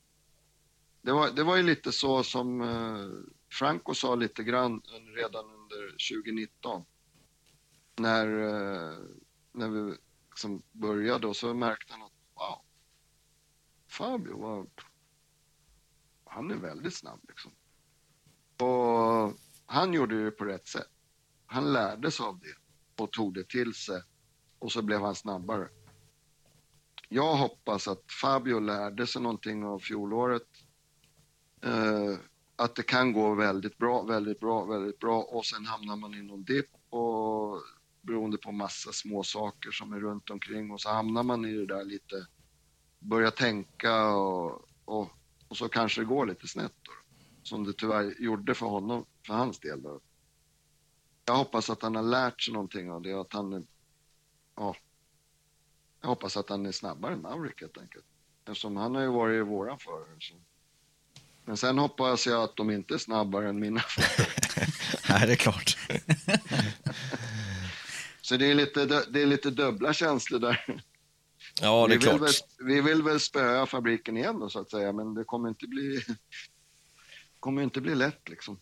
Det 1.07 1.13
var, 1.13 1.31
det 1.31 1.45
var 1.45 1.57
ju 1.57 1.63
lite 1.63 1.93
så 1.93 2.23
som 2.23 2.61
eh, 2.61 3.09
Franco 3.53 3.95
sa 3.95 4.15
lite 4.15 4.43
grann 4.43 4.83
redan 5.17 5.45
under 5.45 5.91
2019. 5.91 6.85
När, 7.97 8.27
eh, 8.27 8.99
när 9.53 9.69
vi 9.69 9.97
liksom 10.29 10.63
började 10.73 11.27
och 11.27 11.37
så 11.37 11.55
märkte 11.55 11.93
han 11.93 12.03
att 12.03 12.13
wow, 12.35 12.65
Fabio 13.89 14.41
var, 14.41 14.67
han 16.25 16.51
är 16.51 16.57
väldigt 16.57 16.95
snabb 16.95 17.21
liksom. 17.29 17.53
Och 18.59 19.35
han 19.67 19.93
gjorde 19.93 20.25
det 20.25 20.31
på 20.31 20.45
rätt 20.45 20.67
sätt. 20.67 20.91
Han 21.47 21.73
lärde 21.73 22.11
sig 22.11 22.27
av 22.27 22.39
det 22.39 23.03
och 23.03 23.13
tog 23.13 23.35
det 23.35 23.49
till 23.49 23.75
sig 23.75 24.03
och 24.59 24.73
så 24.73 24.83
blev 24.83 25.01
han 25.01 25.15
snabbare. 25.15 25.69
Jag 27.09 27.37
hoppas 27.37 27.89
att 27.89 28.13
Fabio 28.21 28.61
lärde 28.61 29.07
sig 29.07 29.23
någonting 29.23 29.65
av 29.65 29.79
fjolåret. 29.79 30.49
Eh, 31.63 32.19
att 32.57 32.75
det 32.75 32.83
kan 32.83 33.13
gå 33.13 33.35
väldigt 33.35 33.79
bra, 33.79 34.03
väldigt 34.03 34.41
bra, 34.41 34.65
väldigt 34.65 34.99
bra 34.99 35.23
och 35.23 35.47
sen 35.47 35.67
hamnar 35.67 35.97
man 35.97 36.15
i 36.15 36.23
någon 36.23 36.45
dipp 36.45 36.71
och 36.91 37.63
beroende 38.03 38.39
på 38.39 38.53
massa 38.53 38.93
små 38.93 39.23
saker 39.23 39.71
som 39.71 39.93
är 39.93 40.01
runt 40.01 40.31
omkring 40.31 40.71
och 40.71 40.81
så 40.81 40.89
hamnar 40.89 41.23
man 41.23 41.45
i 41.45 41.53
det 41.53 41.67
där 41.67 41.85
lite, 41.85 42.27
börjar 42.99 43.31
tänka 43.31 44.07
och, 44.09 44.69
och, 44.85 45.09
och 45.49 45.57
så 45.57 45.69
kanske 45.69 46.01
det 46.01 46.05
går 46.05 46.27
lite 46.27 46.49
snett 46.49 46.75
då. 46.83 46.93
Som 47.43 47.65
det 47.65 47.73
tyvärr 47.73 48.15
gjorde 48.19 48.55
för 48.55 48.67
honom, 48.67 49.05
för 49.27 49.35
hans 49.35 49.59
del 49.61 49.83
då. 49.83 50.01
Jag 51.25 51.35
hoppas 51.35 51.71
att 51.71 51.83
han 51.83 51.95
har 51.95 52.03
lärt 52.03 52.41
sig 52.41 52.55
någonting 52.55 52.91
av 52.91 53.03
det 53.03 53.15
och 53.15 53.21
att 53.21 53.33
han 53.33 53.67
ja, 54.57 54.77
jag 56.01 56.09
hoppas 56.09 56.37
att 56.37 56.49
han 56.49 56.67
är 56.67 56.73
snabbare 56.73 57.13
än 57.13 57.23
Maverick 57.23 57.61
helt 57.61 57.79
enkelt. 57.79 58.05
Eftersom 58.45 58.77
han 58.77 58.95
har 58.95 59.03
ju 59.03 59.09
varit 59.09 59.47
våran 59.47 59.79
förare. 59.79 60.19
Men 61.47 61.57
sen 61.57 61.79
hoppas 61.79 62.27
jag 62.27 62.43
att 62.43 62.57
de 62.57 62.71
inte 62.71 62.95
är 62.95 62.99
snabbare 62.99 63.49
än 63.49 63.61
mina 63.61 63.81
förare. 63.81 64.29
Nej, 65.09 65.27
det 65.27 65.33
är 65.33 65.37
klart. 65.37 65.77
Så 68.21 68.37
det 68.37 68.51
är 68.51 68.55
lite, 68.55 68.85
det 68.85 69.23
är 69.23 69.27
lite 69.27 69.51
dubbla 69.51 69.93
känslor 69.93 70.39
där. 70.39 70.83
Ja, 71.61 71.87
det 71.87 71.95
är 71.95 71.99
vi, 71.99 72.05
klart. 72.05 72.21
väl, 72.21 72.33
vi 72.59 72.81
vill 72.81 73.03
väl 73.03 73.21
spöa 73.21 73.67
fabriken 73.67 74.17
igen 74.17 74.41
då 74.41 74.51
så 74.51 74.61
att 74.61 74.71
säga, 74.71 74.93
men 74.93 75.15
det 75.15 75.25
kommer 75.25 75.49
inte 75.49 75.67
bli, 75.67 76.03
kommer 77.41 77.63
inte 77.63 77.81
bli 77.81 77.95
lätt 77.95 78.29
liksom. 78.29 78.59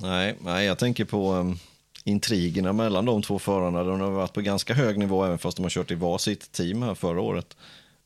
Nej, 0.00 0.38
nej, 0.40 0.66
jag 0.66 0.78
tänker 0.78 1.04
på 1.04 1.32
um, 1.32 1.58
intrigerna 2.04 2.72
mellan 2.72 3.04
de 3.04 3.22
två 3.22 3.38
förarna. 3.38 3.84
De 3.84 4.00
har 4.00 4.10
varit 4.10 4.32
på 4.32 4.40
ganska 4.40 4.74
hög 4.74 4.98
nivå 4.98 5.24
även 5.24 5.38
fast 5.38 5.56
de 5.56 5.62
har 5.62 5.70
kört 5.70 5.90
i 5.90 5.94
varsitt 5.94 6.52
team 6.52 6.82
här 6.82 6.94
förra 6.94 7.20
året. 7.20 7.56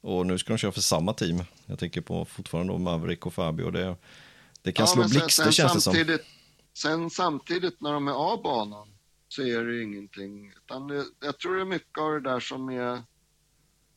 Och 0.09 0.27
nu 0.27 0.39
ska 0.39 0.53
de 0.53 0.59
köra 0.59 0.73
för 0.73 0.81
samma 0.81 1.13
team. 1.13 1.43
Jag 1.67 1.79
tänker 1.79 2.01
på 2.01 2.25
fortfarande 2.25 2.73
då 2.73 2.79
Maverick 2.79 3.27
och 3.27 3.35
Fabio. 3.35 3.71
Det, 3.71 3.97
det 4.63 4.73
kan 4.73 4.87
slå 4.87 5.01
men 5.01 5.09
sen- 5.09 5.21
blixtar 5.21 5.51
känns 5.51 5.75
det 5.75 5.81
som. 5.81 6.19
Sen 6.75 7.11
samtidigt 7.11 7.81
när 7.81 7.93
de 7.93 8.09
är 8.09 8.13
av 8.13 8.43
banan 8.43 8.89
så 9.29 9.43
är 9.43 9.65
det 9.65 9.83
ingenting. 9.83 10.53
Det, 10.89 11.05
jag 11.27 11.39
tror 11.39 11.55
det 11.55 11.61
är 11.61 11.65
mycket 11.65 11.99
av 11.99 12.13
det 12.13 12.21
där 12.21 12.41
som 12.41 12.69
är, 12.69 13.03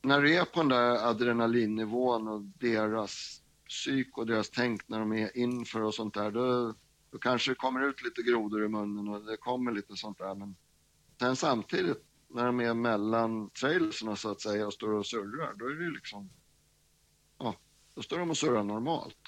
när 0.02 0.22
det 0.22 0.36
är 0.36 0.44
på 0.44 0.60
den 0.60 0.68
där 0.68 1.08
adrenalinnivån 1.10 2.28
och 2.28 2.42
deras 2.42 3.42
psyk 3.68 4.18
och 4.18 4.26
deras 4.26 4.50
tänk 4.50 4.88
när 4.88 4.98
de 4.98 5.12
är 5.12 5.36
inför 5.36 5.82
och 5.82 5.94
sånt 5.94 6.14
där, 6.14 6.30
då, 6.30 6.74
då 7.10 7.18
kanske 7.18 7.50
det 7.50 7.54
kommer 7.54 7.88
ut 7.88 8.04
lite 8.04 8.22
grodor 8.22 8.64
i 8.64 8.68
munnen 8.68 9.08
och 9.08 9.24
det 9.24 9.36
kommer 9.36 9.72
lite 9.72 9.96
sånt 9.96 10.18
där. 10.18 10.34
Men 10.34 10.56
sen 11.18 11.36
samtidigt 11.36 12.04
när 12.34 12.46
de 12.46 12.60
är 12.60 12.74
mellan 12.74 13.50
trailerserna 13.50 14.16
så 14.16 14.30
att 14.30 14.40
säga 14.40 14.66
och 14.66 14.72
står 14.72 14.92
och 14.92 15.06
surrar, 15.06 15.54
då 15.54 15.64
är 15.64 15.74
det 15.74 15.90
liksom, 15.90 16.30
ja, 17.38 17.56
då 17.94 18.02
står 18.02 18.18
de 18.18 18.30
och 18.30 18.38
surrar 18.38 18.62
normalt. 18.62 19.18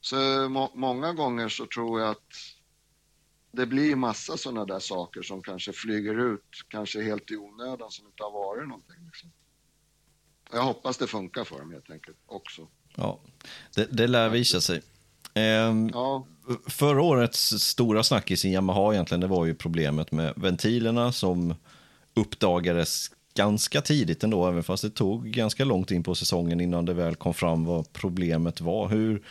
Så 0.00 0.48
må 0.48 0.70
många 0.74 1.12
gånger 1.12 1.48
så 1.48 1.66
tror 1.66 2.00
jag 2.00 2.10
att 2.10 2.32
det 3.52 3.66
blir 3.66 3.96
massa 3.96 4.36
sådana 4.36 4.64
där 4.64 4.78
saker 4.78 5.22
som 5.22 5.42
kanske 5.42 5.72
flyger 5.72 6.32
ut, 6.34 6.64
kanske 6.68 7.02
helt 7.02 7.30
i 7.30 7.36
onödan 7.36 7.90
som 7.90 8.06
inte 8.06 8.22
har 8.22 8.32
varit 8.32 8.68
någonting. 8.68 9.04
Liksom. 9.06 9.32
Jag 10.52 10.62
hoppas 10.62 10.98
det 10.98 11.06
funkar 11.06 11.44
för 11.44 11.58
dem 11.58 11.72
helt 11.72 11.90
enkelt 11.90 12.18
också. 12.26 12.68
Ja, 12.96 13.20
det, 13.74 13.96
det 13.96 14.06
lär 14.06 14.28
visa 14.28 14.60
sig. 14.60 14.82
Ehm, 15.34 15.88
Ja, 15.92 16.26
Förra 16.66 17.02
årets 17.02 17.62
stora 17.62 18.02
snackis 18.02 18.44
i 18.44 18.52
Yamaha 18.52 18.92
egentligen, 18.92 19.20
det 19.20 19.26
var 19.26 19.46
ju 19.46 19.54
problemet 19.54 20.12
med 20.12 20.32
ventilerna 20.36 21.12
som 21.12 21.54
uppdagades 22.14 23.10
ganska 23.34 23.80
tidigt 23.80 24.24
ändå, 24.24 24.48
även 24.48 24.62
fast 24.62 24.82
det 24.82 24.90
tog 24.90 25.26
ganska 25.26 25.64
långt 25.64 25.90
in 25.90 26.02
på 26.02 26.14
säsongen 26.14 26.60
innan 26.60 26.84
det 26.84 26.94
väl 26.94 27.14
kom 27.14 27.34
fram 27.34 27.64
vad 27.64 27.92
problemet 27.92 28.60
var. 28.60 28.88
Hur, 28.88 29.22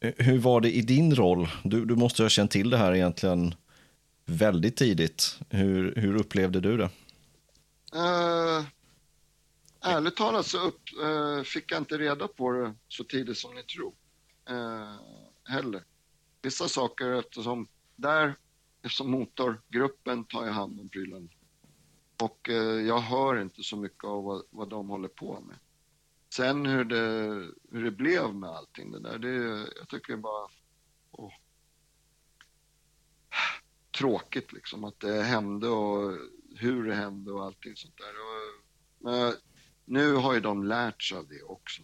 hur 0.00 0.38
var 0.38 0.60
det 0.60 0.76
i 0.76 0.82
din 0.82 1.14
roll? 1.14 1.48
Du, 1.64 1.84
du 1.84 1.96
måste 1.96 2.22
ha 2.22 2.28
känt 2.28 2.50
till 2.50 2.70
det 2.70 2.76
här 2.76 2.94
egentligen 2.94 3.54
väldigt 4.24 4.76
tidigt. 4.76 5.38
Hur, 5.50 5.94
hur 5.96 6.16
upplevde 6.16 6.60
du 6.60 6.76
det? 6.76 6.90
Uh, 7.94 8.64
ärligt 9.80 10.16
talat 10.16 10.46
så 10.46 10.58
upp, 10.58 10.80
uh, 11.02 11.42
fick 11.42 11.72
jag 11.72 11.78
inte 11.78 11.98
reda 11.98 12.28
på 12.28 12.52
det 12.52 12.74
så 12.88 13.04
tidigt 13.04 13.38
som 13.38 13.54
ni 13.54 13.62
tror. 13.62 13.92
uh, 14.50 14.94
heller. 15.44 15.82
Vissa 16.48 16.68
saker 16.68 17.12
eftersom 17.12 17.68
där, 17.96 18.36
eftersom 18.82 19.10
motorgruppen 19.10 20.24
tar 20.24 20.44
ju 20.44 20.50
hand 20.50 20.80
om 20.80 20.88
prylarna. 20.88 21.28
Och 22.22 22.48
eh, 22.48 22.86
jag 22.86 23.00
hör 23.00 23.42
inte 23.42 23.62
så 23.62 23.76
mycket 23.76 24.04
av 24.04 24.24
vad, 24.24 24.42
vad 24.50 24.68
de 24.68 24.88
håller 24.88 25.08
på 25.08 25.40
med. 25.40 25.58
Sen 26.34 26.66
hur 26.66 26.84
det, 26.84 27.04
hur 27.70 27.84
det 27.84 27.90
blev 27.90 28.34
med 28.34 28.50
allting 28.50 28.92
det 28.92 29.00
där, 29.00 29.18
det, 29.18 29.34
jag 29.78 29.88
tycker 29.88 30.16
bara... 30.16 30.48
Åh. 31.10 31.32
Tråkigt 33.98 34.52
liksom 34.52 34.84
att 34.84 35.00
det 35.00 35.22
hände 35.22 35.68
och 35.68 36.18
hur 36.56 36.84
det 36.84 36.94
hände 36.94 37.32
och 37.32 37.44
allting 37.44 37.76
sånt 37.76 37.96
där. 37.96 38.12
Och, 38.12 38.64
men 38.98 39.34
nu 39.84 40.14
har 40.14 40.34
ju 40.34 40.40
de 40.40 40.64
lärt 40.64 41.02
sig 41.02 41.18
av 41.18 41.28
det 41.28 41.42
också. 41.42 41.82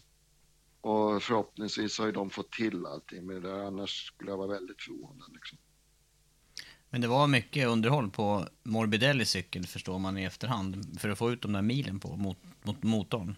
Och 0.84 1.22
förhoppningsvis 1.22 1.98
har 1.98 2.06
ju 2.06 2.12
de 2.12 2.30
fått 2.30 2.52
till 2.52 2.86
allting 2.86 3.26
med 3.26 3.42
det 3.42 3.66
annars 3.66 4.06
skulle 4.06 4.30
jag 4.30 4.36
vara 4.36 4.48
väldigt 4.48 4.82
förvånad. 4.82 5.32
Liksom. 5.32 5.58
Men 6.90 7.00
det 7.00 7.08
var 7.08 7.26
mycket 7.26 7.68
underhåll 7.68 8.10
på 8.10 8.48
Morbidellis 8.62 9.30
cykel 9.30 9.66
förstår 9.66 9.98
man 9.98 10.18
i 10.18 10.24
efterhand 10.24 11.00
för 11.00 11.08
att 11.08 11.18
få 11.18 11.32
ut 11.32 11.42
de 11.42 11.52
där 11.52 11.62
milen 11.62 12.00
på 12.00 12.16
mot, 12.16 12.38
mot 12.62 12.82
motorn. 12.82 13.36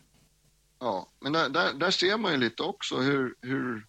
Ja, 0.78 1.08
men 1.20 1.32
där, 1.32 1.48
där, 1.48 1.74
där, 1.74 1.90
ser 1.90 2.18
man 2.18 2.32
ju 2.32 2.38
lite 2.38 2.62
också 2.62 2.96
hur, 2.96 3.34
hur 3.40 3.86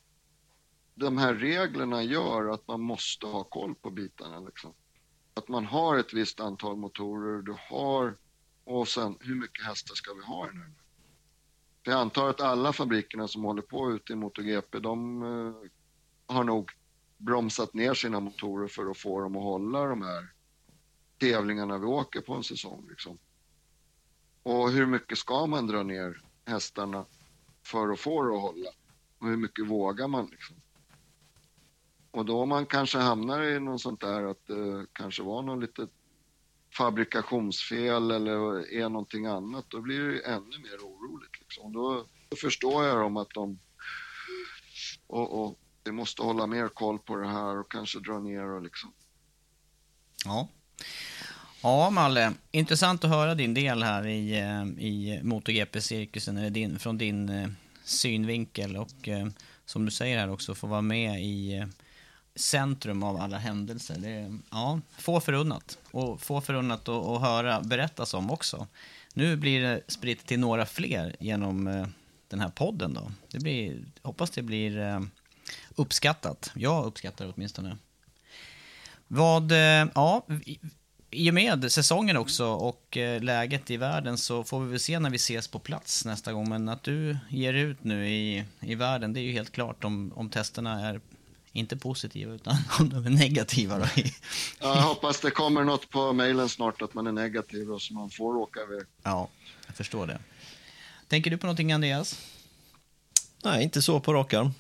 de 0.96 1.18
här 1.18 1.34
reglerna 1.34 2.04
gör 2.04 2.54
att 2.54 2.68
man 2.68 2.82
måste 2.82 3.26
ha 3.26 3.44
koll 3.44 3.76
på 3.76 3.90
bitarna. 3.92 4.40
Liksom. 4.40 4.74
Att 5.34 5.48
man 5.48 5.66
har 5.66 5.98
ett 5.98 6.14
visst 6.14 6.40
antal 6.40 6.78
motorer, 6.78 7.42
du 7.42 7.56
har 7.70 8.18
och 8.64 8.88
sen 8.88 9.18
hur 9.20 9.36
mycket 9.36 9.66
hästar 9.66 9.96
ska 9.96 10.14
vi 10.14 10.24
ha 10.24 10.46
i 10.46 10.50
den 10.50 10.62
här? 10.62 10.87
För 11.88 11.92
jag 11.92 12.02
antar 12.02 12.30
att 12.30 12.42
alla 12.42 12.74
fabrikerna 12.74 13.28
som 13.28 13.44
håller 13.44 13.62
på 13.62 13.92
ute 13.92 14.14
i 14.14 14.16
MotoGP, 14.16 14.80
de 14.80 15.24
eh, 15.24 15.54
har 16.36 16.44
nog 16.44 16.72
bromsat 17.18 17.74
ner 17.74 17.94
sina 17.94 18.20
motorer 18.20 18.68
för 18.68 18.92
att 18.92 18.98
få 18.98 19.22
dem 19.22 19.36
att 19.36 19.44
hålla 19.44 19.86
de 19.86 20.02
här 20.02 20.28
tävlingarna 21.18 21.78
vi 21.78 21.86
åker 21.86 22.22
på 22.22 22.34
en 22.34 22.44
säsong. 22.44 22.86
Liksom. 22.90 23.18
Och 24.44 24.72
hur 24.72 24.86
mycket 24.86 25.18
ska 25.18 25.46
man 25.46 25.68
dra 25.68 25.84
ner 25.84 26.22
hästarna 26.46 27.06
för 27.64 27.90
att 27.90 28.00
få 28.00 28.24
det 28.24 28.36
att 28.36 28.42
hålla? 28.42 28.70
Och 29.18 29.28
hur 29.28 29.38
mycket 29.38 29.68
vågar 29.68 30.08
man 30.08 30.26
liksom? 30.26 30.56
Och 32.12 32.26
då 32.26 32.46
man 32.46 32.66
kanske 32.66 32.98
hamnar 32.98 33.44
i 33.44 33.60
något 33.60 33.82
sånt 33.82 34.02
där 34.02 34.24
att 34.24 34.48
det 34.48 34.86
kanske 34.94 35.24
var 35.24 35.42
någon 35.42 35.60
litet 35.60 35.90
fabrikationsfel 36.78 38.12
eller 38.12 38.74
är 38.74 38.90
någonting 38.90 39.26
annat, 39.26 39.66
då 39.68 39.82
blir 39.82 40.00
det 40.00 40.20
ännu 40.20 40.60
mer 40.60 40.78
oroligt. 40.78 41.40
Liksom. 41.40 41.74
Då, 41.74 42.06
då 42.30 42.36
förstår 42.36 42.86
jag 42.86 42.98
dem 42.98 43.18
att 43.18 43.30
de 43.34 43.60
och, 45.08 45.44
och 45.44 45.60
vi 45.84 45.92
måste 45.92 46.22
hålla 46.22 46.48
mer 46.48 46.68
koll 46.68 47.00
på 47.00 47.16
det 47.16 47.28
här 47.28 47.60
och 47.60 47.72
kanske 47.72 48.00
dra 48.00 48.20
ner 48.20 48.46
och 48.46 48.62
liksom. 48.62 48.94
Ja. 50.26 50.48
Ja, 51.62 51.90
Malle. 51.90 52.34
Intressant 52.52 53.04
att 53.04 53.10
höra 53.10 53.36
din 53.36 53.54
del 53.54 53.84
här 53.84 54.08
i, 54.08 54.40
eh, 54.40 54.86
i 54.86 55.20
MotoGP-cirkusen, 55.24 56.54
din, 56.54 56.80
från 56.80 56.98
din 56.98 57.30
eh, 57.30 57.50
synvinkel 57.84 58.78
och 58.78 59.08
eh, 59.08 59.28
som 59.66 59.86
du 59.86 59.92
säger 59.92 60.20
här 60.20 60.30
också 60.30 60.56
få 60.56 60.68
vara 60.68 60.82
med 60.82 61.24
i 61.24 61.66
centrum 62.38 63.04
av 63.04 63.18
alla 63.18 63.38
händelser. 63.38 63.96
Det 64.00 64.10
är 64.10 64.40
ja, 64.52 64.80
få 64.98 65.20
förunnat. 65.20 65.78
Och 65.92 66.22
få 66.22 66.42
förunnat 66.42 66.90
att, 66.90 67.06
att 67.06 67.22
höra 67.22 67.62
berättas 67.62 68.14
om 68.14 68.32
också. 68.32 68.68
Nu 69.14 69.36
blir 69.36 69.62
det 69.62 69.82
spritt 69.88 70.26
till 70.26 70.40
några 70.40 70.66
fler 70.66 71.16
genom 71.20 71.68
eh, 71.68 71.88
den 72.28 72.40
här 72.40 72.50
podden 72.50 72.94
då. 72.94 73.12
Det 73.32 73.40
blir, 73.40 73.86
hoppas 74.02 74.30
det 74.30 74.42
blir 74.42 74.80
eh, 74.80 75.00
uppskattat. 75.76 76.52
Jag 76.56 76.86
uppskattar 76.86 77.26
det 77.26 77.34
åtminstone. 77.36 77.78
Vad, 79.08 79.52
eh, 79.52 79.88
ja, 79.96 80.26
i 81.12 81.30
och 81.30 81.34
med 81.34 81.72
säsongen 81.72 82.18
också 82.18 82.46
och 82.46 82.98
läget 83.22 83.72
i 83.72 83.78
världen 83.78 84.18
så 84.18 84.44
får 84.44 84.60
vi 84.60 84.70
väl 84.70 84.80
se 84.80 85.00
när 85.00 85.10
vi 85.10 85.16
ses 85.16 85.48
på 85.48 85.60
plats 85.60 86.06
nästa 86.06 86.34
gång. 86.34 86.50
Men 86.50 86.70
att 86.70 86.84
du 86.84 87.18
ger 87.30 87.54
ut 87.54 87.84
nu 87.84 88.10
i, 88.10 88.44
i 88.60 88.76
världen, 88.76 89.14
det 89.14 89.20
är 89.20 89.24
ju 89.24 89.32
helt 89.32 89.52
klart 89.52 89.84
om, 89.84 90.14
om 90.16 90.30
testerna 90.30 90.88
är 90.90 91.02
inte 91.58 91.78
positiva 91.78 92.34
utan 92.34 92.56
om 92.80 92.90
de 92.90 93.06
är 93.06 93.10
negativa. 93.10 93.80
Då. 93.80 93.86
jag 94.60 94.76
hoppas 94.76 95.20
det 95.20 95.32
kommer 95.32 95.64
något 95.64 95.90
på 95.90 96.14
mejlen 96.14 96.50
snart 96.50 96.82
att 96.82 96.94
man 96.94 97.08
är 97.08 97.12
negativ 97.12 97.72
och 97.72 97.82
så 97.82 97.94
man 97.94 98.10
får 98.10 98.36
åka 98.36 98.60
iväg. 98.60 98.86
Ja, 99.04 99.30
jag 99.68 99.76
förstår 99.76 100.08
det. 100.08 100.20
Tänker 101.08 101.32
du 101.32 101.38
på 101.38 101.46
någonting 101.46 101.72
Andreas? 101.72 102.22
Nej, 103.44 103.64
inte 103.64 103.82
så 103.82 104.00
på 104.00 104.14
rak 104.14 104.34
arm. 104.34 104.52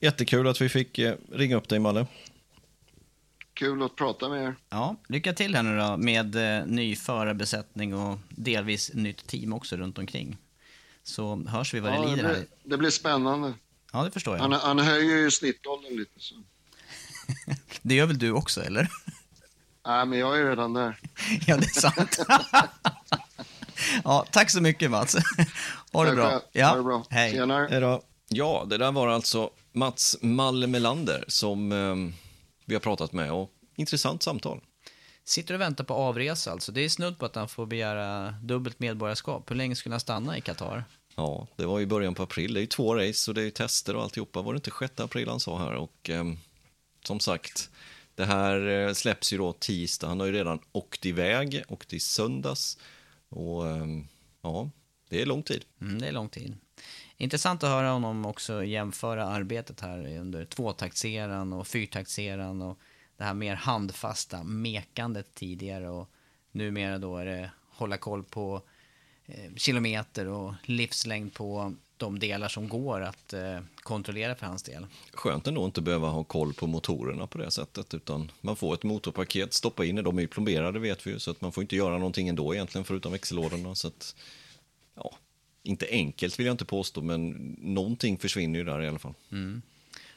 Jättekul 0.00 0.48
att 0.48 0.60
vi 0.60 0.68
fick 0.68 0.98
eh, 0.98 1.14
ringa 1.32 1.56
upp 1.56 1.68
dig 1.68 1.78
Malle. 1.78 2.06
Kul 3.54 3.82
att 3.82 3.96
prata 3.96 4.28
med 4.28 4.44
er. 4.44 4.54
Ja, 4.68 4.96
lycka 5.08 5.32
till 5.32 5.54
här 5.54 5.62
nu 5.62 5.78
då 5.78 5.96
med 5.96 6.36
eh, 6.36 6.66
ny 6.66 6.96
förarbesättning 6.96 7.94
och 7.94 8.18
delvis 8.28 8.94
nytt 8.94 9.26
team 9.26 9.52
också 9.52 9.76
runt 9.76 9.98
omkring. 9.98 10.36
Så 11.02 11.36
hörs 11.48 11.74
vi 11.74 11.80
vad 11.80 11.92
ja, 11.92 12.00
det 12.00 12.08
lider 12.08 12.28
det 12.28 12.34
blir. 12.34 12.46
Det 12.62 12.76
blir 12.76 12.90
spännande. 12.90 13.54
Ja, 13.92 14.04
det 14.04 14.10
förstår 14.10 14.36
jag. 14.36 14.42
Han, 14.42 14.52
han 14.52 14.78
höjer 14.78 15.16
ju 15.16 15.30
snittåldern 15.30 15.96
lite. 15.96 16.20
Så. 16.20 16.34
det 17.82 17.94
gör 17.94 18.06
väl 18.06 18.18
du 18.18 18.32
också, 18.32 18.62
eller? 18.62 18.88
Nej, 19.86 20.06
men 20.06 20.18
jag 20.18 20.38
är 20.38 20.48
redan 20.48 20.72
där. 20.72 21.00
ja, 21.46 21.56
det 21.56 21.76
är 21.76 21.80
sant. 21.80 22.18
ja, 24.04 24.26
tack 24.30 24.50
så 24.50 24.60
mycket, 24.60 24.90
Mats. 24.90 25.16
Ha 25.92 26.04
det 26.04 26.14
bra. 26.14 26.42
Ja, 26.52 26.66
ha 26.66 26.76
det 26.76 26.82
bra. 26.82 27.04
Hej. 27.10 27.32
Senare. 27.32 28.00
Ja, 28.28 28.66
det 28.66 28.78
där 28.78 28.92
var 28.92 29.08
alltså 29.08 29.50
Mats 29.72 30.16
Malle 30.20 30.66
Melander 30.66 31.24
som 31.28 31.72
eh, 31.72 31.96
vi 32.64 32.74
har 32.74 32.80
pratat 32.80 33.12
med 33.12 33.32
och 33.32 33.50
intressant 33.76 34.22
samtal. 34.22 34.60
Sitter 35.24 35.54
och 35.54 35.60
väntar 35.60 35.84
på 35.84 35.94
avresa 35.94 36.52
alltså. 36.52 36.72
Det 36.72 36.80
är 36.80 36.88
snudd 36.88 37.18
på 37.18 37.26
att 37.26 37.34
han 37.34 37.48
får 37.48 37.66
begära 37.66 38.34
dubbelt 38.42 38.78
medborgarskap. 38.80 39.50
Hur 39.50 39.56
länge 39.56 39.76
skulle 39.76 39.92
han 39.92 40.00
stanna 40.00 40.38
i 40.38 40.40
Qatar? 40.40 40.84
Ja, 41.14 41.46
det 41.56 41.66
var 41.66 41.80
i 41.80 41.86
början 41.86 42.14
på 42.14 42.22
april. 42.22 42.54
Det 42.54 42.60
är 42.60 42.62
ju 42.62 42.66
två 42.66 42.94
race 42.94 43.30
och 43.30 43.34
det 43.34 43.42
är 43.42 43.50
tester 43.50 43.96
och 43.96 44.02
alltihopa. 44.02 44.42
Var 44.42 44.52
det 44.52 44.56
inte 44.56 44.70
6 44.78 45.00
april 45.00 45.28
han 45.28 45.40
sa 45.40 45.58
här? 45.58 45.74
Och 45.74 46.10
eh, 46.10 46.24
som 47.04 47.20
sagt, 47.20 47.70
det 48.14 48.24
här 48.24 48.66
eh, 48.66 48.92
släpps 48.92 49.32
ju 49.32 49.38
då 49.38 49.52
tisdag. 49.52 50.08
Han 50.08 50.20
har 50.20 50.26
ju 50.26 50.32
redan 50.32 50.60
åkt 50.72 51.06
iväg, 51.06 51.62
åkt 51.68 51.92
i 51.92 52.00
söndags. 52.00 52.78
Och 53.28 53.68
eh, 53.68 53.86
ja, 54.42 54.70
det 55.08 55.22
är 55.22 55.26
lång 55.26 55.42
tid. 55.42 55.64
Mm, 55.80 55.98
det 55.98 56.08
är 56.08 56.12
lång 56.12 56.28
tid. 56.28 56.56
Intressant 57.16 57.62
att 57.62 57.70
höra 57.70 57.90
honom 57.90 58.26
också 58.26 58.64
jämföra 58.64 59.26
arbetet 59.26 59.80
här 59.80 60.18
under 60.18 60.44
tvåtaktseran 60.44 61.52
och 61.52 61.66
fyrtaktseran 61.66 62.62
och 62.62 62.78
det 63.16 63.24
här 63.24 63.34
mer 63.34 63.54
handfasta 63.54 64.42
mekandet 64.42 65.34
tidigare 65.34 65.88
och 65.88 66.10
numera 66.52 66.98
då 66.98 67.16
är 67.16 67.24
det 67.24 67.50
hålla 67.68 67.96
koll 67.96 68.24
på 68.24 68.62
kilometer 69.56 70.26
och 70.26 70.54
livslängd 70.64 71.34
på 71.34 71.74
de 72.00 72.18
delar 72.18 72.48
som 72.48 72.68
går 72.68 73.00
att 73.00 73.32
eh, 73.32 73.60
kontrollera 73.76 74.34
för 74.34 74.46
hans 74.46 74.62
del. 74.62 74.86
Skönt 75.12 75.46
ändå 75.46 75.62
att 75.62 75.66
inte 75.66 75.80
behöva 75.80 76.08
ha 76.08 76.24
koll 76.24 76.54
på 76.54 76.66
motorerna 76.66 77.26
på 77.26 77.38
det 77.38 77.50
sättet, 77.50 77.94
utan 77.94 78.32
man 78.40 78.56
får 78.56 78.74
ett 78.74 78.82
motorpaket, 78.82 79.54
stoppa 79.54 79.84
in 79.84 79.98
i, 79.98 80.02
de 80.02 80.18
är 80.18 80.22
ju 80.22 80.28
plomberade 80.28 80.78
vet 80.78 81.06
vi 81.06 81.10
ju, 81.10 81.18
så 81.18 81.30
att 81.30 81.40
man 81.40 81.52
får 81.52 81.62
inte 81.62 81.76
göra 81.76 81.98
någonting 81.98 82.28
ändå 82.28 82.54
egentligen 82.54 82.84
förutom 82.84 83.12
växellådorna. 83.12 83.74
Så 83.74 83.88
att, 83.88 84.16
ja, 84.94 85.16
inte 85.62 85.86
enkelt 85.90 86.38
vill 86.38 86.46
jag 86.46 86.54
inte 86.54 86.64
påstå, 86.64 87.02
men 87.02 87.30
någonting 87.58 88.18
försvinner 88.18 88.58
ju 88.58 88.64
där 88.64 88.82
i 88.82 88.88
alla 88.88 88.98
fall. 88.98 89.14
Mm. 89.32 89.62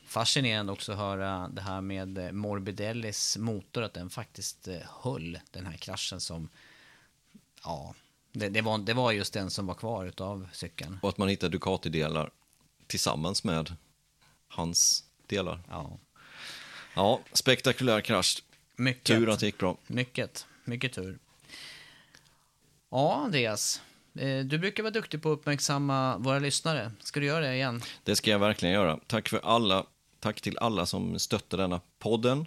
Fascinerande 0.06 0.72
också 0.72 0.92
att 0.92 0.98
höra 0.98 1.48
det 1.48 1.62
här 1.62 1.82
med 1.82 2.18
eh, 2.18 2.32
Morbidellis 2.32 3.38
motor, 3.38 3.84
att 3.84 3.94
den 3.94 4.10
faktiskt 4.10 4.68
höll 5.04 5.40
den 5.52 5.66
här 5.66 5.78
kraschen 5.78 6.22
som, 6.22 6.50
ja, 7.64 7.96
det, 8.34 8.50
det, 8.50 8.62
var, 8.62 8.78
det 8.78 8.94
var 8.94 9.12
just 9.12 9.34
den 9.34 9.52
som 9.52 9.68
var 9.68 9.74
kvar 9.74 10.12
av 10.18 10.48
cykeln. 10.54 11.00
Och 11.02 11.10
att 11.10 11.18
man 11.18 11.28
hittade 11.28 11.58
Ducati-delar 11.58 12.30
tillsammans 12.88 13.44
med 13.44 13.76
hans 14.48 15.04
delar. 15.28 15.60
Ja. 15.70 15.98
Ja, 16.96 17.20
spektakulär 17.34 18.02
krasch. 18.02 18.44
Mycket. 18.76 19.04
Tur 19.04 19.30
att 19.30 19.40
det 19.40 19.46
gick 19.46 19.58
bra. 19.58 19.78
Mycket, 19.88 20.48
mycket 20.64 20.94
tur. 20.94 21.20
Ja, 22.90 23.16
Andreas. 23.26 23.82
Eh, 24.16 24.40
du 24.40 24.58
brukar 24.58 24.84
vara 24.84 24.92
duktig 24.92 25.22
på 25.22 25.32
att 25.32 25.40
uppmärksamma 25.40 26.18
våra 26.18 26.40
lyssnare. 26.40 26.92
Ska 27.00 27.20
du 27.20 27.26
göra 27.26 27.46
det 27.46 27.56
igen? 27.56 27.82
Det 28.04 28.16
ska 28.16 28.32
jag 28.32 28.40
verkligen 28.40 28.74
göra. 28.74 29.00
Tack 29.08 29.30
för 29.30 29.40
alla. 29.44 29.86
Tack 30.20 30.42
till 30.42 30.58
alla 30.58 30.86
som 30.86 31.20
stötte 31.20 31.58
denna 31.58 31.82
podden. 32.00 32.46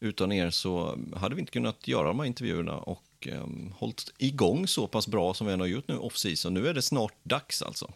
Utan 0.00 0.32
er 0.32 0.50
så 0.50 0.98
hade 1.16 1.34
vi 1.34 1.40
inte 1.40 1.52
kunnat 1.52 1.88
göra 1.88 2.08
de 2.08 2.18
här 2.18 2.26
intervjuerna 2.26 2.76
och 2.76 3.02
eh, 3.28 3.46
hållit 3.74 4.12
igång 4.18 4.68
så 4.68 4.86
pass 4.86 5.08
bra 5.08 5.34
som 5.34 5.46
vi 5.46 5.52
har 5.52 5.66
gjort 5.66 5.88
nu 5.88 5.98
off-season. 5.98 6.54
Nu 6.54 6.68
är 6.68 6.74
det 6.74 6.82
snart 6.82 7.14
dags 7.22 7.62
alltså. 7.62 7.92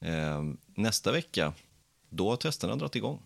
Eh, 0.00 0.42
nästa 0.74 1.12
vecka, 1.12 1.52
då 2.08 2.30
har 2.30 2.36
testerna 2.36 2.76
dragit 2.76 2.96
igång. 2.96 3.22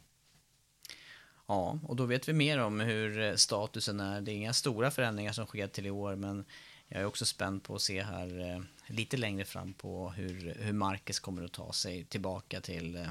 Ja, 1.47 1.79
och 1.83 1.97
då 1.97 2.05
vet 2.05 2.29
vi 2.29 2.33
mer 2.33 2.59
om 2.59 2.81
hur 2.81 3.21
eh, 3.21 3.35
statusen 3.35 4.01
är. 4.01 4.21
Det 4.21 4.33
är 4.33 4.35
inga 4.35 4.53
stora 4.53 4.91
förändringar 4.91 5.33
som 5.33 5.47
sker 5.47 5.69
till 5.69 5.87
i 5.87 5.91
år, 5.91 6.17
men 6.17 6.45
jag 6.89 7.01
är 7.01 7.07
också 7.07 7.25
spänd 7.25 7.63
på 7.63 7.75
att 7.75 7.83
se 7.83 8.03
här 8.03 8.51
eh, 8.51 8.63
lite 8.87 9.17
längre 9.17 9.45
fram 9.45 9.75
på 9.75 10.11
hur, 10.11 10.55
hur 10.59 10.73
Marcus 10.73 11.21
kommer 11.21 11.45
att 11.45 11.53
ta 11.53 11.73
sig 11.73 12.05
tillbaka 12.05 12.61
till 12.61 12.97
eh, 12.97 13.09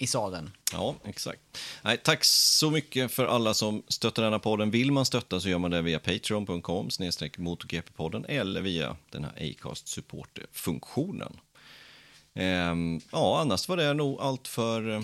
i 0.00 0.06
sadeln. 0.06 0.50
Ja, 0.72 0.94
exakt. 1.04 1.40
Nej, 1.82 1.96
tack 1.96 2.24
så 2.24 2.70
mycket 2.70 3.12
för 3.12 3.26
alla 3.26 3.54
som 3.54 3.82
stöttar 3.88 4.22
denna 4.22 4.38
podden. 4.38 4.70
Vill 4.70 4.92
man 4.92 5.04
stötta 5.04 5.40
så 5.40 5.48
gör 5.48 5.58
man 5.58 5.70
det 5.70 5.82
via 5.82 5.98
patreon.com 5.98 6.90
snedstreck 6.90 7.38
motorgp-podden 7.38 8.24
eller 8.28 8.60
via 8.60 8.96
den 9.10 9.24
här 9.24 9.32
Acast 9.50 9.88
support-funktionen. 9.88 11.40
Ehm, 12.34 13.00
ja, 13.12 13.40
annars 13.40 13.68
var 13.68 13.76
det 13.76 13.94
nog 13.94 14.20
allt 14.20 14.48
för 14.48 14.90
eh, 14.90 15.02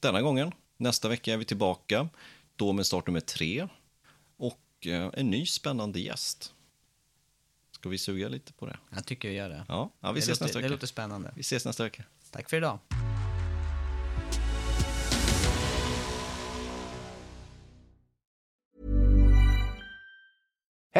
denna 0.00 0.22
gången. 0.22 0.52
Nästa 0.76 1.08
vecka 1.08 1.32
är 1.32 1.36
vi 1.36 1.44
tillbaka, 1.44 2.08
då 2.56 2.72
med 2.72 2.86
start 2.86 3.06
nummer 3.06 3.20
tre 3.20 3.68
och 4.36 4.86
eh, 4.86 5.10
en 5.12 5.30
ny 5.30 5.46
spännande 5.46 6.00
gäst. 6.00 6.52
Ska 7.72 7.88
vi 7.88 7.98
suga 7.98 8.28
lite 8.28 8.52
på 8.52 8.66
det? 8.66 8.76
Jag 8.90 9.06
tycker 9.06 9.28
vi 9.28 9.34
gör 9.34 9.48
det. 9.48 9.64
Ja, 9.68 9.90
ja 10.00 10.12
vi 10.12 10.20
det 10.20 10.24
ses 10.24 10.28
låter, 10.28 10.44
nästa 10.44 10.58
vecka. 10.58 10.68
Det 10.68 10.74
låter 10.74 10.86
spännande. 10.86 11.32
Vi 11.36 11.40
ses 11.40 11.64
nästa 11.64 11.82
vecka. 11.82 12.04
Tack 12.30 12.50
för 12.50 12.56
idag. 12.56 12.78